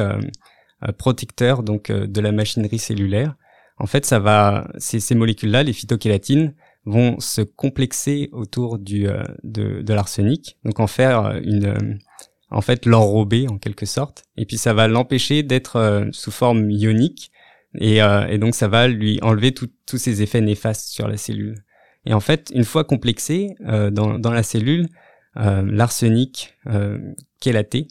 euh, 0.84 0.92
protecteur 0.92 1.64
donc 1.64 1.90
euh, 1.90 2.06
de 2.06 2.22
la 2.22 2.32
machinerie 2.32 2.78
cellulaire. 2.78 3.36
En 3.80 3.88
fait, 3.88 4.06
ça 4.06 4.20
va, 4.20 4.70
ces, 4.78 5.00
ces 5.00 5.16
molécules-là, 5.16 5.64
les 5.64 5.74
phytokélatines, 5.74 6.54
vont 6.86 7.20
se 7.20 7.42
complexer 7.42 8.30
autour 8.32 8.78
du 8.78 9.08
euh, 9.08 9.24
de, 9.44 9.82
de 9.82 9.94
l'arsenic, 9.96 10.58
donc 10.64 10.80
en 10.80 10.86
faire 10.86 11.40
une, 11.44 11.98
en 12.52 12.62
fait, 12.62 12.86
l'enrober 12.86 13.48
en 13.50 13.58
quelque 13.58 13.88
sorte, 13.88 14.24
et 14.38 14.46
puis 14.46 14.58
ça 14.58 14.74
va 14.74 14.88
l'empêcher 14.88 15.42
d'être 15.42 16.08
sous 16.12 16.32
forme 16.32 16.70
ionique, 16.70 17.32
et, 17.76 17.98
et, 17.98 18.38
donc 18.38 18.56
ça 18.56 18.68
va 18.68 18.88
lui 18.88 19.20
enlever 19.22 19.54
tous 19.54 19.98
ces 19.98 20.22
effets 20.22 20.42
néfastes 20.42 20.90
sur 20.90 21.08
la 21.08 21.18
cellule. 21.18 21.56
Et 22.06 22.14
en 22.14 22.20
fait, 22.20 22.52
une 22.54 22.64
fois 22.64 22.84
complexé 22.84 23.56
dans, 23.60 24.18
dans 24.18 24.32
la 24.32 24.44
cellule, 24.44 24.88
l'arsenic 25.36 26.58
chélaté, 27.44 27.88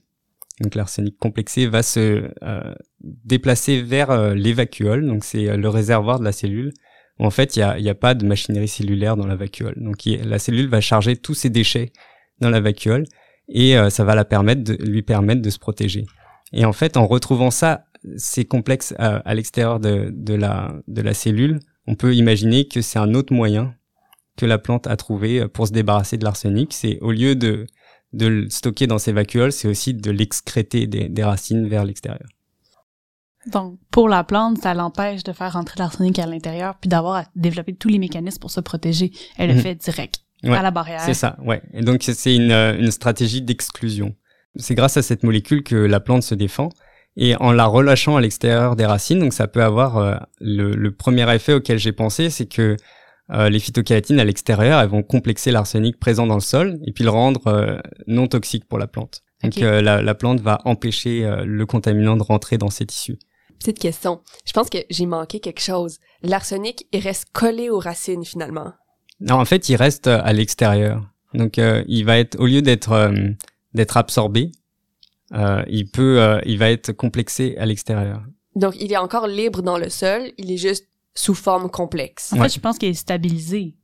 donc 0.60 0.74
l'arsenic 0.74 1.18
complexé 1.18 1.66
va 1.66 1.82
se 1.82 2.30
euh, 2.42 2.74
déplacer 3.02 3.82
vers 3.82 4.10
euh, 4.10 4.34
les 4.34 4.52
vacuoles, 4.52 5.06
donc 5.06 5.24
c'est 5.24 5.48
euh, 5.48 5.56
le 5.56 5.68
réservoir 5.68 6.18
de 6.18 6.24
la 6.24 6.32
cellule. 6.32 6.72
Où 7.18 7.26
en 7.26 7.30
fait, 7.30 7.56
il 7.56 7.60
n'y 7.80 7.88
a, 7.88 7.92
a 7.92 7.94
pas 7.94 8.14
de 8.14 8.26
machinerie 8.26 8.68
cellulaire 8.68 9.16
dans 9.16 9.26
la 9.26 9.36
vacuole. 9.36 9.74
Donc 9.78 10.04
la 10.04 10.38
cellule 10.38 10.68
va 10.68 10.82
charger 10.82 11.16
tous 11.16 11.32
ses 11.32 11.48
déchets 11.48 11.92
dans 12.40 12.50
la 12.50 12.60
vacuole 12.60 13.04
et 13.48 13.74
ça 13.88 14.04
va 14.04 14.14
la 14.14 14.26
permettre 14.26 14.62
de, 14.64 14.74
lui 14.84 15.00
permettre 15.00 15.40
de 15.40 15.48
se 15.48 15.58
protéger. 15.58 16.04
Et 16.52 16.66
en 16.66 16.74
fait, 16.74 16.98
en 16.98 17.06
retrouvant 17.06 17.50
ça, 17.50 17.85
ces 18.16 18.44
complexes 18.44 18.94
à, 18.98 19.34
l'extérieur 19.34 19.80
de, 19.80 20.10
de, 20.12 20.34
la, 20.34 20.74
de 20.88 21.02
la 21.02 21.14
cellule, 21.14 21.60
on 21.86 21.94
peut 21.94 22.14
imaginer 22.14 22.68
que 22.68 22.80
c'est 22.80 22.98
un 22.98 23.14
autre 23.14 23.32
moyen 23.32 23.74
que 24.36 24.46
la 24.46 24.58
plante 24.58 24.86
a 24.86 24.96
trouvé 24.96 25.48
pour 25.48 25.66
se 25.66 25.72
débarrasser 25.72 26.18
de 26.18 26.24
l'arsenic. 26.24 26.72
C'est 26.72 26.98
au 27.00 27.10
lieu 27.10 27.34
de 27.36 27.66
de 28.12 28.26
le 28.26 28.50
stocker 28.50 28.86
dans 28.86 28.98
ses 28.98 29.12
vacuoles, 29.12 29.52
c'est 29.52 29.68
aussi 29.68 29.94
de 29.94 30.10
l'excréter 30.10 30.86
des, 30.86 31.24
racines 31.24 31.68
vers 31.68 31.84
l'extérieur. 31.84 32.28
Donc, 33.46 33.78
pour 33.90 34.08
la 34.08 34.24
plante, 34.24 34.58
ça 34.58 34.74
l'empêche 34.74 35.22
de 35.22 35.32
faire 35.32 35.52
rentrer 35.52 35.76
l'arsenic 35.78 36.18
à 36.18 36.26
l'intérieur, 36.26 36.76
puis 36.80 36.88
d'avoir 36.88 37.16
à 37.16 37.24
développer 37.36 37.74
tous 37.74 37.88
les 37.88 37.98
mécanismes 37.98 38.40
pour 38.40 38.50
se 38.50 38.60
protéger. 38.60 39.12
Elle 39.36 39.50
le 39.50 39.54
mhm. 39.56 39.60
fait 39.60 39.74
direct, 39.76 40.20
à 40.44 40.62
la 40.62 40.70
barrière. 40.70 41.00
C'est 41.00 41.14
ça, 41.14 41.36
ouais. 41.44 41.62
Et 41.72 41.82
donc, 41.82 42.02
c'est 42.02 42.34
une, 42.34 42.50
une 42.50 42.90
stratégie 42.90 43.42
d'exclusion. 43.42 44.14
C'est 44.56 44.74
grâce 44.74 44.96
à 44.96 45.02
cette 45.02 45.22
molécule 45.22 45.62
que 45.62 45.76
la 45.76 46.00
plante 46.00 46.22
se 46.22 46.34
défend. 46.34 46.70
Et 47.16 47.34
en 47.36 47.52
la 47.52 47.66
relâchant 47.66 48.16
à 48.16 48.20
l'extérieur 48.20 48.76
des 48.76 48.84
racines, 48.84 49.18
donc 49.18 49.32
ça 49.32 49.48
peut 49.48 49.62
avoir 49.62 49.96
euh, 49.96 50.16
le, 50.40 50.72
le, 50.72 50.92
premier 50.92 51.32
effet 51.34 51.54
auquel 51.54 51.78
j'ai 51.78 51.92
pensé, 51.92 52.28
c'est 52.28 52.46
que 52.46 52.76
euh, 53.32 53.48
les 53.48 53.58
phytokératines 53.58 54.20
à 54.20 54.24
l'extérieur, 54.24 54.80
elles 54.80 54.88
vont 54.88 55.02
complexer 55.02 55.50
l'arsenic 55.50 55.98
présent 55.98 56.26
dans 56.26 56.34
le 56.34 56.40
sol 56.40 56.78
et 56.86 56.92
puis 56.92 57.02
le 57.02 57.10
rendre 57.10 57.48
euh, 57.48 57.78
non 58.06 58.28
toxique 58.28 58.66
pour 58.68 58.78
la 58.78 58.86
plante. 58.86 59.22
Donc 59.42 59.58
euh, 59.58 59.82
la, 59.82 60.00
la, 60.00 60.14
plante 60.14 60.40
va 60.40 60.60
empêcher 60.64 61.28
le 61.44 61.66
contaminant 61.66 62.16
de 62.16 62.22
rentrer 62.22 62.56
dans 62.56 62.70
ses 62.70 62.86
tissus. 62.86 63.18
Petite 63.58 63.78
question. 63.78 64.20
Je 64.46 64.52
pense 64.52 64.70
que 64.70 64.78
j'ai 64.90 65.06
manqué 65.06 65.40
quelque 65.40 65.60
chose. 65.60 65.98
L'arsenic, 66.22 66.86
il 66.92 67.00
reste 67.00 67.26
collé 67.32 67.68
aux 67.68 67.78
racines 67.78 68.24
finalement. 68.24 68.72
Non, 69.20 69.36
en 69.36 69.44
fait, 69.44 69.68
il 69.68 69.76
reste 69.76 70.06
à 70.06 70.32
l'extérieur. 70.32 71.02
Donc 71.34 71.58
il 71.58 72.04
va 72.04 72.18
être 72.18 72.38
au 72.40 72.46
lieu 72.46 72.62
d'être 72.62 73.12
d'être 73.74 73.96
absorbé, 73.96 74.52
il 75.32 75.88
peut 75.92 76.40
il 76.44 76.58
va 76.58 76.70
être 76.70 76.92
complexé 76.92 77.56
à 77.58 77.66
l'extérieur. 77.66 78.22
Donc 78.54 78.74
il 78.80 78.92
est 78.92 78.96
encore 78.96 79.26
libre 79.26 79.62
dans 79.62 79.78
le 79.78 79.88
sol, 79.88 80.32
il 80.38 80.50
est 80.50 80.56
juste 80.56 80.88
sous 81.14 81.34
forme 81.34 81.70
complexe. 81.70 82.32
En 82.32 82.42
fait, 82.42 82.54
je 82.54 82.60
pense 82.60 82.78
qu'il 82.78 82.90
est 82.90 82.94
stabilisé. 82.94 83.74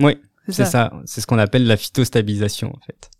Oui, 0.00 0.16
c'est 0.48 0.64
ça. 0.64 0.92
C'est 1.04 1.20
ce 1.20 1.26
qu'on 1.26 1.38
appelle 1.38 1.66
la 1.66 1.76
phytostabilisation, 1.76 2.74
en 2.74 2.80
fait. 2.80 3.10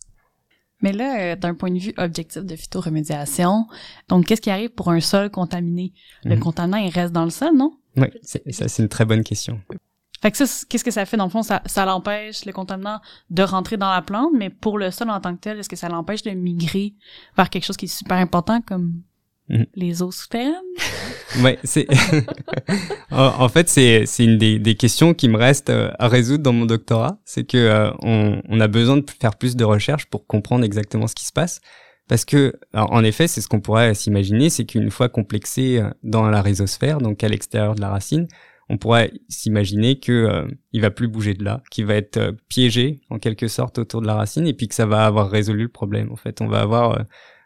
Mais 0.80 0.92
là, 0.92 1.20
euh, 1.20 1.36
d'un 1.36 1.54
point 1.54 1.72
de 1.72 1.78
vue 1.78 1.92
objectif 1.96 2.44
de 2.44 2.54
phytoremédiation, 2.54 3.66
donc 4.08 4.26
qu'est-ce 4.26 4.40
qui 4.40 4.50
arrive 4.50 4.70
pour 4.70 4.90
un 4.90 5.00
sol 5.00 5.28
contaminé? 5.28 5.92
Le 6.24 6.36
mhm. 6.36 6.40
contaminant, 6.40 6.78
il 6.78 6.90
reste 6.90 7.12
dans 7.12 7.24
le 7.24 7.30
sol, 7.30 7.56
non? 7.56 7.76
Oui, 7.96 8.06
ça, 8.22 8.38
c'est 8.68 8.82
une 8.82 8.88
très 8.88 9.04
bonne 9.04 9.24
question. 9.24 9.60
Fait 10.20 10.30
que 10.30 10.36
ça, 10.36 10.44
qu'est-ce 10.68 10.84
que 10.84 10.90
ça 10.90 11.04
fait? 11.06 11.16
Dans 11.16 11.24
le 11.24 11.30
fond, 11.30 11.42
ça, 11.42 11.62
ça 11.66 11.84
l'empêche, 11.84 12.44
le 12.44 12.52
contaminant, 12.52 13.00
de 13.30 13.42
rentrer 13.42 13.76
dans 13.76 13.90
la 13.90 14.02
plante, 14.02 14.30
mais 14.34 14.50
pour 14.50 14.78
le 14.78 14.90
sol 14.90 15.10
en 15.10 15.20
tant 15.20 15.34
que 15.34 15.40
tel, 15.40 15.58
est-ce 15.58 15.68
que 15.68 15.76
ça 15.76 15.88
l'empêche 15.88 16.22
de 16.22 16.30
migrer 16.30 16.94
vers 17.36 17.50
quelque 17.50 17.64
chose 17.64 17.76
qui 17.76 17.84
est 17.84 17.88
super 17.88 18.16
important 18.16 18.60
comme 18.60 19.02
Mhm. 19.48 19.66
Les 19.74 20.02
eaux 20.02 20.10
souterraines? 20.10 20.54
ouais, 21.42 21.58
c'est. 21.64 21.86
en 23.10 23.48
fait, 23.48 23.68
c'est 23.68 24.04
c'est 24.06 24.24
une 24.24 24.38
des, 24.38 24.58
des 24.58 24.74
questions 24.74 25.14
qui 25.14 25.28
me 25.28 25.36
reste 25.36 25.70
euh, 25.70 25.90
à 25.98 26.08
résoudre 26.08 26.42
dans 26.42 26.52
mon 26.52 26.66
doctorat, 26.66 27.18
c'est 27.24 27.44
que 27.44 27.56
euh, 27.56 27.90
on, 28.02 28.42
on 28.48 28.60
a 28.60 28.68
besoin 28.68 28.98
de 28.98 29.04
faire 29.20 29.36
plus 29.36 29.56
de 29.56 29.64
recherches 29.64 30.06
pour 30.06 30.26
comprendre 30.26 30.64
exactement 30.64 31.06
ce 31.06 31.14
qui 31.14 31.24
se 31.24 31.32
passe, 31.32 31.60
parce 32.08 32.24
que 32.24 32.52
en 32.74 33.02
effet, 33.04 33.26
c'est 33.26 33.40
ce 33.40 33.48
qu'on 33.48 33.60
pourrait 33.60 33.94
s'imaginer, 33.94 34.50
c'est 34.50 34.64
qu'une 34.64 34.90
fois 34.90 35.08
complexé 35.08 35.78
euh, 35.78 35.90
dans 36.02 36.28
la 36.28 36.42
rhizosphère, 36.42 36.98
donc 36.98 37.24
à 37.24 37.28
l'extérieur 37.28 37.74
de 37.74 37.80
la 37.80 37.88
racine, 37.88 38.28
on 38.68 38.78
pourrait 38.78 39.12
s'imaginer 39.28 39.98
que 39.98 40.12
euh, 40.12 40.46
il 40.72 40.80
va 40.82 40.90
plus 40.90 41.08
bouger 41.08 41.34
de 41.34 41.44
là, 41.44 41.62
qu'il 41.70 41.86
va 41.86 41.94
être 41.94 42.36
piégé 42.48 43.00
en 43.10 43.18
quelque 43.18 43.48
sorte 43.48 43.78
autour 43.78 44.02
de 44.02 44.06
la 44.06 44.14
racine, 44.14 44.46
et 44.46 44.54
puis 44.54 44.68
que 44.68 44.74
ça 44.74 44.86
va 44.86 45.06
avoir 45.06 45.30
résolu 45.30 45.62
le 45.62 45.68
problème. 45.68 46.12
En 46.12 46.16
fait, 46.16 46.40
on 46.40 46.48
va 46.48 46.60
avoir 46.60 47.04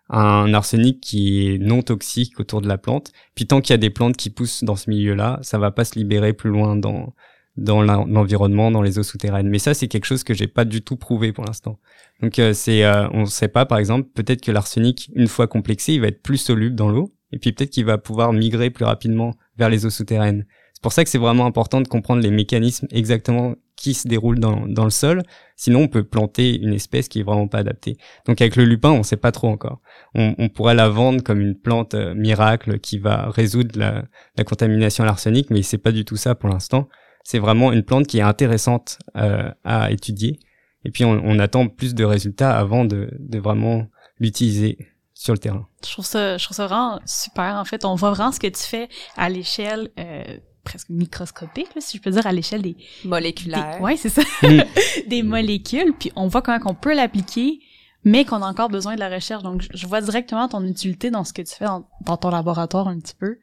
un 0.09 0.53
arsenic 0.53 1.01
qui 1.01 1.47
est 1.47 1.59
non 1.59 1.83
toxique 1.83 2.39
autour 2.39 2.61
de 2.61 2.69
la 2.69 2.77
plante. 2.77 3.13
Puis 3.35 3.47
tant 3.47 3.61
qu'il 3.61 3.73
y 3.73 3.75
a 3.75 3.79
des 3.79 3.91
plantes 3.91 4.17
qui 4.17 4.31
poussent 4.31 4.63
dans 4.63 4.77
ce 4.77 4.91
milieu-là, 4.91 5.39
ça 5.43 5.59
va 5.59 5.71
pas 5.71 5.85
se 5.85 5.99
libérer 5.99 6.33
plus 6.33 6.51
loin 6.51 6.77
dans 6.77 7.15
dans 7.57 7.83
l'environnement, 7.83 8.71
dans 8.71 8.81
les 8.81 8.99
eaux 8.99 9.03
souterraines. 9.03 9.49
Mais 9.49 9.59
ça, 9.59 9.75
c'est 9.75 9.89
quelque 9.89 10.07
chose 10.07 10.25
que 10.25 10.33
j'ai 10.33 10.47
pas 10.47 10.65
du 10.65 10.83
tout 10.83 10.97
prouvé 10.97 11.33
pour 11.33 11.45
l'instant. 11.45 11.79
Donc 12.23 12.39
euh, 12.39 12.55
c'est, 12.55 12.85
euh, 12.85 13.09
on 13.13 13.21
ne 13.21 13.27
sait 13.27 13.49
pas, 13.49 13.67
par 13.67 13.79
exemple, 13.79 14.09
peut-être 14.15 14.41
que 14.41 14.53
l'arsenic, 14.53 15.11
une 15.15 15.29
fois 15.29 15.47
complexé, 15.47 15.95
il 15.95 16.01
va 16.01 16.07
être 16.07 16.23
plus 16.23 16.39
soluble 16.39 16.75
dans 16.75 16.89
l'eau, 16.89 17.15
et 17.31 17.39
puis 17.39 17.53
peut-être 17.53 17.71
qu'il 17.71 17.85
va 17.85 17.99
pouvoir 17.99 18.33
migrer 18.33 18.71
plus 18.71 18.85
rapidement 18.85 19.35
vers 19.59 19.69
les 19.69 19.85
eaux 19.85 19.91
souterraines. 19.91 20.47
C'est 20.83 20.89
pour 20.89 20.93
ça 20.93 21.05
que 21.05 21.11
c'est 21.11 21.19
vraiment 21.19 21.47
important 21.47 21.81
de 21.81 21.87
comprendre 21.87 22.23
les 22.23 22.33
mécanismes 22.33 22.89
exactement 22.91 23.55
qui 23.77 23.95
se 23.95 24.09
déroulent 24.09 24.41
dans, 24.41 24.67
dans 24.67 24.83
le 24.83 24.91
sol. 24.91 25.23
Sinon, 25.55 25.83
on 25.83 25.89
peut 25.89 26.03
planter 26.03 26.57
une 26.61 26.73
espèce 26.73 27.09
qui 27.09 27.21
est 27.21 27.23
vraiment 27.23 27.47
pas 27.47 27.59
adaptée. 27.59 27.97
Donc 28.27 28.41
avec 28.41 28.57
le 28.57 28.65
lupin, 28.65 28.91
on 28.91 29.05
sait 29.05 29.17
pas 29.17 29.31
trop 29.31 29.49
encore. 29.49 29.81
On, 30.15 30.35
on 30.39 30.49
pourrait 30.49 30.75
la 30.75 30.89
vendre 30.89 31.23
comme 31.23 31.41
une 31.41 31.57
plante 31.57 31.95
euh, 31.95 32.15
miracle 32.15 32.81
qui 32.81 32.99
va 32.99 33.31
résoudre 33.31 33.79
la, 33.79 34.05
la 34.37 34.43
contamination 34.43 35.05
à 35.05 35.07
l'arsenic, 35.07 35.51
mais 35.51 35.63
c'est 35.63 35.79
pas 35.79 35.93
du 35.93 36.05
tout 36.05 36.17
ça 36.17 36.35
pour 36.35 36.49
l'instant 36.49 36.89
c'est 37.25 37.39
vraiment 37.39 37.73
une 37.73 37.83
plante 37.83 38.07
qui 38.07 38.19
est 38.19 38.23
intéressante 38.23 38.99
euh, 39.17 39.51
à 39.65 39.91
étudier. 39.91 40.39
Et 40.85 40.91
puis 40.91 41.05
on, 41.05 41.13
on, 41.13 41.39
attend 41.39 41.69
plus 41.69 41.95
de 41.95 42.05
résultats 42.05 42.59
avant 42.59 42.85
de, 42.85 43.09
de 43.19 43.39
vraiment 43.39 43.87
l'utiliser 44.19 44.79
sur 45.15 45.33
le 45.33 45.39
terrain. 45.39 45.69
Je 45.85 45.93
trouve 45.93 46.05
ça, 46.05 46.37
je 46.37 46.45
trouve 46.45 46.57
ça 46.57 46.67
vraiment 46.67 47.01
super. 47.07 47.57
En 47.57 47.65
fait, 47.65 47.85
on 47.85 47.95
voit 47.95 48.11
vraiment 48.11 48.33
ce 48.33 48.41
que 48.41 48.49
tu 48.49 48.63
fais 48.63 48.89
à 49.17 49.29
l'échelle 49.29 49.91
euh, 49.99 50.25
presque 50.65 50.89
microscopique, 50.91 51.69
si 51.79 51.97
je 51.97 52.03
peux 52.03 52.11
dire, 52.11 52.27
à 52.27 52.33
l'échelle 52.33 52.63
des 52.63 52.77
moléculaires. 53.05 53.81
ouais, 53.81 53.97
c'est 53.97 54.09
ça. 54.09 54.23
Mm. 54.43 54.63
des 55.09 55.23
molécules. 55.23 55.93
Puis 55.99 56.13
on 56.17 56.29
voit 56.29 56.43
comment 56.43 56.59
on 56.67 56.75
peut 56.75 56.95
l'appliquer 56.95 57.61
mais 58.05 58.25
qu'on 58.25 58.43
a 58.43 58.47
encore 58.47 58.69
besoin 58.69 58.97
de 58.97 58.99
la 59.01 59.09
recherche. 59.09 59.45
Donc, 59.45 59.65
je 59.73 59.87
vois 59.87 60.01
directement 60.01 60.49
ton 60.49 60.67
utilité 60.67 61.13
dans 61.13 61.23
ce 61.23 61.33
que 61.33 61.43
tu 61.43 61.55
fais 61.55 61.67
dans, 61.67 62.17
ton 62.17 62.31
laboratoire 62.31 62.89
un 62.89 62.99
petit 62.99 63.15
peu. 63.15 63.39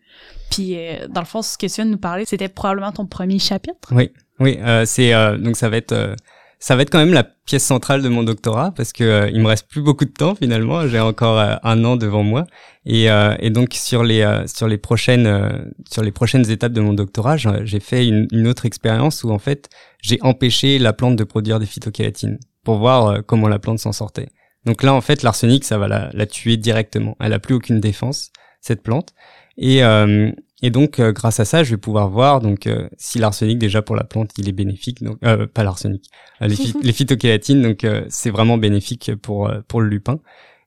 Puis, 0.52 0.76
euh, 0.76 1.08
dans 1.08 1.22
le 1.22 1.26
fond, 1.26 1.42
ce 1.42 1.58
que 1.58 1.66
tu 1.66 1.76
viens 1.76 1.86
de 1.86 1.92
nous 1.92 1.98
parler, 1.98 2.26
c'était 2.26 2.50
probablement 2.50 2.92
ton 2.92 3.06
premier 3.06 3.40
chapitre. 3.40 3.88
Oui, 3.92 4.12
oui, 4.40 4.58
euh, 4.62 4.86
c'est 4.86 5.14
euh, 5.14 5.38
donc 5.38 5.58
ça 5.58 5.70
va 5.70 5.78
être 5.78 5.92
euh, 5.92 6.16
ça 6.60 6.76
va 6.76 6.82
être 6.82 6.90
quand 6.90 7.00
même 7.00 7.14
la 7.14 7.24
pièce 7.24 7.64
centrale 7.64 8.02
de 8.02 8.10
mon 8.10 8.24
doctorat 8.24 8.72
parce 8.76 8.92
que 8.92 9.30
il 9.34 9.42
me 9.42 9.48
reste 9.48 9.68
plus 9.70 9.82
beaucoup 9.82 10.06
de 10.06 10.12
temps 10.12 10.36
finalement. 10.36 10.88
J'ai 10.88 11.00
encore 11.00 11.40
un 11.40 11.86
an 11.86 11.96
devant 11.96 12.24
moi 12.24 12.46
et, 12.86 13.06
et 13.06 13.50
donc 13.50 13.74
sur 13.74 14.04
les 14.04 14.44
sur 14.46 14.68
les 14.68 14.78
prochaines 14.78 15.72
sur 15.90 16.04
les 16.04 16.12
prochaines 16.12 16.50
étapes 16.52 16.74
de 16.74 16.82
mon 16.82 16.94
doctorat, 16.94 17.38
j'ai 17.38 17.80
fait 17.80 18.08
une, 18.08 18.48
autre 18.48 18.66
expérience 18.66 19.24
où 19.24 19.32
en 19.32 19.40
fait 19.40 19.70
j'ai 20.02 20.20
empêché 20.22 20.80
la 20.80 20.92
plante 20.92 21.16
de 21.16 21.24
produire 21.24 21.60
des 21.60 21.66
phytokératines 21.66 22.40
pour 22.64 22.78
voir 22.78 23.26
comment 23.26 23.48
la 23.48 23.60
plante 23.60 23.80
s'en 23.80 23.94
sortait. 23.94 24.28
Donc 24.66 24.84
là, 24.84 24.94
en 24.94 25.02
fait, 25.02 25.24
l'arsenic, 25.24 25.64
ça 25.64 25.78
va 25.78 25.88
la, 25.88 26.26
tuer 26.26 26.58
directement. 26.58 27.16
Elle 27.20 27.34
a 27.34 27.40
plus 27.40 27.56
aucune 27.56 27.80
défense, 27.80 28.32
cette 28.62 28.84
plante. 28.84 29.14
Et, 29.58 29.84
euh, 29.84 30.32
et 30.62 30.70
donc, 30.72 31.00
euh, 31.00 31.12
grâce 31.12 31.40
à 31.40 31.46
ça, 31.46 31.64
je 31.64 31.72
vais 31.72 31.78
pouvoir 31.78 32.10
voir 32.10 32.42
donc 32.42 32.68
euh, 32.68 32.90
si 32.98 33.20
l'arsenic 33.20 33.58
déjà 33.58 33.82
pour 33.82 33.96
la 33.96 34.04
plante, 34.04 34.32
il 34.38 34.50
est 34.50 34.54
bénéfique. 34.54 35.04
Donc, 35.04 35.20
pas 35.20 35.64
l'arsenic, 35.64 36.10
les, 36.42 36.56
les, 36.84 36.94
phytokératines. 36.94 37.62
Donc, 37.62 37.86
c'est 38.10 38.30
vraiment 38.30 38.58
bénéfique 38.58 39.16
pour 39.16 39.52
pour 39.68 39.82
le 39.82 39.88
lupin. 39.88 40.20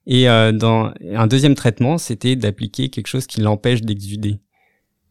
Et 0.05 0.25
dans 0.25 0.93
un 1.13 1.27
deuxième 1.27 1.55
traitement, 1.55 1.97
c'était 1.97 2.35
d'appliquer 2.35 2.89
quelque 2.89 3.07
chose 3.07 3.27
qui 3.27 3.41
l'empêche 3.41 3.81
d'exuder. 3.81 4.39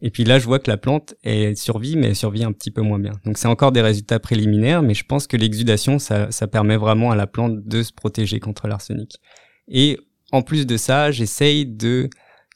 Et 0.05 0.11
puis 0.11 0.25
là, 0.25 0.41
je 0.41 0.47
vois 0.47 0.59
que 0.59 0.69
la 0.69 0.77
plante, 0.77 1.15
elle 1.23 1.57
survit, 1.57 1.97
mais 1.97 2.09
elle 2.09 2.17
survit 2.17 2.43
un 2.43 2.51
petit 2.51 2.73
peu 2.73 2.83
moins 2.83 2.99
bien. 2.99 3.13
Donc 3.25 3.39
c'est 3.39 3.47
encore 3.47 3.71
des 3.71 3.81
résultats 3.81 4.19
préliminaires, 4.19 4.83
mais 4.83 4.95
je 4.95 5.05
pense 5.05 5.29
que 5.29 5.37
l'exudation, 5.37 6.01
ça, 6.01 6.33
ça 6.33 6.49
permet 6.49 6.77
vraiment 6.77 7.13
à 7.13 7.17
la 7.17 7.29
plante 7.29 7.65
de 7.65 7.83
se 7.85 7.93
protéger 7.93 8.41
contre 8.41 8.67
l'arsenic. 8.67 9.21
Et 9.69 10.01
en 10.33 10.43
plus 10.43 10.67
de 10.67 10.77
ça, 10.77 11.13
j'essaye 11.13 11.67
de 11.67 12.11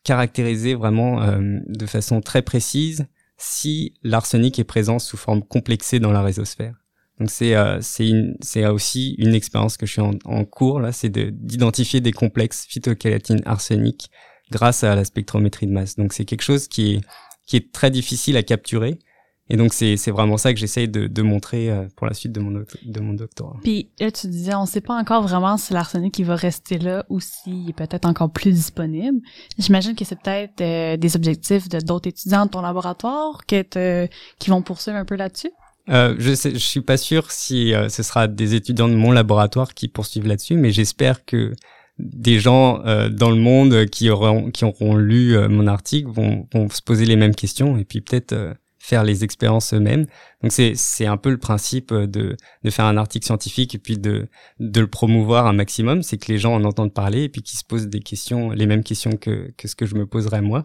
caractériser 0.06 0.76
vraiment 0.76 1.20
euh, 1.20 1.58
de 1.66 1.84
façon 1.84 2.20
très 2.20 2.40
précise 2.40 3.06
si 3.38 3.92
l'arsenic 4.04 4.56
est 4.60 4.64
présent 4.64 5.00
sous 5.00 5.16
forme 5.16 5.42
complexée 5.42 5.98
dans 5.98 6.12
la 6.12 6.22
rhizosphère. 6.22 6.76
Donc 7.18 7.28
c'est 7.28 7.56
euh, 7.56 7.80
c'est 7.80 8.66
aussi 8.66 9.16
une 9.18 9.34
expérience 9.34 9.76
que 9.76 9.84
je 9.84 9.92
suis 9.92 10.00
en, 10.00 10.44
cours 10.44 10.78
là, 10.78 10.92
c'est 10.92 11.08
d'identifier 11.08 12.00
des 12.00 12.12
complexes 12.12 12.66
phytokératine 12.68 13.42
arsenic 13.46 14.10
grâce 14.52 14.84
à 14.84 14.94
la 14.94 15.04
spectrométrie 15.04 15.66
de 15.66 15.72
masse. 15.72 15.96
Donc 15.96 16.12
c'est 16.12 16.24
quelque 16.24 16.42
chose 16.44 16.68
qui 16.68 16.94
est 16.94 17.00
qui 17.44 17.56
est 17.56 17.72
très 17.72 17.90
difficile 17.90 18.36
à 18.36 18.44
capturer. 18.44 19.00
Et 19.48 19.56
donc 19.56 19.72
c'est 19.72 19.96
c'est 19.96 20.10
vraiment 20.10 20.36
ça 20.36 20.52
que 20.52 20.58
j'essaye 20.58 20.88
de, 20.88 21.06
de 21.06 21.22
montrer 21.22 21.70
euh, 21.70 21.86
pour 21.96 22.06
la 22.06 22.14
suite 22.14 22.32
de 22.32 22.40
mon 22.40 22.64
de 22.84 23.00
mon 23.00 23.12
doctorat. 23.12 23.56
Puis 23.62 23.90
là 24.00 24.10
tu 24.10 24.26
disais 24.26 24.54
on 24.54 24.66
sait 24.66 24.80
pas 24.80 24.94
encore 24.94 25.22
vraiment 25.22 25.56
si 25.56 25.72
l'arsenic 25.72 26.14
qui 26.14 26.24
va 26.24 26.34
rester 26.34 26.78
là 26.78 27.04
ou 27.08 27.20
s'il 27.20 27.70
est 27.70 27.72
peut-être 27.72 28.06
encore 28.06 28.30
plus 28.30 28.52
disponible. 28.52 29.20
J'imagine 29.58 29.94
que 29.94 30.04
c'est 30.04 30.20
peut-être 30.20 30.60
euh, 30.60 30.96
des 30.96 31.16
objectifs 31.16 31.68
de 31.68 31.80
d'autres 31.80 32.08
étudiants 32.08 32.46
de 32.46 32.50
ton 32.50 32.60
laboratoire 32.60 33.46
que 33.46 34.08
qui 34.38 34.50
vont 34.50 34.62
poursuivre 34.62 34.96
un 34.96 35.04
peu 35.04 35.16
là-dessus? 35.16 35.50
Euh, 35.88 36.16
je 36.18 36.34
sais, 36.34 36.52
je 36.52 36.58
suis 36.58 36.80
pas 36.80 36.96
sûr 36.96 37.30
si 37.30 37.72
euh, 37.72 37.88
ce 37.88 38.02
sera 38.02 38.26
des 38.26 38.54
étudiants 38.54 38.88
de 38.88 38.96
mon 38.96 39.12
laboratoire 39.12 39.72
qui 39.72 39.86
poursuivent 39.86 40.26
là-dessus, 40.26 40.56
mais 40.56 40.72
j'espère 40.72 41.24
que 41.24 41.52
des 41.98 42.38
gens 42.38 42.84
euh, 42.84 43.08
dans 43.08 43.30
le 43.30 43.36
monde 43.36 43.86
qui 43.86 44.10
auront 44.10 44.50
qui 44.50 44.64
auront 44.64 44.96
lu 44.96 45.36
euh, 45.36 45.48
mon 45.48 45.66
article 45.66 46.10
vont, 46.10 46.46
vont 46.52 46.68
se 46.68 46.82
poser 46.82 47.06
les 47.06 47.16
mêmes 47.16 47.34
questions 47.34 47.78
et 47.78 47.84
puis 47.84 48.00
peut-être 48.00 48.32
euh, 48.32 48.52
faire 48.86 49.02
les 49.02 49.24
expériences 49.24 49.74
eux-mêmes. 49.74 50.06
Donc 50.42 50.52
c'est 50.52 50.74
c'est 50.76 51.06
un 51.06 51.16
peu 51.16 51.30
le 51.30 51.38
principe 51.38 51.92
de 51.92 52.36
de 52.62 52.70
faire 52.70 52.84
un 52.84 52.96
article 52.96 53.26
scientifique 53.26 53.74
et 53.74 53.78
puis 53.78 53.98
de 53.98 54.28
de 54.60 54.80
le 54.80 54.86
promouvoir 54.86 55.46
un 55.46 55.52
maximum, 55.52 56.02
c'est 56.02 56.18
que 56.18 56.30
les 56.30 56.38
gens 56.38 56.54
en 56.54 56.64
entendent 56.64 56.94
parler 56.94 57.24
et 57.24 57.28
puis 57.28 57.42
qu'ils 57.42 57.58
se 57.58 57.64
posent 57.64 57.88
des 57.88 58.00
questions, 58.00 58.50
les 58.50 58.66
mêmes 58.66 58.84
questions 58.84 59.16
que 59.16 59.52
que 59.56 59.66
ce 59.66 59.74
que 59.74 59.86
je 59.86 59.96
me 59.96 60.06
poserais 60.06 60.40
moi, 60.40 60.62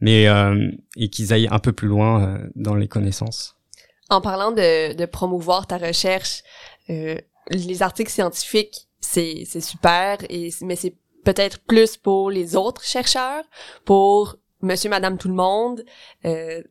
mais 0.00 0.26
et 0.96 1.08
qu'ils 1.10 1.32
aillent 1.32 1.48
un 1.50 1.58
peu 1.58 1.72
plus 1.72 1.88
loin 1.88 2.40
dans 2.54 2.74
les 2.74 2.88
connaissances. 2.88 3.56
En 4.08 4.22
parlant 4.22 4.52
de 4.52 4.94
de 4.94 5.04
promouvoir 5.04 5.66
ta 5.66 5.76
recherche, 5.76 6.42
les 6.88 7.82
articles 7.82 8.10
scientifiques 8.10 8.88
c'est 9.00 9.44
c'est 9.46 9.60
super 9.60 10.18
et 10.30 10.50
mais 10.62 10.76
c'est 10.76 10.94
peut-être 11.24 11.58
plus 11.60 11.96
pour 11.96 12.30
les 12.30 12.56
autres 12.56 12.84
chercheurs, 12.84 13.44
pour 13.84 14.36
monsieur 14.62 14.90
madame 14.90 15.18
tout 15.18 15.28
le 15.28 15.34
monde. 15.34 15.84
Euh, 16.24 16.62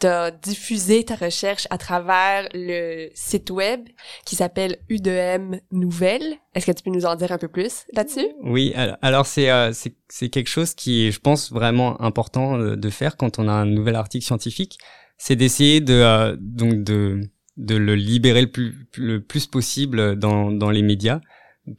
t'as 0.00 0.30
diffusé 0.30 1.04
ta 1.04 1.14
recherche 1.14 1.66
à 1.70 1.78
travers 1.78 2.48
le 2.54 3.08
site 3.14 3.50
web 3.50 3.80
qui 4.26 4.34
s'appelle 4.34 4.78
U2M 4.90 5.60
Nouvelles. 5.70 6.36
Est-ce 6.54 6.66
que 6.66 6.72
tu 6.72 6.82
peux 6.82 6.90
nous 6.90 7.06
en 7.06 7.14
dire 7.14 7.30
un 7.30 7.38
peu 7.38 7.48
plus 7.48 7.84
là-dessus? 7.92 8.26
Oui, 8.42 8.74
alors 9.02 9.26
c'est 9.26 9.50
euh, 9.50 9.72
c'est 9.72 10.28
quelque 10.28 10.48
chose 10.48 10.74
qui 10.74 11.06
est, 11.06 11.12
je 11.12 11.20
pense, 11.20 11.52
vraiment 11.52 12.00
important 12.02 12.58
de 12.58 12.90
faire 12.90 13.16
quand 13.16 13.38
on 13.38 13.46
a 13.46 13.52
un 13.52 13.66
nouvel 13.66 13.94
article 13.94 14.24
scientifique. 14.24 14.78
C'est 15.18 15.36
d'essayer 15.36 15.80
de, 15.80 15.94
euh, 15.94 16.36
donc 16.40 16.82
de, 16.82 17.20
de 17.58 17.76
le 17.76 17.94
libérer 17.94 18.40
le 18.40 18.50
plus, 18.50 18.88
le 18.96 19.20
plus 19.20 19.46
possible 19.46 20.18
dans, 20.18 20.50
dans 20.50 20.70
les 20.70 20.82
médias 20.82 21.20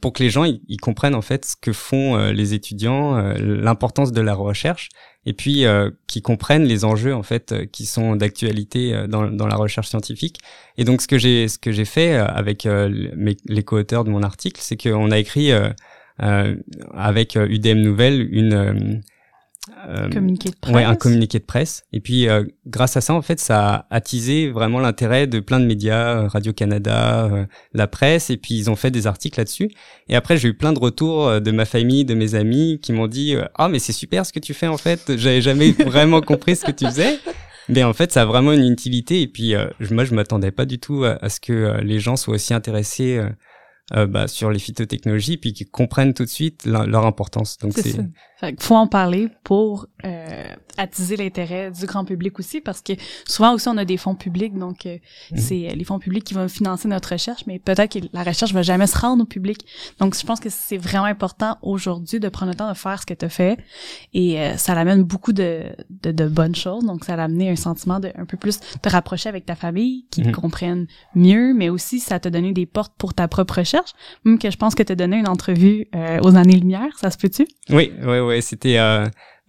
pour 0.00 0.12
que 0.12 0.22
les 0.22 0.30
gens 0.30 0.44
ils, 0.44 0.76
comprennent 0.78 1.14
en 1.14 1.22
fait 1.22 1.44
ce 1.44 1.56
que 1.56 1.72
font 1.72 2.16
euh, 2.16 2.32
les 2.32 2.54
étudiants, 2.54 3.16
euh, 3.16 3.34
l'importance 3.38 4.12
de 4.12 4.20
la 4.20 4.34
recherche, 4.34 4.88
et 5.26 5.32
puis 5.32 5.64
euh, 5.64 5.90
qu'ils 6.06 6.22
comprennent 6.22 6.64
les 6.64 6.84
enjeux 6.84 7.14
en 7.14 7.22
fait 7.22 7.70
qui 7.70 7.86
sont 7.86 8.16
d'actualité 8.16 9.06
dans, 9.08 9.30
dans 9.30 9.46
la 9.46 9.56
recherche 9.56 9.88
scientifique. 9.88 10.38
Et 10.78 10.84
donc 10.84 11.02
ce 11.02 11.08
que 11.08 11.18
j'ai 11.18 11.48
ce 11.48 11.58
que 11.58 11.72
j'ai 11.72 11.84
fait 11.84 12.14
avec 12.14 12.64
mes, 12.64 13.36
les 13.46 13.62
co-auteurs 13.62 14.04
de 14.04 14.10
mon 14.10 14.22
article, 14.22 14.60
c'est 14.62 14.76
qu'on 14.76 15.10
a 15.10 15.18
écrit 15.18 15.50
avec 16.18 17.36
UDM 17.36 17.80
Nouvelle 17.80 18.28
une 18.32 19.02
euh, 19.86 20.10
communiqué 20.10 20.50
de 20.50 20.56
presse. 20.56 20.74
Ouais, 20.74 20.82
un 20.82 20.96
communiqué 20.96 21.38
de 21.38 21.44
presse. 21.44 21.84
Et 21.92 22.00
puis, 22.00 22.28
euh, 22.28 22.44
grâce 22.66 22.96
à 22.96 23.00
ça, 23.00 23.14
en 23.14 23.22
fait, 23.22 23.38
ça 23.38 23.74
a 23.74 23.86
attisé 23.90 24.50
vraiment 24.50 24.80
l'intérêt 24.80 25.28
de 25.28 25.38
plein 25.38 25.60
de 25.60 25.66
médias, 25.66 26.16
euh, 26.16 26.26
Radio 26.26 26.52
Canada, 26.52 27.26
euh, 27.26 27.46
la 27.72 27.86
presse, 27.86 28.28
et 28.30 28.36
puis 28.36 28.54
ils 28.54 28.70
ont 28.70 28.76
fait 28.76 28.90
des 28.90 29.06
articles 29.06 29.38
là-dessus. 29.38 29.70
Et 30.08 30.16
après, 30.16 30.36
j'ai 30.36 30.48
eu 30.48 30.54
plein 30.54 30.72
de 30.72 30.80
retours 30.80 31.40
de 31.40 31.50
ma 31.52 31.64
famille, 31.64 32.04
de 32.04 32.14
mes 32.14 32.34
amis, 32.34 32.80
qui 32.82 32.92
m'ont 32.92 33.06
dit 33.06 33.36
ah 33.54 33.68
mais 33.68 33.78
c'est 33.78 33.92
super 33.92 34.26
ce 34.26 34.32
que 34.32 34.40
tu 34.40 34.52
fais 34.52 34.66
en 34.66 34.76
fait. 34.76 35.16
J'avais 35.16 35.40
jamais 35.40 35.70
vraiment 35.72 36.20
compris 36.20 36.56
ce 36.56 36.64
que 36.64 36.72
tu 36.72 36.84
faisais. 36.86 37.18
Mais 37.68 37.84
en 37.84 37.92
fait, 37.92 38.10
ça 38.10 38.22
a 38.22 38.24
vraiment 38.24 38.52
une 38.52 38.70
utilité. 38.70 39.22
Et 39.22 39.28
puis, 39.28 39.54
moi, 39.90 40.04
je 40.04 40.14
m'attendais 40.14 40.50
pas 40.50 40.64
du 40.64 40.80
tout 40.80 41.04
à, 41.04 41.24
à 41.24 41.28
ce 41.28 41.38
que 41.38 41.80
les 41.82 42.00
gens 42.00 42.16
soient 42.16 42.34
aussi 42.34 42.52
intéressés 42.52 43.22
euh, 43.94 44.06
bah, 44.06 44.28
sur 44.28 44.50
les 44.50 44.60
phytotechnologies 44.60 45.36
puis 45.36 45.52
qui 45.52 45.66
comprennent 45.66 46.14
tout 46.14 46.24
de 46.24 46.28
suite 46.30 46.64
leur, 46.64 47.04
importance. 47.04 47.58
Donc 47.58 47.72
c'est 47.74 47.96
faut 48.58 48.74
en 48.74 48.86
parler 48.86 49.28
pour 49.44 49.86
euh, 50.04 50.54
attiser 50.78 51.16
l'intérêt 51.16 51.70
du 51.70 51.86
grand 51.86 52.04
public 52.04 52.38
aussi 52.38 52.60
parce 52.60 52.80
que 52.80 52.92
souvent 53.26 53.54
aussi 53.54 53.68
on 53.68 53.76
a 53.76 53.84
des 53.84 53.96
fonds 53.96 54.14
publics 54.14 54.56
donc 54.56 54.86
euh, 54.86 54.98
mhm. 55.30 55.38
c'est 55.38 55.74
les 55.74 55.84
fonds 55.84 55.98
publics 55.98 56.24
qui 56.24 56.34
vont 56.34 56.48
financer 56.48 56.88
notre 56.88 57.12
recherche 57.12 57.42
mais 57.46 57.58
peut-être 57.58 57.92
que 57.92 58.04
la 58.12 58.22
recherche 58.22 58.52
va 58.52 58.62
jamais 58.62 58.86
se 58.86 58.98
rendre 58.98 59.22
au 59.22 59.26
public. 59.26 59.64
Donc 59.98 60.16
je 60.18 60.24
pense 60.24 60.40
que 60.40 60.48
c'est 60.50 60.76
vraiment 60.76 61.04
important 61.04 61.58
aujourd'hui 61.62 62.20
de 62.20 62.28
prendre 62.28 62.52
le 62.52 62.56
temps 62.56 62.68
de 62.68 62.76
faire 62.76 63.00
ce 63.00 63.06
que 63.06 63.14
tu 63.14 63.24
as 63.24 63.28
fait 63.28 63.58
et 64.12 64.40
euh, 64.40 64.56
ça 64.56 64.74
l'amène 64.74 65.02
beaucoup 65.02 65.32
de, 65.32 65.64
de, 65.90 66.10
de, 66.10 66.26
bonnes 66.26 66.54
choses 66.54 66.84
donc 66.84 67.04
ça 67.04 67.16
l'a 67.16 67.24
amené 67.24 67.50
un 67.50 67.56
sentiment 67.56 68.00
de 68.00 68.10
un 68.16 68.24
peu 68.24 68.36
plus 68.36 68.58
te 68.80 68.88
rapprocher 68.88 69.28
avec 69.28 69.46
ta 69.46 69.54
famille 69.54 70.06
qui 70.10 70.22
mhm. 70.22 70.32
comprennent 70.32 70.86
mieux 71.14 71.54
mais 71.54 71.68
aussi 71.68 72.00
ça 72.00 72.18
t'a 72.18 72.30
donné 72.30 72.52
des 72.52 72.66
portes 72.66 72.94
pour 72.98 73.14
ta 73.14 73.28
propre 73.28 73.58
recherche 73.58 73.92
même 74.24 74.38
que 74.38 74.50
je 74.50 74.56
pense 74.56 74.74
que 74.74 74.82
tu 74.82 74.92
as 74.92 74.96
donné 74.96 75.16
une 75.16 75.28
entrevue 75.28 75.86
euh, 75.94 76.18
aux 76.22 76.36
années 76.36 76.56
lumière 76.56 76.98
ça 76.98 77.10
se 77.10 77.18
peut-tu? 77.18 77.46
Oui 77.70 77.92
oui 78.02 78.18
oui 78.18 78.31
c'était 78.40 78.78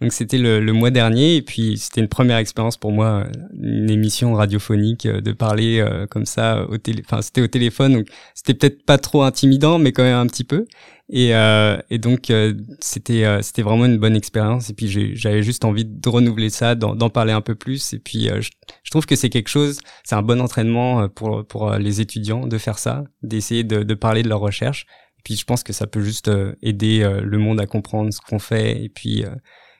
Donc 0.00 0.12
c'était 0.12 0.38
le, 0.38 0.72
mois 0.72 0.90
dernier 0.90 1.36
et 1.36 1.42
puis 1.42 1.78
c'était 1.78 2.00
une 2.00 2.08
première 2.08 2.38
expérience 2.38 2.76
pour 2.76 2.92
moi, 2.92 3.24
une 3.58 3.90
émission 3.90 4.34
radiophonique 4.34 5.06
de 5.06 5.32
parler 5.32 5.84
comme 6.10 6.26
ça 6.26 6.66
au 6.68 6.78
télé. 6.78 7.02
Enfin 7.04 7.22
c'était 7.22 7.40
au 7.40 7.46
téléphone, 7.46 7.94
donc 7.94 8.06
c'était 8.34 8.54
peut-être 8.54 8.84
pas 8.84 8.98
trop 8.98 9.22
intimidant, 9.22 9.78
mais 9.78 9.92
quand 9.92 10.02
même 10.02 10.18
un 10.18 10.26
petit 10.26 10.44
peu. 10.44 10.66
Et, 11.10 11.34
euh, 11.34 11.76
donc 11.92 12.30
euh, 12.30 12.54
c'était 12.80 13.24
euh, 13.24 13.42
c'était 13.42 13.62
vraiment 13.62 13.84
une 13.84 13.98
bonne 13.98 14.16
expérience. 14.16 14.70
Et 14.70 14.74
puis 14.74 14.88
j'avais 15.14 15.42
juste 15.42 15.64
envie 15.64 15.84
de 15.84 16.08
renouveler 16.08 16.50
ça, 16.50 16.74
d'en 16.74 17.10
parler 17.10 17.32
un 17.32 17.40
peu 17.40 17.54
plus. 17.54 17.92
Et 17.92 17.98
puis 17.98 18.28
je, 18.40 18.90
trouve 18.90 19.06
que 19.06 19.16
c'est 19.16 19.30
quelque 19.30 19.48
chose, 19.48 19.80
c'est 20.04 20.14
un 20.14 20.22
bon 20.22 20.40
entraînement 20.40 21.08
pour 21.08 21.46
pour 21.46 21.72
les 21.72 22.00
étudiants 22.00 22.46
de 22.46 22.58
faire 22.58 22.78
ça, 22.78 23.04
d'essayer 23.22 23.64
de, 23.64 23.82
de 23.82 23.94
parler 23.94 24.22
de 24.22 24.28
leur 24.28 24.40
recherche. 24.40 24.86
Puis 25.24 25.36
je 25.36 25.44
pense 25.44 25.62
que 25.62 25.72
ça 25.72 25.86
peut 25.86 26.02
juste 26.02 26.30
aider 26.62 27.00
le 27.22 27.38
monde 27.38 27.60
à 27.60 27.66
comprendre 27.66 28.12
ce 28.12 28.20
qu'on 28.20 28.38
fait 28.38 28.84
et 28.84 28.88
puis 28.88 29.24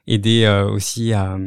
aider 0.06 0.48
aussi 0.72 1.12
à 1.12 1.38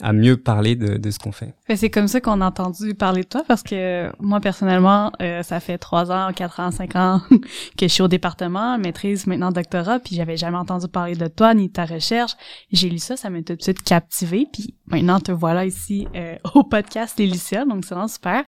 à 0.00 0.12
mieux 0.12 0.36
parler 0.36 0.76
de, 0.76 0.96
de 0.96 1.10
ce 1.10 1.18
qu'on 1.18 1.32
fait. 1.32 1.54
C'est 1.74 1.90
comme 1.90 2.08
ça 2.08 2.20
qu'on 2.20 2.40
a 2.40 2.46
entendu 2.46 2.94
parler 2.94 3.22
de 3.22 3.28
toi 3.28 3.44
parce 3.46 3.62
que 3.62 4.10
moi 4.18 4.40
personnellement, 4.40 5.12
euh, 5.20 5.42
ça 5.42 5.60
fait 5.60 5.78
trois 5.78 6.10
ans, 6.10 6.32
quatre 6.32 6.60
ans, 6.60 6.70
cinq 6.70 6.96
ans 6.96 7.20
que 7.76 7.86
je 7.86 7.88
suis 7.88 8.02
au 8.02 8.08
département, 8.08 8.78
maîtrise 8.78 9.26
maintenant 9.26 9.52
doctorat, 9.52 10.00
puis 10.00 10.16
j'avais 10.16 10.36
jamais 10.36 10.56
entendu 10.56 10.88
parler 10.88 11.14
de 11.14 11.28
toi 11.28 11.54
ni 11.54 11.68
de 11.68 11.72
ta 11.72 11.84
recherche. 11.84 12.32
J'ai 12.72 12.88
lu 12.88 12.98
ça, 12.98 13.16
ça 13.16 13.30
m'a 13.30 13.42
tout 13.42 13.54
de 13.54 13.62
suite 13.62 13.82
captivé, 13.82 14.46
puis 14.50 14.74
maintenant 14.86 15.20
te 15.20 15.32
voilà 15.32 15.64
ici 15.64 16.08
euh, 16.14 16.36
au 16.54 16.64
podcast 16.64 17.18
Les 17.18 17.28
donc 17.28 17.84
c'est 17.84 17.94
vraiment 17.94 18.08
super. 18.08 18.44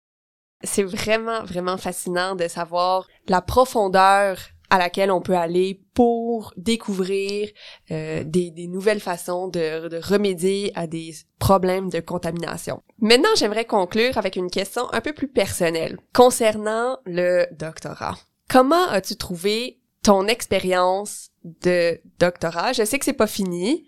C'est 0.64 0.84
vraiment 0.84 1.44
vraiment 1.44 1.78
fascinant 1.78 2.36
de 2.36 2.48
savoir 2.48 3.08
la 3.28 3.42
profondeur 3.42 4.38
à 4.70 4.78
laquelle 4.78 5.12
on 5.12 5.22
peut 5.22 5.36
aller 5.36 5.82
pour 5.94 6.54
découvrir 6.58 7.50
euh, 7.92 8.24
des, 8.24 8.52
des, 8.52 8.68
nouvelles 8.68 9.00
façons 9.00 9.48
de, 9.48 9.88
de, 9.88 9.98
remédier 9.98 10.72
à 10.76 10.88
des 10.88 11.14
problèmes 11.40 11.90
de 11.90 12.00
contamination. 12.00 12.82
Maintenant, 13.00 13.30
j'aimerais 13.36 13.66
conclure 13.66 14.18
avec 14.18 14.36
une 14.36 14.50
question 14.50 14.92
un 14.94 15.02
peu 15.02 15.14
plus 15.14 15.28
personnelle 15.28 15.98
concernant 16.14 17.00
le 17.06 17.48
doctorat. 17.52 18.16
Comment 18.50 18.88
as-tu 18.88 19.16
trouvé 19.16 19.80
ton 20.04 20.28
expérience 20.28 21.30
de 21.44 22.00
doctorat? 22.20 22.74
Je 22.74 22.84
sais 22.84 23.00
que 23.00 23.06
c'est 23.06 23.14
pas 23.14 23.28
fini, 23.28 23.86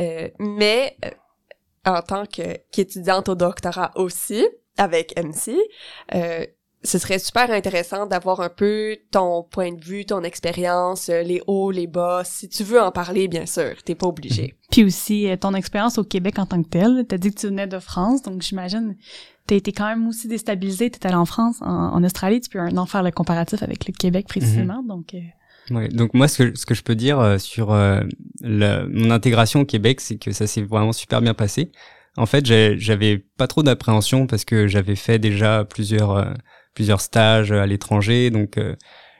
euh, 0.00 0.28
mais 0.38 0.96
euh, 1.04 1.10
en 1.86 2.02
tant 2.02 2.26
qu'étudiante 2.26 3.28
au 3.28 3.34
doctorat 3.34 3.92
aussi, 3.96 4.46
avec 4.76 5.16
MC, 5.16 5.56
euh, 6.14 6.44
ce 6.84 6.98
serait 6.98 7.18
super 7.18 7.50
intéressant 7.50 8.06
d'avoir 8.06 8.40
un 8.40 8.50
peu 8.50 8.96
ton 9.10 9.42
point 9.42 9.72
de 9.72 9.82
vue, 9.82 10.04
ton 10.04 10.22
expérience, 10.22 11.08
euh, 11.08 11.22
les 11.22 11.40
hauts, 11.46 11.70
les 11.70 11.86
bas. 11.86 12.22
Si 12.24 12.48
tu 12.48 12.62
veux 12.62 12.80
en 12.80 12.92
parler, 12.92 13.26
bien 13.26 13.46
sûr, 13.46 13.82
t'es 13.84 13.94
pas 13.94 14.06
obligé. 14.06 14.42
Mhm. 14.42 14.68
Puis 14.70 14.84
aussi 14.84 15.28
euh, 15.28 15.36
ton 15.36 15.54
expérience 15.54 15.96
au 15.96 16.04
Québec 16.04 16.38
en 16.38 16.44
tant 16.44 16.62
que 16.62 16.68
tel. 16.68 17.06
T'as 17.08 17.16
dit 17.16 17.32
que 17.32 17.40
tu 17.40 17.46
venais 17.46 17.66
de 17.66 17.78
France, 17.78 18.22
donc 18.22 18.42
j'imagine 18.42 18.96
t'as 19.46 19.56
été 19.56 19.72
quand 19.72 19.86
même 19.86 20.06
aussi 20.08 20.28
déstabilisé. 20.28 20.90
T'étais 20.90 21.08
allé 21.08 21.16
en 21.16 21.26
France, 21.26 21.56
en, 21.60 22.02
Australie, 22.02 22.40
tu 22.40 22.48
peux 22.50 22.60
un 22.60 22.76
an 22.78 22.86
faire 22.86 23.02
le 23.02 23.10
comparatif 23.10 23.62
avec 23.62 23.86
le 23.86 23.92
Québec 23.92 24.26
précisément, 24.28 24.82
mhm. 24.82 24.88
donc. 24.88 25.14
Euh... 25.14 25.74
Ouais, 25.74 25.88
donc 25.88 26.12
moi 26.12 26.28
ce 26.28 26.42
que, 26.42 26.58
ce 26.58 26.66
que 26.66 26.74
je 26.74 26.82
peux 26.82 26.94
dire 26.94 27.40
sur 27.40 27.74
le, 27.74 28.86
mon 28.86 29.10
intégration 29.10 29.60
au 29.60 29.64
Québec, 29.64 30.02
c'est 30.02 30.16
que 30.16 30.30
ça 30.32 30.46
s'est 30.46 30.60
vraiment 30.60 30.92
super 30.92 31.22
bien 31.22 31.32
passé. 31.32 31.72
En 32.18 32.26
fait, 32.26 32.44
j'avais 32.44 33.18
pas 33.38 33.46
trop 33.46 33.62
d'appréhension 33.62 34.26
parce 34.26 34.44
que 34.44 34.66
j'avais 34.66 34.94
fait 34.94 35.18
déjà 35.18 35.64
plusieurs 35.64 36.34
plusieurs 36.74 37.00
stages 37.00 37.52
à 37.52 37.66
l'étranger, 37.66 38.30
donc 38.30 38.58
euh, 38.58 38.74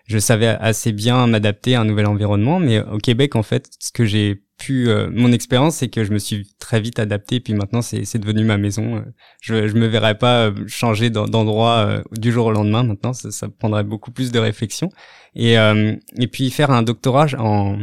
je 0.06 0.18
savais 0.18 0.48
assez 0.48 0.92
bien 0.92 1.26
m'adapter 1.26 1.76
à 1.76 1.80
un 1.80 1.84
nouvel 1.84 2.06
environnement. 2.06 2.60
Mais 2.60 2.80
au 2.80 2.98
Québec, 2.98 3.36
en 3.36 3.42
fait, 3.42 3.70
ce 3.78 3.90
que 3.90 4.04
j'ai 4.04 4.42
pu, 4.58 4.88
euh, 4.88 5.08
mon 5.10 5.32
expérience, 5.32 5.76
c'est 5.76 5.88
que 5.88 6.04
je 6.04 6.12
me 6.12 6.18
suis 6.18 6.54
très 6.58 6.80
vite 6.80 6.98
adapté. 6.98 7.40
Puis 7.40 7.54
maintenant, 7.54 7.80
c'est 7.80 8.18
devenu 8.18 8.44
ma 8.44 8.58
maison. 8.58 9.02
Je 9.40 9.66
je 9.66 9.74
me 9.74 9.86
verrais 9.86 10.18
pas 10.18 10.46
euh, 10.46 10.52
changer 10.66 11.08
d'endroit 11.08 12.02
du 12.12 12.32
jour 12.32 12.46
au 12.46 12.52
lendemain. 12.52 12.82
Maintenant, 12.82 13.14
ça, 13.14 13.30
ça 13.30 13.48
prendrait 13.48 13.84
beaucoup 13.84 14.10
plus 14.10 14.30
de 14.30 14.38
réflexion. 14.38 14.90
Et 15.34 15.54
et 15.54 16.26
puis 16.26 16.50
faire 16.50 16.70
un 16.70 16.82
doctorat 16.82 17.26
en 17.38 17.78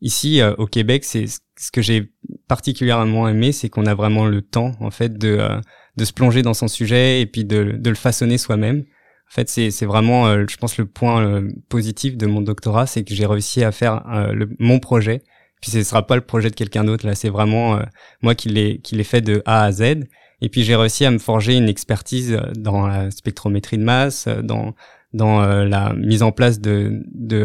ici 0.00 0.40
au 0.58 0.66
Québec, 0.66 1.04
c'est 1.04 1.26
ce 1.26 1.70
que 1.70 1.82
j'ai 1.82 2.12
particulièrement 2.48 3.28
aimé, 3.28 3.52
c'est 3.52 3.68
qu'on 3.68 3.86
a 3.86 3.94
vraiment 3.94 4.26
le 4.26 4.42
temps 4.42 4.72
en 4.80 4.90
fait 4.90 5.16
de 5.16 5.38
de 5.96 6.04
se 6.04 6.12
plonger 6.12 6.42
dans 6.42 6.54
son 6.54 6.68
sujet 6.68 7.20
et 7.20 7.26
puis 7.26 7.44
de 7.44 7.76
de 7.78 7.90
le 7.90 7.96
façonner 7.96 8.38
soi-même. 8.38 8.84
En 9.30 9.34
fait, 9.34 9.48
c'est 9.48 9.86
vraiment, 9.86 10.26
euh, 10.26 10.44
je 10.48 10.56
pense, 10.56 10.76
le 10.76 10.86
point 10.86 11.24
euh, 11.24 11.48
positif 11.68 12.16
de 12.16 12.26
mon 12.26 12.40
doctorat, 12.40 12.86
c'est 12.86 13.04
que 13.04 13.14
j'ai 13.14 13.26
réussi 13.26 13.62
à 13.62 13.70
faire 13.70 14.02
euh, 14.12 14.46
mon 14.58 14.80
projet. 14.80 15.22
Puis 15.62 15.70
ce 15.70 15.84
sera 15.84 16.04
pas 16.04 16.16
le 16.16 16.22
projet 16.22 16.50
de 16.50 16.56
quelqu'un 16.56 16.82
d'autre. 16.82 17.06
Là, 17.06 17.14
c'est 17.14 17.28
vraiment 17.28 17.78
moi 18.22 18.34
qui 18.34 18.48
l'ai 18.48 18.78
qui 18.80 18.94
l'ai 18.94 19.04
fait 19.04 19.20
de 19.20 19.42
A 19.44 19.64
à 19.64 19.72
Z. 19.72 19.82
Et 20.40 20.48
puis 20.48 20.64
j'ai 20.64 20.74
réussi 20.74 21.04
à 21.04 21.10
me 21.10 21.18
forger 21.18 21.54
une 21.54 21.68
expertise 21.68 22.40
dans 22.56 22.86
la 22.86 23.10
spectrométrie 23.10 23.76
de 23.76 23.84
masse, 23.84 24.26
dans 24.26 24.74
dans 25.12 25.44
la 25.44 25.92
mise 25.92 26.22
en 26.22 26.32
place 26.32 26.60
de 26.60 27.02
de 27.14 27.44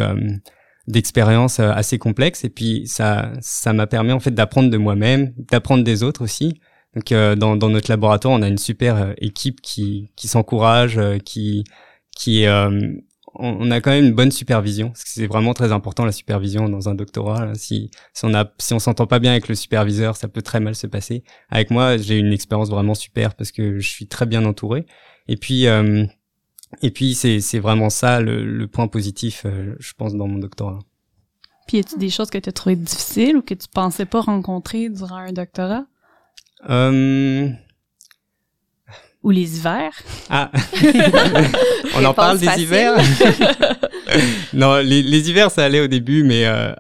d'expériences 0.88 1.60
assez 1.60 1.98
complexes. 1.98 2.46
Et 2.46 2.50
puis 2.50 2.88
ça 2.88 3.34
ça 3.42 3.74
m'a 3.74 3.86
permis 3.86 4.14
en 4.14 4.22
fait 4.22 4.32
d'apprendre 4.32 4.70
de 4.70 4.78
moi-même, 4.78 5.34
d'apprendre 5.52 5.84
des 5.84 6.02
autres 6.02 6.24
aussi. 6.24 6.62
Donc 6.96 7.12
euh, 7.12 7.36
dans, 7.36 7.58
dans, 7.58 7.70
notre 7.70 7.92
laboratoire, 7.92 8.34
on 8.34 8.42
a 8.42 8.48
une 8.48 8.58
super 8.58 8.96
euh, 8.96 9.14
équipe 9.18 9.62
qui, 9.62 10.10
qui 10.16 10.28
s'encourage, 10.28 10.98
euh, 10.98 11.18
qui, 11.18 11.66
qui 12.16 12.46
on, 13.38 13.70
a 13.70 13.82
quand 13.82 13.92
même 13.92 14.06
une 14.06 14.14
bonne 14.14 14.32
supervision. 14.32 14.94
C'est 14.96 15.28
vraiment 15.28 15.54
très 15.54 15.74
important 15.74 16.06
la 16.06 16.14
supervision 16.14 16.70
dans 16.70 16.88
un 16.88 16.96
doctorat. 16.96 17.54
Si, 17.56 17.92
si 18.14 18.26
on 18.26 18.34
a, 18.34 18.50
si 18.60 18.74
on 18.74 18.80
s'entend 18.80 19.08
pas 19.08 19.20
bien 19.20 19.32
avec 19.32 19.50
le 19.50 19.56
superviseur, 19.56 20.16
ça 20.16 20.30
peut 20.30 20.42
très 20.42 20.62
mal 20.62 20.74
se 20.74 20.88
passer. 20.88 21.24
Avec 21.50 21.70
moi, 21.70 21.98
j'ai 21.98 22.18
une 22.18 22.32
expérience 22.32 22.70
vraiment 22.70 22.96
super 22.96 23.36
parce 23.36 23.52
que 23.52 23.80
je 23.80 23.90
suis 23.90 24.08
très 24.08 24.26
bien 24.26 24.46
entouré. 24.46 24.86
Et 25.28 25.36
puis, 25.36 25.66
et 25.66 26.92
puis 26.92 27.14
c'est, 27.14 27.42
c'est 27.42 27.60
vraiment 27.60 27.90
ça 27.90 28.22
le, 28.22 28.46
le 28.46 28.68
point 28.68 28.88
positif, 28.88 29.46
je 29.80 29.94
pense, 29.98 30.16
dans 30.16 30.28
mon 30.28 30.40
doctorat. 30.40 30.80
Puis, 31.68 31.78
y 31.78 31.80
a-t-il 31.82 32.00
des 32.00 32.10
choses 32.10 32.30
que 32.30 32.38
tu 32.38 32.48
as 32.48 32.54
trouvées 32.54 32.78
difficiles 32.78 33.36
ou 33.36 33.42
que 33.42 33.56
tu 33.56 33.68
pensais 33.68 34.06
pas 34.06 34.22
rencontrer 34.22 34.88
durant 34.88 35.18
un 35.18 35.34
doctorat? 35.34 35.86
Euh... 36.70 37.50
Ou 39.26 39.32
les 39.32 39.58
hivers. 39.58 40.00
Ah, 40.30 40.52
on 41.96 42.06
en 42.06 42.14
parle 42.14 42.38
des 42.38 42.62
hivers? 42.62 42.96
non, 44.54 44.78
les, 44.78 45.02
les, 45.02 45.30
hivers 45.30 45.50
ça 45.50 45.66
allait 45.66 45.80
au 45.80 45.88
début, 45.88 46.24
mais 46.24 46.46
euh, 46.46 46.76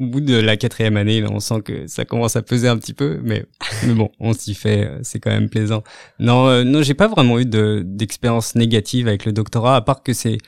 au 0.00 0.06
bout 0.06 0.22
de 0.22 0.36
la 0.36 0.56
quatrième 0.56 0.96
année, 0.96 1.22
on 1.30 1.38
sent 1.38 1.60
que 1.62 1.86
ça 1.86 2.06
commence 2.06 2.34
à 2.34 2.40
peser 2.40 2.68
un 2.68 2.78
petit 2.78 2.94
peu, 2.94 3.20
mais 3.22 3.44
mais 3.84 3.92
bon, 3.92 4.10
on 4.20 4.32
s'y 4.32 4.54
fait, 4.54 4.86
euh, 4.86 4.98
c'est 5.02 5.20
quand 5.20 5.30
même 5.30 5.50
plaisant. 5.50 5.82
Non, 6.18 6.48
euh, 6.48 6.64
non, 6.64 6.82
j'ai 6.82 6.94
pas 6.94 7.08
vraiment 7.08 7.38
eu 7.38 7.44
de 7.44 7.82
d'expérience 7.84 8.54
négative 8.54 9.06
avec 9.06 9.26
le 9.26 9.32
doctorat, 9.32 9.76
à 9.76 9.82
part 9.82 10.02
que 10.02 10.14
c'est 10.14 10.38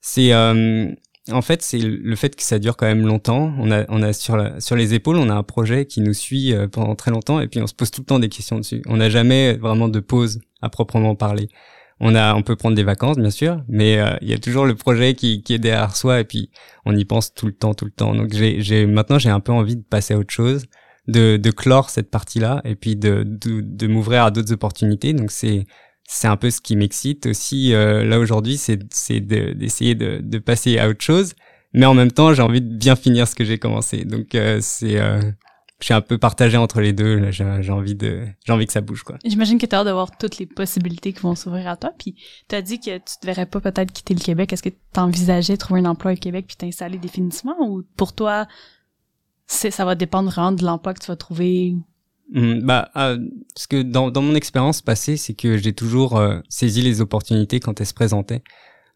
c'est 0.00 0.32
euh, 0.32 0.92
en 1.30 1.42
fait, 1.42 1.62
c'est 1.62 1.78
le 1.78 2.16
fait 2.16 2.34
que 2.36 2.42
ça 2.42 2.58
dure 2.58 2.76
quand 2.76 2.86
même 2.86 3.06
longtemps. 3.06 3.52
On 3.58 3.70
a, 3.70 3.84
on 3.88 4.02
a 4.02 4.12
sur, 4.12 4.36
la, 4.36 4.60
sur 4.60 4.76
les 4.76 4.94
épaules, 4.94 5.16
on 5.16 5.30
a 5.30 5.34
un 5.34 5.42
projet 5.42 5.86
qui 5.86 6.00
nous 6.00 6.14
suit 6.14 6.52
euh, 6.52 6.68
pendant 6.68 6.94
très 6.94 7.10
longtemps 7.10 7.40
et 7.40 7.48
puis 7.48 7.60
on 7.60 7.66
se 7.66 7.74
pose 7.74 7.90
tout 7.90 8.02
le 8.02 8.06
temps 8.06 8.18
des 8.18 8.28
questions 8.28 8.58
dessus. 8.58 8.82
On 8.86 8.96
n'a 8.96 9.10
jamais 9.10 9.54
vraiment 9.54 9.88
de 9.88 10.00
pause 10.00 10.40
à 10.62 10.68
proprement 10.68 11.14
parler. 11.14 11.48
On 12.00 12.14
a, 12.14 12.34
on 12.34 12.42
peut 12.42 12.54
prendre 12.54 12.76
des 12.76 12.84
vacances, 12.84 13.16
bien 13.18 13.30
sûr, 13.30 13.62
mais 13.68 13.98
euh, 13.98 14.16
il 14.22 14.28
y 14.28 14.32
a 14.32 14.38
toujours 14.38 14.66
le 14.66 14.76
projet 14.76 15.14
qui, 15.14 15.42
qui 15.42 15.54
est 15.54 15.58
derrière 15.58 15.96
soi 15.96 16.20
et 16.20 16.24
puis 16.24 16.50
on 16.84 16.96
y 16.96 17.04
pense 17.04 17.34
tout 17.34 17.46
le 17.46 17.52
temps, 17.52 17.74
tout 17.74 17.84
le 17.84 17.90
temps. 17.90 18.14
Donc 18.14 18.32
j'ai, 18.32 18.60
j'ai 18.60 18.86
maintenant 18.86 19.18
j'ai 19.18 19.30
un 19.30 19.40
peu 19.40 19.52
envie 19.52 19.76
de 19.76 19.82
passer 19.82 20.14
à 20.14 20.18
autre 20.18 20.32
chose, 20.32 20.66
de, 21.08 21.36
de 21.36 21.50
clore 21.50 21.90
cette 21.90 22.10
partie-là 22.10 22.60
et 22.64 22.76
puis 22.76 22.94
de, 22.94 23.24
de, 23.24 23.60
de 23.62 23.86
m'ouvrir 23.88 24.24
à 24.24 24.30
d'autres 24.30 24.52
opportunités. 24.52 25.12
Donc 25.12 25.30
c'est 25.30 25.66
c'est 26.10 26.26
un 26.26 26.38
peu 26.38 26.50
ce 26.50 26.62
qui 26.62 26.74
m'excite 26.74 27.26
aussi 27.26 27.74
euh, 27.74 28.02
là 28.02 28.18
aujourd'hui, 28.18 28.56
c'est 28.56 28.78
d'essayer 29.20 29.94
de, 29.94 30.20
de, 30.22 30.38
passer 30.38 30.78
à 30.78 30.88
autre 30.88 31.02
chose, 31.02 31.34
mais 31.74 31.84
en 31.84 31.92
même 31.92 32.10
temps 32.10 32.32
j'ai 32.32 32.40
envie 32.40 32.62
de 32.62 32.74
bien 32.74 32.96
finir 32.96 33.28
ce 33.28 33.34
que 33.34 33.44
j'ai 33.44 33.58
commencé. 33.58 34.06
Donc 34.06 34.34
euh, 34.34 34.58
c'est 34.62 34.98
euh, 34.98 35.20
je 35.80 35.84
suis 35.84 35.94
un 35.94 36.00
peu 36.00 36.16
partagé 36.16 36.56
entre 36.56 36.80
les 36.80 36.94
deux. 36.94 37.30
J'ai, 37.30 37.70
envie 37.70 37.94
de, 37.94 38.26
j'ai 38.44 38.52
envie 38.52 38.66
que 38.66 38.72
ça 38.72 38.80
bouge, 38.80 39.04
quoi. 39.04 39.16
J'imagine 39.24 39.58
que 39.58 39.66
t'as 39.66 39.80
hâte 39.80 39.86
de 39.86 39.92
voir 39.92 40.16
toutes 40.16 40.38
les 40.38 40.46
possibilités 40.46 41.12
qui 41.12 41.20
vont 41.20 41.34
s'ouvrir 41.34 41.68
à 41.68 41.76
toi. 41.76 41.92
Puis 41.96 42.16
t'as 42.48 42.62
dit 42.62 42.80
que 42.80 42.96
tu 42.96 43.18
te 43.20 43.26
verrais 43.26 43.46
pas 43.46 43.60
peut-être 43.60 43.92
quitter 43.92 44.14
le 44.14 44.20
Québec. 44.20 44.52
Est-ce 44.52 44.62
que 44.62 44.74
t'envisageais 44.92 45.56
trouver 45.56 45.80
un 45.80 45.84
emploi 45.84 46.12
au 46.12 46.16
Québec 46.16 46.46
puis 46.48 46.56
t'installer 46.56 46.98
définitivement? 46.98 47.54
Ou 47.60 47.84
pour 47.96 48.14
toi, 48.14 48.48
ça 49.46 49.84
va 49.84 49.94
dépendre 49.94 50.30
vraiment 50.30 50.52
de 50.52 50.64
l'emploi 50.64 50.94
que 50.94 51.00
tu 51.00 51.08
vas 51.08 51.16
trouver 51.16 51.76
Mmh, 52.30 52.60
bah, 52.60 52.90
euh, 52.96 53.18
parce 53.54 53.66
que 53.66 53.82
dans, 53.82 54.10
dans 54.10 54.22
mon 54.22 54.34
expérience 54.34 54.82
passée, 54.82 55.16
c'est 55.16 55.34
que 55.34 55.56
j'ai 55.56 55.72
toujours 55.72 56.18
euh, 56.18 56.40
saisi 56.48 56.82
les 56.82 57.00
opportunités 57.00 57.60
quand 57.60 57.80
elles 57.80 57.86
se 57.86 57.94
présentaient. 57.94 58.42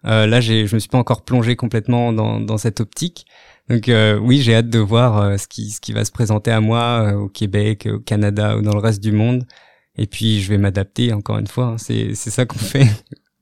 Euh, 0.05 0.27
là, 0.27 0.41
j'ai, 0.41 0.67
je 0.67 0.75
me 0.75 0.81
suis 0.81 0.89
pas 0.89 0.99
encore 0.99 1.23
plongé 1.23 1.57
complètement 1.57 2.13
dans, 2.13 2.41
dans 2.41 2.59
cette 2.59 2.81
optique. 2.81 3.27
Donc 3.69 3.89
euh, 3.89 4.19
oui, 4.19 4.41
j'ai 4.41 4.55
hâte 4.57 4.69
de 4.69 4.79
voir 4.79 5.19
euh, 5.19 5.37
ce 5.37 5.47
qui 5.47 5.71
ce 5.71 5.81
qui 5.81 5.93
va 5.93 6.05
se 6.05 6.11
présenter 6.11 6.51
à 6.51 6.61
moi 6.61 7.15
au 7.15 7.29
Québec, 7.29 7.89
au 7.91 8.01
Canada 8.01 8.57
ou 8.57 8.63
dans 8.63 8.73
le 8.73 8.81
reste 8.81 9.03
du 9.03 9.13
monde. 9.13 9.47
Et 9.97 10.07
puis 10.07 10.41
je 10.41 10.49
vais 10.49 10.59
m'adapter 10.59 11.13
encore 11.13 11.39
une 11.39 11.47
fois. 11.47 11.67
Hein. 11.67 11.79
c'est 11.79 12.15
c'est 12.15 12.31
ça 12.31 12.45
qu'on 12.45 12.59
fait. 12.59 12.89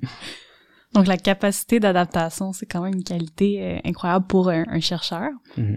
Donc 0.93 1.07
la 1.07 1.17
capacité 1.17 1.81
d'adaptation, 1.81 2.53
c'est 2.53 2.67
quand 2.67 2.83
même 2.83 2.95
une 2.95 3.05
qualité 3.05 3.81
incroyable 3.85 4.27
pour 4.27 4.51
un, 4.51 4.81
chercheur. 4.81 5.31
Mmh. 5.57 5.77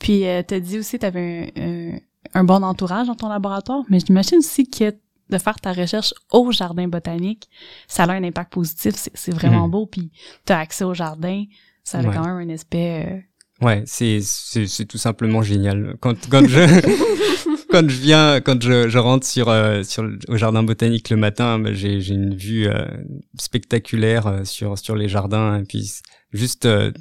Puis 0.00 0.24
tu 0.48 0.54
as 0.54 0.60
dit 0.60 0.78
aussi, 0.78 0.98
tu 0.98 1.06
avais 1.06 1.52
un 1.56 1.92
un 1.94 1.98
bon 2.44 2.62
entourage 2.62 3.06
dans 3.06 3.14
ton 3.14 3.28
laboratoire, 3.28 3.82
mais 3.88 3.98
j'imagine 4.00 4.38
aussi 4.38 4.68
que 4.68 4.94
de 5.30 5.38
faire 5.38 5.56
ta 5.60 5.72
recherche 5.72 6.14
au 6.32 6.50
jardin 6.52 6.88
botanique, 6.88 7.48
ça 7.86 8.04
a 8.04 8.12
un 8.12 8.24
impact 8.24 8.52
positif, 8.52 8.94
c'est 9.14 9.32
vraiment 9.34 9.64
Mhm. 9.66 9.70
beau, 9.70 9.86
puis 9.86 10.10
tu 10.46 10.52
as 10.52 10.58
accès 10.58 10.84
au 10.84 10.94
jardin, 10.94 11.44
ça 11.84 11.98
a 11.98 12.02
Ouais. 12.02 12.14
quand 12.14 12.24
même 12.24 12.48
un 12.48 12.52
aspect... 12.54 13.06
euh, 13.08 13.20
Ouais, 13.64 13.82
c'est 13.86 14.20
tout 14.88 14.98
simplement 14.98 15.42
génial. 15.42 15.96
Quand 16.00 16.14
quand 16.30 16.46
je 16.46 16.60
quand 17.72 17.88
je 17.90 17.96
viens 18.00 18.40
quand 18.40 18.62
je, 18.62 18.88
je 18.88 18.98
rentre 18.98 19.26
sur 19.26 19.48
euh, 19.48 19.82
sur 19.82 20.04
le- 20.04 20.18
au 20.28 20.36
jardin 20.36 20.62
botanique 20.62 21.10
le 21.10 21.16
matin, 21.16 21.58
bah, 21.58 21.72
j'ai 21.72 22.00
j'ai 22.00 22.14
une 22.14 22.36
vue 22.36 22.68
euh, 22.68 22.86
spectaculaire 23.38 24.26
euh, 24.28 24.44
sur 24.44 24.78
sur 24.78 24.94
les 24.96 25.08
jardins 25.08 25.58
et 25.58 25.64
puis 25.64 25.90
juste 26.32 26.66
euh, 26.66 26.92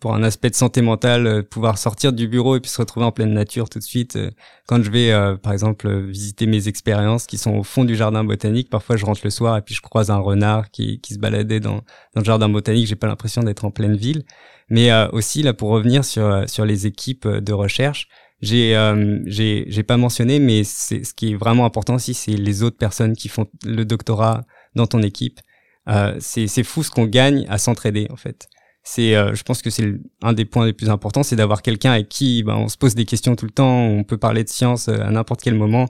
pour 0.00 0.14
un 0.14 0.22
aspect 0.22 0.50
de 0.50 0.54
santé 0.54 0.80
mentale, 0.82 1.26
euh, 1.26 1.42
pouvoir 1.42 1.76
sortir 1.78 2.12
du 2.12 2.26
bureau 2.28 2.56
et 2.56 2.60
puis 2.60 2.70
se 2.70 2.78
retrouver 2.80 3.04
en 3.06 3.12
pleine 3.12 3.32
nature 3.34 3.68
tout 3.68 3.78
de 3.78 3.84
suite. 3.84 4.16
euh, 4.16 4.30
Quand 4.66 4.82
je 4.82 4.90
vais 4.90 5.12
euh, 5.12 5.36
par 5.36 5.52
exemple 5.52 5.86
euh, 5.86 6.06
visiter 6.06 6.46
mes 6.46 6.68
expériences 6.68 7.26
qui 7.26 7.38
sont 7.38 7.54
au 7.54 7.62
fond 7.64 7.84
du 7.84 7.96
jardin 7.96 8.24
botanique, 8.24 8.70
parfois 8.70 8.96
je 8.96 9.04
rentre 9.04 9.20
le 9.24 9.30
soir 9.30 9.56
et 9.58 9.62
puis 9.62 9.74
je 9.74 9.82
croise 9.82 10.10
un 10.10 10.18
renard 10.18 10.70
qui 10.70 11.00
qui 11.00 11.14
se 11.14 11.18
baladait 11.18 11.60
dans 11.60 11.76
dans 12.14 12.20
le 12.20 12.24
jardin 12.24 12.48
botanique, 12.48 12.86
j'ai 12.86 12.96
pas 12.96 13.06
l'impression 13.08 13.42
d'être 13.42 13.64
en 13.64 13.70
pleine 13.70 13.96
ville. 13.96 14.24
Mais 14.70 14.90
aussi 15.12 15.42
là 15.42 15.52
pour 15.52 15.68
revenir 15.70 16.04
sur 16.04 16.48
sur 16.48 16.64
les 16.64 16.86
équipes 16.86 17.26
de 17.28 17.52
recherche, 17.52 18.08
j'ai 18.40 18.74
euh, 18.76 19.20
j'ai 19.26 19.82
pas 19.82 19.96
mentionné, 19.98 20.38
mais 20.40 20.64
c'est 20.64 21.04
ce 21.04 21.12
qui 21.14 21.32
est 21.32 21.36
vraiment 21.36 21.64
important 21.66 21.94
aussi, 21.96 22.14
c'est 22.14 22.32
les 22.32 22.62
autres 22.62 22.78
personnes 22.78 23.14
qui 23.14 23.28
font 23.28 23.46
le 23.64 23.84
doctorat 23.84 24.44
dans 24.74 24.86
ton 24.86 25.02
équipe. 25.02 25.40
Euh, 25.88 26.16
c'est 26.20 26.46
c'est 26.48 26.62
fou 26.64 26.82
ce 26.82 26.90
qu'on 26.90 27.06
gagne 27.06 27.44
à 27.48 27.58
s'entraider 27.58 28.06
en 28.10 28.16
fait. 28.16 28.48
C'est 28.84 29.14
euh, 29.14 29.34
je 29.34 29.42
pense 29.44 29.62
que 29.62 29.70
c'est 29.70 29.94
un 30.22 30.32
des 30.32 30.44
points 30.44 30.66
les 30.66 30.72
plus 30.72 30.90
importants, 30.90 31.22
c'est 31.22 31.36
d'avoir 31.36 31.62
quelqu'un 31.62 31.92
avec 31.92 32.08
qui 32.08 32.42
ben, 32.42 32.56
on 32.56 32.68
se 32.68 32.76
pose 32.76 32.94
des 32.96 33.04
questions 33.04 33.36
tout 33.36 33.44
le 33.46 33.52
temps, 33.52 33.84
on 33.86 34.02
peut 34.02 34.18
parler 34.18 34.42
de 34.42 34.48
science 34.48 34.88
euh, 34.88 35.00
à 35.00 35.10
n'importe 35.10 35.40
quel 35.42 35.54
moment. 35.54 35.86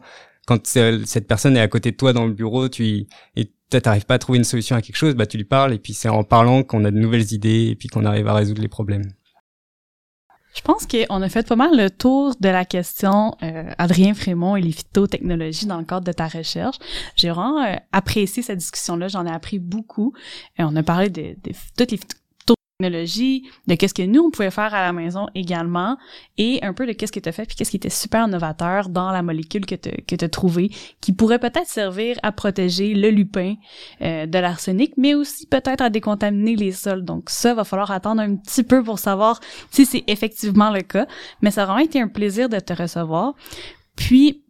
Quand 0.46 0.60
euh, 0.76 1.00
cette 1.06 1.26
personne 1.26 1.56
est 1.56 1.60
à 1.60 1.68
côté 1.68 1.92
de 1.92 1.96
toi 1.96 2.12
dans 2.12 2.26
le 2.26 2.32
bureau, 2.32 2.68
tu 2.68 2.84
y- 2.84 3.08
et 3.36 3.50
t'arrives 3.70 4.04
pas 4.04 4.14
à 4.14 4.18
trouver 4.18 4.36
une 4.38 4.44
solution 4.44 4.76
à 4.76 4.82
quelque 4.82 4.96
chose, 4.96 5.14
bah 5.14 5.24
tu 5.24 5.38
lui 5.38 5.44
parles 5.44 5.72
et 5.72 5.78
puis 5.78 5.94
c'est 5.94 6.10
en 6.10 6.24
parlant 6.24 6.62
qu'on 6.64 6.84
a 6.84 6.90
de 6.90 6.98
nouvelles 6.98 7.32
idées 7.32 7.68
et 7.70 7.76
puis 7.76 7.88
qu'on 7.88 8.04
arrive 8.04 8.28
à 8.28 8.34
résoudre 8.34 8.60
les 8.60 8.68
problèmes. 8.68 9.10
Je 10.54 10.60
pense 10.60 10.86
qu'on 10.86 11.22
a 11.22 11.28
fait 11.30 11.46
pas 11.48 11.56
mal 11.56 11.74
le 11.74 11.88
tour 11.88 12.34
de 12.38 12.48
la 12.50 12.66
question 12.66 13.34
euh, 13.42 13.70
Adrien 13.78 14.12
Frémont 14.12 14.54
et 14.56 14.60
les 14.60 14.72
phytotechnologies 14.72 15.64
dans 15.64 15.78
le 15.78 15.84
cadre 15.86 16.04
de 16.04 16.12
ta 16.12 16.28
recherche. 16.28 16.76
J'ai 17.16 17.30
vraiment 17.30 17.64
euh, 17.64 17.76
apprécié 17.92 18.42
cette 18.42 18.58
discussion-là, 18.58 19.08
j'en 19.08 19.24
ai 19.26 19.30
appris 19.30 19.58
beaucoup. 19.58 20.12
Et 20.58 20.62
on 20.62 20.76
a 20.76 20.82
parlé 20.82 21.08
de, 21.08 21.36
de 21.42 21.52
toutes 21.78 21.90
les 21.92 21.98
de 22.90 23.74
qu'est-ce 23.74 23.94
que 23.94 24.02
nous 24.02 24.22
on 24.22 24.30
pouvait 24.30 24.50
faire 24.50 24.74
à 24.74 24.82
la 24.82 24.92
maison 24.92 25.28
également, 25.34 25.96
et 26.38 26.60
un 26.62 26.72
peu 26.72 26.86
de 26.86 26.92
qu'est-ce 26.92 27.12
que 27.12 27.20
tu 27.20 27.28
as 27.28 27.32
fait, 27.32 27.46
puis 27.46 27.56
qu'est-ce 27.56 27.70
qui 27.70 27.76
était 27.76 27.90
super 27.90 28.28
novateur 28.28 28.88
dans 28.88 29.10
la 29.10 29.22
molécule 29.22 29.66
que 29.66 29.74
tu 29.74 30.24
as 30.24 30.28
trouvé, 30.28 30.70
qui 31.00 31.12
pourrait 31.12 31.38
peut-être 31.38 31.66
servir 31.66 32.16
à 32.22 32.32
protéger 32.32 32.94
le 32.94 33.10
lupin 33.10 33.54
euh, 34.00 34.26
de 34.26 34.38
l'arsenic, 34.38 34.94
mais 34.96 35.14
aussi 35.14 35.46
peut-être 35.46 35.80
à 35.80 35.90
décontaminer 35.90 36.56
les 36.56 36.72
sols. 36.72 37.04
Donc 37.04 37.30
ça, 37.30 37.54
va 37.54 37.64
falloir 37.64 37.90
attendre 37.90 38.22
un 38.22 38.36
petit 38.36 38.62
peu 38.62 38.82
pour 38.82 38.98
savoir 38.98 39.40
si 39.70 39.86
c'est 39.86 40.04
effectivement 40.06 40.70
le 40.70 40.82
cas. 40.82 41.06
Mais 41.40 41.50
ça 41.50 41.62
a 41.62 41.66
vraiment 41.66 41.80
été 41.80 42.00
un 42.00 42.08
plaisir 42.08 42.48
de 42.48 42.58
te 42.58 42.72
recevoir. 42.72 43.34
Puis, 43.96 44.41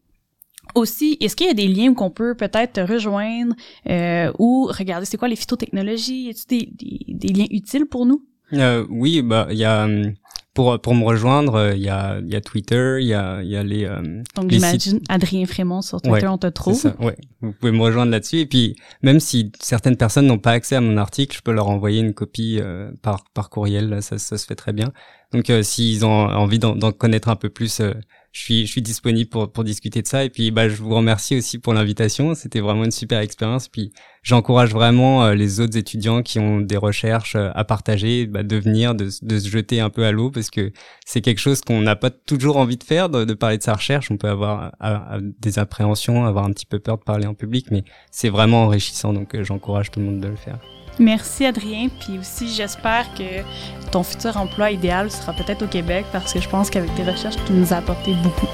aussi, 0.74 1.16
est-ce 1.20 1.36
qu'il 1.36 1.46
y 1.46 1.50
a 1.50 1.54
des 1.54 1.68
liens 1.68 1.88
où 1.90 1.94
qu'on 1.94 2.10
peut 2.10 2.34
peut-être 2.34 2.74
te 2.74 2.80
rejoindre 2.80 3.54
euh, 3.88 4.32
ou 4.38 4.66
regarder 4.70 5.06
c'est 5.06 5.16
quoi 5.16 5.28
les 5.28 5.36
phytotechnologies? 5.36 6.24
Y 6.26 6.30
a-t-il 6.30 6.46
des, 6.58 6.70
des, 7.08 7.14
des 7.28 7.32
liens 7.32 7.46
utiles 7.50 7.86
pour 7.86 8.06
nous? 8.06 8.22
Euh, 8.54 8.84
oui, 8.90 9.22
bah 9.22 9.46
il 9.50 9.56
y 9.56 9.64
a 9.64 9.84
hum, 9.84 10.12
pour 10.52 10.78
pour 10.78 10.94
me 10.94 11.04
rejoindre, 11.04 11.54
euh, 11.54 11.74
il 11.74 11.80
y 11.82 11.88
a 11.88 12.18
il 12.20 12.30
y 12.30 12.36
a 12.36 12.42
Twitter, 12.42 12.98
il 13.00 13.06
y 13.06 13.14
a 13.14 13.42
il 13.42 13.48
y 13.48 13.56
a 13.56 13.62
les 13.62 13.86
euh, 13.86 14.22
Donc, 14.36 14.50
Les 14.50 14.58
j'imagine 14.58 15.00
Adrien 15.08 15.46
Frémont 15.46 15.80
sur 15.80 16.02
Twitter, 16.02 16.26
Ouais, 16.26 16.32
on 16.32 16.36
te 16.36 16.48
trouve. 16.48 16.74
ça, 16.74 16.94
ouais. 17.00 17.16
Vous 17.40 17.52
pouvez 17.52 17.72
me 17.72 17.80
rejoindre 17.80 18.12
là-dessus 18.12 18.40
et 18.40 18.46
puis 18.46 18.76
même 19.02 19.20
si 19.20 19.50
certaines 19.60 19.96
personnes 19.96 20.26
n'ont 20.26 20.38
pas 20.38 20.50
accès 20.52 20.76
à 20.76 20.82
mon 20.82 20.98
article, 20.98 21.34
je 21.34 21.40
peux 21.42 21.52
leur 21.52 21.68
envoyer 21.68 22.00
une 22.00 22.12
copie 22.12 22.58
euh, 22.60 22.90
par 23.00 23.24
par 23.32 23.48
courriel, 23.48 23.88
là, 23.88 24.02
ça 24.02 24.18
ça 24.18 24.36
se 24.36 24.44
fait 24.44 24.54
très 24.54 24.74
bien. 24.74 24.92
Donc 25.32 25.48
euh, 25.48 25.62
s'ils 25.62 26.04
ont 26.04 26.26
envie 26.28 26.58
d'en 26.58 26.76
d'en 26.76 26.92
connaître 26.92 27.30
un 27.30 27.36
peu 27.36 27.48
plus, 27.48 27.80
euh, 27.80 27.94
je 28.32 28.40
suis 28.40 28.66
je 28.66 28.70
suis 28.70 28.82
disponible 28.82 29.28
pour 29.28 29.52
pour 29.52 29.62
discuter 29.62 30.00
de 30.02 30.06
ça 30.06 30.24
et 30.24 30.30
puis 30.30 30.50
bah 30.50 30.68
je 30.68 30.76
vous 30.76 30.94
remercie 30.94 31.36
aussi 31.36 31.58
pour 31.58 31.74
l'invitation, 31.74 32.34
c'était 32.34 32.60
vraiment 32.60 32.84
une 32.84 32.90
super 32.90 33.20
expérience 33.20 33.68
puis 33.68 33.92
j'encourage 34.22 34.72
vraiment 34.72 35.24
euh, 35.24 35.34
les 35.34 35.60
autres 35.60 35.76
étudiants 35.76 36.22
qui 36.22 36.38
ont 36.38 36.60
des 36.60 36.76
recherches 36.78 37.36
euh, 37.36 37.50
à 37.54 37.64
partager 37.64 38.26
bah, 38.26 38.42
de 38.42 38.56
venir 38.56 38.94
de, 38.94 39.10
de 39.22 39.38
se 39.38 39.48
jeter 39.48 39.80
un 39.80 39.90
peu 39.90 40.04
à 40.04 40.12
l'eau 40.12 40.30
parce 40.30 40.48
que 40.50 40.72
c'est 41.04 41.20
quelque 41.20 41.40
chose 41.40 41.60
qu'on 41.60 41.80
n'a 41.82 41.94
pas 41.96 42.10
toujours 42.10 42.56
envie 42.56 42.76
de 42.78 42.84
faire, 42.84 43.08
de, 43.10 43.24
de 43.24 43.34
parler 43.34 43.58
de 43.58 43.62
sa 43.62 43.74
recherche. 43.74 44.10
On 44.10 44.16
peut 44.16 44.28
avoir 44.28 44.72
à- 44.80 45.14
à 45.16 45.18
des 45.20 45.58
appréhensions, 45.58 46.24
avoir 46.24 46.44
un 46.46 46.52
petit 46.52 46.66
peu 46.66 46.78
peur 46.78 46.98
de 46.98 47.02
parler 47.04 47.26
en 47.26 47.34
public, 47.34 47.66
mais 47.70 47.84
c'est 48.10 48.30
vraiment 48.30 48.64
enrichissant, 48.64 49.12
donc 49.12 49.34
euh, 49.34 49.44
j'encourage 49.44 49.90
tout 49.90 50.00
le 50.00 50.06
monde 50.06 50.20
de 50.20 50.28
le 50.28 50.36
faire. 50.36 50.58
Merci 50.98 51.46
Adrien, 51.46 51.88
puis 52.00 52.18
aussi 52.18 52.48
j'espère 52.48 53.06
que 53.14 53.42
ton 53.90 54.02
futur 54.02 54.36
emploi 54.36 54.70
idéal 54.70 55.10
sera 55.10 55.32
peut-être 55.32 55.62
au 55.62 55.68
Québec 55.68 56.04
parce 56.12 56.32
que 56.32 56.40
je 56.40 56.48
pense 56.48 56.70
qu'avec 56.70 56.94
tes 56.94 57.04
recherches, 57.04 57.36
tu 57.46 57.52
nous 57.52 57.72
as 57.72 57.76
apporté 57.76 58.14
beaucoup. 58.22 58.48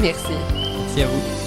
Merci. 0.00 0.32
Merci 0.78 1.02
à 1.02 1.06
vous. 1.06 1.43